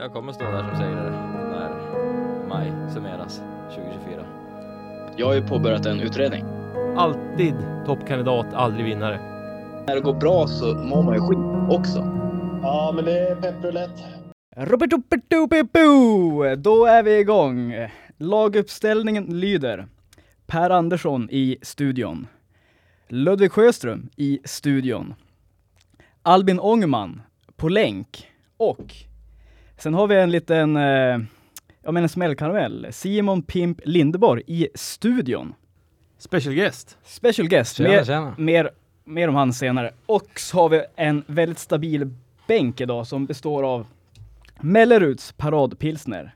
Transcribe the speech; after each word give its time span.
Jag 0.00 0.12
kommer 0.12 0.32
stå 0.32 0.44
där 0.44 0.62
som 0.62 0.76
segrare 0.76 1.10
när 1.50 1.70
maj 2.48 2.72
summeras 2.94 3.42
2024. 3.74 4.24
Jag 5.16 5.26
har 5.26 5.34
ju 5.34 5.42
påbörjat 5.42 5.86
en 5.86 6.00
utredning. 6.00 6.44
Alltid 6.96 7.54
toppkandidat, 7.86 8.46
aldrig 8.54 8.84
vinnare. 8.84 9.20
När 9.86 9.94
det 9.94 10.00
går 10.00 10.14
bra 10.14 10.46
så 10.46 10.74
mår 10.74 11.02
man 11.02 11.14
ju 11.14 11.20
skit 11.20 11.78
också. 11.78 11.98
Ja, 12.62 12.92
men 12.94 13.04
det 13.04 13.18
är 13.18 13.36
pepprulett. 13.36 14.04
Robertopetupepu! 14.56 16.56
Då 16.56 16.86
är 16.86 17.02
vi 17.02 17.18
igång. 17.18 17.74
Laguppställningen 18.16 19.24
lyder 19.24 19.86
Per 20.46 20.70
Andersson 20.70 21.28
i 21.30 21.58
studion. 21.62 22.26
Ludvig 23.08 23.52
Sjöström 23.52 24.08
i 24.16 24.38
studion. 24.44 25.14
Albin 26.22 26.60
Ångman 26.60 27.22
på 27.56 27.68
länk. 27.68 28.28
Och 28.56 29.07
sen 29.78 29.94
har 29.94 30.06
vi 30.06 30.16
en 30.16 30.30
liten, 30.30 30.76
eh, 30.76 31.18
jag 31.82 31.94
menar 31.94 32.08
smällkaramell. 32.08 32.86
Simon 32.90 33.42
Pimp 33.42 33.80
Lindeborg 33.84 34.42
i 34.46 34.68
studion. 34.74 35.54
Special 36.18 36.54
guest. 36.54 36.98
Special 37.04 37.48
guest. 37.48 37.76
Tjena, 37.76 37.88
mer, 37.90 38.04
tjena. 38.04 38.34
Mer, 38.38 38.70
mer 39.04 39.28
om 39.28 39.34
han 39.34 39.52
senare. 39.52 39.90
Och 40.06 40.40
så 40.40 40.56
har 40.56 40.68
vi 40.68 40.82
en 40.96 41.24
väldigt 41.26 41.58
stabil 41.58 42.10
bänk 42.46 42.80
idag 42.80 43.06
som 43.06 43.26
består 43.26 43.62
av 43.62 43.86
Melleruds 44.60 45.32
paradpilsner, 45.32 46.34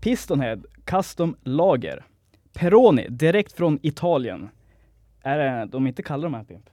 Pistonhead 0.00 0.58
Custom 0.84 1.36
Lager, 1.42 2.04
Peroni 2.52 3.06
direkt 3.08 3.52
från 3.52 3.78
Italien. 3.82 4.48
Är 5.22 5.38
det, 5.38 5.68
de 5.72 5.86
inte 5.86 6.02
kallar 6.02 6.22
de 6.22 6.34
här 6.34 6.44
Pimp? 6.44 6.70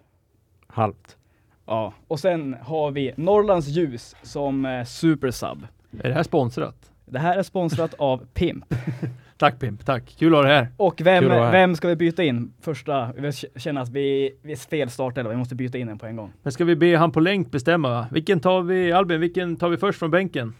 Halvt. 0.67 1.17
Ja, 1.65 1.93
och 2.07 2.20
sen 2.20 2.55
har 2.62 2.91
vi 2.91 3.13
Norrlands 3.17 3.67
ljus 3.67 4.15
som 4.21 4.65
eh, 4.65 4.85
supersub. 4.85 5.67
Är 5.99 6.09
det 6.09 6.15
här 6.15 6.23
sponsrat? 6.23 6.75
Det 7.05 7.20
här 7.20 7.38
är 7.38 7.43
sponsrat 7.43 7.93
av 7.97 8.25
Pimp. 8.34 8.65
Tack 9.37 9.59
Pimp, 9.59 9.85
tack. 9.85 10.15
Kul 10.20 10.34
att 10.34 10.37
ha 10.37 10.43
dig 10.43 10.55
här. 10.55 10.68
Och 10.77 11.01
vem, 11.01 11.29
här. 11.29 11.51
vem 11.51 11.76
ska 11.76 11.87
vi 11.87 11.95
byta 11.95 12.23
in? 12.23 12.54
Första, 12.62 13.09
vi 13.18 13.31
känner 13.31 13.81
att 13.81 13.90
vi, 13.90 14.35
vi 14.41 14.51
är 14.51 14.55
fel 14.55 14.90
startelva, 14.90 15.29
vi 15.29 15.35
måste 15.35 15.55
byta 15.55 15.77
in 15.77 15.90
en 15.90 15.99
på 15.99 16.05
en 16.05 16.15
gång. 16.15 16.34
Men 16.43 16.53
ska 16.53 16.65
vi 16.65 16.76
be 16.76 16.98
han 16.98 17.12
på 17.12 17.20
länk 17.20 17.51
bestämma? 17.51 17.90
va? 17.90 18.07
Vilken 18.12 18.40
tar 18.40 18.62
vi, 18.62 18.91
Albin, 18.91 19.20
vilken 19.20 19.55
tar 19.55 19.70
vi 19.70 19.77
först 19.77 19.99
från 19.99 20.12
bänken? 20.12 20.53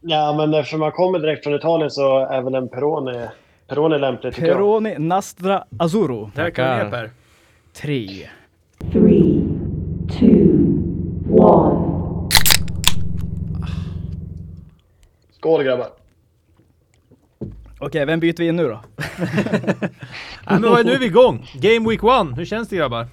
Ja, 0.00 0.34
men 0.36 0.54
eftersom 0.54 0.80
man 0.80 0.92
kommer 0.92 1.18
direkt 1.18 1.44
från 1.44 1.54
Italien 1.54 1.90
så 1.90 2.18
är 2.26 2.42
väl 2.42 2.54
en 2.54 2.68
Peroni, 2.68 3.26
Peroni 3.68 3.98
lämplig 3.98 4.34
tycker 4.34 4.48
jag. 4.48 4.56
Peroni 4.56 4.98
Nastra 4.98 5.64
Azzurro. 5.78 6.30
Där 6.34 6.50
kan 6.50 6.78
vi 6.78 6.84
ner 6.84 6.90
Per. 6.90 7.10
Tre. 7.72 8.28
Three, 8.92 9.42
two, 10.18 10.62
one. 11.30 11.92
Skål 15.42 15.62
grabbar! 15.64 15.88
Okej, 17.78 18.04
vem 18.06 18.20
byter 18.20 18.36
vi 18.38 18.48
in 18.48 18.56
nu 18.56 18.68
då? 18.68 18.80
Nej, 19.18 19.90
men 20.46 20.62
vad- 20.62 20.86
nu 20.86 20.92
är 20.92 20.98
vi 20.98 21.06
igång! 21.06 21.46
Game 21.54 21.88
Week 21.90 22.00
1. 22.32 22.38
Hur 22.38 22.44
känns 22.44 22.68
det 22.68 22.76
grabbar? 22.76 23.06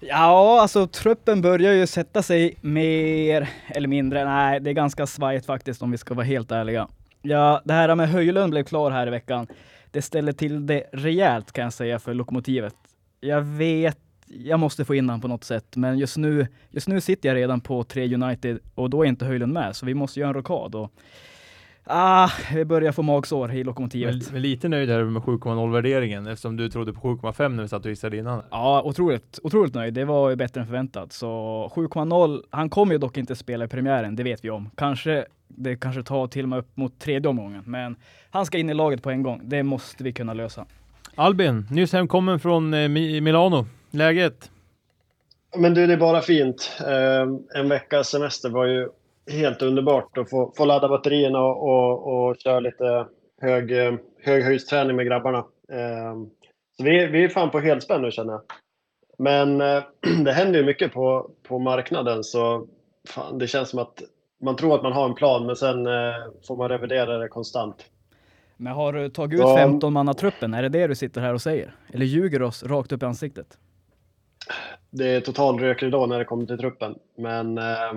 Ja, 0.00 0.60
alltså 0.62 0.86
truppen 0.86 1.42
börjar 1.42 1.72
ju 1.72 1.86
sätta 1.86 2.22
sig 2.22 2.54
mer 2.60 3.48
eller 3.68 3.88
mindre. 3.88 4.24
Nej, 4.24 4.60
det 4.60 4.70
är 4.70 4.74
ganska 4.74 5.06
svajigt 5.06 5.46
faktiskt 5.46 5.82
om 5.82 5.90
vi 5.90 5.98
ska 5.98 6.14
vara 6.14 6.26
helt 6.26 6.50
ärliga. 6.52 6.88
Ja, 7.22 7.62
det 7.64 7.72
här 7.72 7.94
med 7.94 8.08
Höjlund 8.08 8.50
blev 8.50 8.64
klar 8.64 8.90
här 8.90 9.06
i 9.06 9.10
veckan. 9.10 9.46
Det 9.90 10.02
ställer 10.02 10.32
till 10.32 10.66
det 10.66 10.84
rejält 10.92 11.52
kan 11.52 11.64
jag 11.64 11.72
säga 11.72 11.98
för 11.98 12.14
Lokomotivet. 12.14 12.74
Jag 13.20 13.40
vet, 13.40 13.98
jag 14.38 14.60
måste 14.60 14.84
få 14.84 14.94
in 14.94 15.08
han 15.08 15.20
på 15.20 15.28
något 15.28 15.44
sätt, 15.44 15.76
men 15.76 15.98
just 15.98 16.16
nu, 16.16 16.46
just 16.70 16.88
nu 16.88 17.00
sitter 17.00 17.28
jag 17.28 17.36
redan 17.36 17.60
på 17.60 17.84
tre 17.84 18.14
United 18.14 18.58
och 18.74 18.90
då 18.90 19.02
är 19.04 19.08
inte 19.08 19.24
Höjlund 19.24 19.52
med, 19.52 19.76
så 19.76 19.86
vi 19.86 19.94
måste 19.94 20.20
göra 20.20 20.28
en 20.28 20.34
rockad. 20.34 20.74
Och, 20.74 20.92
ah, 21.84 22.28
vi 22.54 22.64
börjar 22.64 22.92
få 22.92 23.02
magsår 23.02 23.52
i 23.54 23.64
Lokomotivet. 23.64 24.14
Men, 24.14 24.32
men 24.32 24.42
lite 24.42 24.68
nöjd 24.68 24.90
här 24.90 25.04
med 25.04 25.22
7,0 25.22 25.72
värderingen 25.72 26.26
eftersom 26.26 26.56
du 26.56 26.68
trodde 26.68 26.92
på 26.92 27.00
7,5 27.00 27.48
när 27.48 27.62
vi 27.62 27.68
satt 27.68 27.84
och 27.84 27.90
gissade 27.90 28.16
innan. 28.16 28.42
Ja, 28.50 28.82
otroligt, 28.84 29.38
otroligt 29.42 29.74
nöjd. 29.74 29.94
Det 29.94 30.04
var 30.04 30.30
ju 30.30 30.36
bättre 30.36 30.60
än 30.60 30.66
förväntat. 30.66 31.12
Så 31.12 31.26
7,0. 31.74 32.42
Han 32.50 32.70
kommer 32.70 32.92
ju 32.92 32.98
dock 32.98 33.16
inte 33.16 33.36
spela 33.36 33.64
i 33.64 33.68
premiären, 33.68 34.16
det 34.16 34.22
vet 34.22 34.44
vi 34.44 34.50
om. 34.50 34.70
Kanske, 34.76 35.24
det 35.48 35.76
kanske 35.76 36.02
tar 36.02 36.26
till 36.26 36.42
och 36.42 36.48
med 36.48 36.58
upp 36.58 36.76
mot 36.76 36.98
tredje 36.98 37.28
omgången, 37.28 37.62
men 37.66 37.96
han 38.30 38.46
ska 38.46 38.58
in 38.58 38.70
i 38.70 38.74
laget 38.74 39.02
på 39.02 39.10
en 39.10 39.22
gång. 39.22 39.40
Det 39.44 39.62
måste 39.62 40.04
vi 40.04 40.12
kunna 40.12 40.34
lösa. 40.34 40.66
Albin, 41.14 41.66
nyss 41.70 41.92
hemkommen 41.92 42.40
från 42.40 42.74
eh, 42.74 42.76
Mi- 42.76 43.20
Milano. 43.20 43.66
Läget? 43.92 44.50
Men 45.56 45.74
du, 45.74 45.86
det 45.86 45.92
är 45.92 45.96
bara 45.96 46.20
fint. 46.20 46.72
Eh, 46.80 47.58
en 47.60 47.68
veckas 47.68 48.08
semester 48.08 48.50
var 48.50 48.66
ju 48.66 48.88
helt 49.30 49.62
underbart 49.62 50.18
att 50.18 50.30
få, 50.30 50.52
få 50.56 50.64
ladda 50.64 50.88
batterierna 50.88 51.40
och, 51.40 51.68
och, 51.68 52.28
och 52.28 52.36
köra 52.36 52.60
lite 52.60 53.06
hög, 53.40 53.72
eh, 53.72 53.94
höghöjdsträning 54.22 54.96
med 54.96 55.06
grabbarna. 55.06 55.38
Eh, 55.72 56.14
så 56.76 56.84
vi, 56.84 57.06
vi 57.06 57.24
är 57.24 57.28
fan 57.28 57.50
på 57.50 57.60
helspänn 57.60 58.02
nu 58.02 58.10
känner 58.10 58.32
jag. 58.32 58.42
Men 59.18 59.60
eh, 59.60 59.82
det 60.24 60.32
händer 60.32 60.58
ju 60.58 60.66
mycket 60.66 60.92
på, 60.92 61.30
på 61.48 61.58
marknaden 61.58 62.24
så 62.24 62.66
fan, 63.08 63.38
det 63.38 63.46
känns 63.46 63.68
som 63.68 63.78
att 63.78 64.02
man 64.42 64.56
tror 64.56 64.74
att 64.74 64.82
man 64.82 64.92
har 64.92 65.08
en 65.08 65.14
plan 65.14 65.46
men 65.46 65.56
sen 65.56 65.86
eh, 65.86 66.14
får 66.46 66.56
man 66.56 66.68
revidera 66.68 67.18
det 67.18 67.28
konstant. 67.28 67.84
Men 68.56 68.72
har 68.72 68.92
du 68.92 69.08
tagit 69.08 69.40
ut 69.40 69.46
Ja. 69.46 69.56
15 69.56 69.92
manna 69.92 70.14
truppen? 70.14 70.54
Är 70.54 70.62
det 70.62 70.68
det 70.68 70.86
du 70.86 70.94
sitter 70.94 71.20
här 71.20 71.34
och 71.34 71.42
säger? 71.42 71.74
Eller 71.92 72.06
ljuger 72.06 72.38
du 72.38 72.44
oss 72.44 72.62
rakt 72.62 72.92
upp 72.92 73.02
i 73.02 73.06
ansiktet? 73.06 73.58
Det 74.90 75.08
är 75.08 75.20
total 75.20 75.58
rökridå 75.58 76.06
när 76.06 76.18
det 76.18 76.24
kommer 76.24 76.46
till 76.46 76.58
truppen. 76.58 76.98
Men 77.16 77.58
eh, 77.58 77.92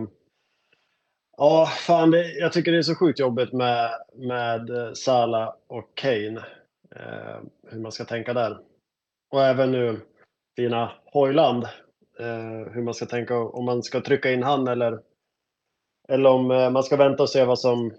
ja, 1.38 1.66
fan, 1.66 2.12
det, 2.12 2.34
jag 2.34 2.54
tycker 2.54 2.72
det 2.72 2.78
är 2.78 2.82
så 2.82 2.96
sjukt 2.96 3.20
jobbigt 3.20 3.54
med, 3.54 3.92
med 4.16 4.68
Sala 4.68 4.96
Salah 4.96 5.54
och 5.68 5.92
Kane. 5.96 6.44
Eh, 6.96 7.40
hur 7.68 7.80
man 7.80 7.92
ska 7.92 8.06
tänka 8.06 8.34
där. 8.34 8.60
Och 9.32 9.44
även 9.44 9.72
nu 9.72 10.02
fina 10.56 10.92
Hojland. 11.06 11.64
Eh, 12.20 12.74
hur 12.74 12.82
man 12.82 12.94
ska 12.94 13.06
tänka 13.06 13.40
om 13.40 13.66
man 13.66 13.84
ska 13.84 14.02
trycka 14.02 14.32
in 14.32 14.44
han 14.44 14.68
eller, 14.68 15.00
eller 16.08 16.30
om 16.30 16.52
eh, 16.52 16.70
man 16.70 16.84
ska 16.84 16.96
vänta 16.96 17.24
och 17.24 17.30
se 17.30 17.46
vad 17.46 17.60
som, 17.60 17.94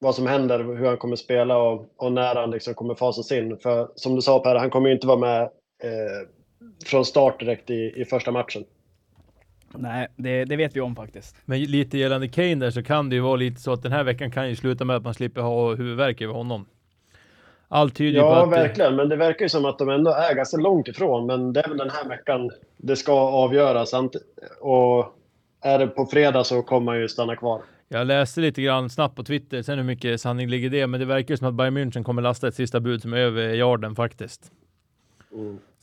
vad 0.00 0.14
som 0.14 0.26
händer, 0.26 0.58
hur 0.58 0.86
han 0.86 0.96
kommer 0.96 1.16
spela 1.16 1.58
och, 1.58 1.86
och 1.96 2.12
när 2.12 2.34
han 2.34 2.50
liksom 2.50 2.74
kommer 2.74 2.94
fasas 2.94 3.32
in. 3.32 3.58
För 3.58 3.90
som 3.94 4.14
du 4.14 4.22
sa 4.22 4.38
Per, 4.38 4.54
han 4.54 4.70
kommer 4.70 4.88
ju 4.88 4.94
inte 4.94 5.06
vara 5.06 5.18
med 5.18 5.42
eh, 5.82 6.28
från 6.86 7.04
start 7.04 7.40
direkt 7.40 7.70
i, 7.70 7.92
i 7.96 8.04
första 8.04 8.30
matchen. 8.30 8.64
Nej, 9.74 10.08
det, 10.16 10.44
det 10.44 10.56
vet 10.56 10.76
vi 10.76 10.80
om 10.80 10.96
faktiskt. 10.96 11.36
Men 11.44 11.62
lite 11.62 11.98
gällande 11.98 12.28
Kane 12.28 12.54
där 12.54 12.70
så 12.70 12.82
kan 12.82 13.08
det 13.08 13.14
ju 13.16 13.20
vara 13.22 13.36
lite 13.36 13.60
så 13.60 13.72
att 13.72 13.82
den 13.82 13.92
här 13.92 14.04
veckan 14.04 14.30
kan 14.30 14.48
ju 14.48 14.56
sluta 14.56 14.84
med 14.84 14.96
att 14.96 15.02
man 15.04 15.14
slipper 15.14 15.40
ha 15.40 15.74
huvudvärk 15.74 16.20
över 16.20 16.34
honom. 16.34 16.66
Allt 17.68 17.94
tyder 17.96 18.12
ju 18.12 18.20
på 18.20 18.26
Ja, 18.26 18.38
att... 18.38 18.44
eh, 18.44 18.50
verkligen. 18.50 18.96
Men 18.96 19.08
det 19.08 19.16
verkar 19.16 19.44
ju 19.44 19.48
som 19.48 19.64
att 19.64 19.78
de 19.78 19.88
ändå 19.88 20.10
är 20.10 20.34
ganska 20.34 20.56
långt 20.56 20.88
ifrån. 20.88 21.26
Men 21.26 21.52
det 21.52 21.60
är 21.60 21.68
väl 21.68 21.78
den 21.78 21.90
här 21.90 22.08
veckan 22.08 22.50
det 22.76 22.96
ska 22.96 23.12
avgöras. 23.12 23.94
Ant- 23.94 24.16
Och 24.60 25.14
är 25.60 25.78
det 25.78 25.86
på 25.86 26.06
fredag 26.06 26.44
så 26.44 26.62
kommer 26.62 26.92
han 26.92 27.00
ju 27.00 27.08
stanna 27.08 27.36
kvar. 27.36 27.62
Jag 27.88 28.06
läste 28.06 28.40
lite 28.40 28.62
grann 28.62 28.90
snabbt 28.90 29.16
på 29.16 29.24
Twitter, 29.24 29.62
sen 29.62 29.78
hur 29.78 29.84
mycket 29.84 30.20
sanning 30.20 30.48
ligger 30.48 30.70
det, 30.70 30.86
men 30.86 31.00
det 31.00 31.06
verkar 31.06 31.34
ju 31.34 31.36
som 31.38 31.46
att 31.48 31.54
Bayern 31.54 31.78
München 31.78 32.02
kommer 32.04 32.22
lasta 32.22 32.48
ett 32.48 32.54
sista 32.54 32.80
bud 32.80 33.02
som 33.02 33.12
är 33.12 33.16
över 33.16 33.54
yarden 33.54 33.94
faktiskt. 33.94 34.52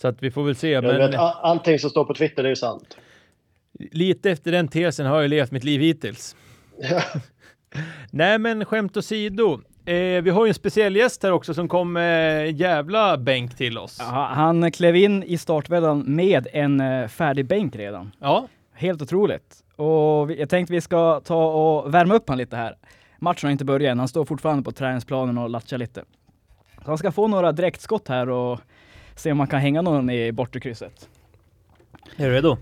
Så 0.02 0.08
att 0.08 0.24
vi 0.24 0.32
får 0.32 0.44
väl 0.44 0.56
se, 0.56 0.70
Jag 0.70 0.84
men 0.84 0.98
vet, 0.98 1.16
all- 1.20 1.38
allting 1.42 1.80
som 1.80 1.90
står 1.90 2.06
på 2.06 2.14
Twitter 2.14 2.44
det 2.44 2.48
är 2.48 2.52
ju 2.52 2.56
sant. 2.56 2.98
lite 3.92 4.32
efter 4.32 4.52
den 4.52 4.68
tesen 4.68 5.06
har 5.06 5.22
jag 5.22 5.30
levt 5.30 5.52
mitt 5.52 5.64
liv 5.64 5.82
hittills. 5.82 6.36
Nej, 8.12 8.40
men 8.40 8.66
skämt 8.66 8.98
åsido. 8.98 9.60
Eh, 9.86 10.22
vi 10.24 10.30
har 10.30 10.46
ju 10.46 10.50
en 10.50 10.54
speciell 10.54 10.96
gäst 10.96 11.24
här 11.24 11.32
också 11.32 11.54
som 11.54 11.68
kom 11.68 11.94
med 11.94 12.48
en 12.48 12.56
jävla 12.58 13.18
bänk 13.18 13.58
till 13.58 13.78
oss. 13.78 13.98
Ja, 14.00 14.30
han 14.34 14.72
klev 14.72 14.96
in 14.96 15.24
i 15.24 15.38
startbädden 15.38 16.04
med 16.16 16.48
en 16.54 16.80
eh, 16.80 17.08
färdig 17.08 17.46
bänk 17.48 17.76
redan. 17.76 18.12
Ja, 18.20 18.48
Helt 18.74 19.02
otroligt. 19.02 19.64
Och 19.76 20.30
vi- 20.30 20.40
jag 20.40 20.50
tänkte 20.50 20.74
vi 20.74 20.81
ska 20.81 21.20
ta 21.20 21.46
och 21.46 21.94
värma 21.94 22.14
upp 22.16 22.30
han 22.30 22.38
lite 22.38 22.56
här. 22.56 22.75
Matchen 23.18 23.48
har 23.48 23.51
inte 23.51 23.66
börjat 23.66 23.92
än, 23.92 24.00
han 24.00 24.07
står 24.07 24.25
fortfarande 24.25 24.63
på 24.63 24.72
träningsplanen 24.72 25.38
och 25.38 25.50
latchar 25.50 25.78
lite. 25.78 26.04
Så 26.75 26.86
han 26.86 26.98
ska 26.98 27.12
få 27.12 27.28
några 27.28 27.51
direktskott 27.51 28.07
här 28.07 28.30
och 28.30 28.60
se 29.19 29.31
om 29.31 29.38
man 29.38 29.48
kan 29.48 29.60
hänga 29.60 29.81
någon 29.81 30.10
i 30.10 30.31
bortre 30.31 30.60
krysset. 30.60 31.10
är 32.18 32.30
du 32.30 32.33
redo? 32.33 32.57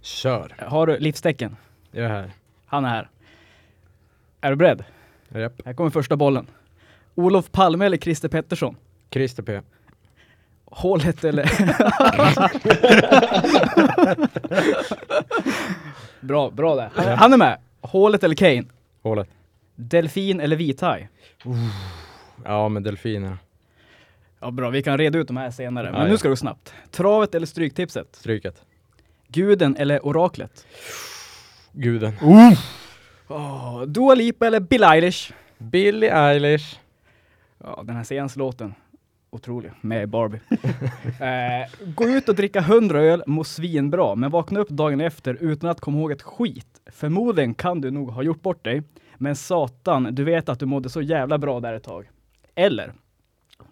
Kör. 0.00 0.54
Har 0.58 0.86
du 0.86 0.98
livstecken? 0.98 1.56
Jag 1.90 2.04
är 2.04 2.08
här. 2.08 2.30
Han 2.66 2.84
är 2.84 2.88
här. 2.88 3.08
Är 4.40 4.50
du 4.50 4.56
beredd? 4.56 4.84
Japp. 5.28 5.52
Här 5.64 5.74
kommer 5.74 5.90
första 5.90 6.16
bollen. 6.16 6.46
Olof 7.14 7.52
Palme 7.52 7.86
eller 7.86 7.96
Christer 7.96 8.28
Pettersson? 8.28 8.76
Christer 9.10 9.42
P. 9.42 9.60
Hålet 10.64 11.24
eller... 11.24 11.50
bra, 16.26 16.50
bra 16.50 16.74
där. 16.76 16.90
Han, 16.94 17.18
han 17.18 17.32
är 17.32 17.36
med. 17.36 17.58
Hålet 17.80 18.24
eller 18.24 18.34
Kane? 18.34 18.64
Hålet. 19.02 19.28
Delfin 19.74 20.40
eller 20.40 20.56
vithaj? 20.56 21.08
Ja, 22.44 22.68
med 22.68 22.82
delfiner. 22.82 23.38
Ja 24.44 24.50
bra, 24.50 24.70
vi 24.70 24.82
kan 24.82 24.98
reda 24.98 25.18
ut 25.18 25.28
de 25.28 25.36
här 25.36 25.50
senare. 25.50 25.92
Men 25.92 26.00
Ja, 26.00 26.06
nu 26.06 26.18
ska 26.18 26.28
det 26.28 26.32
gå 26.32 26.36
snabbt. 26.36 26.74
Travet 26.90 27.34
eller 27.34 27.46
stryktipset? 27.46 28.16
Stryket. 28.16 28.62
Guden 29.28 29.76
eller 29.76 30.06
oraklet? 30.06 30.66
Guden. 31.72 32.12
Åh, 32.22 32.52
Ja, 33.28 33.84
Dua 33.86 34.14
Lipa 34.14 34.46
eller 34.46 34.60
Bill 34.60 34.84
Eilish? 34.84 35.32
Billie 35.58 36.10
Eilish. 36.10 36.78
Ja, 37.58 37.82
den 37.84 37.96
här 37.96 38.04
senaste 38.04 38.38
låten. 38.38 38.74
Otrolig. 39.30 39.72
Med 39.80 40.08
Barbie. 40.08 40.40
eh, 41.20 41.90
gå 41.94 42.04
ut 42.04 42.28
och 42.28 42.34
dricka 42.34 42.58
100 42.58 43.00
öl, 43.00 43.22
må 43.26 43.44
svinbra, 43.44 44.14
men 44.14 44.30
vakna 44.30 44.60
upp 44.60 44.68
dagen 44.68 45.00
efter 45.00 45.34
utan 45.40 45.70
att 45.70 45.80
komma 45.80 45.98
ihåg 45.98 46.12
ett 46.12 46.22
skit. 46.22 46.80
Förmodligen 46.86 47.54
kan 47.54 47.80
du 47.80 47.90
nog 47.90 48.10
ha 48.10 48.22
gjort 48.22 48.42
bort 48.42 48.64
dig, 48.64 48.82
men 49.16 49.36
satan, 49.36 50.08
du 50.14 50.24
vet 50.24 50.48
att 50.48 50.60
du 50.60 50.66
mådde 50.66 50.88
så 50.88 51.02
jävla 51.02 51.38
bra 51.38 51.60
där 51.60 51.72
ett 51.74 51.84
tag. 51.84 52.10
Eller, 52.54 52.92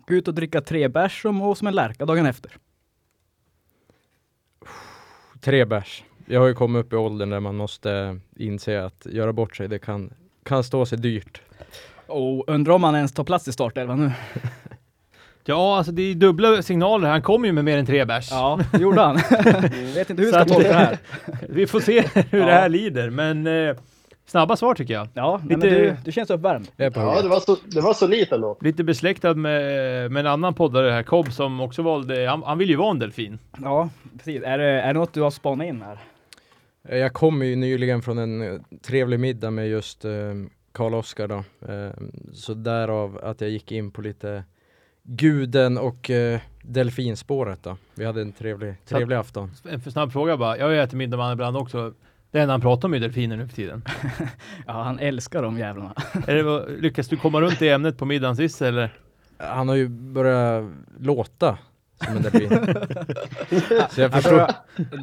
ut 0.06 0.28
och 0.28 0.34
dricka 0.34 0.60
tre 0.60 0.88
bärs 0.88 1.24
och 1.24 1.34
må 1.34 1.54
som 1.54 1.66
en 1.66 1.74
lärka 1.74 2.06
dagen 2.06 2.26
efter. 2.26 2.52
Tre 5.40 5.64
bärs. 5.64 6.04
Jag 6.26 6.40
har 6.40 6.46
ju 6.46 6.54
kommit 6.54 6.80
upp 6.86 6.92
i 6.92 6.96
åldern 6.96 7.30
där 7.30 7.40
man 7.40 7.56
måste 7.56 8.18
inse 8.36 8.84
att 8.84 9.06
göra 9.06 9.32
bort 9.32 9.56
sig, 9.56 9.68
det 9.68 9.78
kan, 9.78 10.12
kan 10.42 10.64
stå 10.64 10.86
sig 10.86 10.98
dyrt. 10.98 11.40
Och 12.06 12.48
undrar 12.48 12.74
om 12.74 12.84
han 12.84 12.94
ens 12.94 13.12
tar 13.12 13.24
plats 13.24 13.48
i 13.48 13.52
startelvan 13.52 14.00
nu. 14.00 14.12
Ja, 15.44 15.76
alltså 15.76 15.92
det 15.92 16.02
är 16.02 16.14
dubbla 16.14 16.62
signaler. 16.62 17.08
Han 17.08 17.22
kom 17.22 17.44
ju 17.44 17.52
med 17.52 17.64
mer 17.64 17.78
än 17.78 17.86
tre 17.86 18.04
bärs. 18.04 18.28
Ja, 18.30 18.60
det 18.72 18.78
gjorde 18.78 19.00
han. 19.00 19.16
vet 19.94 20.10
inte 20.10 20.22
hur 20.22 20.26
vi 20.26 20.32
ska 20.32 20.44
tolka 20.44 20.68
det 20.68 20.74
här. 20.74 20.98
Vi 21.48 21.66
får 21.66 21.80
se 21.80 22.00
hur 22.30 22.38
Ja. 22.40 22.46
det 22.46 22.52
här 22.52 22.68
lider, 22.68 23.10
men 23.10 23.46
eh, 23.46 23.76
snabba 24.26 24.56
svar 24.56 24.74
tycker 24.74 24.94
jag. 24.94 25.08
Ja, 25.14 25.40
nej, 25.44 25.56
Lite- 25.56 25.70
men 25.70 25.78
du, 25.78 25.96
du 26.04 26.12
känns 26.12 26.30
uppvärmd. 26.30 26.69
Jag 26.76 26.86
är 26.86 26.90
på 26.90 27.00
Ja, 27.00 27.04
hugget. 27.08 27.22
det 27.22 27.28
var 27.28 27.40
så, 27.40 27.56
det 27.74 27.80
var 27.80 27.94
så 27.94 28.06
lite 28.06 28.34
ändå. 28.34 28.58
Lite 28.60 28.84
besläktad 28.84 29.34
med, 29.34 30.12
med 30.12 30.20
en 30.20 30.26
annan 30.32 30.54
poddare 30.54 30.90
här, 30.90 31.02
Cobb, 31.02 31.32
som 31.32 31.60
också 31.60 31.82
valde, 31.82 32.26
han, 32.28 32.42
han 32.42 32.58
vill 32.58 32.70
ju 32.70 32.76
vara 32.76 32.90
en 32.90 32.98
delfin. 32.98 33.38
Ja, 33.62 33.88
precis. 34.19 34.42
Är 34.42 34.58
det, 34.58 34.64
är 34.64 34.86
det 34.94 35.00
något 35.00 35.12
du 35.14 35.20
har 35.22 35.30
spanat 35.30 35.66
in 35.66 35.82
här? 35.82 35.98
Eh, 36.88 36.98
Jag 36.98 37.12
kom 37.12 37.42
ju 37.42 37.56
nyligen 37.56 38.02
från 38.02 38.19
en 38.19 38.42
eh, 38.54 38.60
trevlig 38.86 39.20
middag 39.20 39.50
med 39.50 39.69
just 39.69 40.04
eh, 40.04 40.10
Karl 40.72 40.94
Oskar 40.94 41.28
då. 41.28 41.44
Eh, 41.72 41.90
så 42.32 42.54
därav 42.54 43.20
att 43.22 43.40
jag 43.40 43.50
gick 43.50 43.72
in 43.72 43.90
på 43.90 44.02
lite 44.02 44.44
guden 45.02 45.78
och 45.78 46.10
eh, 46.10 46.40
delfinspåret 46.62 47.62
då. 47.62 47.76
Vi 47.94 48.04
hade 48.04 48.20
en 48.22 48.32
trevlig, 48.32 48.75
trevlig 48.86 49.16
afton. 49.16 49.50
En 49.70 49.80
för 49.80 49.90
snabb 49.90 50.12
fråga 50.12 50.36
bara. 50.36 50.58
Jag 50.58 50.64
har 50.64 50.72
ju 50.72 50.80
ätit 50.80 50.94
middag 50.94 51.16
med 51.16 51.25
honom 51.26 51.32
ibland 51.36 51.56
också. 51.56 51.94
Det 52.32 52.40
enda 52.40 52.52
han 52.55 52.61
pratar 52.61 52.88
om 52.88 52.94
är 52.94 53.00
delfiner 53.00 53.37
nu 53.37 53.49
för 53.49 53.55
tiden. 53.56 53.82
Ja, 54.67 54.73
han 54.82 54.99
älskar 54.99 55.43
de 55.43 55.58
jävlarna. 55.58 55.94
är 56.26 56.34
det, 56.34 56.43
vad- 56.43 56.70
lyckas 56.70 57.08
du 57.08 57.17
komma 57.17 57.40
runt 57.40 57.62
i 57.62 57.69
ämnet 57.69 57.99
på 57.99 58.05
middagen 58.05 58.37
sist 58.37 58.62
eller? 58.62 58.90
Han 59.38 59.69
har 59.69 59.75
ju 59.76 59.88
börjat 59.88 60.64
låta 61.00 61.58
som 62.05 62.17
en 62.17 62.23
delfin. 62.23 62.49
så 63.90 64.00
jag 64.00 64.12
förstod, 64.12 64.40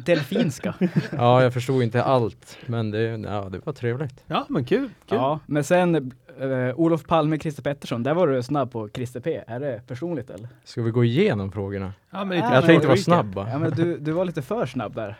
Delfinska. 0.04 0.74
ja, 1.12 1.42
jag 1.42 1.52
förstod 1.52 1.82
inte 1.82 2.02
allt, 2.04 2.58
men 2.66 2.90
det, 2.90 3.00
ja, 3.00 3.48
det 3.52 3.66
var 3.66 3.72
trevligt. 3.72 4.24
Ja, 4.26 4.46
men 4.48 4.64
kul. 4.64 4.80
kul. 5.08 5.18
Ja, 5.18 5.40
men 5.46 5.64
sen 5.64 6.12
eh, 6.40 6.48
Olof 6.80 7.04
Palme, 7.06 7.38
Christer 7.38 7.62
Pettersson, 7.62 8.02
där 8.02 8.14
var 8.14 8.26
du 8.28 8.42
snabb 8.42 8.72
på 8.72 8.88
Christer 8.94 9.20
P. 9.20 9.40
Är 9.46 9.60
det 9.60 9.80
personligt 9.86 10.30
eller? 10.30 10.48
Ska 10.64 10.82
vi 10.82 10.90
gå 10.90 11.04
igenom 11.04 11.52
frågorna? 11.52 11.92
Ja, 12.10 12.18
men 12.24 12.28
lite 12.36 12.46
jag 12.48 12.52
men 12.52 12.62
tänkte 12.62 12.86
vara 12.88 12.96
snabb 12.98 13.34
bara. 13.34 13.50
Ja, 13.50 13.58
men 13.58 13.70
du, 13.70 13.98
du 13.98 14.12
var 14.12 14.24
lite 14.24 14.42
för 14.42 14.66
snabb 14.66 14.94
där. 14.94 15.16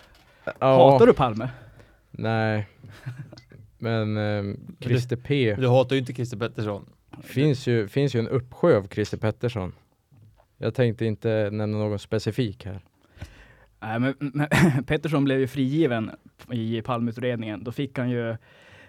Ja, 0.58 0.90
Hatar 0.92 1.06
du 1.06 1.12
Palme? 1.12 1.48
Nej. 2.20 2.66
Men 3.78 4.16
eh, 4.16 4.54
Christer 4.80 5.16
P. 5.16 5.56
Du 5.58 5.68
hatar 5.68 5.96
ju 5.96 6.00
inte 6.00 6.12
Christer 6.12 6.36
Pettersson. 6.36 6.84
Finns 7.22 7.66
ju, 7.66 7.88
finns 7.88 8.14
ju 8.14 8.20
en 8.20 8.28
uppsjö 8.28 8.76
av 8.76 8.88
Christer 8.88 9.16
Pettersson. 9.16 9.72
Jag 10.58 10.74
tänkte 10.74 11.04
inte 11.04 11.48
nämna 11.52 11.78
någon 11.78 11.98
specifik 11.98 12.64
här. 12.64 12.80
Nej, 13.80 14.00
men, 14.00 14.14
men 14.18 14.48
Pettersson 14.86 15.24
blev 15.24 15.38
ju 15.40 15.46
frigiven 15.46 16.10
i 16.50 16.82
Palmeutredningen. 16.82 17.64
Då 17.64 17.72
fick 17.72 17.98
han 17.98 18.10
ju 18.10 18.36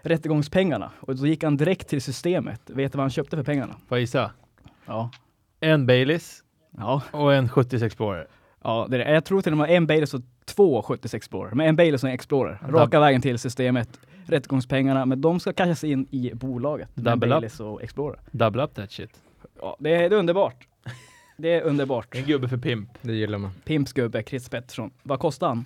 rättegångspengarna 0.01 0.91
och 0.99 1.15
då 1.15 1.27
gick 1.27 1.43
han 1.43 1.57
direkt 1.57 1.87
till 1.87 2.01
systemet. 2.01 2.61
Vet 2.65 2.91
du 2.91 2.97
vad 2.97 3.03
han 3.03 3.09
köpte 3.11 3.37
för 3.37 3.43
pengarna? 3.43 3.75
Får 3.87 3.97
jag 3.97 4.01
gissa? 4.01 4.31
Ja. 4.85 5.11
En 5.59 5.85
Baileys 5.85 6.43
Ja, 6.77 7.01
och 7.11 7.33
en 7.33 7.49
76 7.49 7.83
Explorer. 7.83 8.27
ja 8.63 8.87
det 8.89 9.03
är, 9.03 9.13
jag 9.13 9.25
tror 9.25 9.41
till 9.41 9.51
och 9.51 9.57
med 9.57 9.69
en 9.69 9.87
Baileys 9.87 10.13
och 10.13 10.21
två 10.56 10.81
76 10.81 11.13
Explorer. 11.13 11.51
Men 11.56 11.68
en 11.68 11.75
Baileys 11.75 12.03
och 12.03 12.09
en 12.09 12.15
Explorer. 12.15 12.59
Raka 12.69 13.00
vägen 13.00 13.21
till 13.21 13.39
systemet. 13.39 14.00
Rättegångspengarna, 14.25 15.06
men 15.06 15.21
de 15.21 15.39
ska 15.39 15.53
cashas 15.53 15.83
in 15.83 16.07
i 16.12 16.31
bolaget. 16.33 16.89
med 16.94 17.03
Double 17.06 17.36
up. 17.48 17.59
Och 17.59 17.83
Explorer. 17.83 18.19
Double 18.31 18.63
up 18.63 18.74
that 18.75 18.92
shit. 18.92 19.09
Ja, 19.62 19.75
det 19.80 19.89
är, 19.95 20.09
det 20.09 20.15
är 20.15 20.19
underbart. 20.19 20.68
Det 21.38 21.53
är 21.53 21.62
underbart. 21.62 22.15
En 22.15 22.24
gubbe 22.25 22.48
för 22.48 22.57
pimp. 22.57 22.89
Det 23.01 23.13
gillar 23.13 23.38
man. 23.38 23.51
Pimps 23.65 23.94
gubbe, 23.94 24.24
Chris 24.24 24.50
Pettersson. 24.50 24.92
Vad 25.03 25.19
kostar 25.19 25.48
han? 25.48 25.65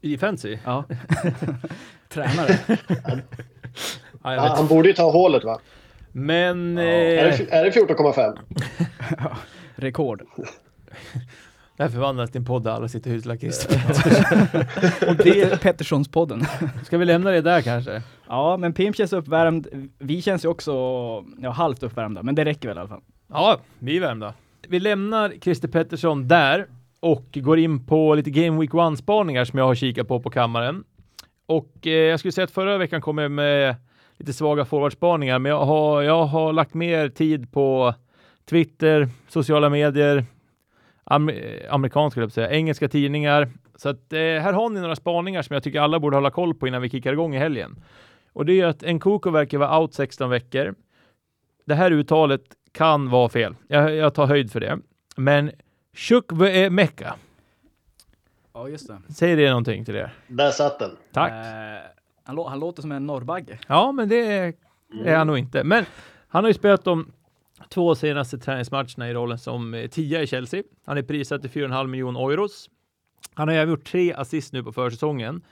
I 0.00 0.18
fancy? 0.18 0.58
Ja. 0.64 0.84
Tränare. 2.08 2.58
Ja, 4.22 4.34
Ja, 4.34 4.54
han 4.56 4.66
borde 4.66 4.88
ju 4.88 4.94
ta 4.94 5.10
hålet 5.10 5.44
va? 5.44 5.60
Men... 6.12 6.78
Är 6.78 7.24
Eh, 7.26 7.38
det, 7.38 7.52
är 7.52 7.64
det 7.64 7.70
14,5? 7.70 8.38
Rekord. 9.76 10.22
här 11.82 11.88
förvandlas 11.88 12.30
till 12.30 12.38
en 12.38 12.44
podd 12.44 12.64
där 12.64 12.70
alla 12.70 12.88
sitter 12.88 13.10
och 13.10 13.14
hyslar 13.14 13.36
Christer. 13.40 13.82
Och 15.08 15.16
det 15.16 15.40
är 15.40 15.56
Petterssons-podden. 15.56 16.46
Ska 16.84 16.98
vi 16.98 17.04
lämna 17.04 17.30
det 17.30 17.40
där 17.40 17.62
kanske? 17.62 18.02
Ja, 18.28 18.56
men 18.56 18.72
Pimp 18.72 18.96
känns 18.96 19.12
uppvärmd. 19.12 19.90
Vi 19.98 20.22
känns 20.22 20.44
ju 20.44 20.48
också 20.48 20.72
ja, 21.38 21.50
halvt 21.50 21.82
uppvärmda, 21.82 22.22
men 22.22 22.34
det 22.34 22.44
räcker 22.44 22.68
väl 22.68 22.76
i 22.76 22.80
alla 22.80 22.88
fall. 22.88 23.00
Ja, 23.28 23.58
vi 23.78 23.96
är 23.96 24.00
värmda. 24.00 24.34
Vi 24.68 24.80
lämnar 24.80 25.32
Christer 25.40 25.68
Pettersson 25.68 26.28
där 26.28 26.66
och 27.00 27.26
går 27.32 27.58
in 27.58 27.86
på 27.86 28.14
lite 28.14 28.30
Game 28.30 28.60
Week 28.60 28.70
1-spaningar 28.70 29.44
som 29.44 29.58
jag 29.58 29.66
har 29.66 29.74
kikat 29.74 30.08
på 30.08 30.20
på 30.20 30.30
kammaren. 30.30 30.84
Och 31.46 31.86
eh, 31.86 31.92
jag 31.92 32.18
skulle 32.18 32.32
säga 32.32 32.44
att 32.44 32.50
förra 32.50 32.78
veckan 32.78 33.00
kom 33.00 33.18
jag 33.18 33.30
med 33.30 33.76
lite 34.16 34.32
svaga 34.32 34.64
forwardspaningar, 34.64 35.38
men 35.38 35.50
jag 35.50 35.64
har, 35.64 36.02
jag 36.02 36.24
har 36.24 36.52
lagt 36.52 36.74
mer 36.74 37.08
tid 37.08 37.52
på 37.52 37.94
Twitter, 38.50 39.08
sociala 39.28 39.68
medier, 39.70 40.24
am, 41.10 41.28
eh, 41.28 41.74
amerikanska, 41.74 42.10
skulle 42.10 42.24
jag 42.24 42.32
säga, 42.32 42.50
engelska 42.50 42.88
tidningar. 42.88 43.48
Så 43.76 43.88
att 43.88 44.12
eh, 44.12 44.18
här 44.18 44.52
har 44.52 44.68
ni 44.70 44.80
några 44.80 44.96
spaningar 44.96 45.42
som 45.42 45.54
jag 45.54 45.62
tycker 45.62 45.80
alla 45.80 46.00
borde 46.00 46.16
hålla 46.16 46.30
koll 46.30 46.54
på 46.54 46.68
innan 46.68 46.82
vi 46.82 46.90
kickar 46.90 47.12
igång 47.12 47.34
i 47.34 47.38
helgen. 47.38 47.82
Och 48.32 48.46
det 48.46 48.60
är 48.60 48.66
att 48.66 48.82
Nkoko 48.82 49.30
verkar 49.30 49.58
vara 49.58 49.80
out 49.80 49.94
16 49.94 50.30
veckor. 50.30 50.74
Det 51.66 51.74
här 51.74 51.90
uttalet 51.90 52.42
kan 52.72 53.10
vara 53.10 53.28
fel. 53.28 53.54
Jag, 53.68 53.94
jag 53.94 54.14
tar 54.14 54.26
höjd 54.26 54.52
för 54.52 54.60
det. 54.60 54.78
Men 55.16 55.50
Chukwe 55.96 56.70
Mecca, 56.70 57.14
Ja, 58.54 58.68
just 58.68 58.88
det. 58.88 59.12
säger 59.14 59.36
det 59.36 59.48
någonting 59.48 59.84
till 59.84 59.96
er? 59.96 60.12
Där 60.28 60.50
satt 60.50 60.78
den. 60.78 60.90
Tack. 61.12 61.30
Eh, 61.32 61.80
han, 62.24 62.36
lå- 62.38 62.48
han 62.48 62.60
låter 62.60 62.82
som 62.82 62.92
en 62.92 63.06
norrbagge. 63.06 63.58
Ja, 63.68 63.92
men 63.92 64.08
det 64.08 64.26
är, 64.32 64.52
är 65.04 65.16
han 65.16 65.26
nog 65.26 65.38
inte. 65.38 65.64
Men 65.64 65.84
han 66.28 66.44
har 66.44 66.48
ju 66.50 66.54
spelat 66.54 66.84
de 66.84 67.12
två 67.68 67.94
senaste 67.94 68.38
träningsmatcherna 68.38 69.10
i 69.10 69.14
rollen 69.14 69.38
som 69.38 69.74
eh, 69.74 69.88
tia 69.88 70.22
i 70.22 70.26
Chelsea. 70.26 70.62
Han 70.84 70.98
är 70.98 71.02
prisad 71.02 71.40
till 71.40 71.50
4,5 71.50 71.86
miljoner 71.86 72.30
euros. 72.30 72.70
Han 73.34 73.48
har 73.48 73.54
även 73.54 73.70
gjort 73.70 73.84
tre 73.84 74.12
assist 74.12 74.52
nu 74.52 74.62
på 74.62 74.72
försäsongen. 74.72 75.42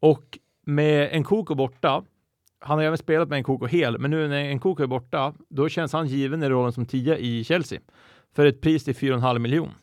Och 0.00 0.38
med 0.66 1.08
en 1.12 1.24
Koko 1.24 1.54
borta, 1.54 2.04
han 2.60 2.78
har 2.78 2.84
även 2.84 2.98
spelat 2.98 3.28
med 3.28 3.36
en 3.36 3.44
Koko 3.44 3.66
hel, 3.66 3.98
men 3.98 4.10
nu 4.10 4.28
när 4.28 4.44
en 4.44 4.60
Koko 4.60 4.82
är 4.82 4.86
borta, 4.86 5.34
då 5.48 5.68
känns 5.68 5.92
han 5.92 6.06
given 6.06 6.42
i 6.42 6.48
rollen 6.48 6.72
som 6.72 6.86
tia 6.86 7.18
i 7.18 7.44
Chelsea. 7.44 7.80
För 8.34 8.46
ett 8.46 8.60
pris 8.60 8.84
till 8.84 8.94
4,5 8.94 9.38
miljoner. 9.38 9.74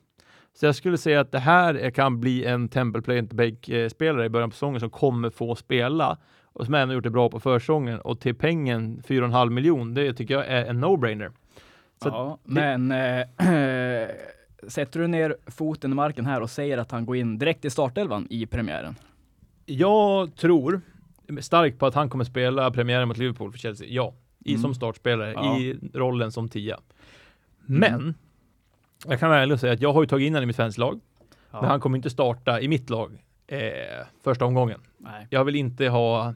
Så 0.54 0.66
jag 0.66 0.76
skulle 0.76 0.98
säga 0.98 1.20
att 1.20 1.32
det 1.32 1.40
här 1.40 1.92
kan 1.92 2.20
bli 2.20 2.46
en 2.46 2.70
Temple 2.70 3.02
Play 3.02 3.22
Bake-spelare 3.22 4.22
eh, 4.22 4.26
i 4.26 4.30
början 4.30 4.50
på 4.50 4.54
säsongen 4.54 4.80
som 4.80 4.90
kommer 4.90 5.30
få 5.30 5.56
spela 5.56 6.18
och 6.44 6.66
som 6.66 6.74
även 6.74 6.96
gjort 6.96 7.04
det 7.04 7.10
bra 7.10 7.30
på 7.30 7.40
försäsongen 7.40 8.00
och 8.00 8.20
till 8.20 8.36
pengen 8.36 9.02
4,5 9.08 9.50
miljoner. 9.50 10.04
det 10.04 10.14
tycker 10.14 10.34
jag 10.34 10.48
är 10.48 10.66
en 10.66 10.86
no-brainer. 10.86 11.32
Ja, 12.14 12.38
det- 12.44 12.52
men 12.52 12.92
eh, 12.92 14.08
sätter 14.68 15.00
du 15.00 15.08
ner 15.08 15.36
foten 15.48 15.92
i 15.92 15.96
marken 15.96 16.26
här 16.26 16.42
och 16.42 16.50
säger 16.50 16.78
att 16.78 16.92
han 16.92 17.06
går 17.06 17.16
in 17.18 17.38
direkt 17.38 17.66
i 17.66 17.70
startelvan 17.70 18.28
i 18.30 18.46
premiären? 18.46 18.96
Jag 19.66 20.36
tror 20.36 20.82
starkt 21.42 21.80
på 21.80 21.86
att 21.86 21.94
han 21.96 22.10
kommer 22.10 22.24
spela 22.24 22.72
premiären 22.72 23.08
mot 23.08 23.18
Liverpool 23.18 23.52
för 23.52 23.60
Chelsea, 23.60 23.88
ja. 23.90 24.14
I, 24.46 24.50
Mm. 24.52 24.62
Som 24.62 24.76
startspelare, 24.76 25.32
Ja. 25.34 25.58
i 25.60 25.80
rollen 25.94 26.32
som 26.32 26.50
tia. 26.50 26.80
Men, 27.66 28.16
jag 29.06 29.20
kan 29.20 29.52
och 29.52 29.60
säga 29.60 29.74
att 29.74 29.82
jag 29.82 29.94
har 29.94 30.02
ju 30.04 30.08
tagit 30.08 30.28
in 30.28 30.34
honom 30.34 30.44
i 30.44 30.48
mitt 30.48 30.56
svenska 30.56 30.82
lag, 30.82 31.00
Ja. 31.52 31.62
men 31.62 31.70
han 31.70 31.80
kommer 31.80 31.98
inte 31.98 32.10
starta 32.10 32.62
i 32.62 32.68
mitt 32.68 32.90
lag 32.90 33.24
eh, 33.48 33.60
första 34.24 34.46
omgången. 34.46 34.80
Nej. 34.98 35.28
Jag 35.30 35.44
vill 35.46 35.56
inte 35.56 35.88
ha 35.88 36.34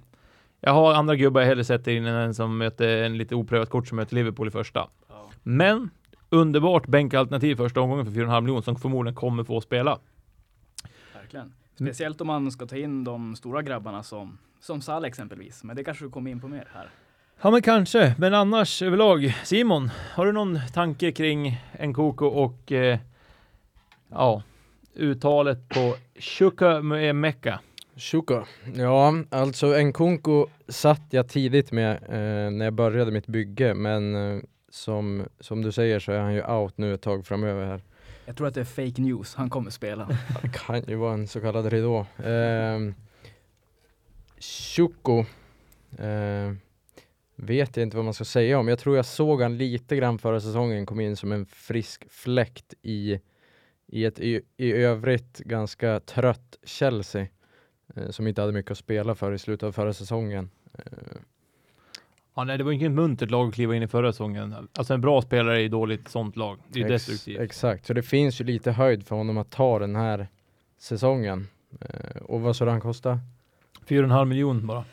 jag 0.61 0.73
har 0.73 0.93
andra 0.93 1.15
gubbar 1.15 1.41
jag 1.41 1.47
hellre 1.47 1.63
sätter 1.63 1.91
in 1.91 2.05
än 2.05 2.15
en 2.15 2.33
som 2.33 2.57
möter 2.57 3.03
en 3.03 3.17
lite 3.17 3.35
oprövat 3.35 3.69
kort 3.69 3.87
som 3.87 3.95
möter 3.95 4.15
Liverpool 4.15 4.47
i 4.47 4.51
första. 4.51 4.87
Men 5.49 5.89
underbart 6.29 6.87
bänkalternativ 6.87 7.55
första 7.55 7.81
omgången 7.81 8.05
för 8.05 8.11
4,5 8.11 8.41
miljoner 8.41 8.61
som 8.61 8.75
förmodligen 8.75 9.15
kommer 9.15 9.43
få 9.43 9.61
spela. 9.61 9.99
Verkligen. 11.13 11.53
Speciellt 11.75 12.21
om 12.21 12.27
man 12.27 12.51
ska 12.51 12.65
ta 12.65 12.77
in 12.77 13.03
de 13.03 13.35
stora 13.35 13.61
grabbarna 13.61 14.03
som, 14.03 14.37
som 14.59 14.81
Salah 14.81 15.07
exempelvis. 15.07 15.63
Men 15.63 15.75
det 15.75 15.83
kanske 15.83 16.05
du 16.05 16.11
kommer 16.11 16.31
in 16.31 16.39
på 16.39 16.47
mer 16.47 16.67
här. 16.73 16.89
Ja 17.41 17.51
men 17.51 17.61
kanske, 17.61 18.15
men 18.17 18.33
annars 18.33 18.81
överlag. 18.81 19.35
Simon, 19.43 19.89
har 20.13 20.25
du 20.25 20.31
någon 20.31 20.59
tanke 20.73 21.11
kring 21.11 21.61
Nkoko 21.79 22.25
och 22.25 22.71
eh, 22.71 22.99
ja, 24.09 24.43
uttalet 24.95 25.69
på 25.69 25.95
Chuka 26.15 26.81
Mecca? 27.13 27.59
Shuko. 27.95 28.43
Ja, 28.75 29.13
alltså 29.29 29.67
Nkunku 29.67 30.45
satt 30.67 31.07
jag 31.09 31.29
tidigt 31.29 31.71
med 31.71 31.91
eh, 31.95 32.51
när 32.51 32.65
jag 32.65 32.73
började 32.73 33.11
mitt 33.11 33.27
bygge, 33.27 33.73
men 33.73 34.15
eh, 34.15 34.41
som, 34.69 35.25
som 35.39 35.61
du 35.61 35.71
säger 35.71 35.99
så 35.99 36.11
är 36.11 36.19
han 36.19 36.33
ju 36.33 36.43
out 36.43 36.77
nu 36.77 36.93
ett 36.93 37.01
tag 37.01 37.25
framöver 37.25 37.65
här. 37.65 37.81
Jag 38.25 38.35
tror 38.35 38.47
att 38.47 38.53
det 38.53 38.61
är 38.61 38.65
fake 38.65 39.01
news. 39.01 39.35
Han 39.35 39.49
kommer 39.49 39.71
spela. 39.71 40.05
Det 40.41 40.49
kan 40.53 40.83
ju 40.87 40.95
vara 40.95 41.13
en 41.13 41.27
så 41.27 41.41
kallad 41.41 41.65
ridå. 41.65 42.05
Eh, 42.17 42.79
eh, 45.97 46.53
vet 47.35 47.77
jag 47.77 47.83
inte 47.83 47.97
vad 47.97 48.05
man 48.05 48.13
ska 48.13 48.25
säga 48.25 48.59
om. 48.59 48.67
Jag 48.67 48.79
tror 48.79 48.95
jag 48.95 49.05
såg 49.05 49.41
han 49.41 49.57
lite 49.57 49.95
grann 49.95 50.19
förra 50.19 50.41
säsongen, 50.41 50.85
kom 50.85 50.99
in 50.99 51.15
som 51.15 51.31
en 51.31 51.45
frisk 51.45 52.05
fläkt 52.09 52.73
i, 52.81 53.19
i 53.87 54.05
ett 54.05 54.19
i, 54.19 54.41
i 54.57 54.71
övrigt 54.71 55.37
ganska 55.37 55.99
trött 55.99 56.57
Chelsea 56.63 57.27
eh, 57.95 58.09
som 58.09 58.27
inte 58.27 58.41
hade 58.41 58.53
mycket 58.53 58.71
att 58.71 58.77
spela 58.77 59.15
för 59.15 59.33
i 59.33 59.37
slutet 59.37 59.67
av 59.67 59.71
förra 59.71 59.93
säsongen. 59.93 60.49
Eh, 60.73 60.83
Ja, 62.35 62.43
nej, 62.43 62.57
det 62.57 62.63
var 62.63 62.71
inget 62.71 62.91
muntert 62.91 63.31
lag 63.31 63.47
att 63.47 63.53
kliva 63.53 63.75
in 63.75 63.83
i 63.83 63.87
förra 63.87 64.11
säsongen. 64.11 64.55
Alltså 64.77 64.93
en 64.93 65.01
bra 65.01 65.21
spelare 65.21 65.61
i 65.61 65.67
dåligt 65.67 66.07
sånt 66.07 66.35
lag. 66.35 66.57
Det 66.67 66.79
är 66.79 66.83
Ex- 66.83 67.05
destruktivt. 67.05 67.39
Exakt, 67.39 67.85
så 67.85 67.93
det 67.93 68.03
finns 68.03 68.41
ju 68.41 68.45
lite 68.45 68.71
höjd 68.71 69.07
för 69.07 69.15
honom 69.15 69.37
att 69.37 69.49
ta 69.49 69.79
den 69.79 69.95
här 69.95 70.27
säsongen. 70.77 71.47
Eh, 71.81 72.21
och 72.21 72.41
vad 72.41 72.55
du 72.65 72.71
han 72.71 72.81
kostar? 72.81 73.19
4,5 73.87 74.25
miljon 74.25 74.67
bara. 74.67 74.83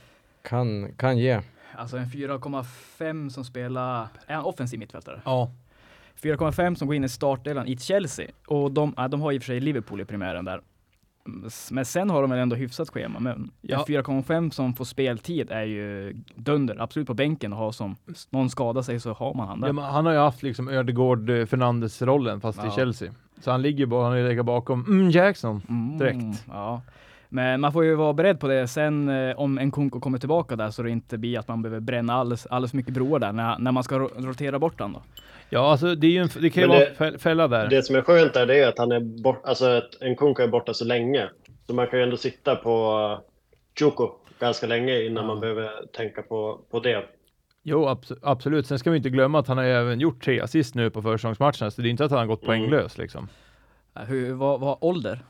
Kan, 0.43 0.93
kan 0.97 1.19
ge. 1.19 1.41
Alltså 1.75 1.97
en 1.97 2.07
4,5 2.07 3.29
som 3.29 3.45
spelar, 3.45 4.09
är 4.27 4.35
han 4.35 4.45
offensiv 4.45 4.79
mittfältare? 4.79 5.21
Ja, 5.25 5.51
4,5 6.23 6.75
som 6.75 6.89
går 6.89 6.95
in 6.95 7.05
i 7.05 7.09
startdelen 7.09 7.67
i 7.69 7.77
Chelsea. 7.79 8.27
Och 8.47 8.73
de, 8.73 8.95
ja, 8.97 9.09
de 9.09 9.21
har 9.21 9.33
i 9.33 9.39
och 9.39 9.43
för 9.43 9.47
sig 9.47 9.61
Liverpool 9.61 10.01
i 10.01 10.05
premiären 10.05 10.45
där. 10.45 10.61
Mm, 11.27 11.49
Men 11.71 11.85
sen 11.85 12.11
har 12.11 12.21
de 12.23 12.31
väl 12.31 12.39
ändå 12.41 12.57
hyfsat 12.57 12.89
schema. 12.91 13.19
Men 13.21 13.51
Ja. 13.61 13.79
en 13.79 13.85
4,5 13.85 14.51
som 14.51 14.75
får 14.75 14.85
speltid 14.85 15.51
är 15.51 15.63
ju 15.65 16.17
dunder. 16.35 16.77
Absolut 16.83 17.07
på 17.07 17.15
bänken 17.15 17.53
och 17.53 17.59
ha 17.59 17.73
som, 17.73 17.97
någon 18.31 18.51
skadar 18.51 18.83
sig 18.83 19.01
så 19.01 19.13
har 19.13 19.35
man 19.35 19.49
han 19.49 19.61
där. 19.61 19.69
ja 19.69 19.81
han 19.81 20.07
har 20.07 20.13
ju 20.13 20.19
haft 20.19 20.43
liksom 20.43 20.69
Ödegård 20.69 21.31
eh, 21.31 21.47
Fernandes 21.47 22.03
rollen 22.03 22.41
fast 22.41 22.59
i 22.59 22.63
Ja. 22.65 22.71
Chelsea. 22.71 23.11
Så 23.41 23.51
han 23.51 23.63
ligger 23.63 23.87
bara, 23.87 24.09
han 24.09 24.25
legat 24.29 24.47
bakom 24.47 24.85
mm, 24.89 25.11
Jackson. 25.11 25.63
Mm, 25.69 25.99
direkt. 25.99 26.45
Ja. 26.49 26.83
Men 27.29 27.61
man 27.61 27.73
får 27.73 27.85
ju 27.85 27.95
vara 27.95 28.13
beredd 28.13 28.41
på 28.41 28.49
det. 28.49 28.69
Sen 28.69 29.09
eh, 29.09 29.39
om 29.39 29.59
en 29.59 29.71
Kunko 29.71 30.01
kommer 30.01 30.19
tillbaka 30.19 30.57
där 30.57 30.71
så 30.71 30.83
det 30.83 30.91
inte 30.91 31.19
blir 31.19 31.39
att 31.39 31.49
man 31.49 31.63
behöver 31.63 31.81
bränna 31.81 32.15
alldeles, 32.15 32.47
alldeles 32.47 32.73
mycket 32.75 32.95
broar 32.95 33.19
där 33.19 33.33
när, 33.33 33.59
när 33.59 33.73
man 33.73 33.83
ska 33.85 33.99
ro 33.99 34.11
rotera 34.17 34.59
bort 34.59 34.81
han 34.81 34.93
då. 34.93 35.03
Ja, 35.51 35.71
alltså 35.71 35.95
det 35.95 36.07
är 36.07 36.11
ju 36.11 36.19
en, 36.19 36.29
det 36.41 36.51
kan 36.51 36.63
ju 36.63 36.69
Men 36.69 36.79
vara 36.79 36.89
fäll- 36.95 37.19
fälla 37.19 37.49
där. 37.49 37.69
Det 37.69 37.83
som 37.83 37.97
är 37.97 38.03
skönt 38.03 38.35
där 38.35 38.47
det 38.47 38.59
är 38.59 38.69
att 38.69 38.79
han 38.79 38.93
är 38.93 39.01
bort, 39.23 39.41
alltså 39.45 39.67
att 39.67 39.91
Nkunku 40.01 40.43
är 40.43 40.49
borta 40.49 40.75
så 40.75 40.85
länge. 40.85 41.29
Så 41.67 41.75
man 41.75 41.87
kan 41.87 41.99
ju 41.99 42.03
ändå 42.03 42.17
sitta 42.17 42.57
på 42.57 43.19
Chuko 43.79 44.11
ganska 44.41 44.67
länge 44.67 45.03
innan 45.03 45.27
man 45.27 45.41
behöver 45.41 45.71
tänka 45.97 46.23
på, 46.23 46.61
på 46.71 46.81
det. 46.81 47.05
Jo, 47.63 47.87
abs- 47.89 48.19
absolut. 48.23 48.67
Sen 48.67 48.79
ska 48.79 48.91
vi 48.91 48.97
inte 48.97 49.11
glömma 49.11 49.39
att 49.39 49.49
han 49.49 49.57
har 49.59 49.65
ju 49.65 49.71
även 49.73 50.01
gjort 50.01 50.25
tre 50.25 50.41
assist 50.41 50.75
nu 50.75 50.91
på 50.91 51.03
försäsongsmatcherna, 51.03 51.71
så 51.71 51.83
det 51.83 51.89
är 51.89 51.91
inte 51.91 52.05
att 52.05 52.11
han 52.11 52.21
har 52.21 52.27
gått 52.27 52.43
Mm. 52.45 52.47
poänglös 52.61 52.99
liksom. 52.99 53.29
Eh, 53.97 54.03
Hur, 54.03 54.33
vad, 54.33 54.61
vad 54.61 54.79
ålder? 54.81 55.21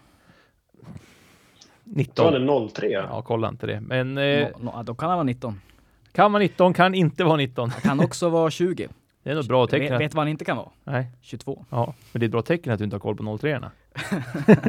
Jag 1.85 2.17
tror 2.17 2.31
19. 2.31 2.33
han 2.35 2.49
är 2.49 2.69
03. 2.69 2.87
Ja, 2.91 3.23
kolla 3.27 3.49
inte 3.49 3.67
det. 3.67 3.81
Men 3.81 4.19
eh, 4.19 4.49
Nå- 4.61 4.73
nå- 4.77 4.83
då 4.83 4.95
kan 4.95 5.09
han 5.09 5.17
vara 5.19 5.25
19. 5.25 5.61
kan 6.13 6.33
vara 6.33 6.43
19, 6.43 6.75
kan 6.75 6.95
inte 6.95 7.25
vara 7.25 7.37
19. 7.37 7.71
Han 7.71 7.81
kan 7.81 8.01
också 8.01 8.29
vara 8.29 8.51
20. 8.51 8.89
Det 9.27 9.33
är 9.33 9.35
nog 9.35 9.47
bra 9.47 9.67
tecken. 9.67 9.93
Vet, 9.93 10.01
vet 10.01 10.15
vad 10.15 10.21
han 10.21 10.29
inte 10.29 10.45
kan 10.45 10.57
vara? 10.57 10.69
Nej, 10.85 11.07
22. 11.23 11.65
ja, 11.71 11.95
men 12.13 12.21
det 12.21 12.25
är 12.25 12.29
ett 12.29 12.33
bra 12.33 12.43
tecken 12.43 12.73
att 12.73 12.79
du 12.79 12.85
inte 12.85 12.95
har 12.97 13.01
koll 13.01 13.17
på 13.17 13.39
03 13.39 13.61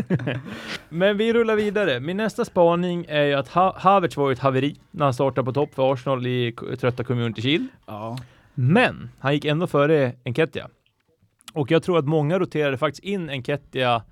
Men 0.89 1.17
vi 1.17 1.33
rullar 1.33 1.55
vidare. 1.55 1.99
Min 1.99 2.17
nästa 2.17 2.45
spaning 2.45 3.05
är 3.09 3.23
ju 3.23 3.33
att 3.33 3.47
ha 3.47 3.77
Havertz 3.77 4.17
var 4.17 4.29
ju 4.29 4.33
ett 4.33 4.39
haveri 4.39 4.75
när 4.91 5.05
han 5.05 5.13
startade 5.13 5.45
på 5.45 5.53
topp 5.53 5.73
för 5.75 5.93
Arsenal 5.93 6.27
i 6.27 6.55
trötta 6.79 7.03
Community 7.03 7.41
Shield. 7.41 7.67
Ja. 7.85 8.17
Men 8.53 9.09
han 9.19 9.33
gick 9.33 9.45
ändå 9.45 9.67
före 9.67 10.13
Enketia. 10.23 10.67
Och 11.53 11.71
jag 11.71 11.83
tror 11.83 11.97
att 11.97 12.05
många 12.05 12.39
roterade 12.39 12.77
faktiskt 12.77 13.03
in 13.03 13.29
Enketia 13.29 14.03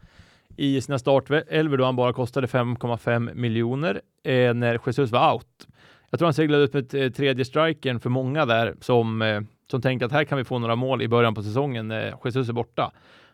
i 0.55 0.81
sina 0.81 0.99
startelvor 0.99 1.77
då 1.77 1.85
han 1.85 1.95
bara 1.95 2.13
kostade 2.13 2.47
5,5 2.47 3.33
miljoner 3.33 4.01
eh, 4.23 4.53
när 4.53 4.79
Jesus 4.85 5.11
var 5.11 5.33
out. 5.33 5.67
Jag 6.09 6.19
tror 6.19 6.27
han 6.27 6.33
seglade 6.33 6.63
ut 6.63 6.73
med 6.73 6.95
eh, 6.95 7.11
tredje 7.11 7.45
strikern 7.45 7.99
för 7.99 8.09
många 8.09 8.45
där 8.45 8.75
som, 8.81 9.21
eh, 9.21 9.41
som 9.71 9.81
tänkte 9.81 10.05
att 10.05 10.11
här 10.11 10.23
kan 10.23 10.37
vi 10.37 10.43
få 10.43 10.59
några 10.59 10.75
mål 10.75 11.01
i 11.01 11.07
början 11.07 11.35
på 11.35 11.43
säsongen 11.43 11.87
när 11.87 12.15
Jesus 12.25 12.49
är 12.49 12.53
borta. 12.53 12.91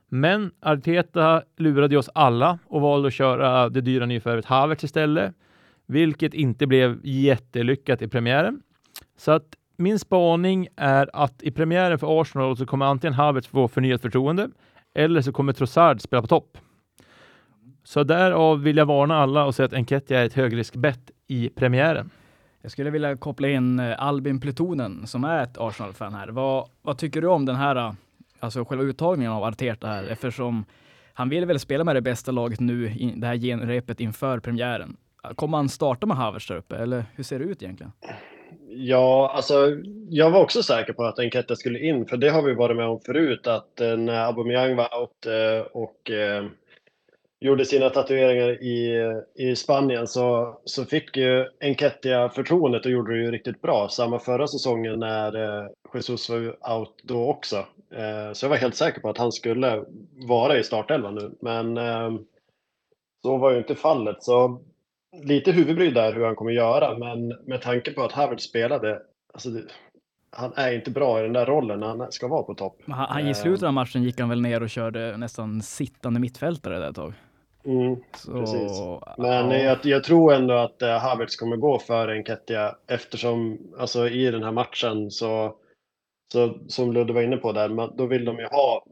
Men 0.09 0.51
Arteta 0.59 1.43
lurade 1.57 1.97
oss 1.97 2.09
alla 2.15 2.59
och 2.67 2.81
valde 2.81 3.07
att 3.07 3.13
köra 3.13 3.69
det 3.69 3.81
dyra 3.81 4.05
nyförvärvet 4.05 4.45
Havertz 4.45 4.83
istället, 4.83 5.33
vilket 5.87 6.33
inte 6.33 6.67
blev 6.67 6.99
jättelyckat 7.03 8.01
i 8.01 8.07
premiären. 8.07 8.61
Så 9.17 9.31
att 9.31 9.45
min 9.77 9.99
spaning 9.99 10.67
är 10.75 11.09
att 11.13 11.43
i 11.43 11.51
premiären 11.51 11.99
för 11.99 12.21
Arsenal 12.21 12.57
så 12.57 12.65
kommer 12.65 12.85
antingen 12.85 13.13
Havertz 13.13 13.47
få 13.47 13.67
förnyat 13.67 14.01
förtroende 14.01 14.49
eller 14.93 15.21
så 15.21 15.31
kommer 15.31 15.53
Trossard 15.53 16.01
spela 16.01 16.21
på 16.21 16.27
topp. 16.27 16.57
Så 17.83 18.03
därav 18.03 18.61
vill 18.61 18.77
jag 18.77 18.85
varna 18.85 19.17
alla 19.17 19.45
och 19.45 19.55
säga 19.55 19.65
att 19.65 19.73
Enketia 19.73 20.19
är 20.19 20.25
ett 20.25 20.33
högriskbett 20.33 21.11
i 21.27 21.49
premiären. 21.49 22.09
Jag 22.61 22.71
skulle 22.71 22.89
vilja 22.89 23.17
koppla 23.17 23.47
in 23.47 23.79
eh, 23.79 24.03
Albin 24.03 24.39
Plutonen 24.39 25.07
som 25.07 25.23
är 25.23 25.43
ett 25.43 25.57
Arsenal-fan 25.57 26.13
här. 26.13 26.27
Vad, 26.27 26.69
vad 26.81 26.97
tycker 26.97 27.21
du 27.21 27.27
om 27.27 27.45
den 27.45 27.55
här, 27.55 27.75
eh, 27.75 27.93
alltså 28.39 28.65
själva 28.65 28.83
uttagningen 28.83 29.31
av 29.31 29.43
Arteta 29.43 29.87
här? 29.87 30.03
Eftersom 30.03 30.65
han 31.13 31.29
vill 31.29 31.45
väl 31.45 31.59
spela 31.59 31.83
med 31.83 31.95
det 31.95 32.01
bästa 32.01 32.31
laget 32.31 32.59
nu, 32.59 32.87
i 32.89 33.13
det 33.15 33.27
här 33.27 33.37
genrepet 33.37 33.99
inför 33.99 34.39
premiären. 34.39 34.97
Kommer 35.35 35.57
han 35.57 35.69
starta 35.69 36.07
med 36.07 36.17
Havertz 36.17 36.47
där 36.47 36.55
uppe, 36.55 36.75
eller 36.75 37.05
hur 37.15 37.23
ser 37.23 37.39
det 37.39 37.45
ut 37.45 37.63
egentligen? 37.63 37.91
Ja, 38.67 39.31
alltså 39.35 39.77
jag 40.09 40.31
var 40.31 40.41
också 40.41 40.63
säker 40.63 40.93
på 40.93 41.03
att 41.03 41.19
Enketia 41.19 41.55
skulle 41.55 41.79
in, 41.79 42.05
för 42.05 42.17
det 42.17 42.29
har 42.29 42.41
vi 42.41 42.53
varit 42.53 42.77
med 42.77 42.85
om 42.85 42.99
förut, 42.99 43.47
att 43.47 43.81
eh, 43.81 43.97
när 43.97 44.25
Aubameyang 44.25 44.75
var 44.75 44.99
out 45.01 45.25
och 45.71 46.11
gjorde 47.41 47.65
sina 47.65 47.89
tatueringar 47.89 48.63
i, 48.63 49.03
i 49.35 49.55
Spanien 49.55 50.07
så, 50.07 50.57
så 50.65 50.85
fick 50.85 51.17
ju 51.17 51.45
Enketia 51.59 52.29
förtroendet 52.29 52.85
och 52.85 52.91
gjorde 52.91 53.13
det 53.13 53.23
ju 53.23 53.31
riktigt 53.31 53.61
bra. 53.61 53.89
Samma 53.89 54.19
förra 54.19 54.47
säsongen 54.47 54.99
när 54.99 55.61
eh, 55.63 55.67
Jesus 55.93 56.29
var 56.29 56.37
out 56.77 57.01
då 57.03 57.29
också. 57.29 57.55
Eh, 57.91 58.33
så 58.33 58.45
jag 58.45 58.49
var 58.49 58.57
helt 58.57 58.75
säker 58.75 59.01
på 59.01 59.09
att 59.09 59.17
han 59.17 59.31
skulle 59.31 59.83
vara 60.27 60.57
i 60.57 60.63
startelvan 60.63 61.15
nu, 61.15 61.31
men 61.41 61.77
eh, 61.77 62.11
så 63.21 63.37
var 63.37 63.51
ju 63.51 63.57
inte 63.57 63.75
fallet. 63.75 64.23
Så 64.23 64.61
lite 65.23 65.51
huvudbry 65.51 65.91
där 65.91 66.13
hur 66.13 66.25
han 66.25 66.35
kommer 66.35 66.51
göra, 66.51 66.97
men 66.97 67.27
med 67.45 67.61
tanke 67.61 67.91
på 67.91 68.03
att 68.03 68.11
Havertz 68.11 68.43
spelade, 68.43 69.01
alltså 69.33 69.49
han 70.31 70.53
är 70.55 70.73
inte 70.73 70.91
bra 70.91 71.19
i 71.19 71.23
den 71.23 71.33
där 71.33 71.45
rollen 71.45 71.79
när 71.79 71.87
han 71.87 72.11
ska 72.11 72.27
vara 72.27 72.43
på 72.43 72.53
topp. 72.53 72.81
Men 72.85 72.97
Han, 72.97 73.27
I 73.27 73.35
slutet 73.35 73.63
av 73.63 73.73
matchen 73.73 74.03
gick 74.03 74.19
han 74.19 74.29
väl 74.29 74.41
ner 74.41 74.63
och 74.63 74.69
körde 74.69 75.17
nästan 75.17 75.61
sittande 75.61 76.19
mittfältare 76.19 76.79
där 76.79 76.89
ett 76.89 76.95
tag. 76.95 77.13
Mm. 77.65 77.95
Så, 78.15 78.31
Precis. 78.31 78.71
Men 79.17 79.51
ja. 79.51 79.57
jag, 79.57 79.77
jag 79.83 80.03
tror 80.03 80.33
ändå 80.33 80.53
att 80.53 80.81
eh, 80.81 80.97
Havertz 80.97 81.35
kommer 81.35 81.55
gå 81.57 81.79
för 81.79 82.07
Enketia 82.07 82.75
eftersom 82.87 83.57
alltså, 83.77 84.09
i 84.09 84.31
den 84.31 84.43
här 84.43 84.51
matchen 84.51 85.11
så, 85.11 85.55
så 86.33 86.57
som 86.67 86.93
Ludde 86.93 87.13
var 87.13 87.21
inne 87.21 87.37
på 87.37 87.51
där, 87.51 87.69
man, 87.69 87.93
då 87.97 88.05
vill 88.05 88.25
de 88.25 88.39
ju 88.39 88.45
ha 88.45 88.83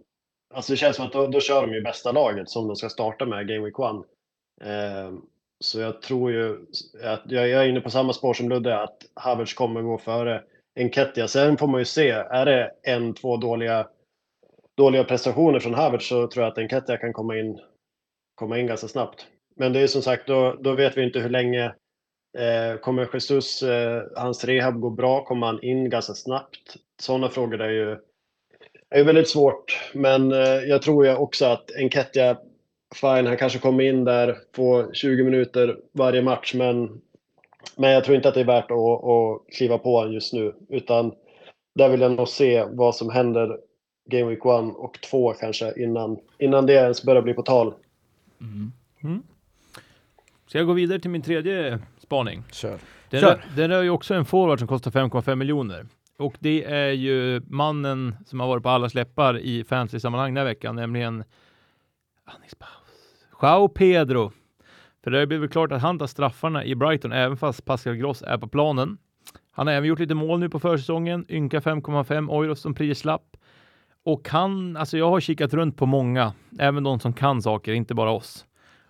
Alltså 0.53 0.73
det 0.73 0.77
känns 0.77 0.95
som 0.95 1.05
att 1.05 1.13
då, 1.13 1.27
då 1.27 1.39
kör 1.39 1.61
de 1.61 1.73
ju 1.73 1.81
bästa 1.81 2.11
laget 2.11 2.49
som 2.49 2.67
de 2.67 2.75
ska 2.75 2.89
starta 2.89 3.25
med 3.25 3.47
Game 3.47 3.65
Week 3.65 3.75
1. 3.79 4.67
Eh, 4.69 5.13
så 5.59 5.79
jag 5.79 6.01
tror 6.01 6.31
ju 6.31 6.65
att 7.03 7.21
jag, 7.25 7.49
jag 7.49 7.63
är 7.63 7.69
inne 7.69 7.81
på 7.81 7.89
samma 7.89 8.13
spår 8.13 8.33
som 8.33 8.49
Ludde 8.49 8.81
att 8.81 8.97
Havertz 9.13 9.53
kommer 9.53 9.81
gå 9.81 9.97
före 9.97 10.43
Enketia. 10.75 11.27
Sen 11.27 11.57
får 11.57 11.67
man 11.67 11.81
ju 11.81 11.85
se, 11.85 12.09
är 12.09 12.45
det 12.45 12.71
en, 12.83 13.13
två 13.13 13.37
dåliga, 13.37 13.87
dåliga 14.77 15.03
prestationer 15.03 15.59
från 15.59 15.73
Havertz 15.73 16.07
så 16.07 16.27
tror 16.27 16.43
jag 16.43 16.51
att 16.51 16.57
Enketia 16.57 16.97
kan 16.97 17.13
komma 17.13 17.37
in 17.37 17.59
komma 18.39 18.59
in 18.59 18.67
ganska 18.67 18.87
snabbt. 18.87 19.27
Men 19.55 19.73
det 19.73 19.79
är 19.79 19.87
som 19.87 20.01
sagt, 20.01 20.27
då, 20.27 20.55
då 20.59 20.73
vet 20.75 20.97
vi 20.97 21.03
inte 21.03 21.19
hur 21.19 21.29
länge 21.29 21.65
eh, 22.37 22.79
kommer 22.81 23.09
Jesus, 23.13 23.63
eh, 23.63 24.03
hans 24.15 24.45
rehab 24.45 24.79
gå 24.79 24.89
bra? 24.89 25.25
Kommer 25.25 25.47
han 25.47 25.63
in 25.63 25.89
ganska 25.89 26.13
snabbt? 26.13 26.75
Sådana 27.01 27.29
frågor 27.29 27.61
är 27.61 27.69
ju, 27.69 27.97
är 28.89 29.03
väldigt 29.03 29.29
svårt. 29.29 29.91
Men 29.93 30.31
eh, 30.31 30.39
jag 30.47 30.81
tror 30.81 31.05
ju 31.05 31.15
också 31.15 31.45
att 31.45 31.71
Enketia, 31.75 32.37
fine, 32.95 33.27
han 33.27 33.37
kanske 33.37 33.59
kommer 33.59 33.83
in 33.83 34.03
där, 34.03 34.37
får 34.55 34.93
20 34.93 35.23
minuter 35.23 35.77
varje 35.91 36.21
match, 36.21 36.53
men, 36.53 37.01
men 37.75 37.91
jag 37.91 38.03
tror 38.03 38.15
inte 38.15 38.29
att 38.29 38.35
det 38.35 38.41
är 38.41 38.45
värt 38.45 38.71
att, 38.71 39.03
att 39.03 39.55
kliva 39.57 39.77
på 39.77 39.97
honom 39.97 40.13
just 40.13 40.33
nu. 40.33 40.55
Utan 40.69 41.13
där 41.75 41.89
vill 41.89 42.01
jag 42.01 42.11
nog 42.11 42.27
se 42.27 42.65
vad 42.69 42.95
som 42.95 43.09
händer 43.09 43.57
Game 44.09 44.29
Week 44.29 44.39
1 44.39 44.45
och 44.77 45.01
2 45.01 45.33
kanske 45.33 45.83
innan, 45.83 46.19
innan 46.39 46.65
det 46.65 46.73
ens 46.73 47.03
börjar 47.03 47.21
bli 47.21 47.33
på 47.33 47.41
tal. 47.41 47.73
Mm. 48.41 49.23
Ska 50.47 50.57
jag 50.57 50.67
gå 50.67 50.73
vidare 50.73 50.99
till 50.99 51.09
min 51.09 51.21
tredje 51.21 51.79
spaning? 51.97 52.43
Kör. 52.51 52.79
Den, 53.09 53.21
Kör. 53.21 53.31
Är, 53.31 53.43
den 53.55 53.71
är 53.71 53.81
ju 53.81 53.89
också 53.89 54.13
en 54.13 54.25
forward 54.25 54.59
som 54.59 54.67
kostar 54.67 54.91
5,5 54.91 55.35
miljoner. 55.35 55.87
Och 56.17 56.35
det 56.39 56.63
är 56.63 56.91
ju 56.91 57.41
mannen 57.47 58.15
som 58.25 58.39
har 58.39 58.47
varit 58.47 58.63
på 58.63 58.69
alla 58.69 58.89
släppar 58.89 59.37
i 59.37 59.63
fantasy-sammanhang 59.63 60.33
den 60.33 60.37
här 60.37 60.45
veckan, 60.45 60.75
nämligen. 60.75 61.23
Joao 63.41 63.67
Pedro. 63.67 64.31
För 65.03 65.11
det 65.11 65.19
har 65.19 65.25
blivit 65.25 65.51
klart 65.51 65.71
att 65.71 65.81
han 65.81 65.99
tar 65.99 66.07
straffarna 66.07 66.65
i 66.65 66.75
Brighton 66.75 67.11
även 67.11 67.37
fast 67.37 67.65
Pascal 67.65 67.95
Gross 67.95 68.21
är 68.21 68.37
på 68.37 68.47
planen. 68.47 68.97
Han 69.51 69.67
har 69.67 69.73
även 69.73 69.89
gjort 69.89 69.99
lite 69.99 70.15
mål 70.15 70.39
nu 70.39 70.49
på 70.49 70.59
försäsongen, 70.59 71.25
ynka 71.29 71.59
5,5 71.59 72.43
euro 72.43 72.55
som 72.55 72.73
prislapp. 72.73 73.37
Och 74.03 74.29
han, 74.29 74.77
alltså 74.77 74.97
jag 74.97 75.09
har 75.09 75.19
kikat 75.19 75.53
runt 75.53 75.77
på 75.77 75.85
många, 75.85 76.33
även 76.59 76.83
de 76.83 76.99
som 76.99 77.13
kan 77.13 77.41
saker, 77.41 77.73
inte 77.73 77.93
bara 77.95 78.11
oss. 78.11 78.45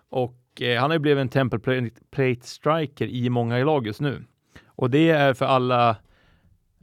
Och 0.08 0.62
eh, 0.62 0.80
han 0.80 0.90
har 0.90 0.94
ju 0.94 1.00
blivit 1.00 1.20
en 1.20 1.28
temple 1.28 1.90
Plate-striker 2.10 3.06
i 3.06 3.30
många 3.30 3.64
lag 3.64 3.86
just 3.86 4.00
nu. 4.00 4.24
Och 4.66 4.90
det 4.90 5.10
är 5.10 5.34
för 5.34 5.46
alla 5.46 5.96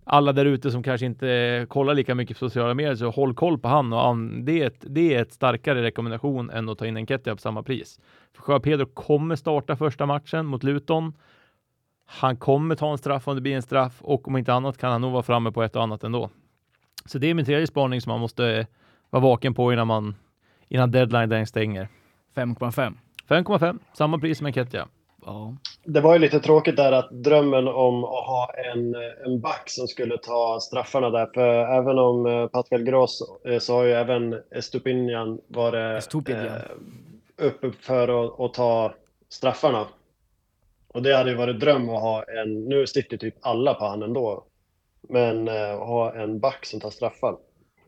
alla 0.10 0.34
där 0.34 0.46
ute 0.46 0.72
som 0.72 0.84
kanske 0.84 1.06
inte 1.06 1.66
kollar 1.70 1.94
lika 1.94 2.16
mycket 2.16 2.40
på 2.40 2.50
sociala 2.50 2.74
medier, 2.74 2.96
så 2.96 3.10
håll 3.10 3.34
koll 3.34 3.60
på 3.60 3.68
han 3.68 3.94
och 3.94 4.00
han. 4.00 4.46
Det 4.46 4.62
är 4.62 4.68
ett, 4.68 4.86
det 4.88 5.16
är 5.16 5.22
ett 5.22 5.34
starkare 5.34 5.84
rekommendation 5.84 6.50
än 6.50 6.70
att 6.70 6.78
ta 6.78 6.86
in 6.86 6.98
en 6.98 7.08
Kettia 7.08 7.36
på 7.36 7.42
samma 7.42 7.64
pris. 7.64 8.00
För 8.34 8.52
Joao 8.52 8.60
Pedro 8.60 8.86
kommer 8.86 9.36
starta 9.36 9.76
första 9.76 10.06
matchen 10.06 10.46
mot 10.46 10.64
Luton. 10.64 11.14
Han 12.06 12.38
kommer 12.38 12.76
ta 12.76 12.92
en 12.92 12.98
straff 12.98 13.28
om 13.28 13.36
det 13.36 13.42
blir 13.42 13.56
en 13.56 13.62
straff 13.62 13.98
och 14.02 14.28
om 14.28 14.38
inte 14.38 14.54
annat 14.54 14.78
kan 14.78 14.92
han 14.92 15.02
nog 15.02 15.12
vara 15.12 15.24
framme 15.24 15.52
på 15.52 15.64
ett 15.64 15.76
och 15.76 15.84
annat 15.84 16.04
ändå. 16.04 16.30
Så 17.06 17.18
det 17.18 17.28
är 17.28 17.34
min 17.34 17.46
tredje 17.46 17.68
spaning 17.68 18.02
som 18.02 18.10
man 18.12 18.20
måste 18.20 18.68
vara 19.10 19.24
vaken 19.24 19.54
på 19.54 19.74
innan 19.74 19.88
man 19.88 20.16
innan 20.70 20.92
deadline 20.92 21.30
den 21.30 21.48
stänger. 21.48 21.88
5,5. 22.36 22.94
5,5, 23.30 23.80
samma 23.94 24.20
pris 24.20 24.38
som 24.38 24.48
en 24.48 24.54
Kettia. 24.54 24.88
Ja. 25.26 25.56
Det 25.84 26.02
var 26.02 26.14
ju 26.14 26.20
lite 26.20 26.40
tråkigt 26.40 26.76
där 26.76 26.92
att 26.92 27.10
drömmen 27.12 27.68
om 27.68 28.04
att 28.04 28.26
ha 28.28 28.50
en, 28.74 28.96
en 29.26 29.40
back 29.42 29.64
som 29.70 29.88
skulle 29.88 30.18
ta 30.18 30.60
straffarna 30.62 31.10
där. 31.10 31.26
För 31.34 31.50
även 31.78 32.00
om 32.00 32.26
eh, 32.26 32.48
Pascal 32.48 32.84
Gross 32.84 33.22
eh, 33.46 33.60
så 33.60 33.74
har 33.74 33.84
ju 33.84 33.92
även 33.92 34.42
Estupinian 34.52 35.40
varit 35.48 35.98
Estupinian. 35.98 36.46
eh, 36.46 37.46
uppe 37.46 37.72
för 37.72 38.26
att, 38.26 38.40
att 38.40 38.54
ta 38.54 38.94
straffarna. 39.30 39.86
Och 40.88 41.02
det 41.02 41.16
hade 41.18 41.30
ju 41.30 41.36
varit 41.36 41.60
dröm 41.60 41.90
att 41.90 42.02
ha 42.02 42.24
en, 42.24 42.66
nu 42.66 42.88
sitter 42.88 43.18
typ 43.18 43.36
alla 43.42 43.74
på 43.74 43.86
han 43.86 44.04
ändå, 44.04 44.44
men 45.10 45.48
eh, 45.48 45.78
ha 45.78 46.16
en 46.16 46.40
back 46.40 46.66
som 46.66 46.80
tar 46.80 46.90
straffar. 46.90 47.38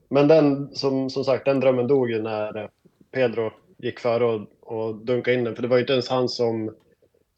Men 0.09 0.27
den, 0.27 0.75
som, 0.75 1.09
som 1.09 1.23
sagt, 1.23 1.45
den 1.45 1.59
drömmen 1.59 1.88
dog 1.88 2.11
ju 2.11 2.21
när 2.21 2.69
Pedro 3.11 3.51
gick 3.77 3.99
före 3.99 4.25
och, 4.25 4.47
och 4.59 4.95
dunkade 4.95 5.38
in 5.38 5.43
den. 5.43 5.55
För 5.55 5.61
det 5.61 5.67
var 5.67 5.77
ju 5.77 5.81
inte 5.81 5.93
ens 5.93 6.09
han 6.09 6.29
som, 6.29 6.75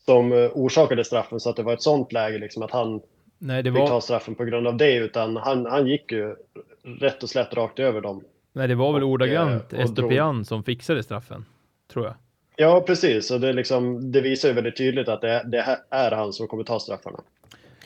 som 0.05 0.31
eh, 0.33 0.49
orsakade 0.53 1.03
straffen, 1.03 1.39
så 1.39 1.49
att 1.49 1.55
det 1.55 1.63
var 1.63 1.73
ett 1.73 1.81
sånt 1.81 2.11
läge 2.11 2.37
liksom 2.37 2.63
att 2.63 2.71
han 2.71 3.01
Nej, 3.37 3.63
det 3.63 3.71
fick 3.71 3.79
var, 3.79 3.87
ta 3.87 4.01
straffen 4.01 4.35
på 4.35 4.45
grund 4.45 4.67
av 4.67 4.77
det, 4.77 4.95
utan 4.95 5.37
han, 5.37 5.65
han 5.65 5.87
gick 5.87 6.11
ju 6.11 6.35
rätt 6.83 7.23
och 7.23 7.29
slätt 7.29 7.53
rakt 7.53 7.79
över 7.79 8.01
dem. 8.01 8.23
nej, 8.53 8.67
det 8.67 8.75
var 8.75 8.93
väl 8.93 9.03
och, 9.03 9.09
ordagrant 9.09 9.73
eh, 9.73 9.79
och 9.79 9.85
Estopian 9.85 10.45
som 10.45 10.63
fixade 10.63 11.03
straffen, 11.03 11.45
tror 11.93 12.05
jag. 12.05 12.15
Ja, 12.55 12.83
precis. 12.87 13.31
Och 13.31 13.39
det, 13.39 13.53
liksom, 13.53 14.11
det 14.11 14.21
visar 14.21 14.49
ju 14.49 14.55
väldigt 14.55 14.77
tydligt 14.77 15.07
att 15.07 15.21
det, 15.21 15.43
det 15.45 15.77
är 15.89 16.11
han 16.11 16.33
som 16.33 16.47
kommer 16.47 16.63
ta 16.63 16.79
straffarna. 16.79 17.19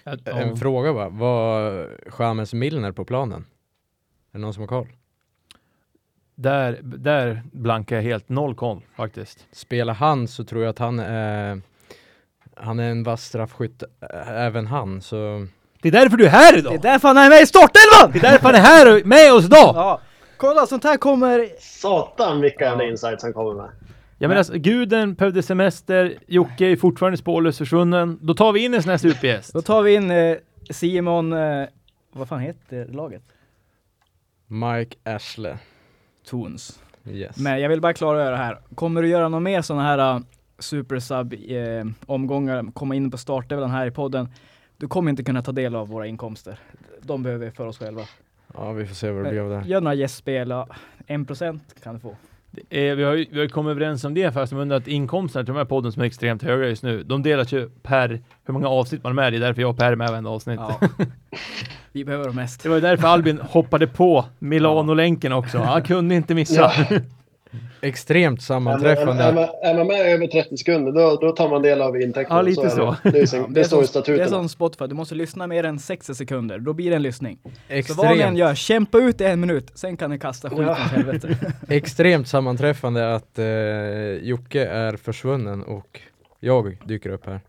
Att- 0.06 0.28
En 0.28 0.50
ja. 0.50 0.56
fråga 0.56 0.94
bara, 0.94 1.10
var 1.10 1.88
James 2.20 2.54
Milner 2.54 2.92
på 2.92 3.06
planen? 3.06 3.46
Är 4.32 4.38
det 4.38 4.40
någon 4.40 4.54
som 4.54 4.62
har 4.62 4.68
koll? 4.68 4.88
Där, 6.36 6.80
där 6.84 7.44
blankar 7.52 7.96
jag 7.96 8.04
helt 8.04 8.30
noll 8.30 8.56
koll 8.56 8.82
faktiskt. 8.96 9.46
Spelar 9.52 9.94
han 9.94 10.28
så 10.28 10.44
tror 10.44 10.62
jag 10.64 10.70
att 10.70 10.80
han 10.80 11.00
är 11.00 11.62
han 12.58 12.80
är 12.80 12.92
en 12.92 13.04
vass 13.04 13.24
straffskytt, 13.26 13.84
även 14.28 14.68
han, 14.68 15.02
så 15.02 15.48
Det 15.82 15.88
är 15.88 15.92
därför 15.92 16.18
du 16.18 16.26
är 16.26 16.30
här 16.30 16.54
Det 16.54 16.60
idag! 16.60 16.74
är 16.74 16.78
därför 16.80 17.08
han 17.08 17.18
är 17.18 17.30
med 17.30 17.42
i 17.42 17.46
startelvan! 17.46 18.12
Det 18.14 18.20
är 18.28 18.32
därför 18.32 18.46
han 18.46 18.56
är 18.56 18.60
här 18.60 19.04
med 19.04 19.34
oss 19.34 19.46
idag! 19.46 19.72
Ja, 19.76 20.02
kolla 20.38 20.66
sånt 20.66 20.84
här 20.84 20.98
kommer... 20.98 21.50
Satan 21.60 22.42
vilka 22.42 22.66
jävla 22.66 22.84
insights 22.84 23.24
han 23.24 23.34
kommer 23.34 23.54
med. 23.54 23.70
Jag 24.18 24.28
menar, 24.28 24.40
alltså, 24.40 24.54
guden 24.58 25.14
behövde 25.14 25.44
semester, 25.44 26.18
Jocke 26.28 26.66
är 26.66 26.76
fortfarande 26.76 27.18
spårlöst 27.18 27.58
försvunnen. 27.58 28.20
Då 28.22 28.34
tar 28.34 28.54
vi 28.54 28.66
in 28.66 28.74
en 28.74 28.84
sån 28.84 28.90
här 28.90 28.98
supergäst. 28.98 29.54
Då 29.54 29.62
tar 29.62 29.82
vi 29.82 29.96
in 29.96 30.12
eh, 30.12 30.38
Simon, 30.70 31.34
eh, 31.34 31.66
vad 32.12 32.28
fan 32.28 32.40
heter 32.40 32.88
laget? 32.88 33.24
Mike 34.48 34.98
Ashley. 35.04 35.54
Toons. 36.25 36.80
Yes. 37.10 37.38
Men 37.38 37.62
jag 37.62 37.70
vill 37.70 37.82
bara 37.82 37.94
klargöra 37.94 38.30
det 38.30 38.38
här. 38.38 38.58
Kommer 38.75 39.01
du 39.01 39.08
göra 39.08 39.30
några 39.30 39.40
mer 39.40 39.62
sådana 39.62 39.84
här 39.84 40.16
uh, 40.16 40.22
super 40.60 41.00
sub 41.00 41.34
eh, 41.34 41.86
omgångar, 42.06 42.72
komma 42.74 42.96
in 42.96 43.12
på 43.12 43.18
startelvan 43.18 43.70
här 43.70 43.88
i 43.88 43.92
podden, 43.92 44.30
du 44.78 44.88
kommer 44.88 45.10
inte 45.10 45.24
kunna 45.24 45.42
ta 45.42 45.51
del 45.51 45.75
av 45.75 45.88
våra 45.88 46.08
inkomster. 46.08 46.60
De 47.01 47.24
behöver 47.24 47.46
vi 47.46 47.51
för 47.51 47.68
oss 47.68 47.78
själva. 47.78 48.01
Ja, 48.54 48.72
vi 48.72 48.88
får 48.88 48.96
se 48.96 49.12
vad 49.12 49.24
det 49.24 49.30
blir 49.30 49.42
av 49.42 49.50
det. 49.50 49.68
Gör 49.68 49.82
några 49.82 49.96
gästspel, 49.96 50.50
ja, 50.50 50.68
1% 51.08 51.60
kan 51.84 51.94
du 51.94 52.00
få. 52.00 52.16
Eh, 52.70 52.96
vi, 52.96 53.03
har 53.03 53.13
ju, 53.13 53.25
vi 53.31 53.37
har 53.37 53.44
ju 53.44 53.50
kommit 53.50 53.72
överens 53.72 54.03
om 54.03 54.13
det 54.13 54.33
fast 54.33 54.53
under 54.53 54.75
att 54.75 54.87
inkomsterna 54.87 55.46
till 55.46 55.53
de 55.53 55.57
här 55.57 55.65
podden 55.65 55.91
som 55.91 56.01
är 56.01 56.05
extremt 56.05 56.44
höga 56.44 56.68
just 56.68 56.83
nu, 56.83 57.03
de 57.03 57.24
delas 57.24 57.51
ju 57.51 57.70
per 57.70 58.22
hur 58.46 58.53
många 58.53 58.68
avsnitt 58.68 59.03
man 59.03 59.11
är 59.11 59.15
med 59.15 59.33
i. 59.33 59.37
Det 59.37 59.46
är 59.46 59.48
därför 59.48 59.61
jag 59.61 59.70
och 59.70 59.77
Per 59.77 59.91
är 59.91 59.96
med 59.96 60.09
varenda 60.09 60.29
avsnitt. 60.29 60.59
Ja. 60.59 60.79
vi 61.91 62.05
behöver 62.05 62.25
dem 62.25 62.35
mest. 62.35 62.63
Det 62.63 62.70
var 62.70 62.75
ju 62.75 62.81
därför 62.81 63.07
Albin 63.07 63.39
hoppade 63.41 63.87
på 63.87 64.25
Milano-länken 64.39 65.31
också. 65.31 65.57
Han 65.57 65.83
kunde 65.83 66.15
inte 66.15 66.35
missa. 66.35 66.72
Extremt 67.81 68.40
Är, 68.40 68.44
sammanträffande. 68.44 69.24
är, 69.24 69.33
man, 69.33 69.44
är 69.64 69.74
man 69.77 69.88
med 69.88 70.00
över 70.14 70.27
30 70.27 70.57
sekunder 70.57 70.92
då, 70.92 71.16
då 71.22 71.31
tar 71.31 71.50
man 71.50 71.61
del 71.61 71.81
av 71.81 72.01
intäkterna. 72.01 72.40
Ja, 72.40 72.42
lite 72.42 72.61
är 72.66 72.70
så. 72.70 72.96
Det, 73.03 73.09
det, 73.11 73.18
Ja, 73.20 73.24
det 73.24 73.27
står 73.27 73.44
i 73.44 73.48
som, 73.48 73.53
det 73.53 73.61
är 73.81 73.83
statuterna. 73.85 74.27
som 74.27 74.50
Spotify, 74.50 74.88
du 74.88 74.96
måste 74.96 75.16
lyssna 75.16 75.48
mer 75.48 75.64
än 75.64 75.79
60 75.79 76.16
sekunder, 76.16 76.59
då 76.59 76.74
blir 76.74 76.90
det 76.90 76.96
en 76.96 77.01
lyssning. 77.03 77.38
Så 77.88 77.94
vad 77.94 78.05
ni 78.07 78.11
än 78.14 78.18
Extremt, 78.20 78.38
gör, 78.38 78.55
kämpa 78.55 78.98
ut 78.98 79.22
i 79.22 79.24
en 79.25 79.40
minut, 79.40 79.72
sen 79.75 79.98
kan 79.98 80.09
ni 80.09 80.20
kasta 80.20 80.50
skiten 80.50 80.66
Ja. 80.66 80.74
helvete. 80.74 81.38
extremt 81.70 82.27
sammanträffande 82.27 83.16
att 83.16 83.40
eh, 83.40 83.46
Jocke 84.22 84.66
är 84.66 84.98
försvunnen 84.98 85.64
och 85.64 86.00
jag 86.40 86.77
dyker 86.85 87.09
upp 87.09 87.25
här. 87.25 87.40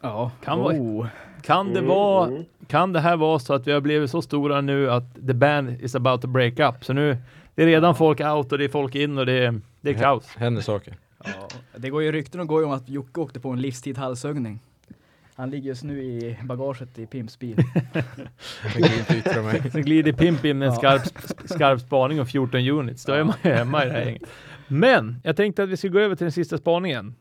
Ja, 0.00 0.30
Kan 0.44 0.58
vara- 0.58 0.74
oh. 0.76 1.06
Kan 1.42 1.66
det 1.72 1.78
Mm, 1.78 1.88
vara, 1.88 2.26
mm. 2.28 2.44
kan 2.66 2.92
det 2.92 3.00
här 3.00 3.16
vara 3.16 3.38
så 3.38 3.54
att 3.54 3.66
vi 3.66 3.72
har 3.72 3.80
blivit 3.80 4.10
så 4.10 4.22
stora 4.22 4.60
nu 4.60 4.90
att 4.90 5.14
the 5.26 5.34
band 5.34 5.80
is 5.80 5.94
about 5.94 6.22
to 6.22 6.28
break 6.28 6.58
up? 6.58 6.84
Så 6.84 6.92
nu, 6.92 7.16
det 7.54 7.62
är 7.62 7.66
redan 7.66 7.94
folk 7.94 8.20
out 8.20 8.52
och 8.52 8.58
det 8.58 8.64
är 8.64 8.68
folk 8.68 8.94
in 8.94 9.18
och 9.18 9.26
det 9.26 9.32
är, 9.32 9.60
det 9.80 9.90
är 9.90 9.94
kaos. 9.94 10.26
Händer 10.36 10.62
saker. 10.62 10.96
Ja, 11.24 11.48
det 11.76 11.90
går 11.90 12.02
ju 12.02 12.12
rykten 12.12 12.40
och 12.40 12.46
går 12.46 12.60
ju 12.60 12.66
om 12.66 12.72
att 12.72 12.88
Jocke 12.88 13.20
åkte 13.20 13.40
på 13.40 13.50
en 13.50 13.60
livstid 13.60 13.98
halshögning. 13.98 14.60
Han 15.36 15.50
ligger 15.50 15.68
just 15.68 15.84
nu 15.84 16.02
i 16.02 16.38
bagaget 16.42 16.98
i 16.98 17.06
Pimps 17.06 17.38
bil. 17.38 17.56
Sen 19.72 19.82
glider 19.82 20.12
Pimp 20.12 20.44
in 20.44 20.58
med 20.58 20.68
en 20.68 20.74
skarp, 20.74 21.02
skarp 21.44 21.80
spaning 21.80 22.20
och 22.20 22.28
14 22.28 22.60
units. 22.60 23.04
Då 23.04 23.12
är 23.12 23.24
man 23.24 23.34
ju 23.42 23.50
hemma 23.50 23.84
i 23.84 23.88
det 23.88 23.92
här 23.92 24.04
gänget. 24.04 24.22
Men 24.68 25.20
jag 25.24 25.36
tänkte 25.36 25.62
att 25.62 25.68
vi 25.68 25.76
ska 25.76 25.88
gå 25.88 25.98
över 25.98 26.16
till 26.16 26.24
den 26.24 26.32
sista 26.32 26.58
spaningen. 26.58 27.14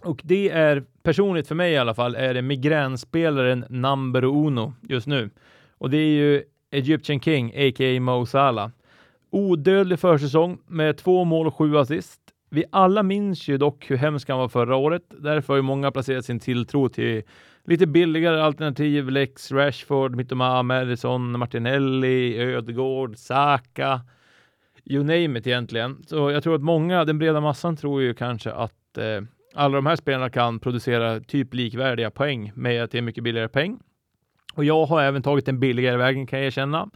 Och 0.00 0.20
det 0.24 0.50
är 0.50 0.84
personligt 1.02 1.48
för 1.48 1.54
mig 1.54 1.72
i 1.72 1.76
alla 1.76 1.94
fall 1.94 2.14
är 2.14 2.34
det 2.34 2.42
migränspelaren 2.42 3.64
number 3.68 4.24
uno 4.24 4.74
just 4.80 5.06
nu. 5.06 5.30
Och 5.78 5.90
det 5.90 5.96
är 5.96 6.10
ju 6.10 6.42
Egyptian 6.70 7.20
King, 7.20 7.52
a.k.a. 7.56 8.00
Mo 8.00 8.26
Salah. 8.26 8.70
Odödlig 9.34 9.98
försäsong 9.98 10.58
med 10.66 10.96
två 10.96 11.24
mål 11.24 11.46
och 11.46 11.54
sju 11.54 11.76
assist. 11.76 12.20
Vi 12.50 12.64
alla 12.72 13.02
minns 13.02 13.48
ju 13.48 13.58
dock 13.58 13.90
hur 13.90 13.96
hemsk 13.96 14.28
han 14.28 14.38
var 14.38 14.48
förra 14.48 14.76
året. 14.76 15.02
Därför 15.08 15.52
har 15.52 15.56
ju 15.56 15.62
många 15.62 15.90
placerat 15.90 16.24
sin 16.24 16.40
tilltro 16.40 16.88
till 16.88 17.22
lite 17.64 17.86
billigare 17.86 18.40
alternativ. 18.40 19.10
Lex, 19.10 19.52
Rashford, 19.52 20.14
Mittoma, 20.14 20.62
Madison, 20.62 21.38
Martinelli, 21.38 22.38
Ödegård, 22.38 23.16
Saka. 23.16 24.00
You 24.84 25.04
name 25.04 25.38
it 25.38 25.46
egentligen. 25.46 26.02
Så 26.06 26.30
jag 26.30 26.42
tror 26.42 26.54
att 26.54 26.62
många, 26.62 27.04
den 27.04 27.18
breda 27.18 27.40
massan 27.40 27.76
tror 27.76 28.02
ju 28.02 28.14
kanske 28.14 28.52
att 28.52 28.98
eh, 28.98 29.22
alla 29.54 29.76
de 29.76 29.86
här 29.86 29.96
spelarna 29.96 30.30
kan 30.30 30.58
producera 30.58 31.20
typ 31.20 31.54
likvärdiga 31.54 32.10
poäng 32.10 32.52
med 32.54 32.90
till 32.90 33.02
mycket 33.02 33.24
billigare 33.24 33.48
peng. 33.48 33.78
Och 34.54 34.64
jag 34.64 34.86
har 34.86 35.02
även 35.02 35.22
tagit 35.22 35.46
den 35.46 35.60
billigare 35.60 35.96
vägen 35.96 36.26
kan 36.26 36.38
jag 36.38 36.46
erkänna. 36.46 36.90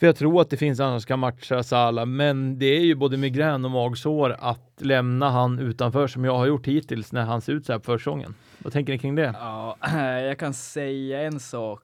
För 0.00 0.06
jag 0.06 0.16
tror 0.16 0.40
att 0.40 0.50
det 0.50 0.56
finns 0.56 0.80
andra 0.80 1.00
som 1.00 1.06
kan 1.06 1.18
matcha 1.18 1.62
Salah, 1.62 2.06
men 2.06 2.58
det 2.58 2.66
är 2.66 2.80
ju 2.80 2.94
både 2.94 3.16
migrän 3.16 3.64
och 3.64 3.70
magsår 3.70 4.36
att 4.38 4.72
lämna 4.78 5.30
han 5.30 5.58
utanför 5.58 6.06
som 6.06 6.24
jag 6.24 6.36
har 6.36 6.46
gjort 6.46 6.66
hittills 6.66 7.12
när 7.12 7.24
han 7.24 7.40
ser 7.40 7.52
ut 7.52 7.66
så 7.66 7.72
här 7.72 7.78
på 7.78 7.84
försäsongen. 7.84 8.34
Vad 8.58 8.72
tänker 8.72 8.92
ni 8.92 8.98
kring 8.98 9.14
det? 9.14 9.34
Ja, 9.40 9.76
jag 10.20 10.38
kan 10.38 10.54
säga 10.54 11.22
en 11.22 11.40
sak. 11.40 11.82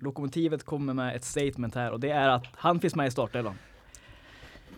Lokomotivet 0.00 0.64
kommer 0.64 0.94
med 0.94 1.16
ett 1.16 1.24
statement 1.24 1.74
här 1.74 1.90
och 1.90 2.00
det 2.00 2.10
är 2.10 2.28
att 2.28 2.44
han 2.52 2.80
finns 2.80 2.94
med 2.94 3.06
i 3.06 3.10
startelvan. 3.10 3.54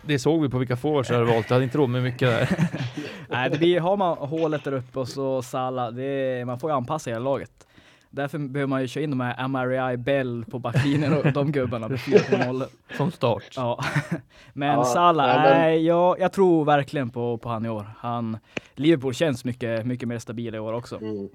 Det 0.01 0.19
såg 0.19 0.41
vi 0.41 0.49
på 0.49 0.57
vilka 0.57 0.77
forwards 0.77 1.09
jag 1.09 1.17
hade 1.17 1.31
valt. 1.31 1.49
Jag 1.49 1.55
hade 1.55 1.63
inte 1.63 1.77
råd 1.77 1.89
med 1.89 2.03
mycket 2.03 2.29
där. 2.29 2.69
Nej, 3.29 3.49
det 3.49 3.57
blir, 3.57 3.79
har 3.79 3.97
man 3.97 4.17
hålet 4.17 4.63
där 4.63 4.73
uppe 4.73 4.99
och 4.99 5.07
så 5.07 5.41
Salah, 5.41 5.91
det 5.91 6.45
man 6.45 6.59
får 6.59 6.69
ju 6.69 6.75
anpassa 6.75 7.09
hela 7.09 7.23
laget. 7.23 7.67
Därför 8.15 8.37
behöver 8.39 8.67
man 8.69 8.81
ju 8.81 8.87
köra 8.87 9.03
in 9.03 9.09
de 9.09 9.19
här 9.19 9.39
Amari 9.41 9.97
Bell 9.97 10.45
på 10.51 10.59
backlinjen 10.59 11.13
och 11.17 11.33
de 11.33 11.51
gubbarna 11.51 11.87
på 11.89 11.95
4.0. 11.95 12.63
Som 12.97 13.11
start. 13.11 13.53
Ja, 13.55 13.83
men 14.53 14.69
Ja, 14.69 14.83
Salah, 14.83 15.27
nej, 15.27 15.49
men- 15.49 15.59
nej, 15.61 15.85
jag, 15.85 16.19
jag 16.19 16.33
tror 16.33 16.65
verkligen 16.65 17.09
på, 17.09 17.37
på 17.37 17.49
han 17.49 17.65
i 17.65 17.69
år. 17.69 17.85
Han, 17.97 18.37
Liverpool 18.75 19.13
känns 19.13 19.45
mycket, 19.45 19.85
mycket 19.85 20.07
mer 20.07 20.19
stabila 20.19 20.57
i 20.57 20.59
år 20.59 20.73
också. 20.73 20.95
Mm. 21.01 21.29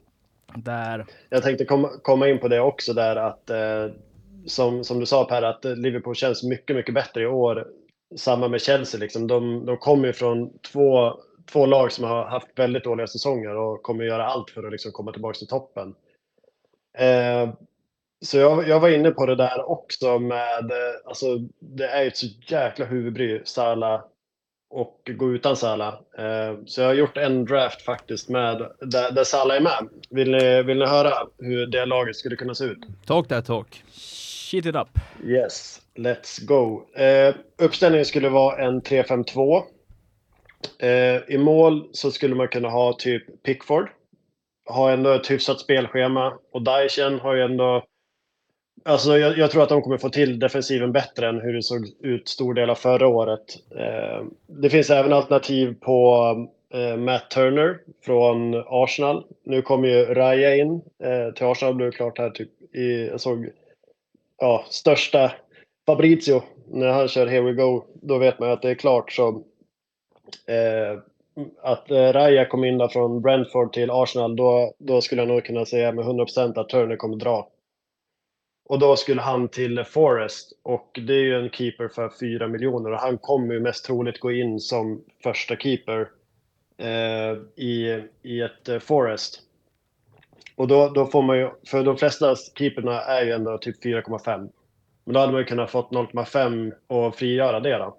Där, 0.55 1.07
Jag 1.29 1.43
tänkte 1.43 1.65
komma, 1.65 1.89
komma 2.03 2.29
in 2.29 2.39
på 2.39 2.49
det 2.49 2.61
också 2.61 2.93
där 2.93 3.17
att 3.17 3.51
eh, 3.51 3.87
som, 4.47 4.85
som 4.85 5.01
du 5.01 5.07
sa 5.07 5.25
Per, 5.25 5.43
att 5.43 5.65
Liverpool 5.65 6.15
känns 6.15 6.43
mycket, 6.43 6.77
mycket 6.77 6.95
bättre 6.95 7.23
i 7.23 7.27
år. 7.27 7.67
Samma 8.17 8.49
med 8.49 8.61
Chelsea 8.61 9.01
liksom. 9.01 9.27
De, 9.27 9.67
de 9.67 9.77
kommer 9.77 10.07
ju 10.07 10.13
från 10.13 10.59
två, 10.73 11.15
två 11.53 11.67
lag 11.67 11.93
som 11.93 12.05
har 12.05 12.25
haft 12.25 12.49
väldigt 12.57 12.85
dåliga 12.85 13.07
säsonger 13.07 13.57
och 13.57 13.83
kommer 13.83 14.05
göra 14.05 14.27
allt 14.27 14.51
för 14.51 14.67
att 14.67 14.73
liksom 14.73 14.93
komma 14.93 15.13
tillbaka 15.13 15.39
till 15.39 15.49
toppen. 15.49 15.95
Eh, 16.99 17.51
så 18.21 18.39
jag, 18.39 18.69
jag 18.69 18.81
var 18.81 18.89
inne 18.89 19.11
på 19.11 19.27
det 19.27 19.37
där 19.37 19.71
också 19.71 20.19
med, 20.19 20.73
alltså 21.05 21.39
det 21.61 21.89
är 21.89 22.03
ju 22.03 22.09
ett 22.09 22.17
så 22.17 22.27
jäkla 22.47 22.85
huvudbry, 22.85 23.41
Salah 23.45 24.01
och 24.71 25.11
gå 25.17 25.33
utan 25.33 25.57
Salah. 25.57 25.95
Eh, 26.19 26.57
så 26.67 26.81
jag 26.81 26.89
har 26.89 26.95
gjort 26.95 27.17
en 27.17 27.45
draft 27.45 27.83
faktiskt 27.83 28.29
med, 28.29 28.59
där, 28.81 29.13
där 29.13 29.25
Salah 29.25 29.57
är 29.57 29.61
med. 29.61 29.89
Vill 30.11 30.31
ni, 30.31 30.63
vill 30.63 30.79
ni 30.79 30.87
höra 30.87 31.13
hur 31.39 31.67
det 31.67 31.87
laget 31.87 32.17
skulle 32.17 32.37
kunna 32.37 32.55
se 32.55 32.65
ut? 32.65 32.79
Talk 33.07 33.29
that 33.29 33.47
talk. 33.47 33.83
Shit 33.93 34.67
it 34.67 34.75
up. 34.75 34.89
Yes, 35.25 35.81
let's 35.95 36.45
go. 36.45 36.89
Eh, 37.03 37.35
uppställningen 37.59 38.05
skulle 38.05 38.29
vara 38.29 38.65
en 38.65 38.83
3-5-2. 38.83 39.63
Eh, 40.79 41.35
I 41.35 41.39
mål 41.39 41.89
så 41.93 42.11
skulle 42.11 42.35
man 42.35 42.49
kunna 42.49 42.69
ha 42.69 42.93
typ 42.93 43.43
Pickford. 43.43 43.89
Har 44.69 44.91
ändå 44.91 45.11
ett 45.11 45.31
hyfsat 45.31 45.61
spelschema. 45.61 46.39
Och 46.53 46.63
Daishen 46.63 47.21
har 47.21 47.35
ju 47.35 47.43
ändå... 47.43 47.85
Alltså 48.85 49.19
jag, 49.19 49.39
jag 49.39 49.51
tror 49.51 49.63
att 49.63 49.69
de 49.69 49.83
kommer 49.83 49.99
få 49.99 50.09
till 50.09 50.39
defensiven 50.39 50.93
bättre 50.93 51.29
än 51.29 51.41
hur 51.41 51.53
det 51.53 51.63
såg 51.63 51.87
ut 52.01 52.29
stor 52.29 52.55
del 52.55 52.71
av 52.71 52.75
förra 52.75 53.07
året. 53.07 53.57
Eh, 53.77 54.25
det 54.47 54.71
finns 54.71 54.91
även 54.91 55.13
alternativ 55.13 55.75
på 55.81 56.27
eh, 56.75 56.97
Matt 56.97 57.31
Turner 57.31 57.81
från 58.05 58.65
Arsenal. 58.67 59.25
Nu 59.45 59.63
kommer 59.63 59.89
ju 59.89 60.05
Raya 60.05 60.57
in 60.57 60.83
eh, 61.03 61.35
till 61.35 61.47
Arsenal. 61.47 61.75
blev 61.75 61.91
klart 61.91 62.19
här 62.19 62.31
typ 62.31 62.75
i... 62.75 63.07
Jag 63.07 63.21
såg 63.21 63.51
ja, 64.39 64.65
största 64.69 65.33
Fabrizio, 65.87 66.43
när 66.71 66.89
han 66.89 67.09
kör 67.09 67.27
Here 67.27 67.41
We 67.41 67.53
Go, 67.53 67.85
då 67.95 68.19
vet 68.19 68.39
man 68.39 68.49
ju 68.49 68.55
att 68.55 68.63
det 68.63 68.71
är 68.71 68.75
klart. 68.75 69.13
Så, 69.13 69.29
eh, 70.47 70.99
att 71.63 71.91
eh, 71.91 72.13
Raya 72.13 72.45
kom 72.45 72.65
in 72.65 72.79
där 72.79 72.89
från 72.89 73.23
Brentford 73.23 73.73
till 73.73 73.91
Arsenal, 73.91 74.37
då, 74.37 74.75
då 74.79 75.01
skulle 75.01 75.23
jag 75.23 75.29
nog 75.29 75.45
kunna 75.45 75.65
säga 75.65 75.93
med 75.93 76.05
100% 76.05 76.61
att 76.61 76.69
Turner 76.69 76.97
kommer 76.97 77.17
dra. 77.17 77.49
Och 78.69 78.79
då 78.79 78.97
skulle 78.97 79.21
han 79.21 79.49
till 79.49 79.85
Forest 79.85 80.53
och 80.63 81.01
det 81.07 81.13
är 81.13 81.23
ju 81.23 81.41
en 81.41 81.51
keeper 81.51 81.89
för 81.89 82.11
4 82.21 82.49
miljoner 82.49 82.91
och 82.91 82.99
han 82.99 83.19
kommer 83.19 83.55
ju 83.55 83.61
mest 83.61 83.85
troligt 83.85 84.21
gå 84.21 84.33
in 84.33 84.61
som 84.61 85.05
första 85.23 85.57
keeper 85.57 86.09
eh, 86.77 87.65
i, 87.65 88.03
i 88.23 88.41
ett 88.41 88.69
eh, 88.69 88.79
Forest. 88.79 89.43
Och 90.57 90.69
då, 90.69 90.89
då 90.89 91.07
får 91.07 91.23
man 91.23 91.39
ju, 91.39 91.51
för 91.67 91.85
de 91.85 91.97
flesta 91.97 92.35
keeperna 92.59 93.01
är 93.01 93.25
ju 93.25 93.33
ändå 93.33 93.59
typ 93.59 93.85
4,5. 93.85 94.49
Men 95.05 95.15
då 95.15 95.21
hade 95.21 95.33
man 95.33 95.41
ju 95.41 95.45
kunnat 95.45 95.71
fått 95.71 95.91
0,5 95.91 96.73
och 96.87 97.15
frigöra 97.15 97.61
det 97.61 97.79
då. 97.79 97.97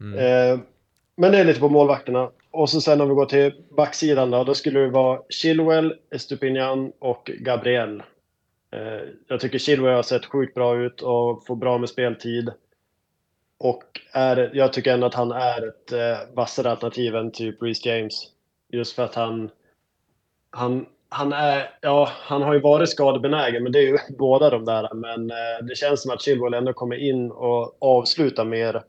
Mm. 0.00 0.18
Eh, 0.18 0.60
men 1.16 1.32
det 1.32 1.38
är 1.38 1.44
lite 1.44 1.60
på 1.60 1.68
målvakterna. 1.68 2.30
Och 2.50 2.70
så 2.70 2.80
sen 2.80 3.00
om 3.00 3.08
vi 3.08 3.14
går 3.14 3.26
till 3.26 3.52
backsidan 3.76 4.30
då, 4.30 4.44
då 4.44 4.54
skulle 4.54 4.80
det 4.80 4.90
vara 4.90 5.20
Chilwell, 5.28 5.94
Estupinian 6.10 6.92
och 6.98 7.30
Gabriel. 7.38 8.02
Eh, 8.72 9.08
jag 9.28 9.40
tycker 9.40 9.58
Chilwell 9.58 9.94
har 9.94 10.02
sett 10.02 10.26
sjukt 10.26 10.54
bra 10.54 10.76
ut 10.76 11.00
och 11.00 11.46
får 11.46 11.56
bra 11.56 11.78
med 11.78 11.88
speltid. 11.88 12.52
Och 13.58 13.84
är, 14.12 14.50
jag 14.54 14.72
tycker 14.72 14.94
ändå 14.94 15.06
att 15.06 15.14
han 15.14 15.32
är 15.32 15.68
ett 15.68 15.92
eh, 15.92 16.34
vassare 16.34 16.70
alternativ 16.70 17.16
än 17.16 17.32
typ 17.32 17.62
Reece 17.62 17.86
James. 17.86 18.14
Just 18.72 18.92
för 18.96 19.04
att 19.04 19.14
han, 19.14 19.50
han, 20.50 20.86
han 21.08 21.32
är, 21.32 21.70
ja, 21.80 22.08
han 22.12 22.42
har 22.42 22.54
ju 22.54 22.60
varit 22.60 22.88
skadebenägen, 22.88 23.62
men 23.62 23.72
det 23.72 23.78
är 23.78 23.82
ju 23.82 23.98
båda 24.18 24.50
de 24.50 24.64
där. 24.64 24.94
Men 24.94 25.30
eh, 25.30 25.66
det 25.68 25.76
känns 25.76 26.02
som 26.02 26.10
att 26.10 26.22
Chilwell 26.22 26.54
ändå 26.54 26.72
kommer 26.72 26.96
in 26.96 27.30
och 27.30 27.76
avslutar 27.80 28.44
mer 28.44 28.82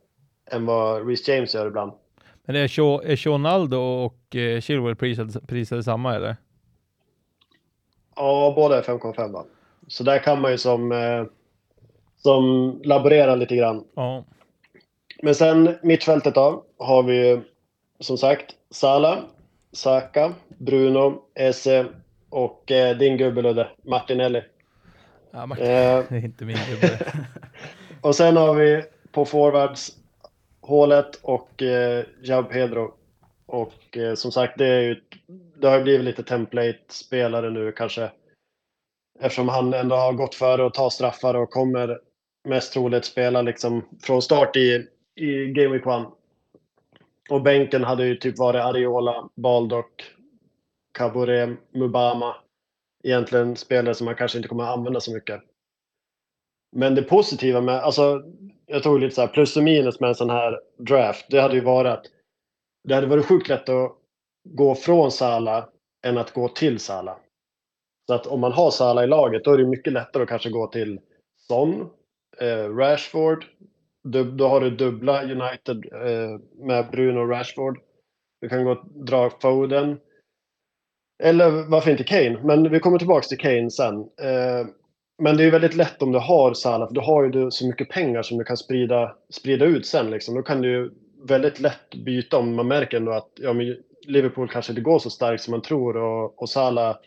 än 0.51 0.65
vad 0.65 1.07
Reece 1.07 1.27
James 1.27 1.55
gör 1.55 1.67
ibland. 1.67 1.91
Men 2.47 2.55
är, 2.55 3.15
Shonaldo 3.15 3.77
och 3.77 4.35
eh, 4.35 4.61
Chilwell 4.61 4.95
prisade, 4.95 5.39
prisade 5.47 5.83
samma 5.83 6.15
eller? 6.15 6.35
Ja, 8.15 8.53
båda 8.55 8.77
är 8.77 8.81
5,5 8.81 9.31
va? 9.31 9.45
Så 9.87 10.03
där 10.03 10.19
kan 10.19 10.41
man 10.41 10.51
ju 10.51 10.57
som, 10.57 10.91
eh, 10.91 11.25
som 12.15 12.73
laborera 12.83 13.35
lite 13.35 13.55
grann. 13.55 13.83
Ja. 13.95 14.23
Men 15.21 15.35
sen 15.35 15.75
mittfältet 15.81 16.35
då 16.35 16.63
har 16.77 17.03
vi 17.03 17.27
ju 17.27 17.41
som 17.99 18.17
sagt 18.17 18.55
Sala, 18.69 19.23
Saka, 19.71 20.33
Bruno, 20.57 21.21
Eze 21.35 21.85
och 22.29 22.71
eh, 22.71 22.97
din 22.97 23.17
gubbe 23.17 23.41
Ludde, 23.41 23.67
Martinelli. 23.83 24.43
ja 25.31 25.45
Martin, 25.45 25.65
Eh, 25.65 26.03
det 26.09 26.15
är 26.15 26.25
inte 26.25 26.45
min 26.45 26.57
gubbe. 26.69 26.99
och 28.01 28.15
sen 28.15 28.37
har 28.37 28.53
vi 28.53 28.83
på 29.11 29.25
forwards 29.25 29.97
hålet 30.67 31.15
och 31.15 31.63
eh, 31.63 32.05
Jao 32.21 32.43
Pedro. 32.43 32.93
Och 33.45 33.97
eh, 33.97 34.13
som 34.13 34.31
sagt, 34.31 34.57
det, 34.57 34.67
är 34.67 34.81
ju, 34.81 35.01
det 35.55 35.67
har 35.67 35.77
ju 35.77 35.83
blivit 35.83 36.05
lite 36.05 36.23
template-spelare 36.23 37.49
nu 37.49 37.71
kanske. 37.71 38.11
Eftersom 39.19 39.49
han 39.49 39.73
ändå 39.73 39.95
har 39.95 40.13
gått 40.13 40.35
före 40.35 40.63
och 40.63 40.73
tar 40.73 40.89
straffar 40.89 41.33
och 41.33 41.49
kommer 41.49 41.99
mest 42.47 42.73
troligt 42.73 43.05
spela 43.05 43.41
liksom 43.41 43.85
från 44.01 44.21
start 44.21 44.55
i, 44.55 44.87
i 45.15 45.45
Game 45.45 45.73
Week 45.73 45.85
1. 45.85 46.07
Och 47.29 47.41
bänken 47.41 47.83
hade 47.83 48.05
ju 48.05 48.15
typ 48.15 48.37
varit 48.37 48.61
Ariola, 48.61 49.29
Baldock, 49.35 50.11
Kabore, 50.91 51.55
Mubama. 51.73 52.35
Egentligen 53.03 53.55
spelare 53.55 53.95
som 53.95 54.05
man 54.05 54.15
kanske 54.15 54.37
inte 54.37 54.49
kommer 54.49 54.63
att 54.63 54.77
använda 54.77 54.99
så 54.99 55.13
mycket. 55.13 55.41
Men 56.71 56.95
det 56.95 57.01
positiva 57.01 57.61
med, 57.61 57.75
alltså 57.75 58.23
jag 58.67 58.83
tog 58.83 58.99
lite 58.99 59.15
så 59.15 59.21
här 59.21 59.27
plus 59.27 59.57
och 59.57 59.63
minus 59.63 59.99
med 59.99 60.07
en 60.07 60.15
sån 60.15 60.29
här 60.29 60.59
draft. 60.77 61.25
Det 61.29 61.41
hade 61.41 61.55
ju 61.55 61.61
varit 61.61 61.91
att 61.91 62.05
det 62.83 62.95
hade 62.95 63.07
varit 63.07 63.25
sjukt 63.25 63.49
lätt 63.49 63.69
att 63.69 63.91
gå 64.43 64.75
från 64.75 65.11
Sala 65.11 65.69
än 66.05 66.17
att 66.17 66.33
gå 66.33 66.47
till 66.49 66.79
Sala. 66.79 67.17
Så 68.07 68.13
att 68.13 68.27
om 68.27 68.39
man 68.39 68.51
har 68.51 68.71
Sala 68.71 69.03
i 69.03 69.07
laget 69.07 69.43
då 69.43 69.51
är 69.51 69.57
det 69.57 69.67
mycket 69.67 69.93
lättare 69.93 70.23
att 70.23 70.29
kanske 70.29 70.49
gå 70.49 70.67
till 70.67 70.99
Son, 71.47 71.89
eh, 72.37 72.75
Rashford. 72.75 73.45
Du, 74.03 74.31
då 74.31 74.47
har 74.47 74.61
du 74.61 74.69
dubbla 74.69 75.23
United 75.23 75.85
eh, 75.93 76.39
med 76.65 76.91
Bruno 76.91 77.19
och 77.19 77.29
Rashford. 77.29 77.79
Du 78.41 78.49
kan 78.49 78.65
gå 78.65 78.83
dra 78.95 79.29
Foden. 79.29 79.99
Eller 81.23 81.69
varför 81.69 81.91
inte 81.91 82.03
Kane? 82.03 82.39
Men 82.43 82.71
vi 82.71 82.79
kommer 82.79 82.97
tillbaka 82.97 83.27
till 83.27 83.37
Kane 83.37 83.71
sen. 83.71 83.99
Eh, 83.99 84.67
men 85.17 85.37
det 85.37 85.43
är 85.43 85.51
väldigt 85.51 85.75
lätt 85.75 86.01
om 86.01 86.11
du 86.11 86.19
har 86.19 86.53
Salah, 86.53 86.87
för 86.87 86.95
då 86.95 87.01
har 87.01 87.23
ju 87.23 87.29
du 87.29 87.51
så 87.51 87.67
mycket 87.67 87.89
pengar 87.89 88.21
som 88.21 88.37
du 88.37 88.43
kan 88.43 88.57
sprida, 88.57 89.15
sprida 89.29 89.65
ut 89.65 89.85
sen. 89.85 90.09
Liksom. 90.09 90.35
Då 90.35 90.41
kan 90.41 90.61
du 90.61 90.69
ju 90.71 90.91
väldigt 91.23 91.59
lätt 91.59 91.95
byta 92.05 92.37
om 92.37 92.55
man 92.55 92.67
märker 92.67 92.97
ändå 92.97 93.11
att 93.11 93.29
ja, 93.35 93.53
men 93.53 93.75
Liverpool 94.07 94.49
kanske 94.49 94.71
inte 94.71 94.81
går 94.81 94.99
så 94.99 95.09
starkt 95.09 95.43
som 95.43 95.51
man 95.51 95.61
tror 95.61 95.97
och, 95.97 96.41
och 96.41 96.49
Salah 96.49 96.97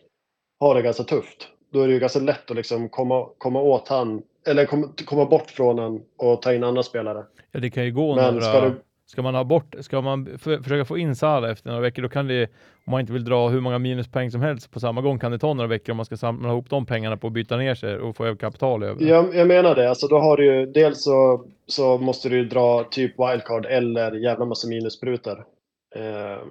har 0.61 0.75
det 0.75 0.83
ganska 0.83 1.03
tufft. 1.03 1.49
Då 1.73 1.81
är 1.83 1.87
det 1.89 1.95
ju 1.95 2.01
ganska 2.01 2.19
lätt 2.21 2.51
att 2.51 2.57
liksom 2.57 2.89
komma, 2.89 3.27
komma 3.39 3.61
åt 3.61 3.89
han, 3.89 4.23
eller 4.47 4.67
komma, 4.67 4.89
komma 5.05 5.25
bort 5.25 5.51
från 5.51 5.79
han 5.79 6.03
och 6.19 6.43
ta 6.43 6.55
in 6.55 6.65
andra 6.65 6.83
spelare. 6.83 7.25
Ja, 7.53 7.61
det 7.61 7.71
kan 7.71 7.85
ju 7.85 7.93
gå 7.93 8.15
Men 8.15 8.35
några... 8.35 8.47
ska 8.47 8.61
du- 8.61 8.81
Ska 9.11 9.23
man 9.23 9.35
ha 9.35 9.45
bort, 9.45 9.75
ska 9.81 10.01
man 10.01 10.39
för, 10.39 10.63
försöka 10.63 10.85
få 10.85 10.99
in 10.99 11.17
Salah 11.17 11.51
efter 11.51 11.69
några 11.69 11.83
veckor, 11.83 12.03
då 12.03 12.09
kan 12.09 12.27
det, 12.27 12.43
om 12.85 12.91
man 12.91 13.01
inte 13.01 13.13
vill 13.13 13.25
dra 13.25 13.49
hur 13.49 13.61
många 13.61 13.79
minuspoäng 13.79 14.31
som 14.31 14.41
helst 14.41 14.71
på 14.71 14.81
samma 14.81 15.01
gång, 15.01 15.19
kan 15.19 15.33
det 15.33 15.39
ta 15.39 15.55
några 15.55 15.69
veckor 15.69 15.93
om 15.93 15.97
man 15.97 16.07
ska 16.07 16.17
samla 16.17 16.49
ihop 16.49 16.71
de 16.71 16.87
pengarna 16.87 17.17
på 17.17 17.27
att 17.27 17.33
byta 17.33 17.57
ner 17.57 17.75
sig 17.75 17.99
och 17.99 18.17
få 18.17 18.25
över 18.25 18.37
kapital 18.37 18.83
över. 18.83 19.05
Jag, 19.05 19.35
jag 19.35 19.49
menar 19.49 19.75
det. 19.75 19.89
Alltså, 19.89 20.07
då 20.07 20.19
har 20.19 20.37
du 20.37 20.45
ju, 20.45 20.67
dels 20.67 21.03
så, 21.03 21.45
så 21.67 21.99
måste 21.99 22.29
du 22.29 22.37
ju 22.37 22.45
dra 22.45 22.85
typ 22.85 23.15
wildcard 23.19 23.67
eller 23.67 24.13
jävla 24.13 24.45
massa 24.45 24.69
minusprutor. 24.69 25.45
Eh, 25.97 26.45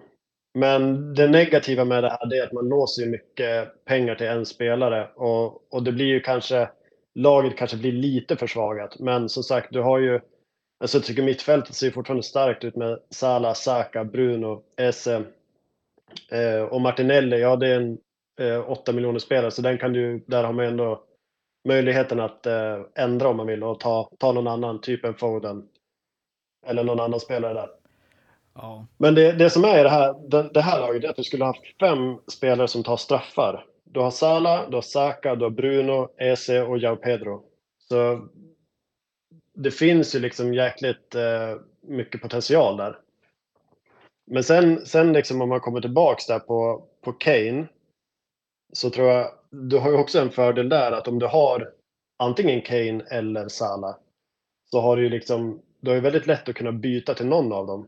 men 0.53 1.13
det 1.13 1.27
negativa 1.27 1.85
med 1.85 2.03
det 2.03 2.09
här 2.09 2.33
är 2.33 2.43
att 2.43 2.53
man 2.53 2.69
låser 2.69 3.03
ju 3.03 3.09
mycket 3.09 3.85
pengar 3.85 4.15
till 4.15 4.27
en 4.27 4.45
spelare 4.45 5.07
och, 5.15 5.73
och 5.73 5.83
det 5.83 5.91
blir 5.91 6.05
ju 6.05 6.19
kanske 6.19 6.69
laget 7.15 7.57
kanske 7.57 7.77
blir 7.77 7.91
lite 7.91 8.35
försvagat. 8.35 8.99
Men 8.99 9.29
som 9.29 9.43
sagt, 9.43 9.67
du 9.71 9.81
har 9.81 9.99
ju 9.99 10.19
Alltså 10.79 10.97
jag 10.97 11.05
tycker 11.05 11.23
mittfältet 11.23 11.75
ser 11.75 11.91
fortfarande 11.91 12.23
starkt 12.23 12.63
ut 12.63 12.75
med 12.75 12.99
Salah, 13.09 13.53
Saka, 13.53 14.05
Bruno, 14.05 14.63
Esse 14.77 15.23
eh, 16.31 16.61
och 16.61 16.81
Martinelli. 16.81 17.39
Ja, 17.39 17.55
det 17.55 17.67
är 17.67 17.75
en 17.75 17.97
eh, 18.39 18.69
8 18.69 18.93
miljoner 18.93 19.19
spelare 19.19 19.51
så 19.51 19.61
den 19.61 19.77
kan 19.77 19.93
du, 19.93 20.23
där 20.27 20.43
har 20.43 20.53
man 20.53 20.65
ju 20.65 20.71
ändå 20.71 21.03
möjligheten 21.67 22.19
att 22.19 22.45
eh, 22.45 22.79
ändra 22.95 23.27
om 23.27 23.37
man 23.37 23.47
vill 23.47 23.63
och 23.63 23.79
ta, 23.79 24.09
ta 24.17 24.31
någon 24.31 24.47
annan, 24.47 24.81
typ 24.81 25.05
en 25.05 25.15
Foden. 25.15 25.67
Eller 26.67 26.83
någon 26.83 26.99
annan 26.99 27.19
spelare 27.19 27.53
där. 27.53 27.69
Ja. 28.55 28.87
Men 28.97 29.15
det, 29.15 29.31
det 29.31 29.49
som 29.49 29.63
är 29.63 29.79
i 29.79 29.83
det 29.83 29.89
här, 29.89 30.29
det, 30.29 30.49
det 30.53 30.61
här 30.61 30.79
laget 30.79 31.03
är 31.03 31.09
att 31.09 31.15
du 31.15 31.23
skulle 31.23 31.45
ha 31.45 31.55
fem 31.79 32.17
spelare 32.31 32.67
som 32.67 32.83
tar 32.83 32.97
straffar. 32.97 33.65
Du 33.83 33.99
har 33.99 34.11
Salah, 34.11 34.69
du 34.69 34.75
har 34.75 34.81
Saka, 34.81 35.35
du 35.35 35.45
har 35.45 35.49
Bruno, 35.49 36.09
Eze 36.17 36.61
och 36.61 36.77
João 36.77 36.95
Pedro. 36.95 37.43
Så 37.77 38.27
det 39.63 39.71
finns 39.71 40.15
ju 40.15 40.19
liksom 40.19 40.53
jäkligt 40.53 41.15
eh, 41.15 41.55
mycket 41.81 42.21
potential 42.21 42.77
där. 42.77 42.99
Men 44.27 44.43
sen, 44.43 44.85
sen 44.85 45.13
liksom 45.13 45.41
om 45.41 45.49
man 45.49 45.59
kommer 45.59 45.81
tillbaks 45.81 46.25
där 46.27 46.39
på, 46.39 46.87
på 47.01 47.11
Kane 47.11 47.67
så 48.73 48.89
tror 48.89 49.07
jag 49.07 49.31
du 49.49 49.77
har 49.77 49.91
ju 49.91 49.97
också 49.97 50.19
en 50.19 50.29
fördel 50.29 50.69
där 50.69 50.91
att 50.91 51.07
om 51.07 51.19
du 51.19 51.25
har 51.25 51.71
antingen 52.19 52.61
Kane 52.61 53.03
eller 53.11 53.47
Salah 53.47 53.95
så 54.71 54.81
har 54.81 54.97
du 54.97 55.03
ju 55.03 55.09
liksom 55.09 55.61
du 55.79 55.91
har 55.91 55.95
ju 55.95 56.01
väldigt 56.01 56.27
lätt 56.27 56.49
att 56.49 56.55
kunna 56.55 56.71
byta 56.71 57.13
till 57.13 57.25
någon 57.25 57.53
av 57.53 57.67
dem. 57.67 57.87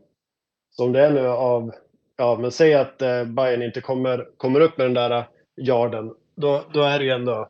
Så 0.70 0.84
om 0.84 0.92
det 0.92 1.00
är 1.00 1.10
nu 1.10 1.26
av, 1.26 1.72
ja 2.16 2.38
men 2.40 2.50
säg 2.50 2.74
att 2.74 3.02
eh, 3.02 3.24
Bayern 3.24 3.62
inte 3.62 3.80
kommer, 3.80 4.28
kommer 4.36 4.60
upp 4.60 4.78
med 4.78 4.86
den 4.86 4.94
där 4.94 5.10
eh, 5.10 5.24
yarden, 5.56 6.14
då, 6.34 6.64
då 6.72 6.82
är 6.82 6.98
det 6.98 7.04
ju 7.04 7.10
ändå, 7.10 7.48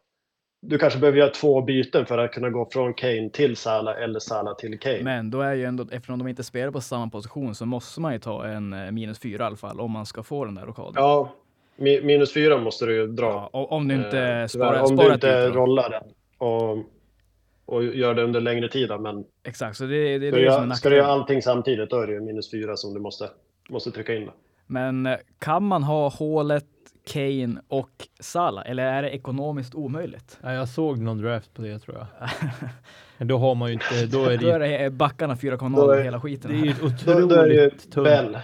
du 0.64 0.79
kanske 0.79 0.98
behöver 0.98 1.18
göra 1.18 1.31
två 1.31 1.62
byten 1.62 2.07
för 2.07 2.18
att 2.18 2.33
kunna 2.33 2.51
gå 2.51 2.68
från 2.72 2.94
Kane 2.94 3.31
till 3.33 3.57
Salah 3.57 4.03
eller 4.03 4.18
Salah 4.20 4.57
till 4.57 4.79
Kane. 4.79 5.03
Men 5.03 5.31
då 5.31 5.40
är 5.40 5.55
ju 5.55 5.64
ändå, 5.64 5.87
eftersom 5.92 6.18
de 6.18 6.29
inte 6.29 6.42
spelar 6.44 6.70
på 6.72 6.81
samma 6.81 7.09
position 7.09 7.55
så 7.55 7.66
måste 7.66 8.01
man 8.01 8.12
ju 8.12 8.18
ta 8.18 8.46
en 8.46 8.72
eh, 8.72 8.90
minus 8.90 9.18
fyra 9.18 9.44
i 9.44 9.46
alla 9.46 9.57
fall 9.57 9.81
om 9.81 9.90
man 9.90 10.07
ska 10.07 10.22
få 10.22 10.44
den 10.44 10.55
där 10.55 10.62
rockaden. 10.66 10.92
Ja, 10.96 11.33
mi- 11.77 12.05
minus 12.05 12.35
fyra 12.35 12.59
måste 12.59 12.87
du 12.87 12.94
ju 12.94 13.07
dra. 13.07 13.51
Ja, 13.53 13.66
om 13.70 13.88
du 13.88 13.94
inte 13.94 14.18
Eh, 14.18 14.46
sparar, 14.46 14.83
om 14.90 14.96
du 14.96 15.12
inte 15.14 15.48
rollar 15.48 15.90
den 15.90 16.03
och, 16.38 16.79
och 17.66 17.85
gör 17.85 18.14
det 18.14 18.22
under 18.22 18.40
längre 18.40 18.68
tid. 18.68 18.88
då, 18.88 18.98
Men 18.98 19.25
Exakt, 19.44 19.77
så 19.77 19.85
det, 19.85 20.18
det 20.18 20.29
är 20.29 20.33
det 20.33 20.53
som 20.53 20.70
är 20.70 20.75
ska 20.75 20.88
du 20.90 20.96
göra 20.96 21.07
allting 21.07 21.42
samtidigt, 21.42 21.90
då 21.90 22.01
är 22.01 22.07
det 22.07 22.12
ju 22.12 22.20
minus 22.20 22.51
fyra 22.51 22.77
som 22.77 22.94
du 22.94 23.01
måste, 23.01 23.29
måste 23.70 23.90
trycka 23.90 24.14
in. 24.14 24.27
Då. 24.27 24.33
Men 24.66 25.07
eh, 25.07 25.16
kan 25.38 25.64
man 25.64 25.83
ha 25.83 26.09
hålet 26.09 26.64
Kane 27.06 27.60
och 27.68 27.90
Salah 28.20 28.70
eller 28.70 28.84
är 28.86 29.02
det 29.02 29.10
ekonomiskt 29.10 29.74
omöjligt? 29.74 30.38
Ja, 30.42 30.52
jag 30.52 30.68
såg 30.68 30.98
någon 30.98 31.18
draft 31.22 31.54
på 31.54 31.62
det 31.62 31.78
tror 31.78 31.96
jag. 31.98 32.06
Men 33.18 33.28
då 33.28 33.38
har 33.38 33.54
man 33.54 33.68
ju 33.68 33.74
inte, 33.74 34.06
då 34.06 34.24
är 34.24 34.30
det 34.30 34.36
Då 34.36 34.48
är 34.48 34.58
det 34.60 34.90
backarna 34.90 35.34
Då 35.34 35.40
4,0 35.40 35.94
är- 35.94 36.02
hela 36.04 36.20
skiten. 36.20 36.50
det 36.50 36.56
är 36.56 36.64
ju 36.64 36.72
här. 36.72 37.26
Då, 37.28 37.34
är 37.34 37.48
det 37.48 37.54
ju 37.54 37.66
otroligt 37.66 37.92
tunt. 37.92 38.04
Bell. 38.04 38.38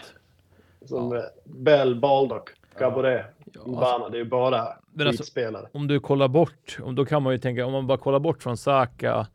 Som 0.86 1.12
ja. 1.12 1.22
Bell, 1.44 1.94
Baldock, 2.00 2.50
Gaboret, 2.78 3.26
Ja, 3.54 3.60
Mbana. 3.66 4.08
Det 4.08 4.16
är 4.16 4.22
ju 4.22 4.28
bara 4.28 4.68
Men 4.92 5.06
alltså- 5.06 5.22
skitspelare. 5.22 5.66
om 5.72 5.86
du 5.86 6.00
kollar 6.00 6.28
bort, 6.28 6.78
om 6.82 6.94
då 6.94 7.04
kan 7.04 7.22
man 7.22 7.32
ju 7.32 7.38
tänka, 7.38 7.66
om 7.66 7.72
man 7.72 7.86
bara 7.86 7.98
kollar 7.98 8.18
bort 8.18 8.42
från 8.42 8.56
Saka, 8.56 9.26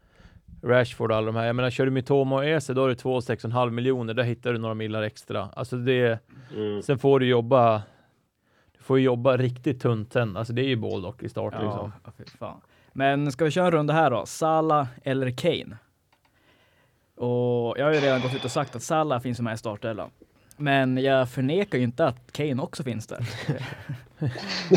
Rashford 0.64 1.12
och 1.12 1.18
alla 1.18 1.26
de 1.26 1.36
här. 1.36 1.46
Jag 1.46 1.56
menar, 1.56 1.70
kör 1.70 1.86
du 1.86 1.92
Mitoma 1.92 2.36
och 2.36 2.46
Ese, 2.46 2.74
då 2.74 2.82
har 2.82 2.88
du 2.90 2.96
2,6,5 2.96 3.70
miljoner. 3.70 4.14
Där 4.14 4.24
hittar 4.24 4.54
du 4.54 4.60
några 4.60 4.74
millar 4.76 5.02
extra. 5.04 5.50
Alltså 5.56 5.76
det, 5.76 6.20
Mm. 6.56 6.82
sen 6.82 7.00
får 7.00 7.20
du 7.20 7.26
jobba, 7.28 7.82
får 8.84 9.00
jobba 9.00 9.38
riktigt 9.38 9.82
tunt 9.82 10.14
sen. 10.14 10.38
Alltså 10.38 10.54
det 10.54 10.62
är 10.62 10.68
ju 10.68 10.76
Baldock 10.76 11.24
i 11.24 11.30
start 11.30 11.54
Ja, 11.58 11.64
liksom. 11.64 11.92
ja, 12.06 12.12
fy 12.18 12.24
fan. 12.40 12.62
Men 12.94 13.32
ska 13.32 13.46
vi 13.46 13.52
köra 13.52 13.66
en 13.66 13.72
runda 13.72 13.94
här 13.94 14.12
då? 14.12 14.26
Salah 14.26 14.88
eller 15.04 15.32
Kane? 15.32 15.78
Och 17.18 17.78
jag 17.78 17.86
har 17.86 17.94
ju 17.94 18.00
redan 18.00 18.22
gått 18.22 18.36
ut 18.36 18.46
och 18.46 18.52
sagt 18.52 18.76
att 18.76 18.84
Salah 18.84 19.20
finns 19.20 19.40
med 19.40 19.54
i 19.54 19.58
startelvan. 19.58 20.10
Men 20.58 20.98
jag 20.98 21.30
förnekar 21.30 21.78
ju 21.78 21.84
inte 21.84 22.06
att 22.06 22.32
Kane 22.32 22.62
också 22.62 22.84
finns 22.84 23.08
där. 23.08 23.30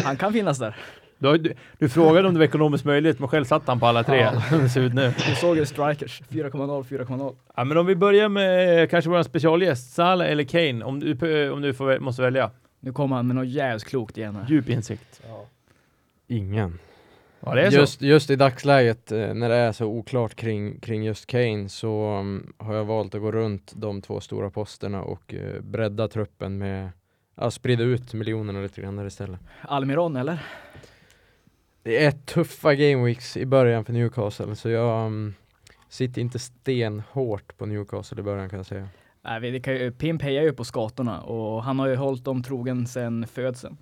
Han 0.05 0.17
kan 0.17 0.33
finnas 0.33 0.59
där. 0.59 0.77
Du, 1.19 1.39
du, 1.39 1.55
du 1.79 1.89
frågade 1.89 2.29
om 2.29 2.35
det 2.35 2.39
var 2.39 2.47
ekonomiskt 2.47 2.85
möjligt, 2.85 3.19
men 3.19 3.29
själv 3.29 3.45
satt 3.45 3.63
han 3.67 3.81
på 3.81 3.87
alla 3.87 4.03
tre. 4.05 4.21
Ja. 4.21 4.43
Det 4.59 4.69
ser 4.69 4.81
ut 4.81 4.95
nu. 4.95 5.15
Du 5.29 5.35
såg 5.35 5.57
ju 5.57 5.67
strikers. 5.67 6.23
4,0, 6.31 6.85
4,0. 6.85 7.37
Ja, 7.57 7.65
men 7.65 7.77
om 7.77 7.87
vi 7.87 7.97
börjar 7.97 8.29
med 8.29 8.83
eh, 8.83 8.89
kanske 8.89 9.11
vår 9.11 9.23
specialgäst, 9.23 9.95
Salah 9.95 10.31
eller 10.31 10.45
Kane, 10.45 10.85
om 10.85 11.01
du, 11.01 11.51
om 11.51 11.61
du 11.63 11.75
får, 11.75 11.99
måste 11.99 12.23
välja. 12.23 12.51
Nu 12.87 12.93
kommer 12.93 13.17
han 13.17 13.27
med 13.27 13.37
något 13.37 13.49
jävligt 13.49 13.85
klokt 13.85 14.19
igen 14.19 14.37
här. 14.37 14.47
Djup 14.49 14.69
insikt. 14.69 15.23
Ingen. 16.27 16.79
Ja, 17.41 17.55
det 17.55 17.63
är 17.63 17.71
så. 17.71 17.77
Just, 17.77 18.03
just 18.03 18.31
i 18.31 18.37
dagsläget 18.37 19.13
eh, 19.13 19.35
när 19.35 19.49
det 19.49 19.55
är 19.55 19.73
så 19.73 19.87
oklart 19.87 20.35
kring, 20.35 20.81
kring 20.81 21.05
just 21.05 21.27
Kane 21.27 21.69
så 21.69 22.19
um, 22.19 22.53
har 22.59 22.75
jag 22.75 22.85
valt 22.85 23.15
att 23.15 23.21
gå 23.21 23.33
runt 23.33 23.73
de 23.77 24.03
två 24.03 24.21
stora 24.21 24.51
posterna 24.51 25.03
och 25.03 25.35
uh, 25.35 25.61
bredda 25.61 26.09
truppen 26.09 26.59
med 26.59 26.91
Ja, 27.35 27.51
sprida 27.51 27.83
ut 27.85 28.15
miljonerna 28.15 28.61
lite 28.61 28.81
grann 28.81 28.97
där 28.97 29.07
istället. 29.07 29.41
Almiron 29.61 30.17
eller? 30.17 30.47
Det 31.83 32.05
är 32.05 32.11
tuffa 32.11 32.75
gameweeks 32.75 33.37
i 33.37 33.47
början 33.47 33.85
för 33.85 33.93
Newcastle 33.93 34.57
så 34.57 34.69
jag 34.69 35.07
um, 35.07 35.35
sitter 35.89 36.21
inte 36.21 36.39
stenhårt 36.39 37.57
på 37.57 37.67
Newcastle 37.67 38.21
i 38.21 38.23
början 38.23 38.49
kan 38.49 38.59
jag 38.59 38.67
säga. 38.67 38.89
Nej, 39.27 39.41
vi, 39.41 39.51
vi 39.51 39.61
kan 39.61 39.75
ju, 39.75 39.91
Pimp 39.93 40.23
hejar 40.23 40.43
ju 40.43 40.53
på 40.53 40.65
skatorna 40.65 41.21
och 41.21 41.63
han 41.63 41.79
har 41.79 41.87
ju 41.87 41.97
hållit 41.97 42.25
dem 42.25 42.43
trogen 42.43 42.87
sedan 42.87 43.27
födseln. 43.27 43.77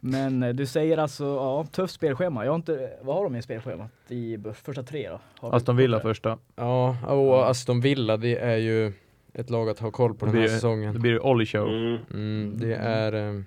Men 0.00 0.42
eh, 0.42 0.48
du 0.54 0.66
säger 0.66 0.98
alltså, 0.98 1.24
ja, 1.24 1.66
tufft 1.72 1.94
spelschema. 1.94 2.44
Jag 2.44 2.52
har 2.52 2.56
inte, 2.56 2.90
vad 3.02 3.16
har 3.16 3.24
de 3.24 3.36
i 3.36 3.42
spelschemat 3.42 3.90
i 4.08 4.38
första 4.54 4.82
tre 4.82 5.08
då? 5.10 5.20
Har 5.40 5.56
Aston 5.56 5.76
Villa 5.76 5.96
det? 5.96 6.02
första. 6.02 6.38
Ja, 6.56 6.96
och 7.06 7.50
Aston 7.50 7.80
Villa 7.80 8.16
det 8.16 8.36
är 8.38 8.56
ju 8.56 8.92
ett 9.34 9.50
lag 9.50 9.68
att 9.68 9.78
ha 9.78 9.90
koll 9.90 10.14
på 10.14 10.26
Det 10.26 10.32
den 10.32 10.40
här 10.40 10.48
blir- 10.48 10.54
säsongen. 10.54 11.00
blir 11.00 11.12
det 11.12 11.20
Ollie 11.20 11.46
show. 11.46 11.68
Mm. 11.68 11.98
Mm, 12.14 12.58
det 12.58 12.74
är 12.74 13.14
um, 13.14 13.44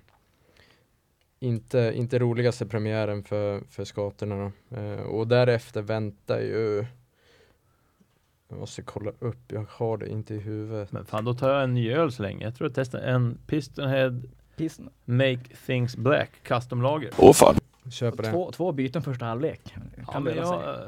inte, 1.40 1.92
inte 1.96 2.20
roligaste 2.20 2.66
premiären 2.66 3.24
för, 3.24 3.62
för 3.70 3.84
skatorna 3.84 4.36
då. 4.70 4.78
Eh, 4.78 5.00
och 5.02 5.28
därefter 5.28 5.82
väntar 5.82 6.40
ju 6.40 6.86
jag 8.52 8.60
måste 8.60 8.82
kolla 8.82 9.12
upp, 9.20 9.38
jag 9.52 9.66
har 9.70 9.98
det 9.98 10.10
inte 10.10 10.34
i 10.34 10.40
huvudet. 10.40 10.92
Men 10.92 11.06
fan, 11.06 11.26
då 11.26 11.34
tar 11.34 11.50
jag 11.50 11.64
en 11.64 11.74
ny 11.74 11.92
öl 11.92 12.12
så 12.12 12.24
länge. 12.24 12.46
Jag 12.46 12.56
tror 12.56 12.70
jag 12.70 12.76
testar 12.76 13.00
en 13.00 13.38
Pistonhead 13.48 14.22
Pissen. 14.58 14.90
Make 15.06 15.40
Things 15.66 15.96
Black 15.98 16.30
Custom 16.44 16.82
Lager. 16.82 17.10
Åh 17.18 17.34
fan. 17.34 17.56
Köper 17.92 18.24
den. 18.24 18.32
Två, 18.32 18.52
två 18.52 18.72
byten 18.72 19.02
första 19.02 19.26
halvlek. 19.26 19.62
Kan 20.12 20.26
Ja, 20.26 20.32
jag, 20.36 20.80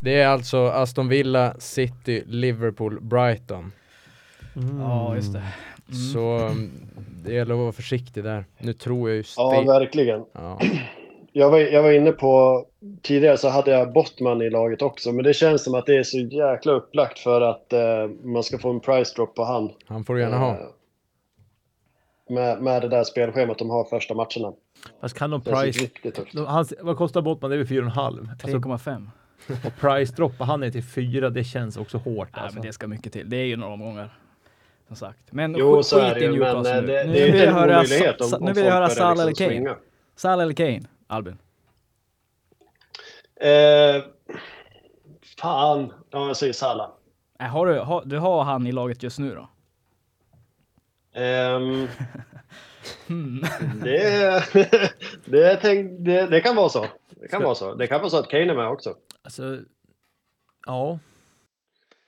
Det 0.00 0.20
är 0.20 0.28
alltså 0.28 0.66
Aston 0.66 1.08
Villa, 1.08 1.54
City, 1.58 2.22
Liverpool, 2.26 3.00
Brighton. 3.00 3.72
mm. 4.56 4.80
Ja, 4.80 5.14
just 5.16 5.32
det. 5.32 5.38
Mm. 5.38 5.52
Så 6.12 6.50
det 7.24 7.32
gäller 7.34 7.54
att 7.54 7.60
vara 7.60 7.72
försiktig 7.72 8.24
där. 8.24 8.44
Nu 8.58 8.72
tror 8.72 9.08
jag 9.10 9.16
ju 9.16 9.24
Ja, 9.36 9.50
sten... 9.52 9.66
verkligen. 9.66 10.24
Ja. 10.32 10.60
Jag 11.34 11.50
var, 11.50 11.58
jag 11.58 11.82
var 11.82 11.90
inne 11.92 12.12
på, 12.12 12.64
tidigare 13.02 13.36
så 13.36 13.48
hade 13.48 13.70
jag 13.70 13.92
Bottman 13.92 14.42
i 14.42 14.50
laget 14.50 14.82
också, 14.82 15.12
men 15.12 15.24
det 15.24 15.34
känns 15.34 15.64
som 15.64 15.74
att 15.74 15.86
det 15.86 15.96
är 15.96 16.02
så 16.02 16.18
jäkla 16.18 16.72
upplagt 16.72 17.18
för 17.18 17.40
att 17.40 17.72
eh, 17.72 17.80
man 18.22 18.42
ska 18.42 18.58
få 18.58 18.70
en 18.70 18.80
price 18.80 19.14
drop 19.16 19.34
på 19.34 19.44
han. 19.44 19.70
Han 19.86 20.04
får 20.04 20.14
du 20.14 20.20
gärna 20.20 20.38
ha. 20.38 20.50
Eh, 20.50 20.58
Med, 22.28 22.62
med 22.62 22.82
det 22.82 22.88
där 22.88 23.04
spelschemat 23.04 23.58
de 23.58 23.70
har 23.70 23.84
första 23.84 24.14
matcherna. 24.14 24.52
Fast 25.00 25.18
kan 25.18 25.30
de 25.30 25.40
Det 25.44 25.50
är 25.50 25.62
price... 25.62 25.78
så 25.78 25.84
riktigt 25.84 26.14
tufft. 26.14 26.32
De, 26.32 26.46
hans, 26.46 26.74
vad 26.80 26.96
kostar 26.96 27.22
Bottman? 27.22 27.50
Det 27.50 27.56
är 27.56 27.58
väl 27.58 27.66
4,5? 27.66 28.28
Alltså, 28.30 28.46
3,5. 28.46 29.06
och 29.66 29.76
price 29.80 30.14
droppa 30.16 30.44
han 30.44 30.62
är 30.62 30.70
till 30.70 30.82
4, 30.84 31.30
det 31.30 31.44
känns 31.44 31.76
också 31.76 31.98
hårt 31.98 32.28
Nej, 32.32 32.42
alltså. 32.42 32.58
men 32.58 32.66
det 32.66 32.72
ska 32.72 32.86
mycket 32.86 33.12
till. 33.12 33.30
Det 33.30 33.36
är 33.36 33.44
ju 33.44 33.56
några 33.56 33.72
omgångar. 33.72 34.18
Som 34.86 34.96
sagt. 34.96 35.18
Men 35.30 35.54
Jo, 35.58 35.76
skit 35.76 35.86
så 35.86 35.98
är 35.98 36.14
det 36.14 36.20
ju, 36.20 36.30
men 36.30 36.38
Newcastle 36.38 36.74
eh, 36.76 36.80
nu. 36.80 36.86
det, 36.86 37.04
Nu 37.04 37.12
det 37.12 37.20
är 37.22 37.26
inte 37.26 37.46
en 37.46 37.54
omöjlighet 37.54 38.16
Sa- 38.24 38.36
om, 38.36 38.44
Nu 38.44 38.52
vill 38.52 38.64
jag 38.64 38.72
höra 38.72 38.86
börjar 38.86 38.94
Salah 38.96 39.12
eller 39.12 39.26
liksom 39.26 39.48
Kane. 39.48 39.74
Salah 40.16 40.42
eller 40.42 40.54
Kane? 40.54 40.80
Albin? 41.12 41.38
Eh, 43.36 44.02
fan, 45.38 45.92
ja 46.10 46.26
jag 46.26 46.36
säger 46.36 46.52
Salah. 46.52 46.90
Äh, 47.40 47.46
har 47.46 47.66
du, 47.66 47.78
har, 47.78 48.04
du 48.04 48.18
har 48.18 48.44
han 48.44 48.66
i 48.66 48.72
laget 48.72 49.02
just 49.02 49.18
nu 49.18 49.34
då? 49.34 49.48
Ehm, 51.20 51.88
Hmm. 53.06 53.42
det, 53.84 54.44
det, 55.24 55.56
tänk, 55.56 55.90
det, 56.00 56.26
det 56.26 56.40
kan 56.40 56.56
vara 56.56 56.68
så. 56.68 56.86
Det 57.08 57.28
kan 57.28 57.42
vara 57.42 57.54
så. 57.54 57.74
Det 57.74 57.86
kan 57.86 58.00
vara 58.00 58.10
så 58.10 58.18
att 58.18 58.28
Kane 58.28 58.50
är 58.52 58.54
med 58.54 58.68
också. 58.68 58.96
Alltså, 59.22 59.58
ja. 60.66 60.98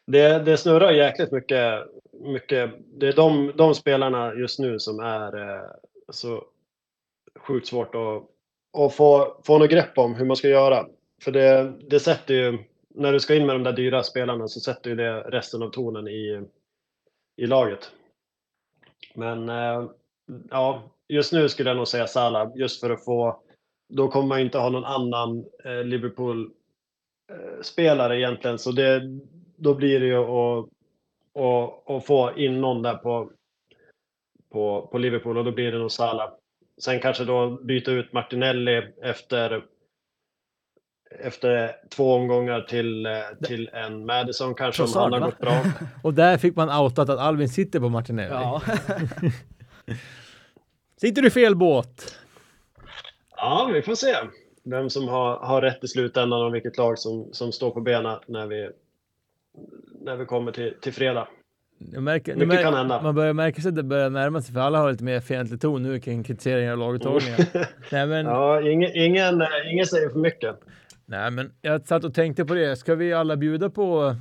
Det, 0.06 0.38
det 0.38 0.56
snurrar 0.56 0.90
jäkligt 0.90 1.32
mycket. 1.32 1.86
mycket. 2.12 2.70
Det 2.94 3.08
är 3.08 3.12
de, 3.12 3.52
de 3.56 3.74
spelarna 3.74 4.34
just 4.34 4.58
nu 4.58 4.78
som 4.78 5.00
är 5.00 5.50
eh, 5.56 5.70
så 6.08 6.44
sjukt 7.38 7.66
svårt 7.66 7.94
att, 7.94 8.22
och 8.74 8.94
få, 8.94 9.36
få 9.44 9.58
något 9.58 9.70
grepp 9.70 9.98
om 9.98 10.14
hur 10.14 10.24
man 10.24 10.36
ska 10.36 10.48
göra. 10.48 10.86
För 11.22 11.32
det, 11.32 11.72
det 11.88 12.00
sätter 12.00 12.34
ju, 12.34 12.58
när 12.88 13.12
du 13.12 13.20
ska 13.20 13.34
in 13.34 13.46
med 13.46 13.54
de 13.54 13.62
där 13.62 13.72
dyra 13.72 14.02
spelarna 14.02 14.48
så 14.48 14.60
sätter 14.60 14.90
ju 14.90 14.96
det 14.96 15.20
resten 15.20 15.62
av 15.62 15.70
tonen 15.70 16.08
i, 16.08 16.42
i 17.36 17.46
laget. 17.46 17.92
Men 19.14 19.48
eh, 19.48 19.84
ja, 20.50 20.82
just 21.08 21.32
nu 21.32 21.48
skulle 21.48 21.70
jag 21.70 21.76
nog 21.76 21.88
säga 21.88 22.06
Salah, 22.06 22.50
just 22.54 22.80
för 22.80 22.90
att 22.90 23.04
få, 23.04 23.42
då 23.88 24.08
kommer 24.08 24.28
man 24.28 24.38
ju 24.38 24.44
inte 24.44 24.58
ha 24.58 24.70
någon 24.70 24.84
annan 24.84 25.44
eh, 25.64 25.84
Liverpool-spelare 25.84 28.14
eh, 28.14 28.18
egentligen, 28.18 28.58
så 28.58 28.72
det, 28.72 29.02
då 29.56 29.74
blir 29.74 30.00
det 30.00 30.06
ju 30.06 30.16
att, 30.16 30.68
att, 31.34 31.90
att 31.90 32.06
få 32.06 32.32
in 32.36 32.60
någon 32.60 32.82
där 32.82 32.94
på, 32.94 33.30
på, 34.52 34.88
på 34.92 34.98
Liverpool 34.98 35.38
och 35.38 35.44
då 35.44 35.52
blir 35.52 35.72
det 35.72 35.78
nog 35.78 35.92
Salah. 35.92 36.30
Sen 36.80 37.00
kanske 37.00 37.24
då 37.24 37.50
byta 37.50 37.90
ut 37.90 38.12
Martinelli 38.12 38.82
efter 39.02 39.64
efter 41.20 41.76
två 41.88 42.14
omgångar 42.14 42.60
till, 42.60 43.06
eh, 43.06 43.12
till 43.46 43.70
en 43.72 44.06
Madison 44.06 44.54
kanske 44.54 44.82
om 44.82 44.86
Trossard, 44.86 45.02
han 45.02 45.12
har 45.12 45.20
va? 45.20 45.26
gått 45.26 45.38
bra. 45.38 45.64
Och 46.02 46.14
där 46.14 46.38
fick 46.38 46.56
man 46.56 46.82
outat 46.82 47.08
att 47.08 47.18
Alvin 47.18 47.48
sitter 47.48 47.80
på 47.80 47.88
Martinelli. 47.88 48.34
Ja. 48.34 48.62
Sitter 51.00 51.22
du 51.22 51.30
fel 51.30 51.56
båt? 51.56 52.18
Ja, 53.36 53.70
vi 53.72 53.82
får 53.82 53.94
se 53.94 54.14
vem 54.64 54.90
som 54.90 55.08
har, 55.08 55.36
har 55.36 55.62
rätt 55.62 55.84
i 55.84 55.88
slutändan 55.88 56.42
och 56.42 56.54
vilket 56.54 56.78
lag 56.78 56.98
som, 56.98 57.28
som 57.32 57.52
står 57.52 57.70
på 57.70 57.80
benen 57.80 58.18
när 58.26 58.46
vi, 58.46 58.70
när 60.00 60.16
vi 60.16 60.24
kommer 60.24 60.52
till, 60.52 60.74
till 60.80 60.92
fredag. 60.92 61.28
Jag 61.92 62.02
märker, 62.02 62.32
Mycket 62.34 62.48
märker, 62.48 62.62
kan 62.62 62.74
hända. 62.74 63.02
Man 63.02 63.14
börjar 63.14 63.32
märka 63.32 63.62
sig 63.62 63.68
att 63.68 63.74
det 63.74 63.82
börjar 63.82 64.10
närma 64.10 64.42
sig, 64.42 64.54
för 64.54 64.60
alla 64.60 64.78
har 64.78 64.90
lite 64.90 65.04
mer 65.04 65.20
fientlig 65.20 65.60
ton 65.60 65.82
nu 65.82 66.00
kring 66.00 66.22
kritiseringar 66.22 66.72
av 66.72 66.78
laguttagningar. 66.78 67.38
nej, 67.92 68.06
men, 68.06 68.26
Ja, 68.26 68.70
ingen, 68.70 68.90
ingen, 68.94 69.40
eh, 69.40 69.48
ingen 69.72 69.86
säger 69.86 70.08
för 70.08 70.18
mycket. 70.18 70.56
nej, 71.06 71.30
men 71.30 71.52
jag 71.62 71.86
satt 71.86 72.04
och 72.04 72.14
tänkte 72.14 72.44
på 72.44 72.54
det. 72.54 72.76
Ska 72.76 72.94
vi 72.94 73.12
alla 73.12 73.36
bjuda 73.36 73.70
på 73.70 74.16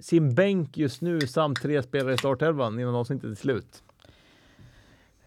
sin 0.00 0.34
bänk 0.34 0.76
just 0.76 1.00
nu 1.02 1.20
samt 1.20 1.62
tre 1.62 1.82
spelare 1.82 2.14
i 2.14 2.18
startelvan 2.18 2.80
innan 2.80 2.94
avsnittet 2.94 3.30
är 3.30 3.34
slut? 3.34 3.82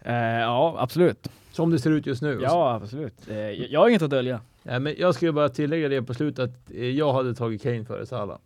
Eh, 0.01 0.13
ja, 0.39 0.75
absolut. 0.79 1.27
Som 1.51 1.71
det 1.71 1.79
ser 1.79 1.91
ut 1.91 2.05
just 2.05 2.21
nu? 2.21 2.39
Ja, 2.41 2.73
absolut. 2.83 3.13
Eh, 3.29 3.37
jag 3.37 3.79
har 3.79 3.89
inget 3.89 4.01
att 4.01 4.09
dölja. 4.09 4.41
Nej, 4.63 4.79
men 4.79 4.95
jag 4.97 5.15
skulle 5.15 5.31
bara 5.31 5.49
tillägga 5.49 5.89
det 5.89 6.01
på 6.03 6.13
slutet 6.13 6.43
att 6.43 6.71
eh, 6.71 6.89
jag 6.89 7.13
hade 7.13 7.35
tagit 7.35 7.63
Kane 7.63 7.85
före 7.85 8.05
Salah. 8.05 8.37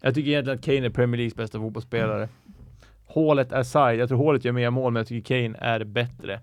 Jag 0.00 0.14
tycker 0.14 0.30
egentligen 0.30 0.58
att 0.58 0.64
Kane 0.64 0.86
är 0.86 0.90
Premier 0.90 1.16
Leagues 1.16 1.34
bästa 1.36 1.58
fotbollsspelare. 1.58 2.28
Hålet 3.14 3.52
aside, 3.52 4.00
jag 4.00 4.08
tror 4.08 4.18
hålet 4.18 4.44
gör 4.44 4.52
mer 4.52 4.70
mål, 4.70 4.92
men 4.92 5.00
jag 5.00 5.06
tycker 5.06 5.42
Kane 5.48 5.58
är 5.58 5.84
bättre. 5.84 6.40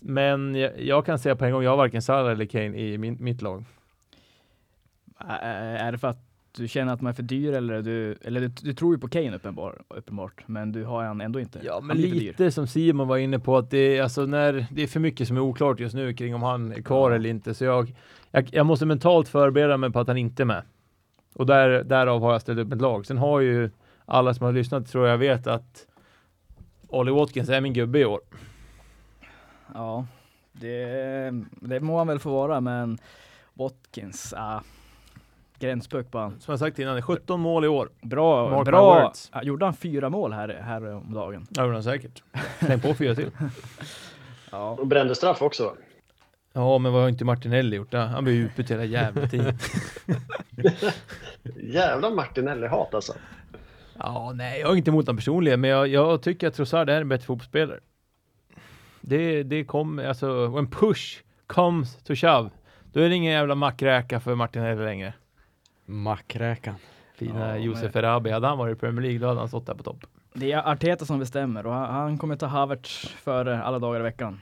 Men 0.00 0.54
jag, 0.54 0.80
jag 0.80 1.06
kan 1.06 1.18
säga 1.18 1.36
på 1.36 1.44
en 1.44 1.52
gång, 1.52 1.62
jag 1.62 1.70
har 1.70 1.76
varken 1.76 2.02
Salah 2.02 2.32
eller 2.32 2.44
Kane 2.44 2.76
i 2.78 2.98
min, 2.98 3.16
mitt 3.20 3.42
lag. 3.42 3.64
Är 5.18 5.92
det 5.92 5.98
för 5.98 6.08
att 6.08 6.18
du 6.56 6.68
känner 6.68 6.92
att 6.92 7.00
man 7.00 7.10
är 7.10 7.14
för 7.14 7.22
dyr 7.22 7.52
eller, 7.52 7.74
är 7.74 7.82
du, 7.82 8.16
eller 8.24 8.40
du, 8.40 8.48
du 8.48 8.74
tror 8.74 8.94
ju 8.94 9.00
på 9.00 9.08
Kane 9.08 9.36
uppenbar, 9.36 9.82
uppenbart, 9.88 10.42
men 10.46 10.72
du 10.72 10.84
har 10.84 11.04
han 11.04 11.20
ändå 11.20 11.40
inte? 11.40 11.60
Ja, 11.62 11.80
men 11.80 11.98
är 11.98 12.02
dyr. 12.02 12.10
lite 12.12 12.50
som 12.50 12.66
Simon 12.66 13.08
var 13.08 13.16
inne 13.16 13.38
på 13.38 13.56
att 13.56 13.70
det 13.70 13.98
är 13.98 14.02
alltså 14.02 14.26
när 14.26 14.66
det 14.70 14.82
är 14.82 14.86
för 14.86 15.00
mycket 15.00 15.28
som 15.28 15.36
är 15.36 15.40
oklart 15.40 15.80
just 15.80 15.94
nu 15.94 16.14
kring 16.14 16.34
om 16.34 16.42
han 16.42 16.72
är 16.72 16.82
kvar 16.82 17.10
Ja. 17.10 17.16
eller 17.16 17.30
inte. 17.30 17.54
Så 17.54 17.64
jag, 17.64 17.94
jag, 18.30 18.48
jag 18.52 18.66
måste 18.66 18.86
mentalt 18.86 19.28
förbereda 19.28 19.76
mig 19.76 19.90
på 19.92 20.00
att 20.00 20.08
han 20.08 20.16
inte 20.16 20.42
är 20.42 20.44
med. 20.44 20.62
Och 21.34 21.46
där, 21.46 21.84
därav 21.84 22.20
har 22.20 22.32
jag 22.32 22.40
ställt 22.40 22.58
upp 22.58 22.72
ett 22.72 22.80
lag. 22.80 23.06
Sen 23.06 23.18
har 23.18 23.40
ju 23.40 23.70
alla 24.04 24.34
som 24.34 24.46
har 24.46 24.52
lyssnat 24.52 24.86
tror 24.88 25.08
jag 25.08 25.18
vet 25.18 25.46
att 25.46 25.86
Ollie 26.92 27.12
Watkins 27.12 27.48
är 27.48 27.60
min 27.60 27.72
gubbe 27.72 27.98
i 27.98 28.04
år. 28.04 28.20
Ja, 29.74 30.06
det, 30.52 31.32
det 31.50 31.80
må 31.80 31.98
han 31.98 32.06
väl 32.06 32.18
få 32.18 32.30
vara, 32.30 32.60
men 32.60 32.98
Watkins, 33.54 34.34
ah, 34.36 34.62
gränspuck 35.58 36.10
på 36.10 36.18
han. 36.18 36.40
Som 36.40 36.52
jag 36.52 36.58
sagt 36.58 36.78
innan, 36.78 37.02
17 37.02 37.40
mål 37.40 37.64
i 37.64 37.68
år. 37.68 37.90
Bra, 38.00 38.50
Mark 38.50 38.66
bra. 38.66 39.12
Ja, 39.32 39.42
gjorde 39.42 39.64
han 39.64 39.74
fyra 39.74 40.08
mål 40.10 40.32
här, 40.32 40.48
här 40.48 40.94
om 40.94 41.14
dagen? 41.14 41.46
Ja, 41.50 41.62
det 41.62 41.72
han 41.72 41.82
säkert. 41.82 42.22
Släng 42.58 42.80
på 42.80 42.94
fyra 42.94 43.14
till. 43.14 43.30
Ja. 44.50 44.70
Och 44.70 44.86
brände 44.86 45.14
straff 45.14 45.42
också. 45.42 45.76
Ja, 46.52 46.78
men 46.78 46.92
vad 46.92 47.02
har 47.02 47.08
inte 47.08 47.24
Martinelli 47.24 47.76
gjort? 47.76 47.92
Han 47.92 48.24
blir 48.24 48.34
ju 48.34 48.44
utbytt 48.44 48.70
hela 48.70 48.84
jävla 48.84 49.28
tiden. 49.28 49.58
Jävla 51.60 52.10
Martinelli-hat 52.10 52.94
alltså. 52.94 53.12
Ja, 53.98 54.32
nej, 54.34 54.60
jag 54.60 54.68
har 54.68 54.76
inte 54.76 54.90
emot 54.90 55.06
honom 55.06 55.16
personligen, 55.16 55.60
men 55.60 55.70
jag, 55.70 55.88
jag 55.88 56.22
tycker 56.22 56.48
att 56.48 56.54
Trossard 56.54 56.90
är 56.90 57.00
en 57.00 57.08
bättre 57.08 57.26
fotbollsspelare. 57.26 57.80
Det, 59.00 59.42
det 59.42 59.64
kommer, 59.64 60.04
alltså, 60.04 60.46
when 60.46 60.66
push 60.66 61.22
comes 61.46 61.96
to 61.96 62.14
shove, 62.14 62.50
då 62.92 63.00
är 63.00 63.08
det 63.08 63.14
ingen 63.14 63.32
jävla 63.32 63.54
mackräka 63.54 64.20
för 64.20 64.34
Martinelli 64.34 64.84
längre. 64.84 65.14
Mackräkan. 65.86 66.74
Fina 67.14 67.48
Ja, 67.48 67.56
Josef 67.56 67.94
men- 67.94 68.04
Erabi, 68.04 68.30
hade 68.30 68.46
han 68.46 68.58
varit 68.58 68.76
i 68.76 68.80
Premier 68.80 69.02
League, 69.02 69.18
då 69.18 69.26
hade 69.26 69.38
han 69.40 69.48
stått 69.48 69.66
där 69.66 69.74
på 69.74 69.82
topp. 69.82 70.04
Det 70.34 70.52
är 70.52 70.68
Arteta 70.72 71.04
som 71.04 71.18
bestämmer 71.18 71.66
och 71.66 71.72
han, 71.72 71.94
han 71.94 72.18
kommer 72.18 72.36
ta 72.36 72.46
Havertz 72.46 73.06
före 73.08 73.62
alla 73.62 73.78
dagar 73.78 74.00
i 74.00 74.02
veckan. 74.02 74.40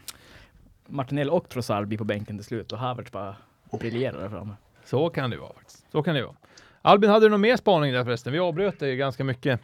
Martinelli 0.86 1.30
och 1.30 1.48
Trossard 1.48 1.88
blir 1.88 1.98
på 1.98 2.04
bänken 2.04 2.36
till 2.36 2.44
slut 2.44 2.72
och 2.72 2.78
Havertz 2.78 3.12
bara 3.12 3.36
briljerar 3.78 4.20
där 4.20 4.28
framme. 4.28 4.54
Så 4.84 5.10
kan 5.10 5.30
det 5.30 5.36
vara 5.36 5.52
faktiskt. 5.52 5.86
Så 5.92 6.02
kan 6.02 6.14
det 6.14 6.22
vara. 6.22 6.34
Albin, 6.82 7.10
hade 7.10 7.26
du 7.26 7.30
någon 7.30 7.40
mer 7.40 7.56
spaning 7.56 7.92
där 7.92 8.04
förresten? 8.04 8.32
Vi 8.32 8.38
avbröt 8.38 8.78
dig 8.78 8.96
ganska 8.96 9.24
mycket. 9.24 9.60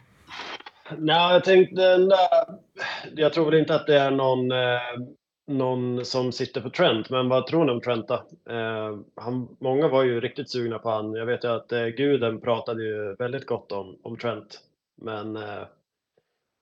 Nej, 0.97 1.33
jag 1.33 1.43
tänkte 1.43 1.97
där... 1.97 2.17
Jag 3.15 3.33
tror 3.33 3.45
väl 3.45 3.59
inte 3.59 3.75
att 3.75 3.87
det 3.87 3.99
är 3.99 4.11
någon, 4.11 4.51
eh, 4.51 4.79
någon 5.47 6.05
som 6.05 6.31
sitter 6.31 6.61
på 6.61 6.69
Trent, 6.69 7.09
men 7.09 7.29
vad 7.29 7.47
tror 7.47 7.65
ni 7.65 7.71
om 7.71 7.81
Trent 7.81 8.07
då? 8.07 8.13
Eh, 8.49 8.97
han, 9.15 9.47
många 9.59 9.87
var 9.87 10.03
ju 10.03 10.21
riktigt 10.21 10.49
sugna 10.49 10.79
på 10.79 10.89
han. 10.89 11.13
Jag 11.13 11.25
vet 11.25 11.43
ju 11.43 11.47
att 11.47 11.71
eh, 11.71 11.85
guden 11.85 12.41
pratade 12.41 12.83
ju 12.83 13.15
väldigt 13.15 13.45
gott 13.45 13.71
om, 13.71 13.97
om 14.03 14.17
Trent, 14.17 14.59
men 15.01 15.35
eh, 15.35 15.63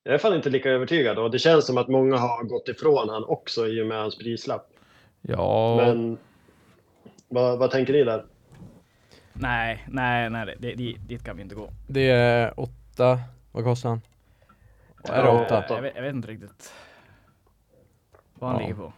jag 0.03 0.13
är 0.13 0.17
fan 0.17 0.35
inte 0.35 0.49
lika 0.49 0.69
övertygad 0.69 1.17
och 1.17 1.31
det 1.31 1.39
känns 1.39 1.65
som 1.65 1.77
att 1.77 1.87
många 1.87 2.17
har 2.17 2.43
gått 2.43 2.67
ifrån 2.67 3.09
han 3.09 3.23
också 3.23 3.67
i 3.67 3.81
och 3.81 3.87
med 3.87 3.97
hans 3.97 4.17
prislapp. 4.17 4.69
Ja, 5.21 5.75
Men 5.77 6.17
vad, 7.27 7.59
vad 7.59 7.71
tänker 7.71 7.93
ni 7.93 8.03
där? 8.03 8.25
Nej, 9.39 9.83
nej, 9.87 10.29
nej, 10.29 10.55
det, 10.59 10.73
det, 10.75 10.95
dit 11.07 11.23
kan 11.23 11.35
vi 11.35 11.41
inte 11.41 11.55
gå. 11.55 11.69
Det 11.87 12.09
är 12.09 12.59
åtta, 12.59 13.19
vad 13.51 13.63
kostar 13.63 13.89
han? 13.89 14.01
Är 15.03 15.23
det 15.23 15.29
åtta? 15.29 15.65
Jag 15.69 15.81
vet, 15.81 15.95
jag 15.95 16.01
vet 16.03 16.15
inte 16.15 16.27
riktigt 16.27 16.73
vad 18.33 18.49
han 18.49 18.59
Ja. 18.61 18.67
ligger 18.67 18.79
på. 18.81 18.93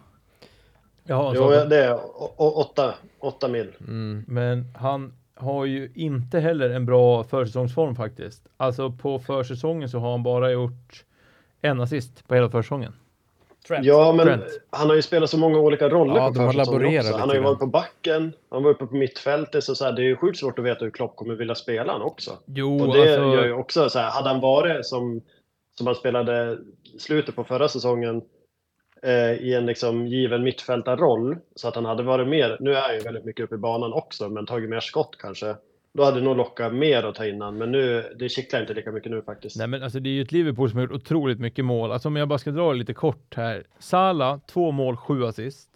Jaha, 1.04 1.34
Jo, 1.36 1.42
så, 1.42 1.66
det 1.66 1.86
är 1.86 2.00
åtta, 2.38 2.96
åtta 3.20 3.48
mil. 3.48 3.72
Mm. 3.80 4.26
men 4.28 4.72
han 4.76 5.14
har 5.36 5.66
ju 5.66 5.92
inte 5.96 6.40
heller 6.40 6.70
en 6.70 6.86
bra 6.86 7.24
försäsongsform 7.24 7.96
faktiskt. 7.96 8.48
Alltså 8.58 8.92
på 8.92 9.20
försäsongen 9.20 9.90
så 9.90 10.00
har 10.00 10.12
han 10.12 10.24
bara 10.24 10.52
gjort 10.52 11.06
en 11.62 11.82
assist 11.82 12.28
på 12.28 12.36
hela 12.36 12.50
försäsongen. 12.50 12.94
Trent. 13.68 13.86
Ja, 13.86 14.14
men 14.14 14.26
Trent. 14.26 14.44
han 14.70 14.88
har 14.88 14.96
ju 14.96 15.02
spelat 15.02 15.30
så 15.30 15.38
många 15.38 15.60
olika 15.60 15.90
roller 15.90 16.16
Ja, 16.16 16.28
på 16.28 16.34
försäsongen 16.34 16.58
laborerat 16.58 17.06
också. 17.06 17.18
Han 17.18 17.30
har 17.30 17.36
ju 17.36 17.42
varit 17.42 17.60
på 17.60 17.68
backen, 17.68 18.34
han 18.50 18.64
var 18.64 18.72
uppe 18.72 18.86
på 18.86 18.96
mittfältet, 18.96 19.64
så, 19.64 19.76
så 19.76 19.86
här, 19.86 19.92
det 19.92 20.02
är 20.02 20.06
ju 20.06 20.16
sjukt 20.16 20.40
svårt 20.40 20.60
att 20.60 20.66
veta 20.66 20.86
hur 20.86 20.92
Klopp 20.92 21.16
kommer 21.16 21.36
vilja 21.36 21.56
spela 21.56 21.94
han 21.94 22.02
också. 22.02 22.38
Jo, 22.46 22.80
Och 22.80 22.94
det 22.94 23.02
alltså, 23.02 23.36
gör 23.36 23.46
ju 23.46 23.54
också 23.54 23.90
så 23.90 24.00
här, 24.00 24.10
hade 24.10 24.30
han 24.30 24.42
varit 24.42 24.86
som, 24.86 25.22
som 25.78 25.88
han 25.88 25.96
spelade 25.96 26.58
slutet 27.00 27.36
på 27.36 27.44
förra 27.44 27.68
säsongen 27.68 28.22
eh, 29.04 29.34
i 29.34 29.54
en 29.54 29.66
liksom 29.66 30.08
given 30.08 30.44
mittfältarroll, 30.44 31.38
så 31.56 31.68
att 31.68 31.76
han 31.76 31.86
hade 31.86 32.04
varit 32.04 32.28
mer, 32.28 32.58
nu 32.60 32.74
är 32.74 32.82
han 32.82 32.94
ju 32.94 33.00
väldigt 33.00 33.26
mycket 33.26 33.44
uppe 33.44 33.56
i 33.56 33.58
banan 33.58 33.94
också, 33.94 34.30
men 34.30 34.46
tagit 34.46 34.70
mer 34.70 34.80
skott 34.80 35.16
kanske. 35.20 35.56
Då 35.98 36.04
hade 36.04 36.20
det 36.20 36.24
nog 36.24 36.38
lockat 36.38 36.74
mer 36.74 37.04
att 37.04 37.16
ta 37.16 37.26
in 37.26 37.42
han, 37.42 37.58
men 37.58 37.72
nu, 37.72 38.14
det 38.20 38.30
kittlar 38.30 38.62
inte 38.62 38.74
lika 38.74 38.92
mycket 38.92 39.12
nu 39.12 39.22
faktiskt. 39.22 39.58
Nej 39.58 39.68
men 39.68 39.84
alltså 39.84 40.00
det 40.00 40.10
är 40.10 40.12
ju 40.12 40.22
ett 40.22 40.32
Liverpool 40.32 40.70
som 40.70 40.78
har 40.80 40.84
gjort 40.84 40.92
otroligt 40.92 41.40
mycket 41.40 41.66
mål. 41.66 41.92
Alltså 41.92 42.08
om 42.08 42.16
jag 42.16 42.28
bara 42.28 42.40
ska 42.40 42.52
dra 42.52 42.72
det 42.72 42.78
lite 42.80 42.94
kort 42.94 43.36
här. 43.36 43.64
Salah, 43.80 44.40
två 44.40 44.72
mål, 44.72 44.98
sju 44.98 45.26
assist. 45.26 45.70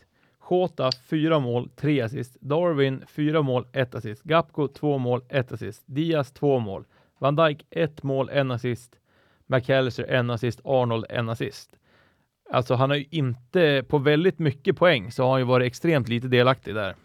Jota, 0.50 0.90
fyra 1.10 1.40
mål, 1.40 1.70
tre 1.76 2.02
assist. 2.02 2.38
Darwin, 2.42 3.04
fyra 3.08 3.42
mål, 3.42 3.66
ett 3.74 3.96
assist. 3.96 4.24
Gapko, 4.24 4.68
två 4.68 4.98
mål, 4.98 5.22
ett 5.30 5.52
assist. 5.52 5.84
Diaz, 5.86 6.32
två 6.32 6.60
mål. 6.60 6.86
Van 7.20 7.36
Dijk, 7.36 7.66
ett 7.70 8.04
mål, 8.04 8.30
en 8.30 8.52
assist. 8.52 9.00
McAllister, 9.48 10.04
en 10.04 10.30
assist. 10.30 10.62
Arnold, 10.64 11.06
en 11.10 11.30
assist. 11.30 11.70
Alltså 12.50 12.74
han 12.74 12.90
har 12.90 12.98
ju 12.98 13.06
inte, 13.10 13.84
på 13.88 13.98
väldigt 13.98 14.40
mycket 14.40 14.78
poäng 14.78 15.12
så 15.12 15.24
har 15.24 15.32
han 15.32 15.40
ju 15.40 15.46
varit 15.46 15.68
extremt 15.68 16.10
lite 16.10 16.28
delaktig 16.28 16.76
där. 16.76 16.96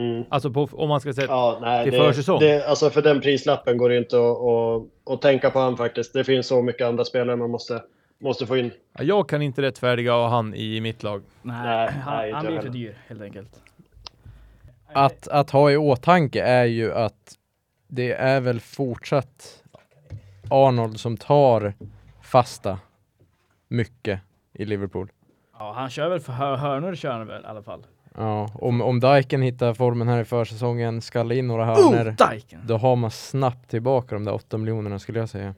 Mm. 0.00 0.24
Alltså 0.28 0.50
på, 0.50 0.68
om 0.72 0.88
man 0.88 1.00
ska 1.00 1.12
säga 1.12 1.26
Ja, 1.26 1.58
nej, 1.60 1.84
till 1.84 1.92
det, 1.92 1.98
försäsong. 1.98 2.40
Det, 2.40 2.66
alltså 2.68 2.90
för 2.90 3.02
den 3.02 3.20
prislappen 3.20 3.76
går 3.76 3.88
det 3.88 3.96
inte 3.98 4.16
att, 4.16 4.38
att, 4.38 5.14
att 5.14 5.22
tänka 5.22 5.50
på 5.50 5.58
han 5.58 5.76
faktiskt. 5.76 6.12
Det 6.12 6.24
finns 6.24 6.46
så 6.46 6.62
mycket 6.62 6.86
andra 6.86 7.04
spelare 7.04 7.36
man 7.36 7.50
måste, 7.50 7.82
måste 8.20 8.46
få 8.46 8.56
in. 8.56 8.70
Ja, 8.92 9.02
Jag 9.04 9.28
kan 9.28 9.42
inte 9.42 9.62
rättfärdiga 9.62 10.12
att 10.12 10.18
ha 10.18 10.28
han 10.28 10.54
i 10.54 10.80
mitt 10.80 11.02
lag. 11.02 11.22
Nej, 11.42 11.56
Nej, 11.64 11.90
han, 11.90 12.16
nej, 12.16 12.32
han 12.32 12.46
blir 12.46 12.60
för 12.60 12.68
dyr 12.68 12.98
helt 13.06 13.22
enkelt. 13.22 13.60
Att, 14.92 15.28
att 15.28 15.50
ha 15.50 15.70
i 15.70 15.76
åtanke 15.76 16.42
är 16.42 16.64
ju 16.64 16.92
att 16.94 17.34
det 17.88 18.12
är 18.12 18.40
väl 18.40 18.60
fortsatt 18.60 19.62
Arnold 20.50 21.00
som 21.00 21.16
tar 21.16 21.74
fasta 22.22 22.78
mycket 23.68 24.20
i 24.52 24.64
Liverpool. 24.64 25.08
Ja, 25.58 25.72
han 25.72 25.90
kör 25.90 26.08
väl 26.08 26.20
för 26.20 26.32
hör, 26.32 26.56
hörnor 26.56 26.94
kör 26.94 27.10
han 27.12 27.26
väl 27.26 27.42
i 27.42 27.46
alla 27.46 27.62
fall. 27.62 27.82
Ja, 28.16 28.48
om, 28.54 28.82
om 28.82 29.00
Dijken 29.00 29.42
hittar 29.42 29.74
formen 29.74 30.08
här 30.08 30.20
i 30.20 30.24
försäsongen, 30.24 31.00
skallar 31.00 31.34
in 31.34 31.46
några 31.46 31.64
hörnor, 31.64 32.14
Oh, 32.20 32.58
då 32.66 32.76
har 32.76 32.96
man 32.96 33.10
snabbt 33.10 33.70
tillbaka 33.70 34.14
de 34.14 34.24
där 34.24 34.34
8 34.34 34.58
miljonerna 34.58 34.98
skulle 34.98 35.18
jag 35.18 35.28
säga. 35.28 35.54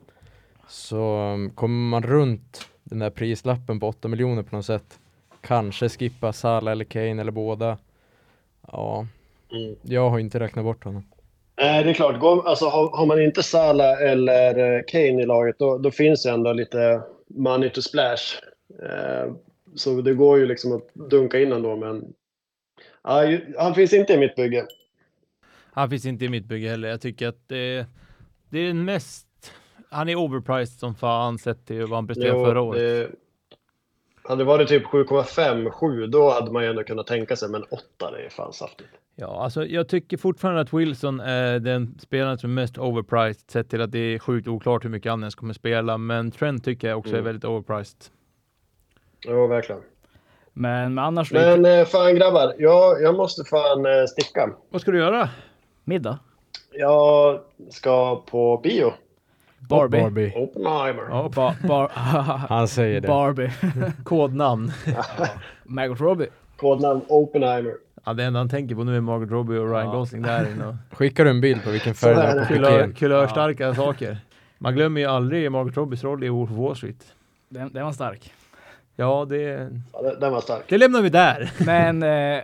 Så 0.68 1.18
um, 1.32 1.50
kommer 1.50 1.90
man 1.90 2.02
runt 2.02 2.68
den 2.84 2.98
där 2.98 3.10
prislappen 3.10 3.80
på 3.80 3.88
8 3.88 4.08
miljoner 4.08 4.42
på 4.42 4.56
något 4.56 4.66
sätt, 4.66 4.98
kanske 5.40 5.88
skippa 5.88 6.32
Salah 6.32 6.72
eller 6.72 6.84
Kane 6.84 7.20
eller 7.20 7.32
båda. 7.32 7.78
Ja, 8.72 9.06
Mm. 9.52 9.76
jag 9.82 10.10
har 10.10 10.18
inte 10.18 10.40
räknat 10.40 10.64
bort 10.64 10.84
honom. 10.84 11.02
Nej, 11.56 11.84
det 11.84 11.90
är 11.90 11.94
klart. 11.94 12.20
Går, 12.20 12.48
alltså, 12.48 12.64
har, 12.66 12.96
har 12.96 13.06
man 13.06 13.22
inte 13.22 13.42
Salah 13.42 14.02
eller 14.02 14.76
eh, 14.76 14.82
Kane 14.88 15.22
i 15.22 15.26
laget, 15.26 15.58
då, 15.58 15.78
då 15.78 15.90
finns 15.90 16.22
det 16.22 16.30
ändå 16.30 16.52
lite 16.52 17.02
money 17.26 17.70
to 17.70 17.82
splash. 17.82 18.22
Eh, 18.82 19.32
så 19.74 20.00
det 20.00 20.14
går 20.14 20.38
ju 20.38 20.46
liksom 20.46 20.72
att 20.72 20.94
dunka 20.94 21.40
in 21.40 21.52
ändå, 21.52 21.76
men 21.76 22.12
han 23.58 23.74
finns 23.74 23.92
inte 23.92 24.12
i 24.12 24.18
mitt 24.18 24.36
bygge. 24.36 24.66
Han 25.72 25.90
finns 25.90 26.06
inte 26.06 26.24
i 26.24 26.28
mitt 26.28 26.44
bygge 26.44 26.68
heller. 26.68 26.88
Jag 26.88 27.00
tycker 27.00 27.28
att 27.28 27.48
det, 27.48 27.86
det 28.50 28.58
är 28.58 28.66
den 28.66 28.84
mest... 28.84 29.26
Han 29.90 30.08
är 30.08 30.14
overpriced 30.16 30.78
som 30.78 30.94
fan 30.94 31.38
sett 31.38 31.66
till 31.66 31.80
vad 31.80 31.90
han 31.90 32.06
presterade 32.06 32.44
förra 32.44 32.60
året. 32.60 32.80
det, 32.80 33.10
hade 34.28 34.40
det 34.40 34.44
varit 34.44 34.68
typ 34.68 34.84
7,5, 34.86 35.70
7, 35.70 36.06
då 36.06 36.30
hade 36.30 36.50
man 36.50 36.62
ju 36.62 36.70
ändå 36.70 36.84
kunnat 36.84 37.06
tänka 37.06 37.36
sig, 37.36 37.48
men 37.48 37.62
8, 37.62 38.10
det 38.10 38.24
är 38.24 38.28
fan 38.28 38.52
saftigt. 38.52 38.88
Ja, 39.14 39.44
alltså 39.44 39.66
jag 39.66 39.88
tycker 39.88 40.16
fortfarande 40.16 40.60
att 40.60 40.72
Wilson 40.72 41.20
är 41.20 41.58
den 41.58 41.98
spelaren 41.98 42.38
som 42.38 42.50
är 42.50 42.54
mest 42.54 42.78
overpriced 42.78 43.50
sett 43.50 43.70
till 43.70 43.80
att 43.80 43.92
det 43.92 43.98
är 43.98 44.18
sjukt 44.18 44.48
oklart 44.48 44.84
hur 44.84 44.90
mycket 44.90 45.10
han 45.10 45.20
ens 45.20 45.34
kommer 45.34 45.54
spela. 45.54 45.98
Men 45.98 46.30
Trent 46.30 46.64
tycker 46.64 46.88
jag 46.88 46.98
också 46.98 47.10
är 47.10 47.14
Mm. 47.14 47.24
väldigt 47.24 47.44
overpriced. 47.44 47.98
Jo, 49.26 49.46
verkligen. 49.46 49.82
Men, 50.52 50.94
men 50.94 51.04
annars, 51.04 51.32
Men 51.32 51.64
eh, 51.64 51.84
fan 51.84 52.14
grabbar, 52.14 52.54
jag, 52.58 53.02
jag 53.02 53.16
måste 53.16 53.44
fan 53.44 53.86
eh, 53.86 54.04
sticka. 54.08 54.50
Vad 54.70 54.80
ska 54.80 54.90
du 54.90 54.98
göra? 54.98 55.28
middag? 55.84 56.18
Jag 56.72 57.40
ska 57.70 58.16
på 58.30 58.60
bio. 58.62 58.92
Barbie. 59.58 60.00
Barbie. 60.02 60.32
Oppenheimer. 60.36 61.02
Ja, 61.10 61.30
Ba, 61.34 61.54
bar, 61.68 61.90
Han 62.48 62.68
säger 62.68 63.00
det. 63.00 63.08
Barbie. 63.08 63.50
kodnamn. 64.04 64.72
Margot 65.64 66.00
Robbie. 66.00 66.26
Kodnamn 66.56 67.00
Oppenheimer. 67.08 67.74
Ja, 68.04 68.12
det 68.12 68.24
enda 68.24 68.40
han 68.40 68.48
tänker 68.48 68.74
på 68.74 68.84
nu 68.84 68.96
är 68.96 69.00
Margot 69.00 69.30
Robbie 69.30 69.58
och 69.58 69.70
Ryan 69.70 69.86
Ja. 69.86 69.92
Gosling 69.92 70.22
där 70.22 70.50
inne. 70.52 70.66
och 70.66 70.74
Skickar 70.96 71.24
du 71.24 71.30
en 71.30 71.40
bild 71.40 71.64
på 71.64 71.70
vilken 71.70 71.94
färg 71.94 72.14
det 72.14 72.22
är 72.22 72.40
på 72.40 72.54
Kulör, 72.54 72.92
kulörstarka 72.92 73.74
saker. 73.74 74.18
Man 74.58 74.74
glömmer 74.74 75.00
ju 75.00 75.06
aldrig 75.06 75.52
Margot 75.52 75.76
Robbies 75.76 76.04
roll 76.04 76.24
i 76.24 76.28
Wolf 76.28 76.50
of 76.50 76.56
Wall 76.56 76.76
Street. 76.76 77.14
Den, 77.48 77.72
den 77.72 77.84
var 77.84 77.92
stark. 77.92 78.32
Ja, 78.96 79.26
det, 79.28 79.70
Ja, 79.92 80.02
den- 80.02 80.20
den 80.20 80.32
var 80.32 80.40
stark. 80.40 80.64
det 80.68 80.78
lämnar 80.78 81.02
vi 81.02 81.08
där. 81.08 81.50
Men 81.66 82.02
eh, 82.02 82.42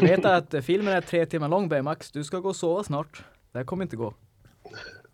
du 0.00 0.06
vet 0.06 0.24
att 0.24 0.54
filmen 0.64 0.94
är 0.94 1.00
tre 1.00 1.26
timmar 1.26 1.48
lång 1.48 1.68
Baymax. 1.68 2.10
Du 2.10 2.24
ska 2.24 2.38
gå 2.38 2.48
och 2.48 2.56
sova 2.56 2.82
snart. 2.84 3.22
Det 3.52 3.58
här 3.58 3.64
kommer 3.64 3.82
inte 3.84 3.96
gå. 3.96 4.14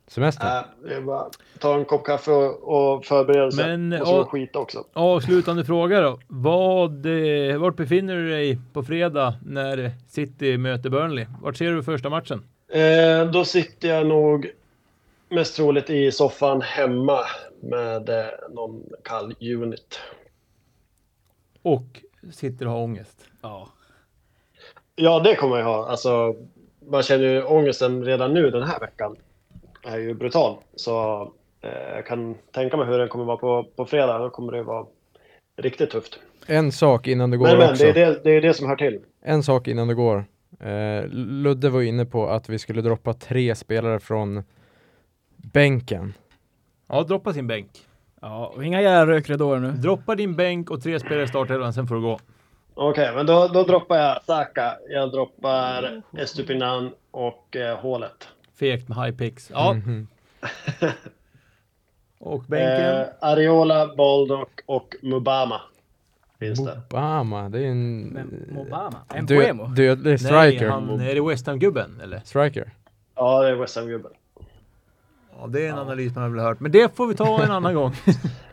Semester? 0.09 0.57
Äh, 0.59 0.63
det 0.89 0.95
är 0.95 1.01
bara 1.01 1.27
ta 1.59 1.75
en 1.75 1.85
kopp 1.85 2.05
kaffe 2.05 2.31
och, 2.31 2.95
och 2.97 3.05
förbereda 3.05 3.51
sig. 3.51 3.67
Men, 3.79 4.01
och 4.01 4.07
så 4.09 4.21
och- 4.21 4.31
skit 4.31 4.57
också. 4.57 4.85
Avslutande 4.93 5.65
fråga 5.65 6.01
då. 6.01 6.19
Vad, 6.29 7.07
eh, 7.51 7.57
vart 7.59 7.77
befinner 7.77 8.17
du 8.17 8.31
dig 8.31 8.59
på 8.73 8.83
fredag 8.83 9.35
när 9.47 9.91
City 10.09 10.59
möter 10.59 10.91
Burnley? 10.91 11.27
Vart 11.43 11.57
ser 11.57 11.71
du 11.73 11.83
första 11.83 12.11
matchen? 12.11 12.43
Eh, 12.73 13.31
då 13.31 13.45
sitter 13.45 13.89
jag 13.89 14.07
nog 14.07 14.51
mest 15.29 15.57
troligt 15.57 15.91
i 15.91 16.13
soffan 16.13 16.61
hemma 16.63 17.19
med 17.63 18.09
eh, 18.09 18.25
någon 18.51 18.83
kall 19.05 19.35
unit. 19.41 20.01
Och 21.67 22.03
sitter 22.33 22.67
och 22.67 22.73
har 22.73 22.83
ångest. 22.83 23.27
Ja. 23.43 23.69
Ja, 24.95 25.21
det 25.21 25.35
kommer 25.35 25.57
jag 25.57 25.65
ha. 25.65 25.89
Alltså, 25.89 26.35
man 26.91 27.03
känner 27.03 27.25
ju 27.25 27.43
ångesten 27.43 28.05
redan 28.05 28.35
nu 28.35 28.51
den 28.51 28.63
här 28.63 28.81
veckan. 28.81 29.17
Det 29.83 29.89
är 29.89 29.99
ju 29.99 30.15
brutal. 30.15 30.57
Så 30.77 31.23
eh, 31.61 31.95
jag 31.95 32.07
kan 32.07 32.35
tänka 32.53 32.77
mig 32.77 32.87
hur 32.87 32.99
den 32.99 33.09
kommer 33.09 33.25
vara 33.25 33.37
på, 33.37 33.65
på 33.77 33.85
fredag. 33.85 34.19
Då 34.19 34.31
kommer 34.31 34.53
det 34.53 34.63
vara 34.63 34.87
riktigt 35.57 35.91
tufft. 35.91 36.21
En 36.47 36.73
sak 36.73 37.07
innan 37.07 37.31
du 37.31 37.39
går 37.39 37.47
Men, 37.47 37.59
men 37.59 37.71
också. 37.71 37.85
det, 37.85 37.91
är 37.91 37.95
det, 37.95 38.21
det 38.25 38.31
är 38.31 38.41
det 38.41 38.55
som 38.55 38.69
hör 38.69 38.77
till. 38.77 39.01
En 39.23 39.43
sak 39.43 39.69
innan 39.69 39.89
du 39.89 39.95
går. 39.95 40.25
Eh, 40.61 41.07
Ludde 41.13 41.71
var 41.71 41.83
inne 41.83 42.05
på 42.05 42.27
att 42.27 42.49
vi 42.49 42.59
skulle 42.59 42.83
droppa 42.83 43.15
tre 43.15 43.55
spelare 43.55 44.01
från 44.01 44.45
bänken. 45.37 46.15
Ja, 46.89 47.03
droppa 47.03 47.33
sin 47.33 47.47
bänk. 47.47 47.86
Ja 48.27 48.47
och 48.57 48.65
inga 48.65 48.81
jävla 48.83 49.15
rökridåer 49.15 49.59
nu. 49.59 49.73
Droppa 49.73 50.15
din 50.15 50.37
bänk 50.37 50.71
och 50.71 50.83
tre 50.83 51.01
spelare 51.01 51.23
i 51.25 51.29
startelvan, 51.29 51.73
sen 51.73 51.87
får 51.87 51.95
du 51.95 52.01
gå. 52.01 52.19
Okej, 52.75 53.13
men 53.15 53.27
då, 53.27 53.49
då 53.49 53.63
droppar 53.63 53.97
jag 53.97 54.23
Saka. 54.25 54.73
Jag 54.89 55.13
droppar 55.13 56.03
Estupinan 56.19 56.91
och 57.11 57.57
eh, 57.57 57.79
hålet. 57.79 58.29
Fegt 58.59 58.89
med 58.89 58.99
high 59.05 59.17
picks. 59.17 59.51
Ja, 59.55 59.73
Mhm. 59.73 60.09
och 62.19 62.43
bänken. 62.49 63.01
Eh, 63.01 63.07
Ariola, 63.21 63.95
Baldock 63.97 64.61
och 64.67 64.95
Mubama. 65.03 65.61
Finns 66.39 66.65
det. 66.65 66.81
Obama, 66.91 67.49
det 67.49 67.59
är 67.59 67.71
en 67.71 68.01
Men 68.03 68.57
Obama? 68.59 68.97
En 69.15 69.27
dö- 69.27 69.37
poemo? 69.37 69.67
dödlig 69.67 70.11
Nej, 70.11 70.19
striker. 70.19 70.69
han, 70.69 71.01
är 71.01 71.15
det 71.15 71.21
West 71.21 71.47
Ham-gubben 71.47 72.01
eller? 72.03 72.21
Striker. 72.25 72.71
Ja, 73.15 73.43
det 73.43 73.49
är 73.49 73.55
West 73.55 73.77
Ham-gubben. 73.77 74.13
Ja, 75.41 75.47
det 75.47 75.67
är 75.67 75.69
en 75.71 75.79
analys 75.79 76.15
man 76.15 76.23
har 76.23 76.31
väl 76.31 76.41
hört. 76.41 76.61
Men 76.61 76.73
det 76.73 76.97
får 76.97 77.07
vi 77.07 77.15
ta 77.15 77.43
en 77.43 77.51
annan 77.51 77.75
gång. 77.75 77.95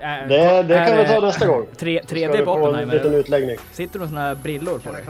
Äh, 0.03 0.27
Det, 0.27 0.63
det 0.63 0.75
kan 0.87 0.97
är 0.97 1.03
vi 1.07 1.13
ta 1.13 1.19
nästa 1.21 1.47
gång. 1.47 1.65
Tre, 1.77 2.01
Ska 2.05 2.15
3D 2.15 2.37
du 2.37 2.45
på 2.45 2.55
få 2.57 2.67
en 2.67 2.73
liten 2.73 2.89
Oppenheimer. 2.89 3.17
utläggning. 3.19 3.57
Sitter 3.71 3.93
du 3.93 3.99
med 3.99 4.09
såna 4.09 4.21
här 4.21 4.35
brillor 4.35 4.79
på 4.79 4.91
dig? 4.91 5.03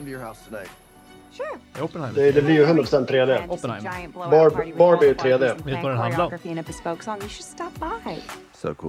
I 1.79 1.81
Oppenheimer. 1.81 2.21
Det, 2.21 2.31
det 2.31 2.41
blir 2.41 2.55
ju 2.55 2.65
100% 2.65 3.07
3D. 3.07 3.49
Oppenheimer. 3.49 3.91
Barb- 4.13 4.77
Barbie 4.77 5.09
är 5.09 5.13
3D. 5.13 5.39
Vet 5.39 5.65
du 5.65 5.71
vad 5.81 5.91
den 5.91 5.97
handlar 5.97 6.25
om? 6.25 6.31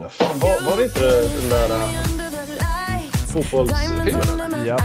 Fan, 0.09 0.39
var, 0.39 0.71
var 0.71 0.77
det 0.77 0.85
inte 0.85 1.21
den 1.21 1.49
där 1.51 1.69
fotbollsfilmen? 3.43 4.67
Ja. 4.67 4.79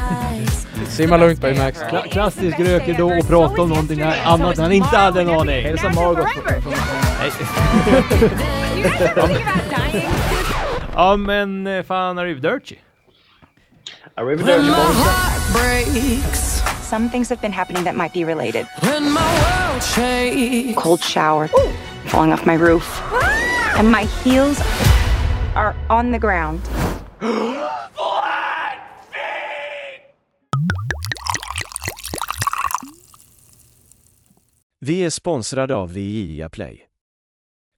Simma 0.89 1.17
lugnt 1.17 1.41
by 1.41 1.53
Max. 1.53 1.79
Kla 1.89 2.01
klassisk 2.01 2.59
rökridå 2.59 3.17
och 3.19 3.27
prata 3.27 3.61
om 3.61 3.69
någonting 3.69 4.03
här 4.03 4.25
annat 4.25 4.57
än 4.57 4.63
han 4.63 4.71
inte 4.71 4.97
hade 4.97 5.21
en 5.21 5.29
aning. 5.29 5.63
Hälsa 5.65 5.89
Margot 5.89 6.27
från, 6.33 6.61
från 6.61 6.73
Nej. 7.19 7.31
Ja 10.95 11.15
men 11.17 11.67
eh, 11.67 11.83
fan 11.83 12.17
Arrivederci. 12.17 12.79
Arrivederci 14.15 14.71
breaks 15.53 16.61
Some 16.89 17.09
things 17.09 17.29
have 17.29 17.41
been 17.41 17.53
happening 17.53 17.83
that 17.83 17.95
might 17.95 18.13
be 18.13 18.23
related. 18.25 18.65
when 18.81 19.03
my 19.13 19.21
world 19.43 19.83
shakes. 19.83 20.75
Cold 20.75 20.99
shower, 20.99 21.47
falling 22.05 22.33
off 22.33 22.45
my 22.47 22.55
roof, 22.55 23.01
and 23.77 23.91
my 23.91 24.05
heels 24.23 24.59
are 25.55 25.75
on 25.89 26.11
the 26.11 26.19
ground. 26.19 26.61
Vi 34.89 35.03
är 35.03 35.09
sponsrade 35.09 35.75
av 35.75 35.93
VIA 35.93 36.49
Play. 36.49 36.89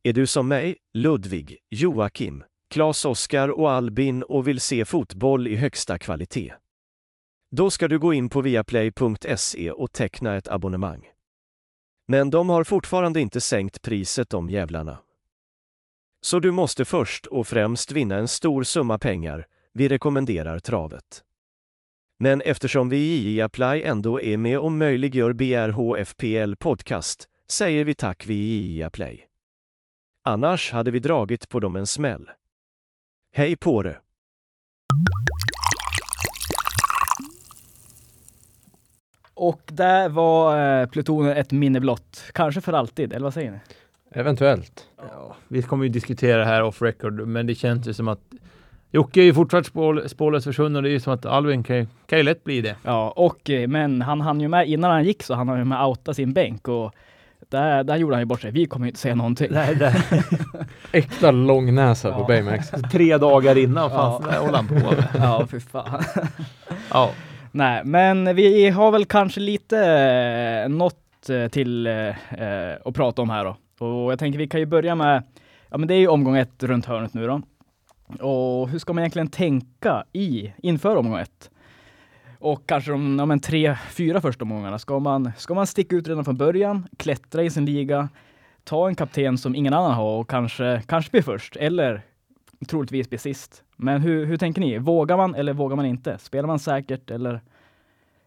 Är 0.04 0.14
du 0.14 0.28
som 0.28 0.48
mig, 0.48 0.78
Ludvig, 0.94 1.58
Joakim, 1.70 2.44
Klas-Oskar 2.70 3.50
och 3.50 3.72
Albin 3.72 4.24
och 4.24 4.48
vill 4.48 4.60
se 4.60 4.86
fotboll 4.86 5.48
i 5.48 5.56
högsta 5.56 6.00
kvalitet? 6.00 6.54
Då 7.52 7.70
ska 7.70 7.88
du 7.88 8.00
gå 8.00 8.14
in 8.14 8.30
på 8.30 8.42
viaplay.se 8.42 9.72
och 9.72 9.92
teckna 9.92 10.36
ett 10.36 10.48
abonnemang. 10.48 11.10
Men 12.08 12.30
de 12.30 12.50
har 12.50 12.64
fortfarande 12.64 13.22
inte 13.22 13.42
sänkt 13.42 13.82
priset 13.82 14.30
de 14.30 14.50
jävlarna. 14.50 14.98
Så 16.22 16.40
du 16.40 16.52
måste 16.52 16.86
först 16.86 17.26
och 17.26 17.48
främst 17.48 17.92
vinna 17.92 18.16
en 18.16 18.28
stor 18.28 18.64
summa 18.64 19.00
pengar, 19.00 19.48
vi 19.74 19.88
rekommenderar 19.88 20.60
travet. 20.60 21.24
Men 22.24 22.42
eftersom 22.42 22.90
vi 22.90 23.28
i 23.28 23.42
Apply 23.42 23.82
ändå 23.84 24.22
är 24.22 24.38
med 24.38 24.60
och 24.60 24.72
möjliggör 24.72 25.34
BRHFPL 25.34 26.56
Podcast 26.56 27.28
säger 27.50 27.86
vi 27.86 27.94
tack 27.94 28.24
vi 28.28 28.36
i 28.36 28.90
Play. 28.94 29.28
Annars 30.24 30.72
hade 30.72 30.92
vi 30.92 31.00
dragit 31.00 31.50
på 31.50 31.60
dem 31.60 31.76
en 31.76 31.88
smäll. 31.88 32.30
Hej 33.34 33.56
på 33.56 33.84
det! 33.84 34.00
Och 39.34 39.62
där 39.66 40.10
var 40.10 40.82
eh, 40.82 40.88
plutonen 40.88 41.38
ett 41.38 41.52
minne 41.52 41.80
blott. 41.80 42.24
Kanske 42.34 42.62
för 42.62 42.74
alltid, 42.74 43.14
eller 43.14 43.24
vad 43.24 43.34
säger 43.34 43.52
ni? 43.52 43.60
Eventuellt. 44.12 44.88
Ja, 44.98 45.36
vi 45.48 45.62
kommer 45.62 45.84
ju 45.84 45.90
diskutera 45.90 46.38
det 46.38 46.46
här 46.46 46.64
off 46.64 46.82
record, 46.82 47.28
men 47.28 47.48
det 47.48 47.56
känns 47.56 47.88
ju 47.88 47.94
som 47.94 48.08
att 48.08 48.22
Jocke 48.94 49.20
är 49.22 49.24
ju 49.24 49.34
fortsatt 49.34 49.66
spår, 49.66 50.04
spårlöst 50.08 50.46
försvunnen 50.46 50.76
och 50.76 50.84
det 50.84 50.90
är 50.90 50.92
ju 50.92 51.00
som 51.00 51.14
att 51.14 51.26
Alvin 51.26 51.64
kan, 51.64 51.88
kan 52.06 52.18
ju 52.20 52.24
lätt 52.24 52.44
bli 52.44 52.62
det. 52.62 52.76
Ja, 52.84 53.14
och 53.16 53.50
eh, 53.50 53.68
men 53.68 54.02
han 54.02 54.22
hann 54.22 54.42
ju 54.42 54.48
med 54.48 54.68
innan 54.70 54.92
han 54.92 55.04
gick 55.04 55.24
så 55.24 55.34
han 55.34 55.48
har 55.48 55.58
ju 55.58 55.64
med 55.64 55.86
outa 55.86 56.14
sin 56.14 56.34
bänk 56.34 56.68
och 56.68 56.94
där, 57.50 57.84
där 57.84 57.98
gjorde 57.98 58.16
han 58.16 58.22
ju 58.22 58.26
bort 58.26 58.42
sig. 58.42 58.52
Vi 58.52 58.66
kommer 58.66 58.86
ju 58.86 58.90
inte 58.90 59.00
säga 59.00 59.16
någonting. 59.16 59.48
Nej, 59.52 59.76
det, 59.76 60.04
Äkta 60.92 61.32
långnäsa 61.32 62.12
på 62.12 62.20
Ja. 62.22 62.28
Baymax. 62.28 62.72
tre 62.92 63.18
dagar 63.18 63.58
innan, 63.58 63.90
fan, 63.90 64.22
Ja. 64.26 64.32
det 64.32 64.38
håller 64.38 64.56
han 64.56 64.68
på 64.68 64.74
med. 64.74 65.08
ja, 65.14 65.48
fy 65.52 65.60
fan. 65.60 66.04
Ja, 66.94 67.12
Nej, 67.52 67.82
men 67.86 68.36
vi 68.36 68.70
har 68.70 68.92
väl 68.92 69.06
kanske 69.06 69.40
lite 69.40 69.78
eh, 70.66 70.70
något 70.70 71.30
eh, 71.30 71.48
till 71.48 71.88
eh, 71.88 71.94
att 72.86 72.94
prata 72.96 73.22
om 73.22 73.30
här 73.30 73.46
då. 73.46 73.86
Och 73.86 74.12
jag 74.12 74.20
tänker 74.20 74.40
vi 74.40 74.48
kan 74.48 74.60
ju 74.60 74.66
börja 74.66 74.96
med, 74.96 75.24
ja 75.70 75.78
men 75.78 75.88
det 75.88 75.94
är 75.94 76.00
ju 76.00 76.08
omgång 76.08 76.38
ett 76.38 76.64
runt 76.64 76.86
hörnet 76.86 77.14
nu 77.14 77.28
då. 77.28 77.42
Och 78.20 78.70
hur 78.70 78.80
ska 78.80 78.94
man 78.94 79.02
egentligen 79.02 79.28
tänka 79.28 80.04
i, 80.14 80.54
inför 80.58 80.96
omgång 80.96 81.20
ett? 81.20 81.50
Och 82.40 82.68
kanske 82.68 82.92
de 82.92 83.20
ja, 83.20 83.26
men 83.26 83.40
tre, 83.40 83.78
fyra 83.90 84.22
första 84.22 84.44
omgångarna. 84.44 84.80
Ska 84.80 85.00
man, 85.00 85.32
ska 85.38 85.54
man 85.54 85.68
sticka 85.68 85.96
ut 85.96 86.08
redan 86.08 86.26
från 86.26 86.38
början, 86.38 86.88
klättra 86.98 87.44
i 87.44 87.50
sin 87.50 87.66
liga, 87.66 88.10
ta 88.64 88.88
en 88.88 88.96
kapten 88.96 89.38
som 89.38 89.56
ingen 89.56 89.74
annan 89.74 89.94
har 89.94 90.20
och 90.20 90.30
kanske, 90.30 90.82
kanske 90.88 91.12
bli 91.12 91.22
först 91.22 91.56
eller 91.56 92.02
troligtvis 92.68 93.10
bli 93.10 93.18
sist. 93.18 93.64
Men 93.76 94.02
hur, 94.02 94.26
hur 94.26 94.38
tänker 94.38 94.62
ni? 94.62 94.78
Vågar 94.78 95.18
man 95.18 95.36
eller 95.36 95.54
vågar 95.54 95.76
man 95.76 95.86
inte? 95.86 96.18
Spelar 96.18 96.48
man 96.48 96.60
säkert 96.60 97.12
eller 97.12 97.42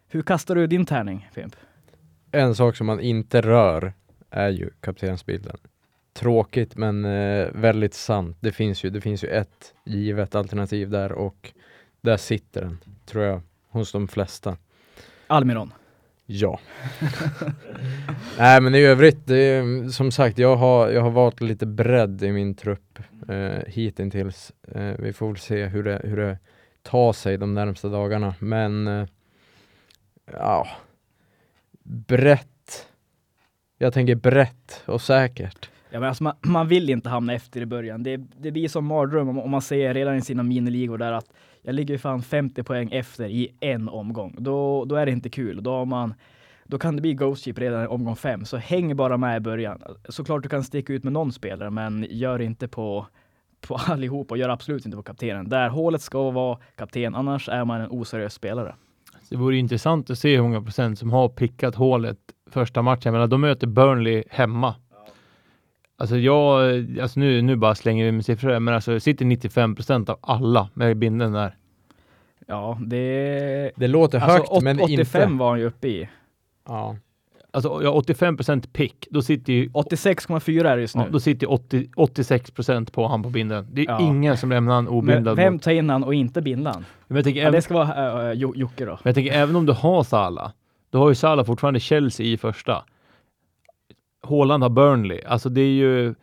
hur 0.08 0.22
kastar 0.22 0.54
du 0.54 0.66
din 0.66 0.86
tärning, 0.86 1.28
Fimp? 1.32 1.56
En 2.32 2.54
sak 2.54 2.76
som 2.76 2.86
man 2.86 3.00
inte 3.00 3.40
rör 3.40 3.92
är 4.30 4.48
ju 4.48 4.70
kaptensbilden. 4.80 5.56
Tråkigt 6.14 6.76
men 6.76 7.04
eh, 7.04 7.48
väldigt 7.52 7.94
sant. 7.94 8.36
Det 8.40 8.52
finns, 8.52 8.84
ju, 8.84 8.90
det 8.90 9.00
finns 9.00 9.24
ju 9.24 9.28
ett 9.28 9.74
givet 9.84 10.34
alternativ 10.34 10.90
där 10.90 11.12
och 11.12 11.52
där 12.00 12.16
sitter 12.16 12.60
den, 12.60 12.78
tror 13.06 13.24
jag, 13.24 13.40
hos 13.68 13.92
de 13.92 14.08
flesta. 14.08 14.56
Almiron. 15.26 15.72
Ja. 16.26 16.60
Nej 18.38 18.60
men 18.60 18.74
i 18.74 18.80
övrigt, 18.80 19.30
är, 19.30 19.88
som 19.88 20.10
sagt, 20.10 20.38
jag 20.38 20.56
har, 20.56 20.88
jag 20.88 21.00
har 21.00 21.10
valt 21.10 21.40
lite 21.40 21.66
bredd 21.66 22.22
i 22.22 22.32
min 22.32 22.54
trupp 22.54 22.98
eh, 23.28 23.64
hittills. 23.66 24.52
Eh, 24.68 24.94
vi 24.98 25.12
får 25.12 25.26
väl 25.26 25.36
se 25.36 25.66
hur 25.66 25.82
det, 25.82 26.00
hur 26.04 26.16
det 26.16 26.38
tar 26.82 27.12
sig 27.12 27.38
de 27.38 27.54
närmsta 27.54 27.88
dagarna. 27.88 28.34
Men 28.38 28.86
eh, 28.86 29.06
ja, 30.32 30.68
brett. 31.82 32.88
Jag 33.78 33.94
tänker 33.94 34.14
brett 34.14 34.82
och 34.86 35.02
säkert. 35.02 35.70
Ja, 35.94 36.00
men 36.00 36.08
alltså 36.08 36.24
man, 36.24 36.34
man 36.42 36.68
vill 36.68 36.90
inte 36.90 37.08
hamna 37.08 37.34
efter 37.34 37.60
i 37.60 37.66
början. 37.66 38.02
Det, 38.02 38.16
det 38.16 38.50
blir 38.50 38.68
som 38.68 38.86
mardröm 38.86 39.28
om, 39.28 39.38
om 39.38 39.50
man 39.50 39.62
ser 39.62 39.94
redan 39.94 40.16
i 40.16 40.20
sina 40.20 40.42
miniligor 40.42 40.98
där 40.98 41.12
att 41.12 41.32
jag 41.62 41.74
ligger 41.74 41.98
fan 41.98 42.22
50 42.22 42.62
poäng 42.62 42.88
efter 42.92 43.24
i 43.28 43.48
en 43.60 43.88
omgång. 43.88 44.36
Då, 44.38 44.84
då 44.84 44.96
är 44.96 45.06
det 45.06 45.12
inte 45.12 45.28
kul. 45.28 45.62
Då, 45.62 45.70
har 45.70 45.84
man, 45.84 46.14
då 46.64 46.78
kan 46.78 46.96
det 46.96 47.02
bli 47.02 47.14
Ghost 47.14 47.44
Ship 47.44 47.58
redan 47.58 47.84
i 47.84 47.86
omgång 47.86 48.16
fem. 48.16 48.44
Så 48.44 48.56
häng 48.56 48.96
bara 48.96 49.16
med 49.16 49.36
i 49.36 49.40
början. 49.40 49.82
Såklart 50.08 50.42
du 50.42 50.48
kan 50.48 50.64
sticka 50.64 50.92
ut 50.92 51.04
med 51.04 51.12
någon 51.12 51.32
spelare, 51.32 51.70
men 51.70 52.06
gör 52.10 52.40
inte 52.40 52.68
på, 52.68 53.06
på 53.60 53.74
allihop 53.86 54.30
och 54.30 54.38
gör 54.38 54.48
absolut 54.48 54.86
inte 54.86 54.96
på 54.96 55.02
kaptenen. 55.02 55.48
Där 55.48 55.68
hålet 55.68 56.02
ska 56.02 56.30
vara 56.30 56.58
kapten, 56.76 57.14
annars 57.14 57.48
är 57.48 57.64
man 57.64 57.80
en 57.80 57.90
oseriös 57.90 58.34
spelare. 58.34 58.74
Det 59.30 59.36
vore 59.36 59.56
intressant 59.56 60.10
att 60.10 60.18
se 60.18 60.36
hur 60.36 60.42
många 60.42 60.62
procent 60.62 60.98
som 60.98 61.10
har 61.10 61.28
pickat 61.28 61.74
hålet 61.74 62.18
första 62.50 62.82
matchen. 62.82 63.02
Jag 63.04 63.12
menar, 63.12 63.26
de 63.26 63.40
möter 63.40 63.66
Burnley 63.66 64.24
hemma. 64.30 64.74
Alltså 65.96 66.16
jag, 66.16 66.60
alltså 67.00 67.20
nu, 67.20 67.42
nu 67.42 67.56
bara 67.56 67.74
slänger 67.74 68.04
vi 68.04 68.12
med 68.12 68.24
siffror, 68.24 68.58
men 68.60 68.74
alltså 68.74 69.00
sitter 69.00 69.24
95 69.24 69.74
procent 69.74 70.08
av 70.08 70.18
alla 70.20 70.68
med 70.74 70.96
binden 70.96 71.32
där. 71.32 71.56
Ja, 72.46 72.78
det... 72.86 73.70
Det 73.76 73.86
låter 73.88 74.18
Alltså, 74.20 74.36
högt, 74.38 74.48
åt- 74.50 74.62
men 74.62 74.80
85 74.80 75.22
inte. 75.22 75.38
var 75.38 75.50
han 75.50 75.58
ju 75.58 75.64
uppe 75.66 75.88
i. 75.88 76.08
Ja. 76.68 76.96
Alltså 77.50 77.80
ja, 77.82 77.90
85 77.90 78.36
procent 78.36 78.72
pick, 78.72 79.06
då 79.10 79.22
sitter 79.22 79.52
ju 79.52 79.68
86,4 79.68 80.66
är 80.66 80.76
det 80.76 80.80
just 80.82 80.96
nu. 80.96 81.02
Ja, 81.02 81.08
då 81.10 81.20
sitter 81.20 81.52
80, 81.52 81.86
86 81.96 82.50
procent 82.50 82.92
på 82.92 83.06
han 83.08 83.22
på 83.22 83.28
binden. 83.30 83.66
Det 83.72 83.80
är 83.80 83.84
Ja. 83.84 84.00
ingen 84.00 84.36
som 84.36 84.50
lämnar 84.50 84.74
han 84.74 84.84
Men 84.84 84.92
obindad. 84.92 85.36
vem 85.36 85.52
mot- 85.52 85.62
tar 85.62 85.70
in 85.72 85.90
han 85.90 86.04
och 86.04 86.14
inte 86.14 86.42
bindan? 86.42 86.84
Men 87.06 87.16
jag 87.16 87.24
tänker, 87.24 87.40
Ja, 87.40 87.46
även, 87.46 87.52
det 87.58 87.62
ska 87.62 87.74
vara 87.74 88.32
uh, 88.32 88.38
Jocke 88.38 88.84
då. 88.84 88.90
men 88.90 88.98
jag 89.02 89.14
tänker 89.14 89.32
även 89.32 89.56
om 89.56 89.66
du 89.66 89.72
har 89.72 90.02
Salah, 90.04 90.50
då 90.90 90.98
har 90.98 91.08
ju 91.08 91.14
Salah 91.14 91.44
fortfarande 91.44 91.80
Chelsea 91.80 92.26
i 92.26 92.36
första. 92.36 92.84
Haaland 94.26 94.62
har 94.62 94.70
Burnley. 94.70 95.20
Alltså 95.26 95.48
det 95.48 95.60
är 95.60 95.72
ju... 95.72 96.14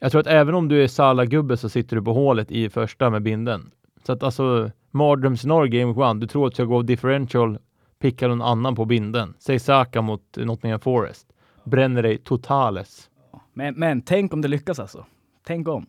Jag 0.00 0.10
tror 0.10 0.20
att 0.20 0.26
även 0.26 0.54
om 0.54 0.68
du 0.68 0.82
är 0.82 0.88
Salah-gubbe 0.88 1.56
så 1.56 1.68
sitter 1.68 1.96
du 1.96 2.02
på 2.02 2.12
hålet 2.12 2.50
i 2.50 2.70
första 2.70 3.10
med 3.10 3.22
binden. 3.22 3.70
Så 4.06 4.12
att 4.12 4.22
alltså, 4.22 4.70
mardrömsscenario 4.90 5.80
Game 5.80 5.92
One, 5.92 6.20
du 6.20 6.26
tror 6.26 6.46
att 6.46 6.52
du 6.52 6.54
ska 6.54 6.64
gå 6.64 6.82
differential, 6.82 7.58
picka 7.98 8.28
någon 8.28 8.42
annan 8.42 8.74
på 8.74 8.84
binden. 8.84 9.34
Säg 9.38 9.58
Saka 9.58 10.02
mot 10.02 10.36
Nottingham 10.36 10.80
Forest. 10.80 11.26
Bränner 11.64 12.02
dig 12.02 12.18
totales. 12.18 13.10
Men, 13.52 13.74
men 13.74 14.02
tänk 14.02 14.32
om 14.32 14.40
det 14.40 14.48
lyckas 14.48 14.78
alltså. 14.78 15.06
Tänk 15.46 15.68
om. 15.68 15.86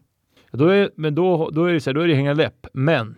Då 0.51 0.67
är, 0.67 0.91
men 0.95 1.15
då, 1.15 1.49
då 1.49 1.65
är 1.65 1.73
det 1.73 1.79
så 1.79 1.89
här, 1.89 1.95
då 1.95 2.01
är 2.01 2.07
det 2.07 2.15
hänga 2.15 2.33
läpp. 2.33 2.67
Men 2.73 3.15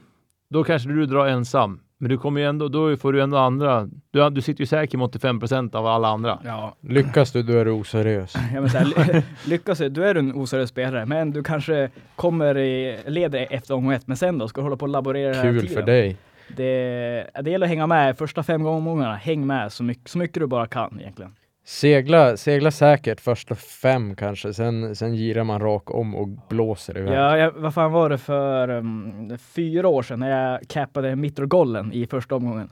då 0.50 0.64
kanske 0.64 0.90
du 0.90 1.06
drar 1.06 1.28
ensam. 1.28 1.80
Men 2.00 2.10
du 2.10 2.18
kommer 2.18 2.42
ju 2.42 2.48
ändå, 2.48 2.68
då 2.68 2.98
får 2.98 3.14
du 3.14 3.22
ändå 3.22 3.38
andra. 3.38 3.90
Du, 4.12 4.30
du 4.30 4.42
sitter 4.42 4.60
ju 4.62 4.66
säker 4.66 4.98
med 4.98 5.06
85 5.06 5.40
procent 5.40 5.76
av 5.76 5.88
alla 5.88 6.08
andra. 6.08 6.40
Ja, 6.46 6.76
Lyckas 6.82 7.32
du, 7.32 7.44
då 7.44 7.54
är 7.54 7.66
du 7.66 7.72
oseriös. 7.72 8.34
ja 8.54 8.62
men 8.62 8.70
så 8.70 8.78
här, 8.78 8.86
ly- 8.86 9.22
lyckas 9.50 9.78
du, 9.78 9.90
då 9.90 10.02
är 10.02 10.14
du 10.14 10.20
en 10.20 10.36
oseriös 10.36 10.70
spelare. 10.70 11.06
Men 11.06 11.32
du 11.32 11.44
kanske 11.44 11.90
kommer 12.16 12.58
i, 12.58 12.98
leder 13.08 13.48
efter 13.50 13.74
omgång 13.74 13.94
ett. 13.94 14.08
Men 14.08 14.18
sen 14.18 14.38
då, 14.38 14.48
ska 14.48 14.62
du 14.62 14.66
hålla 14.66 14.78
på 14.78 14.86
och 14.86 14.90
laborera 14.90 15.34
hela 15.34 15.42
Kul 15.44 15.62
tiden? 15.62 15.76
för 15.76 15.82
dig. 15.82 16.18
Det, 16.56 17.30
det 17.42 17.52
gäller 17.52 17.66
att 17.66 17.70
hänga 17.70 17.88
med 17.88 18.18
första 18.18 18.44
fem 18.44 18.66
omgångarna. 18.66 19.16
Häng 19.16 19.48
med 19.48 19.72
så 19.74 19.84
mycket, 19.84 20.08
så 20.08 20.18
mycket 20.18 20.40
du 20.40 20.48
bara 20.48 20.68
kan 20.68 21.00
egentligen. 21.00 21.36
Segla, 21.70 22.38
segla 22.38 22.72
säkert 22.72 23.22
första 23.22 23.56
fem 23.56 24.16
kanske, 24.16 24.54
sen, 24.54 24.96
sen 24.96 25.14
girar 25.16 25.44
man 25.44 25.62
rak 25.62 25.92
om 25.92 26.16
och 26.16 26.28
blåser 26.28 26.98
iväg. 26.98 27.14
Ja, 27.14 27.38
jag, 27.38 27.52
vad 27.52 27.74
fan 27.74 27.92
var 27.92 28.10
det 28.10 28.18
för 28.18 28.70
um, 28.70 29.38
fyra 29.38 29.88
år 29.88 30.02
sedan 30.04 30.20
när 30.20 30.30
jag 30.52 30.68
cappade 30.68 31.16
Mitrogollen 31.16 31.94
i 31.94 32.08
första 32.08 32.36
omgången. 32.36 32.70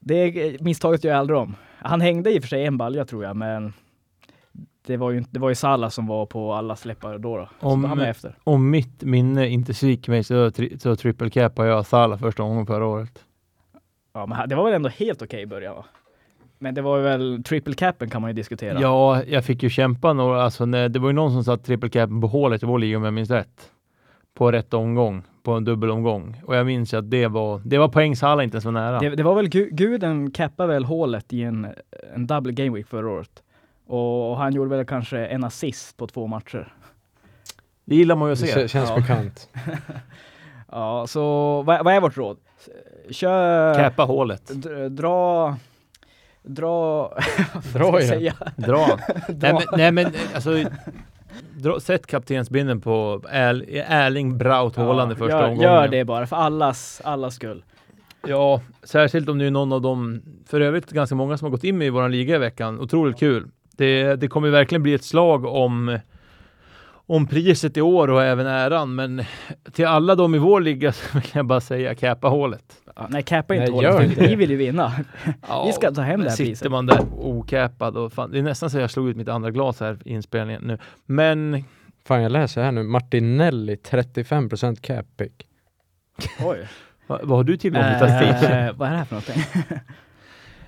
Det 0.00 0.56
misstaget 0.60 1.04
gör 1.04 1.12
jag 1.12 1.18
aldrig 1.18 1.38
om. 1.38 1.56
Han 1.78 2.00
hängde 2.00 2.32
i 2.34 2.38
och 2.38 2.42
för 2.42 2.48
sig 2.48 2.64
en 2.66 2.78
balja 2.78 3.04
tror 3.04 3.24
jag, 3.24 3.36
men 3.36 3.72
det 4.86 4.96
var 4.96 5.10
ju, 5.10 5.18
inte- 5.18 5.30
det 5.32 5.40
var 5.40 5.48
ju 5.48 5.54
Salah 5.54 5.88
som 5.90 6.06
var 6.06 6.26
på 6.26 6.52
alla 6.52 6.76
släppar 6.76 7.18
då. 7.18 7.36
då. 7.36 7.48
Om- 7.60 8.00
efter. 8.00 8.34
Om 8.44 8.70
mitt 8.70 9.02
minne 9.02 9.48
inte 9.48 9.74
sviker 9.74 10.10
mig 10.10 10.24
så, 10.24 10.50
tri, 10.50 10.78
så 10.78 10.96
triple 10.96 11.30
capade 11.30 11.68
jag 11.68 11.86
Salah 11.86 12.18
första 12.18 12.42
gången 12.42 12.66
förra 12.66 12.86
året. 12.86 13.24
Ja, 14.12 14.26
men 14.26 14.48
det 14.48 14.54
var 14.54 14.64
väl 14.64 14.74
ändå 14.74 14.88
helt 14.88 15.22
okej 15.22 15.42
i 15.42 15.46
början 15.46 15.74
va? 15.74 15.84
Men 16.58 16.74
det 16.74 16.82
var 16.82 16.96
ju 16.96 17.02
väl 17.02 17.42
triple 17.44 17.74
capen 17.74 18.10
kan 18.10 18.20
man 18.22 18.30
ju 18.30 18.34
diskutera. 18.34 18.80
Ja, 18.80 19.22
jag 19.24 19.44
fick 19.44 19.62
ju 19.62 19.70
kämpa 19.70 20.12
några, 20.12 20.42
alltså 20.42 20.64
när, 20.66 20.88
det 20.88 20.98
var 20.98 21.08
ju 21.08 21.12
någon 21.12 21.32
som 21.32 21.44
satt 21.44 21.64
triple 21.64 21.88
capen 21.90 22.20
på 22.20 22.26
hålet 22.26 22.62
i 22.62 22.66
vår 22.66 22.78
liga 22.78 22.96
om 22.96 23.04
jag 23.04 23.14
minns 23.14 23.30
rätt. 23.30 23.70
På 24.34 24.52
rätt 24.52 24.74
omgång, 24.74 25.22
på 25.42 25.52
en 25.52 25.64
dubbelomgång. 25.64 26.40
Och 26.46 26.56
jag 26.56 26.66
minns 26.66 26.94
ju 26.94 26.98
att 26.98 27.10
det 27.10 27.26
var, 27.26 27.60
det 27.64 27.78
var 27.78 27.88
poäng 27.88 28.16
Salah 28.16 28.44
inte 28.44 28.60
så 28.60 28.70
nära. 28.70 28.98
Det, 28.98 29.08
det 29.10 29.22
var 29.22 29.34
väl 29.34 29.48
gu, 29.48 29.68
guden 29.72 30.30
cappade 30.30 30.72
väl 30.72 30.84
hålet 30.84 31.32
i 31.32 31.42
en, 31.42 31.66
en 32.14 32.26
double 32.26 32.52
game 32.52 32.76
week 32.76 32.86
förra 32.86 33.10
året. 33.10 33.42
Och, 33.86 34.30
och 34.30 34.36
han 34.36 34.52
gjorde 34.52 34.70
väl 34.76 34.86
kanske 34.86 35.26
en 35.26 35.44
assist 35.44 35.96
på 35.96 36.06
två 36.06 36.26
matcher. 36.26 36.72
Det 37.84 37.96
gillar 37.96 38.16
man 38.16 38.28
ju 38.28 38.34
Det 38.34 38.42
att 38.44 38.50
se. 38.50 38.68
känns 38.68 38.90
Ja. 38.90 38.96
bekant. 38.96 39.48
Ja, 40.70 41.06
så 41.08 41.22
vad, 41.62 41.84
vad 41.84 41.94
är 41.94 42.00
vårt 42.00 42.16
råd? 42.16 42.36
Kör... 43.10 43.74
Cappa 43.74 44.02
hålet. 44.02 44.46
Dra... 44.90 45.56
Dra... 46.46 47.08
Dra 47.72 48.00
i 48.00 48.06
den. 48.06 48.08
säga? 48.08 48.34
Dra. 48.56 48.86
nej, 49.28 49.36
Dra. 49.36 49.52
men, 49.52 49.62
nej 49.76 49.92
men 49.92 50.06
alltså, 50.34 50.64
dra, 51.56 51.80
sätt 51.80 52.06
kaptensbinden 52.06 52.80
på 52.80 53.22
Erl, 53.30 53.64
Erling 53.86 54.38
Braut 54.38 54.76
Haaland 54.76 55.12
i 55.12 55.14
första 55.14 55.36
gör, 55.36 55.42
omgången. 55.44 55.62
gör 55.62 55.88
det 55.88 56.04
bara, 56.04 56.26
för 56.26 56.36
allas, 56.36 57.00
allas 57.04 57.34
skull. 57.34 57.64
Ja, 58.26 58.60
särskilt 58.82 59.28
om 59.28 59.38
det 59.38 59.46
är 59.46 59.50
någon 59.50 59.72
av 59.72 59.82
dem, 59.82 60.22
för 60.46 60.60
övrigt 60.60 60.90
ganska 60.90 61.14
många 61.14 61.36
som 61.38 61.46
har 61.46 61.50
gått 61.50 61.64
in 61.64 61.82
i 61.82 61.90
våran 61.90 62.10
liga 62.10 62.34
i 62.34 62.38
veckan. 62.38 62.80
Otroligt 62.80 63.18
kul. 63.18 63.48
Det, 63.76 64.16
det 64.16 64.28
kommer 64.28 64.50
verkligen 64.50 64.82
bli 64.82 64.94
ett 64.94 65.04
slag 65.04 65.44
om, 65.44 65.98
om 67.06 67.26
priset 67.26 67.76
i 67.76 67.80
år 67.80 68.10
och 68.10 68.22
även 68.22 68.46
äran, 68.46 68.94
men 68.94 69.24
till 69.72 69.86
alla 69.86 70.14
de 70.14 70.34
i 70.34 70.38
vår 70.38 70.60
liga 70.60 70.92
så 70.92 71.18
vill 71.18 71.28
jag 71.32 71.46
bara 71.46 71.60
säga 71.60 71.94
cappa 71.94 72.28
hålet. 72.28 72.64
Ja, 72.96 73.06
nej, 73.10 73.22
cappa 73.22 73.54
inte 73.54 73.72
Nej, 73.72 73.86
hålet. 73.86 74.18
Vi 74.18 74.34
vill 74.34 74.50
ju 74.50 74.56
vinna. 74.56 74.92
Ja, 75.48 75.64
Vi 75.66 75.72
ska 75.72 75.90
ta 75.90 76.00
hem 76.00 76.20
det 76.20 76.28
här 76.28 76.36
sitter 76.36 76.50
priset. 76.50 76.70
man 76.70 76.86
där 76.86 77.00
ocappad 77.12 77.96
och 77.96 78.12
fan, 78.12 78.30
det 78.30 78.38
är 78.38 78.42
nästan 78.42 78.70
så 78.70 78.78
jag 78.78 78.90
slog 78.90 79.08
ut 79.08 79.16
mitt 79.16 79.28
andra 79.28 79.50
glas 79.50 79.80
här 79.80 79.98
i 80.04 80.12
inspelningen 80.12 80.62
nu. 80.62 80.78
Men 81.06 81.64
Fan 82.06 82.22
jag 82.22 82.32
läser 82.32 82.62
här 82.62 82.72
nu, 82.72 82.82
Martinelli 82.82 83.74
35% 83.74 84.80
cap 84.80 85.06
pick. 85.16 85.46
Oj. 86.44 86.68
vad, 87.06 87.20
vad 87.22 87.38
har 87.38 87.44
du 87.44 87.56
tillgång 87.56 87.82
till 87.82 87.96
statistik? 87.96 88.50
Eh, 88.50 88.72
vad 88.76 88.88
är 88.88 88.92
det 88.92 88.98
här 88.98 89.04
för 89.04 89.14
någonting? 89.14 89.42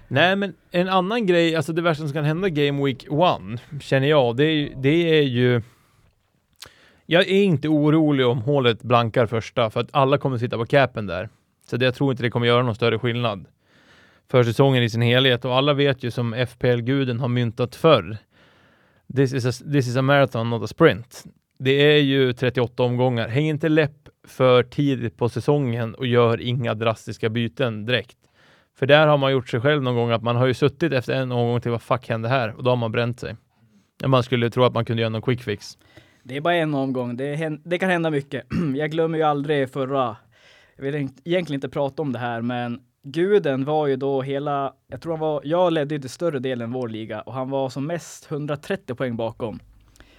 Nej, 0.08 0.36
men 0.36 0.54
en 0.70 0.88
annan 0.88 1.26
grej, 1.26 1.56
alltså 1.56 1.72
det 1.72 1.82
värsta 1.82 2.04
som 2.04 2.12
kan 2.12 2.24
hända 2.24 2.48
Game 2.48 2.84
Week 2.84 3.04
1, 3.04 3.82
känner 3.82 4.08
jag, 4.08 4.36
det 4.36 4.44
är, 4.44 4.72
det 4.76 5.18
är 5.18 5.22
ju... 5.22 5.62
Jag 7.06 7.22
är 7.22 7.42
inte 7.42 7.68
orolig 7.68 8.26
om 8.26 8.42
hålet 8.42 8.82
blankar 8.82 9.26
första, 9.26 9.70
för 9.70 9.80
att 9.80 9.88
alla 9.90 10.18
kommer 10.18 10.38
sitta 10.38 10.56
på 10.56 10.66
capen 10.66 11.06
där. 11.06 11.28
Så 11.66 11.76
det, 11.76 11.84
jag 11.84 11.94
tror 11.94 12.10
inte 12.10 12.22
det 12.22 12.30
kommer 12.30 12.46
göra 12.46 12.62
någon 12.62 12.74
större 12.74 12.98
skillnad 12.98 13.46
för 14.30 14.44
säsongen 14.44 14.82
i 14.82 14.90
sin 14.90 15.02
helhet. 15.02 15.44
Och 15.44 15.56
alla 15.56 15.72
vet 15.72 16.02
ju 16.02 16.10
som 16.10 16.34
FPL-guden 16.34 17.20
har 17.20 17.28
myntat 17.28 17.74
förr. 17.74 18.16
This 19.16 19.32
is, 19.32 19.46
a, 19.46 19.64
this 19.72 19.88
is 19.88 19.96
a 19.96 20.02
marathon, 20.02 20.50
not 20.50 20.62
a 20.62 20.66
sprint. 20.66 21.24
Det 21.58 21.70
är 21.70 21.98
ju 21.98 22.32
38 22.32 22.82
omgångar. 22.82 23.28
Häng 23.28 23.48
inte 23.48 23.68
läpp 23.68 24.08
för 24.24 24.62
tidigt 24.62 25.16
på 25.16 25.28
säsongen 25.28 25.94
och 25.94 26.06
gör 26.06 26.40
inga 26.40 26.74
drastiska 26.74 27.28
byten 27.28 27.86
direkt. 27.86 28.16
För 28.78 28.86
där 28.86 29.06
har 29.06 29.18
man 29.18 29.32
gjort 29.32 29.48
sig 29.48 29.60
själv 29.60 29.82
någon 29.82 29.94
gång 29.94 30.10
att 30.10 30.22
man 30.22 30.36
har 30.36 30.46
ju 30.46 30.54
suttit 30.54 30.92
efter 30.92 31.14
en 31.14 31.32
omgång 31.32 31.60
till 31.60 31.70
vad 31.70 31.82
fuck 31.82 32.08
hände 32.08 32.28
här? 32.28 32.56
Och 32.56 32.64
då 32.64 32.70
har 32.70 32.76
man 32.76 32.92
bränt 32.92 33.20
sig. 33.20 33.36
När 34.00 34.08
man 34.08 34.22
skulle 34.22 34.50
tro 34.50 34.64
att 34.64 34.74
man 34.74 34.84
kunde 34.84 35.00
göra 35.02 35.10
någon 35.10 35.22
quick 35.22 35.42
fix. 35.42 35.78
Det 36.28 36.36
är 36.36 36.40
bara 36.40 36.54
en 36.54 36.74
omgång. 36.74 37.16
Det, 37.16 37.58
det 37.64 37.78
kan 37.78 37.90
hända 37.90 38.10
mycket. 38.10 38.46
Jag 38.76 38.90
glömmer 38.90 39.18
ju 39.18 39.24
aldrig 39.24 39.70
förra... 39.70 40.16
Jag 40.76 40.84
vill 40.84 40.94
egentligen 40.94 41.54
inte 41.54 41.68
prata 41.68 42.02
om 42.02 42.12
det 42.12 42.18
här, 42.18 42.42
men 42.42 42.80
guden 43.02 43.64
var 43.64 43.86
ju 43.86 43.96
då 43.96 44.22
hela... 44.22 44.72
Jag 44.88 45.00
tror 45.00 45.12
han 45.12 45.20
var... 45.20 45.40
Jag 45.44 45.72
ledde 45.72 45.94
ju 45.94 46.00
till 46.00 46.10
större 46.10 46.38
delen 46.38 46.72
vår 46.72 46.88
liga 46.88 47.20
och 47.20 47.32
han 47.32 47.50
var 47.50 47.68
som 47.68 47.86
mest 47.86 48.30
130 48.30 48.94
poäng 48.94 49.16
bakom. 49.16 49.58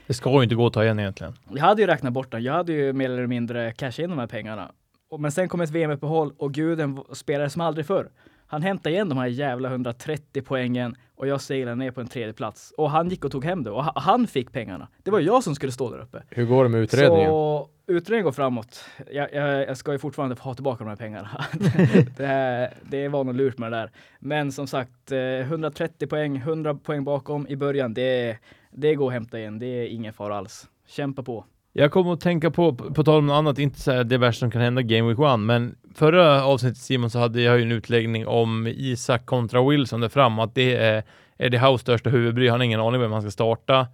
Det 0.07 0.13
ska 0.13 0.31
ju 0.31 0.43
inte 0.43 0.55
gå 0.55 0.67
att 0.67 0.73
ta 0.73 0.83
igen 0.83 0.99
egentligen. 0.99 1.33
Jag 1.53 1.61
hade 1.61 1.81
ju 1.81 1.87
räknat 1.87 2.13
bort 2.13 2.31
den. 2.31 2.43
Jag 2.43 2.53
hade 2.53 2.73
ju 2.73 2.93
mer 2.93 3.09
eller 3.09 3.27
mindre 3.27 3.71
cashat 3.71 3.99
in 3.99 4.09
de 4.09 4.19
här 4.19 4.27
pengarna. 4.27 4.71
Och, 5.09 5.19
men 5.19 5.31
sen 5.31 5.49
kom 5.49 5.61
ett 5.61 5.69
VM-uppehåll 5.69 6.33
och 6.37 6.53
guden 6.53 6.99
spelade 7.11 7.49
som 7.49 7.61
aldrig 7.61 7.85
förr. 7.85 8.09
Han 8.47 8.61
hämtade 8.61 8.95
igen 8.95 9.09
de 9.09 9.17
här 9.17 9.27
jävla 9.27 9.69
130 9.69 10.41
poängen 10.45 10.95
och 11.15 11.27
jag 11.27 11.41
seglade 11.41 11.75
ner 11.75 11.91
på 11.91 12.01
en 12.01 12.07
tredje 12.07 12.33
plats. 12.33 12.73
Och 12.77 12.91
han 12.91 13.09
gick 13.09 13.25
och 13.25 13.31
tog 13.31 13.45
hem 13.45 13.63
det 13.63 13.71
och 13.71 13.83
ha- 13.83 13.93
han 13.95 14.27
fick 14.27 14.51
pengarna. 14.51 14.87
Det 15.03 15.11
var 15.11 15.19
jag 15.19 15.43
som 15.43 15.55
skulle 15.55 15.71
stå 15.71 15.91
där 15.91 15.99
uppe. 15.99 16.23
Hur 16.29 16.45
går 16.45 16.63
det 16.63 16.69
med 16.69 16.81
utredningen? 16.81 17.29
Så 17.29 17.69
utredningen 17.87 18.23
går 18.23 18.31
framåt. 18.31 18.85
Jag, 19.11 19.33
jag, 19.33 19.67
jag 19.67 19.77
ska 19.77 19.91
ju 19.91 19.97
fortfarande 19.99 20.35
få 20.35 20.43
ha 20.43 20.53
tillbaka 20.53 20.83
de 20.83 20.89
här 20.89 20.95
pengarna. 20.95 21.29
det, 22.17 22.25
här, 22.25 22.73
det 22.89 23.07
var 23.07 23.23
nog 23.23 23.35
lurt 23.35 23.57
med 23.57 23.71
det 23.71 23.77
där. 23.77 23.91
Men 24.19 24.51
som 24.51 24.67
sagt, 24.67 25.11
eh, 25.11 25.19
130 25.19 26.07
poäng, 26.07 26.37
100 26.37 26.75
poäng 26.75 27.03
bakom 27.03 27.47
i 27.47 27.55
början. 27.55 27.93
Det, 27.93 28.37
det 28.71 28.95
går 28.95 29.07
att 29.07 29.13
hämta 29.13 29.39
igen. 29.39 29.59
Det 29.59 29.65
är 29.65 29.87
ingen 29.87 30.13
fara 30.13 30.37
alls. 30.37 30.67
Kämpa 30.87 31.23
på. 31.23 31.45
Jag 31.73 31.91
kommer 31.91 32.13
att 32.13 32.21
tänka 32.21 32.51
på, 32.51 32.75
på 32.75 33.03
tal 33.03 33.17
om 33.19 33.25
något 33.27 33.33
annat, 33.33 33.59
inte 33.59 33.79
så 33.81 33.91
här 33.91 34.03
det 34.03 34.17
värsta 34.17 34.39
som 34.39 34.51
kan 34.51 34.61
hända 34.61 34.81
Game 34.81 35.07
Week 35.07 35.19
1, 35.33 35.39
men 35.39 35.75
förra 35.97 36.43
avsnittet 36.43 36.77
Simon 36.77 37.09
så 37.09 37.19
hade 37.19 37.41
jag 37.41 37.57
ju 37.57 37.63
en 37.63 37.71
utläggning 37.71 38.27
om 38.27 38.67
Isak 38.67 39.25
kontra 39.25 39.69
Wilson 39.69 40.01
där 40.01 40.09
fram, 40.09 40.39
att 40.39 40.55
det 40.55 40.75
är 40.75 41.03
Eddie 41.37 41.57
House 41.57 41.81
största 41.81 42.09
huvudbry. 42.09 42.49
Han 42.49 42.59
har 42.59 42.65
ingen 42.65 42.79
aning 42.79 43.01
vem 43.01 43.11
han 43.11 43.21
ska 43.21 43.31
starta. 43.31 43.87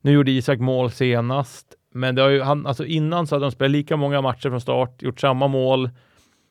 Nu 0.00 0.12
gjorde 0.12 0.30
Isak 0.30 0.58
mål 0.58 0.90
senast, 0.90 1.66
men 1.94 2.14
det 2.14 2.22
har 2.22 2.28
ju, 2.28 2.42
han, 2.42 2.66
alltså 2.66 2.84
innan 2.84 3.26
så 3.26 3.34
hade 3.34 3.44
de 3.44 3.52
spelat 3.52 3.70
lika 3.70 3.96
många 3.96 4.20
matcher 4.20 4.48
från 4.48 4.60
start, 4.60 5.02
gjort 5.02 5.20
samma 5.20 5.48
mål. 5.48 5.90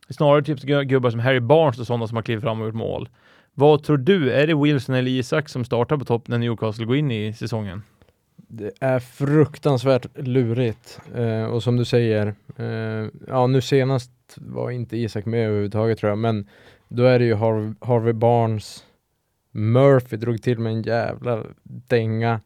Snarare 0.09 0.43
typ 0.43 0.59
gubbar 0.61 1.09
som 1.09 1.19
Harry 1.19 1.39
Barnes 1.39 1.79
och 1.79 1.87
sådana 1.87 2.07
som 2.07 2.15
har 2.15 2.23
klivit 2.23 2.43
fram 2.43 2.61
och 2.61 2.67
gjort 2.67 2.75
mål. 2.75 3.09
Vad 3.53 3.83
tror 3.83 3.97
du? 3.97 4.31
Är 4.31 4.47
det 4.47 4.55
Wilson 4.55 4.95
eller 4.95 5.11
Isak 5.11 5.49
som 5.49 5.65
startar 5.65 5.97
på 5.97 6.05
topp 6.05 6.27
när 6.27 6.37
Newcastle 6.37 6.85
går 6.85 6.95
in 6.95 7.11
i 7.11 7.33
säsongen? 7.33 7.83
Det 8.47 8.71
är 8.79 8.99
fruktansvärt 8.99 10.17
lurigt. 10.17 10.99
Eh, 11.15 11.43
och 11.43 11.63
som 11.63 11.77
du 11.77 11.85
säger, 11.85 12.33
eh, 12.57 13.07
ja 13.27 13.47
nu 13.47 13.61
senast 13.61 14.11
var 14.35 14.71
inte 14.71 14.97
Isak 14.97 15.25
med 15.25 15.45
överhuvudtaget 15.45 15.99
tror 15.99 16.09
jag, 16.09 16.17
men 16.17 16.47
då 16.87 17.03
är 17.03 17.19
det 17.19 17.25
ju 17.25 17.35
Harvey, 17.35 17.73
Harvey 17.81 18.13
Barnes, 18.13 18.85
Murphy 19.51 20.17
drog 20.17 20.41
till 20.41 20.59
med 20.59 20.73
en 20.73 20.81
jävla 20.81 21.43
dänga. 21.63 22.41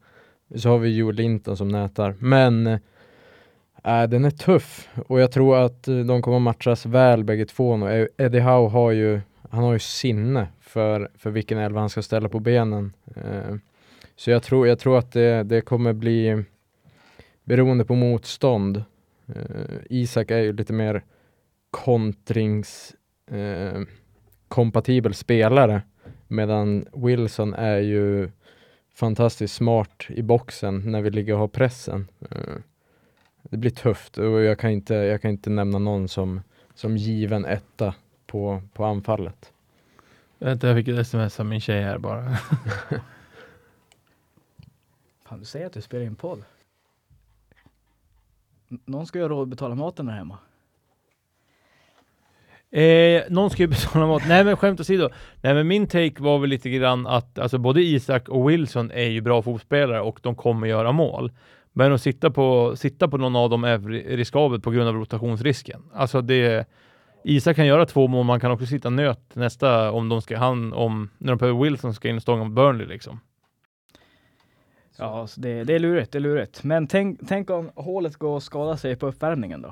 Så 0.54 0.68
har 0.68 0.78
vi 0.78 0.96
Joel 0.96 1.16
Linton 1.16 1.56
som 1.56 1.68
nätar. 1.68 2.14
Men 2.18 2.66
äh, 3.84 4.02
den 4.08 4.24
är 4.24 4.30
tuff 4.30 4.88
och 5.06 5.20
jag 5.20 5.32
tror 5.32 5.56
att 5.56 5.88
eh, 5.88 5.98
de 5.98 6.22
kommer 6.22 6.38
matchas 6.38 6.86
väl 6.86 7.24
bägge 7.24 7.46
två. 7.46 7.76
nu. 7.76 8.02
E-, 8.02 8.24
Eddie 8.24 8.40
Howe 8.40 8.68
har 8.68 8.90
ju, 8.90 9.20
han 9.50 9.64
har 9.64 9.72
ju 9.72 9.78
sinne 9.78 10.48
för, 10.60 11.10
för 11.18 11.30
vilken 11.30 11.58
elva 11.58 11.80
han 11.80 11.90
ska 11.90 12.02
ställa 12.02 12.28
på 12.28 12.40
benen. 12.40 12.92
Eh, 13.16 13.56
så 14.16 14.30
jag 14.30 14.42
tror, 14.42 14.68
jag 14.68 14.78
tror 14.78 14.98
att 14.98 15.12
det, 15.12 15.42
det 15.42 15.60
kommer 15.60 15.92
bli 15.92 16.44
beroende 17.44 17.84
på 17.84 17.94
motstånd. 17.94 18.84
Eh, 19.26 19.76
Isak 19.90 20.30
är 20.30 20.38
ju 20.38 20.52
lite 20.52 20.72
mer 20.72 21.04
kontrings 21.70 22.94
eh, 23.30 23.80
spelare 25.12 25.82
medan 26.28 26.86
Wilson 26.92 27.54
är 27.54 27.78
ju 27.78 28.30
fantastiskt 28.94 29.54
smart 29.54 30.06
i 30.08 30.22
boxen 30.22 30.82
när 30.92 31.02
vi 31.02 31.10
ligger 31.10 31.32
och 31.32 31.38
har 31.38 31.48
pressen. 31.48 32.08
Eh, 32.30 32.54
det 33.42 33.56
blir 33.56 33.70
tufft 33.70 34.18
och 34.18 34.40
jag 34.40 34.58
kan 34.58 34.70
inte, 34.70 34.94
jag 34.94 35.22
kan 35.22 35.30
inte 35.30 35.50
nämna 35.50 35.78
någon 35.78 36.08
som, 36.08 36.40
som 36.74 36.96
given 36.96 37.44
etta 37.44 37.94
på, 38.26 38.62
på 38.72 38.84
anfallet. 38.84 39.52
Vänta, 40.38 40.66
jag 40.66 40.76
fick 40.76 40.88
ett 40.88 40.98
sms 40.98 41.40
av 41.40 41.46
min 41.46 41.60
tjej 41.60 41.82
här 41.82 41.98
bara. 41.98 42.28
Fan, 45.34 45.40
du 45.40 45.46
säger 45.46 45.66
att 45.66 45.72
du 45.72 45.80
spelar 45.80 46.04
in 46.04 46.16
podd. 46.16 46.42
N- 48.70 48.80
Någon 48.84 49.06
ska 49.06 49.18
ju 49.18 49.24
ha 49.24 49.28
råd 49.28 49.42
att 49.42 49.48
betala 49.48 49.74
maten 49.74 50.06
där 50.06 50.12
hemma. 50.12 50.38
Eh, 52.70 53.22
någon 53.30 53.50
ska 53.50 53.62
ju 53.62 53.66
betala 53.68 54.06
mat. 54.06 54.22
Nej 54.28 54.44
men 54.44 54.56
skämt 54.56 54.80
åsido. 54.80 55.08
Nej 55.42 55.54
men 55.54 55.68
min 55.68 55.86
take 55.86 56.14
var 56.22 56.38
väl 56.38 56.50
lite 56.50 56.70
grann 56.70 57.06
att 57.06 57.38
alltså 57.38 57.58
både 57.58 57.82
Isak 57.82 58.28
och 58.28 58.50
Wilson 58.50 58.90
är 58.90 59.08
ju 59.08 59.20
bra 59.20 59.42
fotbollsspelare 59.42 60.00
och 60.00 60.18
de 60.22 60.34
kommer 60.34 60.66
göra 60.66 60.92
mål. 60.92 61.32
Men 61.72 61.92
att 61.92 62.02
sitta 62.02 62.30
på, 62.30 62.76
sitta 62.76 63.08
på 63.08 63.16
någon 63.16 63.36
av 63.36 63.50
dem 63.50 63.64
är 63.64 63.78
riskabelt 64.16 64.64
på 64.64 64.70
grund 64.70 64.88
av 64.88 64.94
rotationsrisken. 64.94 65.82
Alltså 65.94 66.20
det 66.20 66.68
Isak 67.24 67.56
kan 67.56 67.66
göra 67.66 67.86
två 67.86 68.08
mål, 68.08 68.24
man 68.24 68.40
kan 68.40 68.50
också 68.50 68.66
sitta 68.66 68.90
nöt 68.90 69.34
nästa 69.34 69.90
om 69.92 70.08
de 70.08 70.22
ska, 70.22 70.38
han, 70.38 70.72
om, 70.72 71.10
när 71.18 71.32
de 71.32 71.38
behöver 71.38 71.60
Wilson 71.62 71.94
ska 71.94 72.08
in 72.08 72.16
och 72.16 72.22
stånga 72.22 72.44
mot 72.44 72.54
Burnley 72.54 72.86
liksom. 72.86 73.20
Ja, 74.96 75.26
så 75.26 75.40
det, 75.40 75.64
det 75.64 75.74
är 75.74 75.78
lurigt, 75.78 76.12
det 76.12 76.18
är 76.18 76.20
lurigt. 76.20 76.64
Men 76.64 76.86
tänk, 76.86 77.20
tänk 77.28 77.50
om 77.50 77.70
hålet 77.74 78.16
går 78.16 78.34
och 78.34 78.42
skadar 78.42 78.76
sig 78.76 78.96
på 78.96 79.06
uppvärmningen 79.06 79.62
då? 79.62 79.68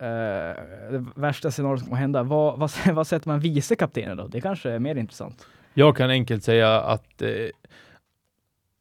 Eh, 0.00 0.54
det 0.90 1.04
värsta 1.14 1.50
scenariot 1.50 1.80
som 1.80 1.88
kan 1.88 1.98
hända, 1.98 2.22
vad, 2.22 2.58
vad, 2.58 2.70
vad 2.92 3.06
sätter 3.06 3.28
man 3.28 3.40
vice 3.40 3.76
kaptenen 3.76 4.16
då? 4.16 4.26
Det 4.26 4.40
kanske 4.40 4.70
är 4.70 4.78
mer 4.78 4.94
intressant. 4.94 5.46
Jag 5.74 5.96
kan 5.96 6.10
enkelt 6.10 6.44
säga 6.44 6.80
att 6.80 7.22
eh, 7.22 7.30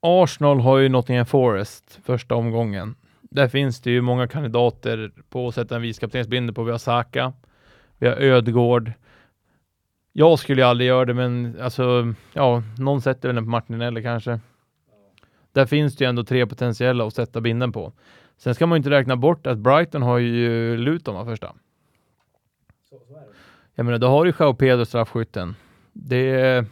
Arsenal 0.01 0.59
har 0.59 0.77
ju 0.77 0.89
Nottingham 0.89 1.25
Forest 1.25 1.99
första 2.03 2.35
omgången. 2.35 2.95
Där 3.21 3.47
finns 3.47 3.81
det 3.81 3.91
ju 3.91 4.01
många 4.01 4.27
kandidater 4.27 5.11
på 5.29 5.47
att 5.47 5.55
sätta 5.55 5.75
en 5.75 5.81
vicekaptensbindel 5.81 6.55
på. 6.55 6.63
Vi 6.63 6.71
har 6.71 6.77
Saka, 6.77 7.33
vi 7.97 8.07
har 8.07 8.15
Ödegård. 8.15 8.91
Jag 10.13 10.39
skulle 10.39 10.61
ju 10.61 10.67
aldrig 10.67 10.87
göra 10.87 11.05
det, 11.05 11.13
men 11.13 11.57
alltså, 11.61 12.13
ja, 12.33 12.63
någon 12.77 13.01
sätter 13.01 13.29
väl 13.29 13.35
den 13.35 13.43
på 13.43 13.49
Martinelli 13.49 14.03
kanske. 14.03 14.39
Där 15.57 15.65
finns 15.65 15.95
det 15.95 16.03
ju 16.03 16.09
ändå 16.09 16.23
tre 16.23 16.45
potentiella 16.45 17.07
att 17.07 17.13
sätta 17.13 17.41
binden 17.41 17.71
på. 17.71 17.93
Sen 18.37 18.55
ska 18.55 18.67
man 18.67 18.75
ju 18.75 18.77
inte 18.77 18.89
räkna 18.89 19.15
bort 19.15 19.47
att 19.47 19.57
Brighton 19.57 20.01
har 20.01 20.17
ju 20.17 20.77
Luton 20.77 21.15
va, 21.15 21.25
första. 21.25 21.53
Jag 23.75 23.85
menar, 23.85 23.97
då 23.97 24.07
har 24.07 24.25
du 24.25 24.33
Joao 24.39 24.53
Pedro 24.53 24.85
straffskytten. 24.85 25.55
Det 25.93 26.29
är 26.29 26.65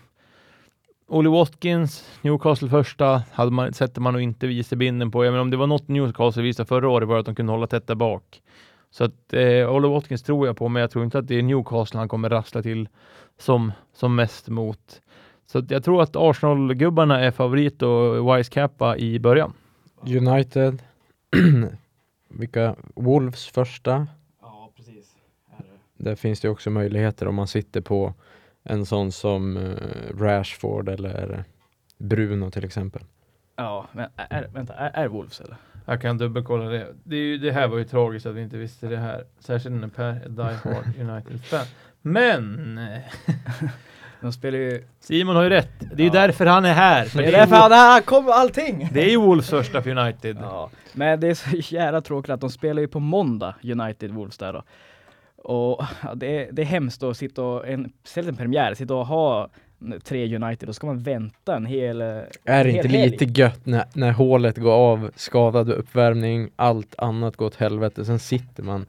Ollie 1.07 1.29
Watkins, 1.29 2.19
Newcastle 2.21 2.69
första, 2.69 3.23
hade 3.31 3.51
man, 3.51 3.73
sätter 3.73 4.01
man 4.01 4.13
nog 4.13 4.21
inte 4.21 4.47
vicebinden 4.47 5.11
på. 5.11 5.25
Jag 5.25 5.31
menar, 5.31 5.41
om 5.41 5.49
det 5.49 5.57
var 5.57 5.67
något 5.67 5.87
Newcastle 5.87 6.43
visade 6.43 6.67
förra 6.67 6.89
året 6.89 7.07
var 7.07 7.19
att 7.19 7.25
de 7.25 7.35
kunde 7.35 7.51
hålla 7.51 7.67
tätt 7.67 7.87
där 7.87 7.95
bak. 7.95 8.41
Så 8.91 9.03
att 9.03 9.33
eh, 9.33 9.69
Ollie 9.69 9.89
Watkins 9.89 10.23
tror 10.23 10.47
jag 10.47 10.57
på, 10.57 10.69
men 10.69 10.81
jag 10.81 10.91
tror 10.91 11.05
inte 11.05 11.19
att 11.19 11.27
det 11.27 11.35
är 11.35 11.43
Newcastle 11.43 11.99
han 11.99 12.09
kommer 12.09 12.29
rassla 12.29 12.61
till 12.61 12.89
som, 13.37 13.71
som 13.93 14.15
mest 14.15 14.49
mot. 14.49 15.01
Så 15.45 15.59
att 15.59 15.71
jag 15.71 15.83
tror 15.83 16.01
att 16.01 16.15
Arsenal-gubbarna 16.15 17.19
är 17.19 17.31
favorit 17.31 17.81
och 17.81 18.37
Wise-cappa 18.37 18.97
i 18.97 19.19
början. 19.19 19.53
United, 20.01 20.81
vilka, 22.29 22.75
Wolves 22.95 23.47
första. 23.47 24.07
Ja, 24.41 24.71
precis. 24.75 25.15
Där 25.97 26.15
finns 26.15 26.39
det 26.41 26.49
också 26.49 26.69
möjligheter 26.69 27.27
om 27.27 27.35
man 27.35 27.47
sitter 27.47 27.81
på 27.81 28.13
en 28.63 28.85
sån 28.85 29.11
som 29.11 29.57
eh, 29.57 30.17
Rashford 30.17 30.89
eller 30.89 31.43
Bruno 31.97 32.51
till 32.51 32.65
exempel. 32.65 33.01
Ja, 33.55 33.87
men 33.91 34.09
är, 34.15 34.47
vänta, 34.53 34.73
är, 34.73 35.03
är 35.03 35.07
Wolves 35.07 35.41
eller? 35.41 35.57
Jag 35.85 36.01
kan 36.01 36.17
dubbelkolla 36.17 36.65
det. 36.65 36.95
Det, 37.03 37.15
är 37.15 37.19
ju, 37.19 37.37
det 37.37 37.51
här 37.51 37.67
var 37.67 37.77
ju 37.77 37.83
tragiskt 37.83 38.25
att 38.25 38.35
vi 38.35 38.41
inte 38.41 38.57
visste 38.57 38.87
det 38.87 38.97
här. 38.97 39.23
Särskilt 39.39 39.75
när 39.75 39.87
Per 39.87 40.05
är 40.05 40.29
Die 40.29 40.41
Hard 40.41 40.85
United-fan. 41.09 41.65
Men 42.01 42.77
eh, 42.77 43.01
De 44.25 44.33
spelar 44.33 44.57
ju... 44.57 44.83
Simon 44.99 45.35
har 45.35 45.43
ju 45.43 45.49
rätt. 45.49 45.69
Det 45.79 45.93
är 45.93 45.97
ju 45.99 46.05
Ja. 46.05 46.13
därför 46.13 46.45
han 46.45 46.65
är 46.65 46.73
här. 46.73 47.05
För 47.05 47.19
Det 47.21 47.27
är 47.27 47.31
därför 47.31 47.55
är, 47.55 47.59
han, 47.59 47.71
här 47.71 48.01
kommer 48.01 48.31
allting! 48.31 48.89
det 48.93 49.01
är 49.03 49.09
ju 49.09 49.17
Wolves 49.17 49.49
första 49.49 49.81
för 49.81 49.97
United. 49.97 50.37
Ja, 50.41 50.69
men 50.93 51.19
det 51.19 51.27
är 51.27 51.33
så 51.33 51.75
jävla 51.75 52.01
tråkigt 52.01 52.29
att 52.29 52.41
de 52.41 52.49
spelar 52.49 52.81
ju 52.81 52.87
på 52.87 52.99
måndag, 52.99 53.55
United 53.63 54.11
Wolves 54.11 54.37
där 54.37 54.53
då. 54.53 54.63
Och 55.37 55.83
ja, 56.03 56.15
det, 56.15 56.27
är, 56.47 56.51
det 56.51 56.61
är 56.61 56.65
hemskt 56.65 57.03
att 57.03 57.17
sitta 57.17 57.41
och, 57.43 57.67
en, 57.67 57.91
speciellt 58.03 58.29
en 58.29 58.35
premiär, 58.35 58.73
sitta 58.73 58.95
och 58.95 59.07
ha 59.07 59.49
tre 60.03 60.35
United, 60.35 60.69
då 60.69 60.73
ska 60.73 60.87
man 60.87 60.99
vänta 60.99 61.55
en 61.55 61.65
hel 61.65 62.01
Är 62.01 62.23
det 62.63 62.71
inte 62.71 62.87
hel 62.87 62.97
helg. 62.97 63.09
lite 63.09 63.25
gött 63.41 63.65
när, 63.65 63.83
när 63.93 64.11
hålet 64.11 64.57
går 64.57 64.71
av, 64.73 65.11
skadad 65.15 65.69
uppvärmning, 65.71 66.49
allt 66.55 66.95
annat 66.97 67.35
går 67.35 67.45
åt 67.45 67.55
helvete, 67.55 68.05
sen 68.05 68.19
sitter 68.19 68.63
man 68.63 68.85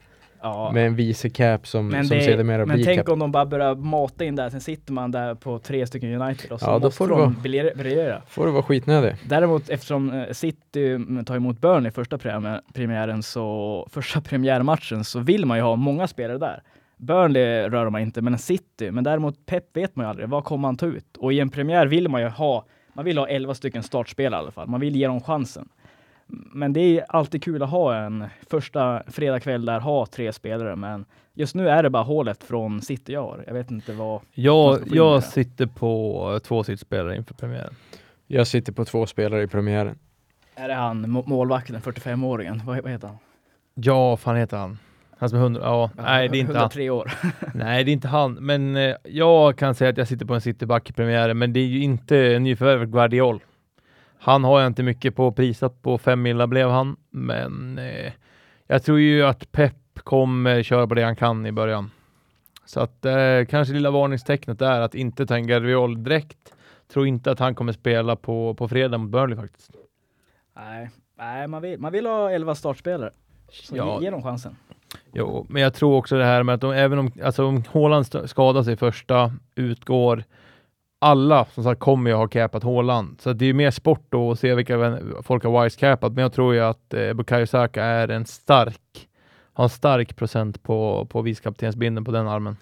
Ja. 0.46 0.70
med 0.72 0.86
en 0.86 0.94
vice 0.96 1.30
cap 1.30 1.66
som, 1.66 1.88
Men, 1.88 2.06
som 2.06 2.16
det, 2.16 2.22
sedermera 2.24 2.66
men 2.66 2.76
blir 2.76 2.84
tänk 2.84 2.98
cap. 2.98 3.08
om 3.08 3.18
de 3.18 3.32
bara 3.32 3.46
börjar 3.46 3.74
mata 3.74 4.24
in 4.24 4.36
där, 4.36 4.50
sen 4.50 4.60
sitter 4.60 4.92
man 4.92 5.10
där 5.10 5.34
på 5.34 5.58
tre 5.58 5.86
stycken 5.86 6.22
United 6.22 6.52
och 6.52 6.60
så 6.60 6.66
Ja, 6.66 6.78
då 6.78 6.86
måste 6.86 6.96
får 6.98 7.08
de 7.08 7.36
briljera-. 7.42 8.22
Får 8.28 8.46
du 8.46 8.52
vara 8.52 8.62
skitnödig. 8.62 9.14
Däremot 9.28 9.68
eftersom 9.70 10.12
eh, 10.12 10.30
City 10.32 10.90
mm, 10.92 11.24
tar 11.24 11.36
emot 11.36 11.60
Burnley 11.60 11.90
första 11.92 12.16
premiär- 12.18 12.60
premiären, 12.74 13.22
så 13.22 13.88
första 13.90 14.20
premiärmatchen, 14.20 15.04
så 15.04 15.18
vill 15.20 15.46
man 15.46 15.56
ju 15.58 15.62
ha 15.62 15.76
många 15.76 16.06
spelare 16.06 16.38
där. 16.38 16.62
Burnley 16.96 17.68
rör 17.68 17.90
man 17.90 18.00
inte, 18.00 18.22
men 18.22 18.38
City. 18.38 18.90
Men 18.90 19.04
däremot 19.04 19.46
Pep 19.46 19.76
vet 19.76 19.96
man 19.96 20.06
ju 20.06 20.10
aldrig, 20.10 20.28
vad 20.28 20.44
kommer 20.44 20.68
han 20.68 20.76
ta 20.76 20.86
ut? 20.86 21.16
Och 21.16 21.32
i 21.32 21.40
en 21.40 21.48
premiär 21.50 21.86
vill 21.86 22.08
man 22.08 22.20
ju 22.20 22.28
ha, 22.28 22.64
man 22.92 23.04
vill 23.04 23.18
ha 23.18 23.28
11 23.28 23.54
stycken 23.54 23.82
startspelare 23.82 24.40
i 24.40 24.42
alla 24.42 24.50
fall. 24.52 24.68
Man 24.68 24.80
vill 24.80 24.96
ge 24.96 25.06
dem 25.06 25.20
chansen. 25.20 25.68
Men 26.28 26.72
det 26.72 26.80
är 26.80 27.04
alltid 27.08 27.42
kul 27.42 27.62
att 27.62 27.70
ha 27.70 27.94
en 27.96 28.24
första 28.50 29.02
fredagkväll 29.06 29.64
där, 29.64 29.80
ha 29.80 30.06
tre 30.06 30.32
spelare. 30.32 30.76
Men 30.76 31.04
just 31.34 31.54
nu 31.54 31.68
är 31.68 31.82
det 31.82 31.90
bara 31.90 32.02
hålet 32.02 32.44
från 32.44 32.80
City 32.82 33.12
jag 33.12 33.22
har. 33.22 33.44
Jag 33.46 33.54
vet 33.54 33.70
inte 33.70 33.92
vad... 33.92 34.20
Jag, 34.34 34.78
jag 34.86 35.22
sitter 35.24 35.66
på 35.66 36.40
två 36.44 36.64
sittspelare 36.64 37.16
inför 37.16 37.34
premiären. 37.34 37.74
Jag 38.26 38.46
sitter 38.46 38.72
på 38.72 38.84
två 38.84 39.06
spelare 39.06 39.42
i 39.42 39.46
premiären. 39.46 39.98
Är 40.54 40.68
det 40.68 40.74
han, 40.74 41.10
må- 41.10 41.24
målvakten, 41.26 41.80
45-åringen? 41.80 42.60
Vad, 42.64 42.82
vad 42.82 42.92
heter 42.92 43.08
han? 43.08 43.16
Ja, 43.74 44.16
fan 44.16 44.36
heter 44.36 44.56
han? 44.56 44.78
Han 45.18 45.30
som 45.30 45.38
är 45.38 45.42
100, 45.42 45.60
ja, 45.64 45.90
nej 45.96 46.28
det 46.28 46.36
är 46.38 46.40
inte 46.40 46.52
han. 46.52 46.56
103 46.62 46.90
år. 46.90 47.12
Nej, 47.54 47.84
det 47.84 47.90
är 47.90 47.92
inte 47.92 48.08
han. 48.08 48.32
Men 48.32 48.76
eh, 48.76 48.94
jag 49.04 49.58
kan 49.58 49.74
säga 49.74 49.90
att 49.90 49.98
jag 49.98 50.08
sitter 50.08 50.26
på 50.26 50.34
en 50.34 50.40
cityback 50.40 50.90
i 50.90 50.92
premiären, 50.92 51.38
men 51.38 51.52
det 51.52 51.60
är 51.60 51.64
ju 51.66 51.82
inte 51.82 52.38
nyförvärvet 52.38 52.88
Guardiol. 52.88 53.40
Han 54.18 54.44
har 54.44 54.60
jag 54.60 54.66
inte 54.66 54.82
mycket 54.82 55.16
på 55.16 55.32
prisat 55.32 55.82
på, 55.82 55.98
fem 55.98 56.22
millar 56.22 56.46
blev 56.46 56.68
han, 56.70 56.96
men 57.10 57.78
eh, 57.78 58.12
jag 58.66 58.82
tror 58.82 59.00
ju 59.00 59.22
att 59.26 59.52
Pep 59.52 59.72
kommer 59.94 60.62
köra 60.62 60.86
på 60.86 60.94
det 60.94 61.02
han 61.02 61.16
kan 61.16 61.46
i 61.46 61.52
början. 61.52 61.90
Så 62.64 62.80
att 62.80 63.04
eh, 63.04 63.44
kanske 63.48 63.74
lilla 63.74 63.90
varningstecknet 63.90 64.62
är 64.62 64.80
att 64.80 64.94
inte 64.94 65.26
ta 65.26 65.34
en 65.34 65.46
Guardiol 65.46 66.04
direkt. 66.04 66.54
Tror 66.92 67.06
inte 67.06 67.30
att 67.30 67.38
han 67.38 67.54
kommer 67.54 67.72
spela 67.72 68.16
på, 68.16 68.54
på 68.54 68.68
fredag 68.68 68.98
mot 68.98 69.10
Burnley 69.10 69.36
faktiskt. 69.38 69.70
Nej, 70.56 70.90
nej 71.18 71.48
man, 71.48 71.62
vill, 71.62 71.80
man 71.80 71.92
vill 71.92 72.06
ha 72.06 72.30
11 72.30 72.54
startspelare. 72.54 73.10
Så 73.50 73.76
Ja. 73.76 73.98
ge, 73.98 74.04
ge 74.04 74.10
dem 74.10 74.22
chansen. 74.22 74.56
Jo, 75.12 75.46
men 75.48 75.62
jag 75.62 75.74
tror 75.74 75.96
också 75.96 76.16
det 76.16 76.24
här 76.24 76.42
med 76.42 76.54
att 76.54 76.60
de, 76.60 76.72
även 76.72 76.98
om, 76.98 77.12
alltså 77.24 77.44
om 77.44 77.64
Haaland 77.72 78.06
skadar 78.30 78.62
sig 78.62 78.76
första, 78.76 79.32
utgår, 79.54 80.24
alla 81.06 81.44
som 81.44 81.64
sagt 81.64 81.80
kommer 81.80 82.10
ju 82.10 82.16
ha 82.16 82.28
capat 82.28 82.62
Haaland. 82.62 83.20
Så 83.20 83.32
det 83.32 83.44
är 83.44 83.46
ju 83.46 83.52
mer 83.54 83.70
sport 83.70 84.06
då 84.08 84.30
att 84.30 84.38
se 84.40 84.54
vilka 84.54 84.98
folk 85.22 85.44
har 85.44 85.64
wise 85.64 85.78
capat. 85.80 86.12
Men 86.12 86.22
jag 86.22 86.32
tror 86.32 86.54
ju 86.54 86.60
att 86.60 86.94
eh, 86.94 87.12
Bukayo 87.12 87.46
Saka 87.46 87.84
är 87.84 88.08
en 88.08 88.24
stark, 88.26 89.08
har 89.52 89.64
en 89.64 89.70
stark 89.70 90.16
procent 90.16 90.62
på, 90.62 91.06
på 91.10 91.22
vicekaptensbindeln 91.22 92.04
på 92.04 92.10
den 92.12 92.28
armen. 92.28 92.56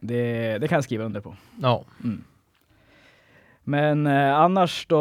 Det, 0.00 0.58
det 0.58 0.68
kan 0.68 0.76
jag 0.76 0.84
skriva 0.84 1.04
under 1.04 1.20
på. 1.20 1.36
Ja. 1.62 1.84
Mm. 2.04 2.24
Men 3.64 4.06
eh, 4.06 4.36
annars 4.36 4.86
då, 4.88 4.96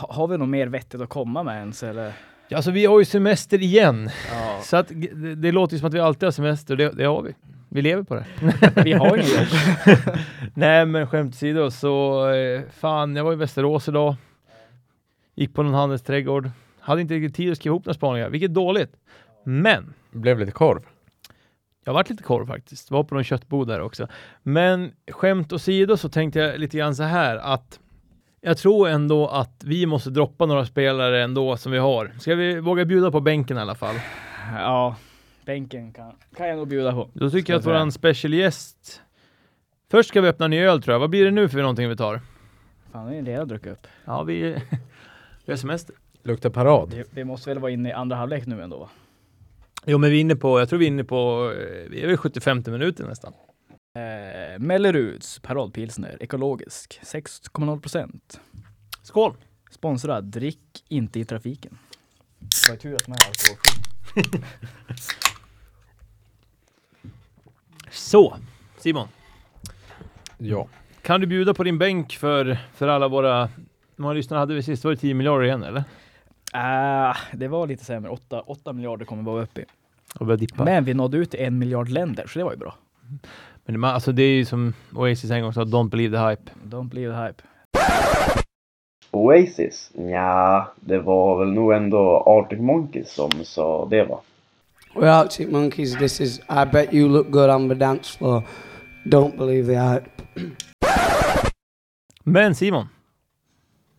ha- 0.00 0.12
har 0.14 0.26
vi 0.28 0.38
något 0.38 0.48
mer 0.48 0.66
vettigt 0.66 1.00
att 1.00 1.08
komma 1.08 1.42
med 1.42 1.56
ens 1.58 1.82
eller? 1.82 2.12
Ja, 2.48 2.56
Alltså 2.56 2.70
vi 2.70 2.86
har 2.86 2.98
ju 2.98 3.04
semester 3.04 3.62
igen. 3.62 4.10
Ja. 4.32 4.58
Så 4.62 4.76
att 4.76 4.88
det, 4.88 5.34
det 5.34 5.52
låter 5.52 5.76
som 5.78 5.88
att 5.88 5.94
vi 5.94 6.00
alltid 6.00 6.26
har 6.26 6.30
semester. 6.30 6.76
Det, 6.76 6.88
det 6.90 7.04
har 7.04 7.22
vi. 7.22 7.34
Vi 7.74 7.82
lever 7.82 8.02
på 8.02 8.14
det. 8.14 8.24
Vi 8.84 8.92
har 8.92 9.16
inget 9.16 9.34
jobb. 9.34 9.46
Nej, 10.54 10.86
men 10.86 11.06
skämt 11.06 11.34
åsido 11.34 11.70
så 11.70 12.28
eh, 12.30 12.62
fan, 12.70 13.16
jag 13.16 13.24
var 13.24 13.32
i 13.32 13.36
Västerås 13.36 13.88
idag. 13.88 14.16
Gick 15.34 15.54
på 15.54 15.62
någon 15.62 15.74
handelsträdgård. 15.74 16.50
Hade 16.80 17.00
inte 17.00 17.14
riktigt 17.14 17.36
tid 17.36 17.52
att 17.52 17.58
skriva 17.58 17.72
ihop 17.72 17.84
några 17.86 17.94
spaningar, 17.94 18.28
vilket 18.28 18.50
är 18.50 18.54
dåligt. 18.54 18.92
Men 19.44 19.94
Blev 20.10 20.38
lite 20.38 20.52
korv. 20.52 20.82
jag 21.84 21.92
varit 21.92 22.10
lite 22.10 22.22
korv 22.22 22.46
faktiskt. 22.46 22.90
Var 22.90 23.04
på 23.04 23.14
någon 23.14 23.24
köttbod 23.24 23.68
där 23.68 23.80
också. 23.80 24.08
Men 24.42 24.92
skämt 25.10 25.52
åsido 25.52 25.96
så 25.96 26.08
tänkte 26.08 26.38
jag 26.38 26.58
lite 26.60 26.76
grann 26.76 26.96
så 26.96 27.02
här 27.02 27.36
att 27.36 27.78
jag 28.40 28.58
tror 28.58 28.88
ändå 28.88 29.28
att 29.28 29.62
vi 29.64 29.86
måste 29.86 30.10
droppa 30.10 30.46
några 30.46 30.66
spelare 30.66 31.22
ändå 31.22 31.56
som 31.56 31.72
vi 31.72 31.78
har. 31.78 32.12
Ska 32.18 32.34
vi 32.34 32.60
våga 32.60 32.84
bjuda 32.84 33.10
på 33.10 33.20
bänken 33.20 33.56
i 33.56 33.60
alla 33.60 33.74
fall? 33.74 33.94
Ja, 34.58 34.96
bänken 35.44 35.92
kan, 35.92 36.12
kan 36.36 36.48
jag 36.48 36.56
nog 36.56 36.68
bjuda 36.68 36.92
på. 36.92 37.10
Då 37.12 37.30
tycker 37.30 37.52
jag 37.52 37.60
att 37.60 37.66
våran 37.66 37.92
special 37.92 38.34
gäst 38.34 39.00
Först 39.90 40.08
ska 40.08 40.20
vi 40.20 40.28
öppna 40.28 40.44
en 40.44 40.50
ny 40.50 40.60
öl 40.60 40.82
tror 40.82 40.92
jag. 40.92 41.00
Vad 41.00 41.10
blir 41.10 41.24
det 41.24 41.30
nu 41.30 41.48
för 41.48 41.58
någonting 41.58 41.88
vi 41.88 41.96
tar? 41.96 42.20
Fan, 42.92 43.06
det 43.06 43.16
är 43.16 43.22
redan 43.22 43.48
druckit 43.48 43.72
upp. 43.72 43.86
Ja, 44.04 44.22
vi, 44.22 44.40
vi 45.44 45.52
har 45.52 45.56
semester. 45.56 45.96
Luktar 46.22 46.50
parad. 46.50 46.90
Det, 46.90 47.06
det 47.10 47.24
måste 47.24 47.50
väl 47.50 47.58
vara 47.58 47.72
inne 47.72 47.88
i 47.88 47.92
andra 47.92 48.16
halvlek 48.16 48.46
nu 48.46 48.62
ändå 48.62 48.78
va? 48.78 48.88
Jo, 49.84 49.98
men 49.98 50.10
vi 50.10 50.16
är 50.16 50.20
inne 50.20 50.36
på, 50.36 50.60
jag 50.60 50.68
tror 50.68 50.78
vi 50.78 50.84
är 50.84 50.88
inne 50.88 51.04
på, 51.04 51.52
eh, 51.58 51.90
vi 51.90 52.02
är 52.02 52.06
väl 52.06 52.16
75 52.16 52.62
minuter 52.66 53.04
nästan. 53.04 53.32
Eh, 53.96 54.58
Melleruds 54.58 55.38
paradpilsner, 55.38 56.16
ekologisk, 56.20 57.00
6,0 57.02 57.80
procent. 57.80 58.40
Skål! 59.02 59.34
Sponsrad, 59.70 60.24
drick 60.24 60.84
inte 60.88 61.20
i 61.20 61.24
trafiken. 61.24 61.78
Det 62.38 62.70
var 62.70 62.76
tur 62.76 62.94
att 62.94 63.04
de 63.04 63.12
här 63.12 63.18
alkoholfri. 63.28 63.83
Så, 67.90 68.36
Simon. 68.78 69.08
Ja. 70.38 70.68
Kan 71.02 71.20
du 71.20 71.26
bjuda 71.26 71.54
på 71.54 71.64
din 71.64 71.78
bänk 71.78 72.12
för, 72.12 72.58
för 72.74 72.88
alla 72.88 73.08
våra, 73.08 73.46
hur 73.46 74.02
många 74.02 74.14
lyssnare 74.14 74.38
hade 74.38 74.54
vi 74.54 74.62
sist? 74.62 74.84
Var 74.84 74.90
det 74.90 74.96
10 74.96 75.14
miljarder 75.14 75.44
igen 75.44 75.62
eller? 75.62 75.84
Ah, 76.52 77.16
det 77.32 77.48
var 77.48 77.66
lite 77.66 77.84
sämre, 77.84 78.10
8, 78.10 78.40
8 78.40 78.72
miljarder 78.72 79.04
kommer 79.04 79.22
vi 79.22 79.26
vara 79.26 79.42
uppe 79.42 79.60
i. 79.60 79.64
Och 80.18 80.26
börja 80.26 80.36
dippa. 80.36 80.64
Men 80.64 80.84
vi 80.84 80.94
nådde 80.94 81.16
ut 81.16 81.30
till 81.30 81.40
en 81.40 81.58
miljard 81.58 81.88
länder, 81.88 82.26
så 82.26 82.38
det 82.38 82.44
var 82.44 82.52
ju 82.52 82.58
bra. 82.58 82.74
Men 83.64 83.84
alltså 83.84 84.12
det 84.12 84.22
är 84.22 84.36
ju 84.36 84.44
som 84.44 84.72
Oasis 84.92 85.30
en 85.30 85.42
gång 85.42 85.52
sa, 85.52 85.64
don't 85.64 85.90
believe 85.90 86.16
the 86.16 86.30
hype. 86.30 86.52
Don't 86.64 86.88
believe 86.88 87.12
the 87.12 87.26
hype. 87.26 87.42
Oasis? 89.14 89.90
Ja, 89.94 90.72
det 90.80 90.98
var 90.98 91.38
väl 91.38 91.52
nog 91.52 91.72
ändå 91.72 92.22
Arctic 92.26 92.60
Monkeys 92.60 93.10
som 93.12 93.30
sa 93.44 93.86
det 93.90 94.04
va? 94.04 94.20
We're 94.94 95.20
Arctic 95.20 95.48
Monkeys. 95.48 95.98
This 95.98 96.20
is 96.20 96.38
I 96.38 96.64
Bet 96.72 96.94
You 96.94 97.08
Look 97.08 97.30
Good 97.30 97.50
on 97.50 97.68
the 97.68 97.74
Dance 97.74 98.18
Floor. 98.18 98.42
Don't 99.04 99.36
believe 99.38 99.66
the 99.66 99.78
hype. 99.80 100.10
Men 102.24 102.54
Simon, 102.54 102.86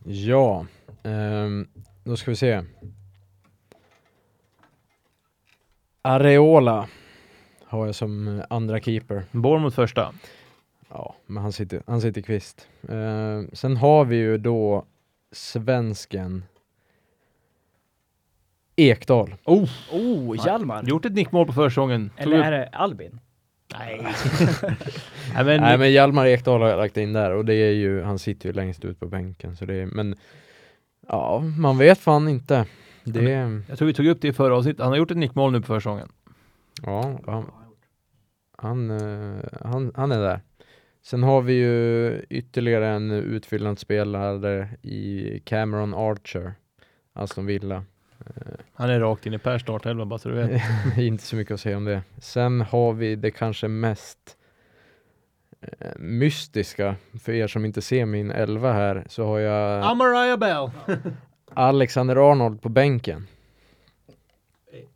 Ja, 0.04 0.66
ehm, 1.02 1.68
då 2.04 2.16
ska 2.16 2.30
vi 2.30 2.36
se. 2.36 2.62
Areola 6.02 6.88
har 7.64 7.86
jag 7.86 7.94
som 7.94 8.28
eh, 8.38 8.44
andra 8.50 8.80
keeper. 8.80 9.24
Bournemouth 9.32 9.74
första. 9.74 10.12
Ja, 10.88 11.14
men 11.26 11.42
han 11.42 11.52
sitter, 11.52 11.82
han 11.86 12.00
sitter 12.00 12.20
kvist. 12.20 12.68
Ehm, 12.88 13.50
sen 13.52 13.76
har 13.76 14.04
vi 14.04 14.16
ju 14.16 14.38
då 14.38 14.84
svensken 15.32 16.44
Ekdal. 18.76 19.34
Oh, 19.44 19.68
Oh, 19.92 20.46
Hjalmar! 20.46 20.82
gjort 20.84 21.04
ett 21.04 21.12
nickmål 21.12 21.46
på 21.46 21.52
försäsongen. 21.52 22.10
Tog 22.10 22.26
Eller 22.26 22.38
upp- 22.38 22.44
är 22.44 22.50
det 22.50 22.68
Albin? 22.68 23.20
Nej. 23.78 24.00
Nej 25.34 25.44
men, 25.44 25.60
Nej 25.60 25.78
men 25.78 25.92
Hjalmar 25.92 26.26
Ekdal 26.26 26.60
har 26.62 26.68
jag 26.68 26.76
lagt 26.76 26.96
in 26.96 27.12
där 27.12 27.30
och 27.32 27.44
det 27.44 27.54
är 27.54 27.72
ju, 27.72 28.02
han 28.02 28.18
sitter 28.18 28.46
ju 28.48 28.52
längst 28.52 28.84
ut 28.84 29.00
på 29.00 29.06
bänken 29.06 29.56
så 29.56 29.64
det 29.64 29.74
är, 29.74 29.86
men 29.86 30.16
ja, 31.08 31.40
man 31.58 31.78
vet 31.78 31.98
fan 31.98 32.28
inte. 32.28 32.66
Det, 33.04 33.22
jag 33.68 33.78
tror 33.78 33.86
vi 33.86 33.94
tog 33.94 34.06
upp 34.06 34.20
det 34.20 34.28
i 34.28 34.32
förra 34.32 34.56
avsnittet. 34.56 34.80
Han 34.80 34.88
har 34.88 34.96
gjort 34.96 35.10
ett 35.10 35.16
nickmål 35.16 35.52
nu 35.52 35.60
på 35.60 35.66
försäsongen. 35.66 36.08
ja, 36.82 37.18
han, 37.26 37.50
han, 38.58 38.90
eh, 38.90 39.44
han, 39.64 39.92
han 39.96 40.12
är 40.12 40.18
där. 40.20 40.40
Sen 41.06 41.22
har 41.22 41.42
vi 41.42 41.52
ju 41.52 42.20
ytterligare 42.30 42.88
en 42.88 43.10
utfyllnadsspelare 43.10 44.68
i 44.82 45.40
Cameron 45.44 45.94
Archer, 45.94 46.54
Aston 47.12 47.46
Villa. 47.46 47.84
Han 48.74 48.90
är 48.90 49.00
rakt 49.00 49.26
in 49.26 49.34
i 49.34 49.38
Per 49.38 49.58
startelva 49.58 50.04
bara 50.04 50.18
så 50.18 50.28
du 50.28 50.34
vet. 50.34 50.62
Inte 50.98 51.24
så 51.24 51.36
mycket 51.36 51.54
att 51.54 51.60
säga 51.60 51.76
om 51.76 51.84
det. 51.84 52.02
Sen 52.18 52.60
har 52.60 52.92
vi 52.92 53.16
det 53.16 53.30
kanske 53.30 53.68
mest 53.68 54.36
eh, 55.60 55.90
mystiska, 55.98 56.96
för 57.20 57.32
er 57.32 57.46
som 57.46 57.64
inte 57.64 57.82
ser 57.82 58.06
min 58.06 58.30
elva 58.30 58.72
här, 58.72 59.04
så 59.08 59.26
har 59.26 59.38
jag 59.38 59.84
Amariah 59.84 60.38
Bell. 60.38 60.70
Alexander 61.54 62.30
Arnold 62.30 62.62
på 62.62 62.68
bänken. 62.68 63.26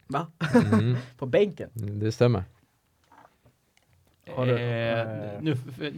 Va? 0.07 0.27
Mm, 0.73 0.97
På 1.19 1.27
bänken? 1.27 1.71
det 1.75 2.13
stämmer. 2.13 2.45
Har 4.37 4.47
du- 4.47 4.53
Eh, 4.59 5.07
nu, 5.41 5.53
f- 5.53 5.93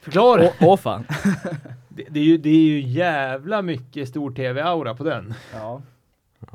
förklara! 0.00 0.42
Åh 0.42 0.52
åh, 0.68 0.76
fan. 0.76 1.04
Det, 1.88 2.04
det, 2.10 2.20
är 2.20 2.24
ju, 2.24 2.38
det 2.38 2.48
är 2.48 2.60
ju 2.60 2.80
jävla 2.80 3.62
mycket 3.62 4.08
stor 4.08 4.30
tv-aura 4.30 4.94
på 4.94 5.04
den. 5.04 5.34
Ja. 5.54 5.80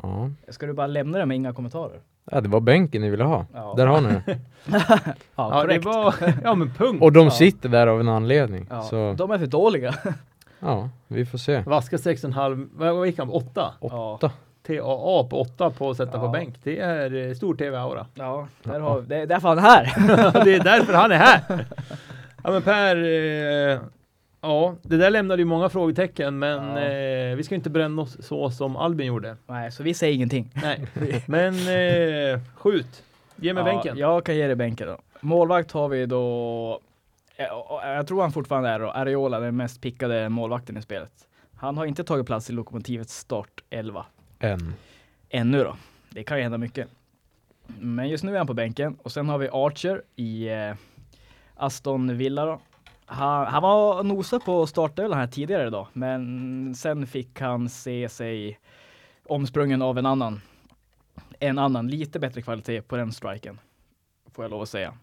Ja. 0.04 0.30
Ska 0.50 0.66
du 0.66 0.74
bara 0.74 0.88
lämna 0.88 1.18
det 1.18 1.26
med 1.26 1.36
inga 1.38 1.54
kommentarer? 1.54 2.00
ja, 2.32 2.42
det 2.42 2.50
var 2.50 2.60
bänken 2.60 3.02
ni 3.02 3.10
ville 3.10 3.24
ha. 3.24 3.46
Ja. 3.54 3.74
Där 3.78 3.88
har 3.88 4.02
ni 4.02 4.08
det. 4.26 4.40
Ja, 4.72 5.00
Ja, 5.36 5.64
det 5.64 5.80
korrekt. 5.82 5.86
var, 5.86 6.16
ja 6.44 6.56
men 6.56 6.74
punkt. 6.74 7.02
Och 7.02 7.12
de 7.12 7.24
Ja. 7.24 7.32
sitter 7.32 7.70
där 7.70 7.88
av 7.88 8.00
en 8.00 8.10
anledning. 8.10 8.68
Ja, 8.70 8.82
Så 8.82 9.14
De 9.18 9.32
är 9.32 9.38
för 9.38 9.46
dåliga. 9.48 9.96
ja, 10.60 10.90
vi 11.08 11.26
får 11.26 11.38
se. 11.38 11.60
Vaska 11.62 11.98
6,5, 11.98 12.70
vad 12.74 13.08
gick 13.08 13.20
han? 13.20 13.30
8? 13.30 13.74
Åtta. 13.80 14.32
TAA 14.68 15.24
på 15.24 15.42
8 15.42 15.70
på 15.70 15.90
att 15.90 15.98
sätta 15.98 16.20
på 16.20 16.26
Ja. 16.26 16.32
bänk. 16.32 16.56
Det 16.64 16.80
är 16.80 17.28
eh, 17.30 17.34
stor 17.34 17.56
tv-aura. 17.56 18.06
Ja, 18.14 18.48
där 18.64 18.80
har 18.80 19.02
det 19.08 19.16
är 19.18 19.28
därför 19.28 19.48
han 19.48 19.58
är 19.58 19.62
här. 19.62 19.84
det 20.46 20.56
är 20.56 20.64
därför 20.64 20.94
han 20.94 21.12
är 21.12 21.16
här. 21.18 21.66
Ja 22.44 22.52
men 22.52 22.62
Per, 22.62 22.96
eh, 22.96 23.80
ja 24.42 24.76
det 24.82 24.98
där 24.98 25.10
lämnade 25.10 25.42
ju 25.42 25.46
många 25.46 25.70
frågetecken 25.70 26.40
men 26.40 26.64
Ja. 26.78 26.80
eh, 26.80 27.36
vi 27.36 27.44
ska 27.44 27.56
inte 27.56 27.70
bränna 27.70 28.02
oss 28.02 28.18
så 28.28 28.52
som 28.52 28.76
Albin 28.78 29.08
gjorde. 29.08 29.36
Nej, 29.48 29.72
så 29.72 29.84
vi 29.84 29.94
säger 29.94 30.14
ingenting. 30.16 30.50
Nej, 30.54 30.88
men 31.28 31.54
eh, 31.54 32.40
skjut. 32.56 33.04
Ge 33.36 33.54
mig 33.54 33.62
Ja, 33.62 33.74
bänken. 33.74 33.98
Jag 33.98 34.26
kan 34.26 34.36
ge 34.36 34.48
dig 34.48 34.56
bänken 34.56 34.88
då. 34.88 34.98
Målvakt 35.22 35.72
har 35.72 35.88
vi 35.90 36.06
då, 36.06 36.80
jag, 37.38 37.66
jag 37.96 38.08
tror 38.08 38.22
han 38.22 38.32
fortfarande 38.32 38.70
är 38.70 38.80
då, 38.80 38.90
Areola, 38.92 39.40
den 39.40 39.56
mest 39.56 39.82
pickade 39.82 40.30
målvakten 40.30 40.78
i 40.78 40.82
spelet. 40.82 41.12
Han 41.56 41.78
har 41.78 41.86
inte 41.86 42.04
tagit 42.04 42.26
plats 42.26 42.50
i 42.50 42.54
Lokomotivets 42.54 43.18
start 43.18 43.64
11 43.70 44.06
än. 44.44 44.74
ännu 45.30 45.64
då. 45.64 45.76
Det 46.10 46.24
kan 46.24 46.38
ju 46.38 46.44
hända 46.44 46.58
mycket. 46.58 46.88
Men 47.80 48.10
just 48.10 48.24
nu 48.24 48.34
är 48.34 48.38
han 48.38 48.48
på 48.48 48.54
bänken 48.54 48.98
och 49.04 49.12
sen 49.12 49.30
har 49.30 49.38
vi 49.38 49.50
Archer 49.52 50.04
i 50.16 50.50
eh, 50.50 50.76
Aston 51.56 52.18
Villa 52.18 52.46
då. 52.46 52.62
Han, 53.06 53.48
han 53.48 53.64
var 53.64 54.04
nosad 54.04 54.46
på 54.46 54.68
startduellen 54.68 55.18
här 55.18 55.28
tidigare 55.28 55.68
idag, 55.68 55.88
men 55.94 56.76
sen 56.76 57.08
fick 57.08 57.42
han 57.42 57.70
se 57.70 58.10
sig 58.10 58.60
omsprungen 59.26 59.82
av 59.82 59.98
en 59.98 60.06
annan. 60.06 60.42
En 61.40 61.60
annan, 61.60 61.88
lite 61.88 62.20
bättre 62.20 62.42
kvalitet 62.42 62.82
på 62.82 62.98
den 62.98 63.12
striken. 63.12 63.60
Får 64.34 64.44
jag 64.44 64.52
lov 64.52 64.62
att 64.62 64.70
säga. 64.70 64.94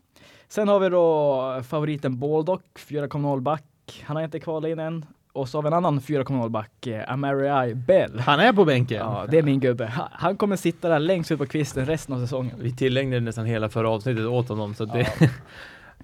Sen 0.49 0.68
har 0.68 0.80
vi 0.80 0.88
då 0.88 1.62
favoriten 1.62 2.18
Baldock, 2.18 2.64
4,0 2.74 3.41
back. 3.41 4.03
Han 4.05 4.16
har 4.16 4.24
inte 4.24 4.41
kvalat 4.41 4.68
in 4.68 4.78
än. 4.78 5.07
Och 5.33 5.49
så 5.49 5.59
har 5.59 5.62
vi 5.62 5.66
en 5.66 5.74
annan 5.74 6.01
4,0 6.01 6.49
back, 6.49 6.87
eh, 6.87 7.12
Amari 7.12 7.74
Bell. 7.74 8.20
Han 8.20 8.41
är 8.41 8.53
på 8.53 8.64
bänken. 8.64 8.99
Ja, 8.99 9.26
det 9.28 9.39
är 9.39 9.43
min 9.43 9.61
gubbe. 9.61 9.93
Han, 10.12 10.37
kommer 10.37 10.57
sitta 10.57 10.89
där 10.89 10.99
längst 10.99 11.31
ut 11.31 11.39
på 11.39 11.47
kvisten 11.47 11.87
resten 11.87 12.14
av 12.14 12.20
säsongen. 12.20 12.57
Vi 12.59 12.76
tillägnade 12.76 13.20
nästan 13.20 13.47
hela 13.47 13.68
förra 13.68 13.91
avsnittet 13.91 14.24
åt 14.24 14.49
honom 14.49 14.74
så 14.74 14.85
att 14.85 14.93
det 14.93 15.07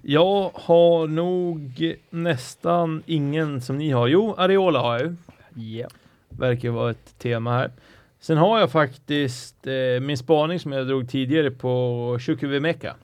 Jag 0.01 0.51
har 0.53 1.07
nog 1.07 1.93
nästan 2.09 3.03
ingen 3.05 3.61
som 3.61 3.77
ni 3.77 3.91
har. 3.91 4.07
Jo, 4.07 4.35
Areola 4.37 4.79
har 4.79 4.99
jag 4.99 5.01
ju. 5.01 5.15
Ja. 5.77 5.87
Verkar 6.29 6.69
vara 6.69 6.91
ett 6.91 7.17
tema 7.17 7.51
här. 7.51 7.71
Sen 8.19 8.37
har 8.37 8.59
jag 8.59 8.71
faktiskt 8.71 9.67
eh, 9.67 10.01
min 10.01 10.17
spaning 10.17 10.59
som 10.59 10.71
jag 10.71 10.87
drog 10.87 11.09
tidigare 11.09 11.51
på 11.51 12.17
Chukwuemeka. 12.19 12.95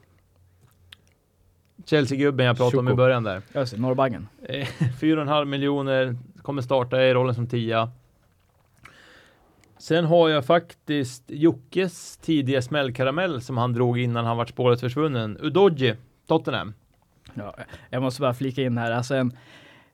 Chelsea-gubben 1.84 2.46
jag 2.46 2.56
pratade 2.56 2.78
om 2.78 2.88
i 2.88 2.94
början 2.94 3.22
där. 3.24 3.42
Just 3.54 3.74
det, 3.74 3.80
Norrbaggen. 3.80 4.28
Eh, 4.42 4.66
4,5 5.00 5.44
miljoner, 5.44 6.16
kommer 6.42 6.62
starta 6.62 7.02
i 7.02 7.14
rollen 7.14 7.34
som 7.34 7.46
tia. 7.46 7.90
Sen 9.78 10.04
har 10.04 10.28
jag 10.28 10.44
faktiskt 10.44 11.22
Jockes 11.26 12.16
tidiga 12.16 12.62
smällkaramell 12.62 13.42
som 13.42 13.58
han 13.58 13.72
drog 13.72 13.98
innan 13.98 14.24
han 14.24 14.36
vart 14.36 14.48
spåret 14.48 14.80
försvunnen. 14.80 15.38
Udoji, 15.40 15.94
Tottenham. 16.26 16.74
Ja, 17.34 17.54
jag 17.90 18.02
måste 18.02 18.20
bara 18.20 18.34
flika 18.34 18.62
in 18.62 18.78
här, 18.78 18.90
alltså 18.90 19.14
en, 19.14 19.36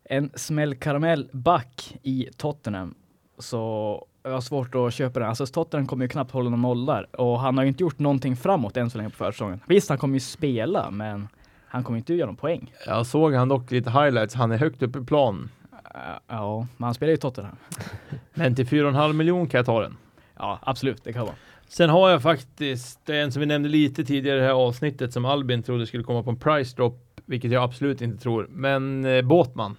en 0.05 0.31
smällkaramellback 0.35 1.99
i 2.03 2.29
Tottenham. 2.37 2.95
Så 3.39 4.07
jag 4.23 4.31
har 4.31 4.41
svårt 4.41 4.75
att 4.75 4.95
köpa 4.95 5.21
den. 5.21 5.29
Alltså 5.29 5.47
Tottenham 5.47 5.87
kommer 5.87 6.05
ju 6.05 6.09
knappt 6.09 6.31
hålla 6.31 6.51
någon 6.51 6.63
noll 6.63 6.87
där. 6.87 7.21
Och 7.21 7.41
han 7.41 7.57
har 7.57 7.65
ju 7.65 7.69
inte 7.69 7.83
gjort 7.83 7.99
någonting 7.99 8.37
framåt 8.37 8.77
än 8.77 8.91
så 8.91 8.99
länge 8.99 9.11
på 9.11 9.17
försäsongen. 9.17 9.61
Visst, 9.67 9.89
han 9.89 9.99
kommer 9.99 10.15
ju 10.15 10.21
spela, 10.21 10.91
men 10.91 11.29
han 11.73 11.85
kommer 11.85 11.99
inte 11.99 12.15
göra 12.15 12.27
någon 12.27 12.37
poäng. 12.37 12.73
Jag 12.87 13.07
såg 13.07 13.35
han 13.35 13.49
dock 13.49 13.71
lite 13.71 13.91
highlights, 13.91 14.35
han 14.35 14.53
är 14.53 14.59
högt 14.59 14.83
upp 14.83 14.97
i 14.97 15.05
plan. 15.05 15.51
Uh, 15.73 16.01
ja, 16.27 16.67
men 16.77 16.85
han 16.85 16.95
spelar 16.95 17.11
ju 17.11 17.17
Tottenham. 17.17 17.57
Men 18.35 18.55
till 18.55 18.67
4,5 18.67 19.13
miljoner 19.13 19.47
kan 19.47 19.59
jag 19.59 19.67
ta 19.67 19.81
den. 19.81 19.97
Ja, 20.37 20.59
absolut, 20.63 21.05
det 21.05 21.13
kan 21.13 21.23
vara. 21.23 21.35
Sen 21.69 21.91
har 21.91 22.11
jag 22.11 22.23
faktiskt 22.23 23.11
en 23.11 23.33
som 23.33 23.41
vi 23.41 23.47
nämnde 23.47 23.69
lite 23.69 24.05
tidigare 24.05 24.37
i 24.37 24.41
det 24.41 24.47
här 24.47 24.55
avsnittet 24.55 25.13
som 25.13 25.25
Albin 25.25 25.63
trodde 25.63 25.87
skulle 25.87 26.03
komma 26.03 26.23
på 26.23 26.31
en 26.31 26.37
price 26.37 26.77
drop, 26.77 27.21
vilket 27.27 27.51
jag 27.51 27.63
absolut 27.63 28.01
inte 28.01 28.23
tror. 28.23 28.47
Men 28.51 29.05
eh, 29.05 29.23
Båtman. 29.23 29.77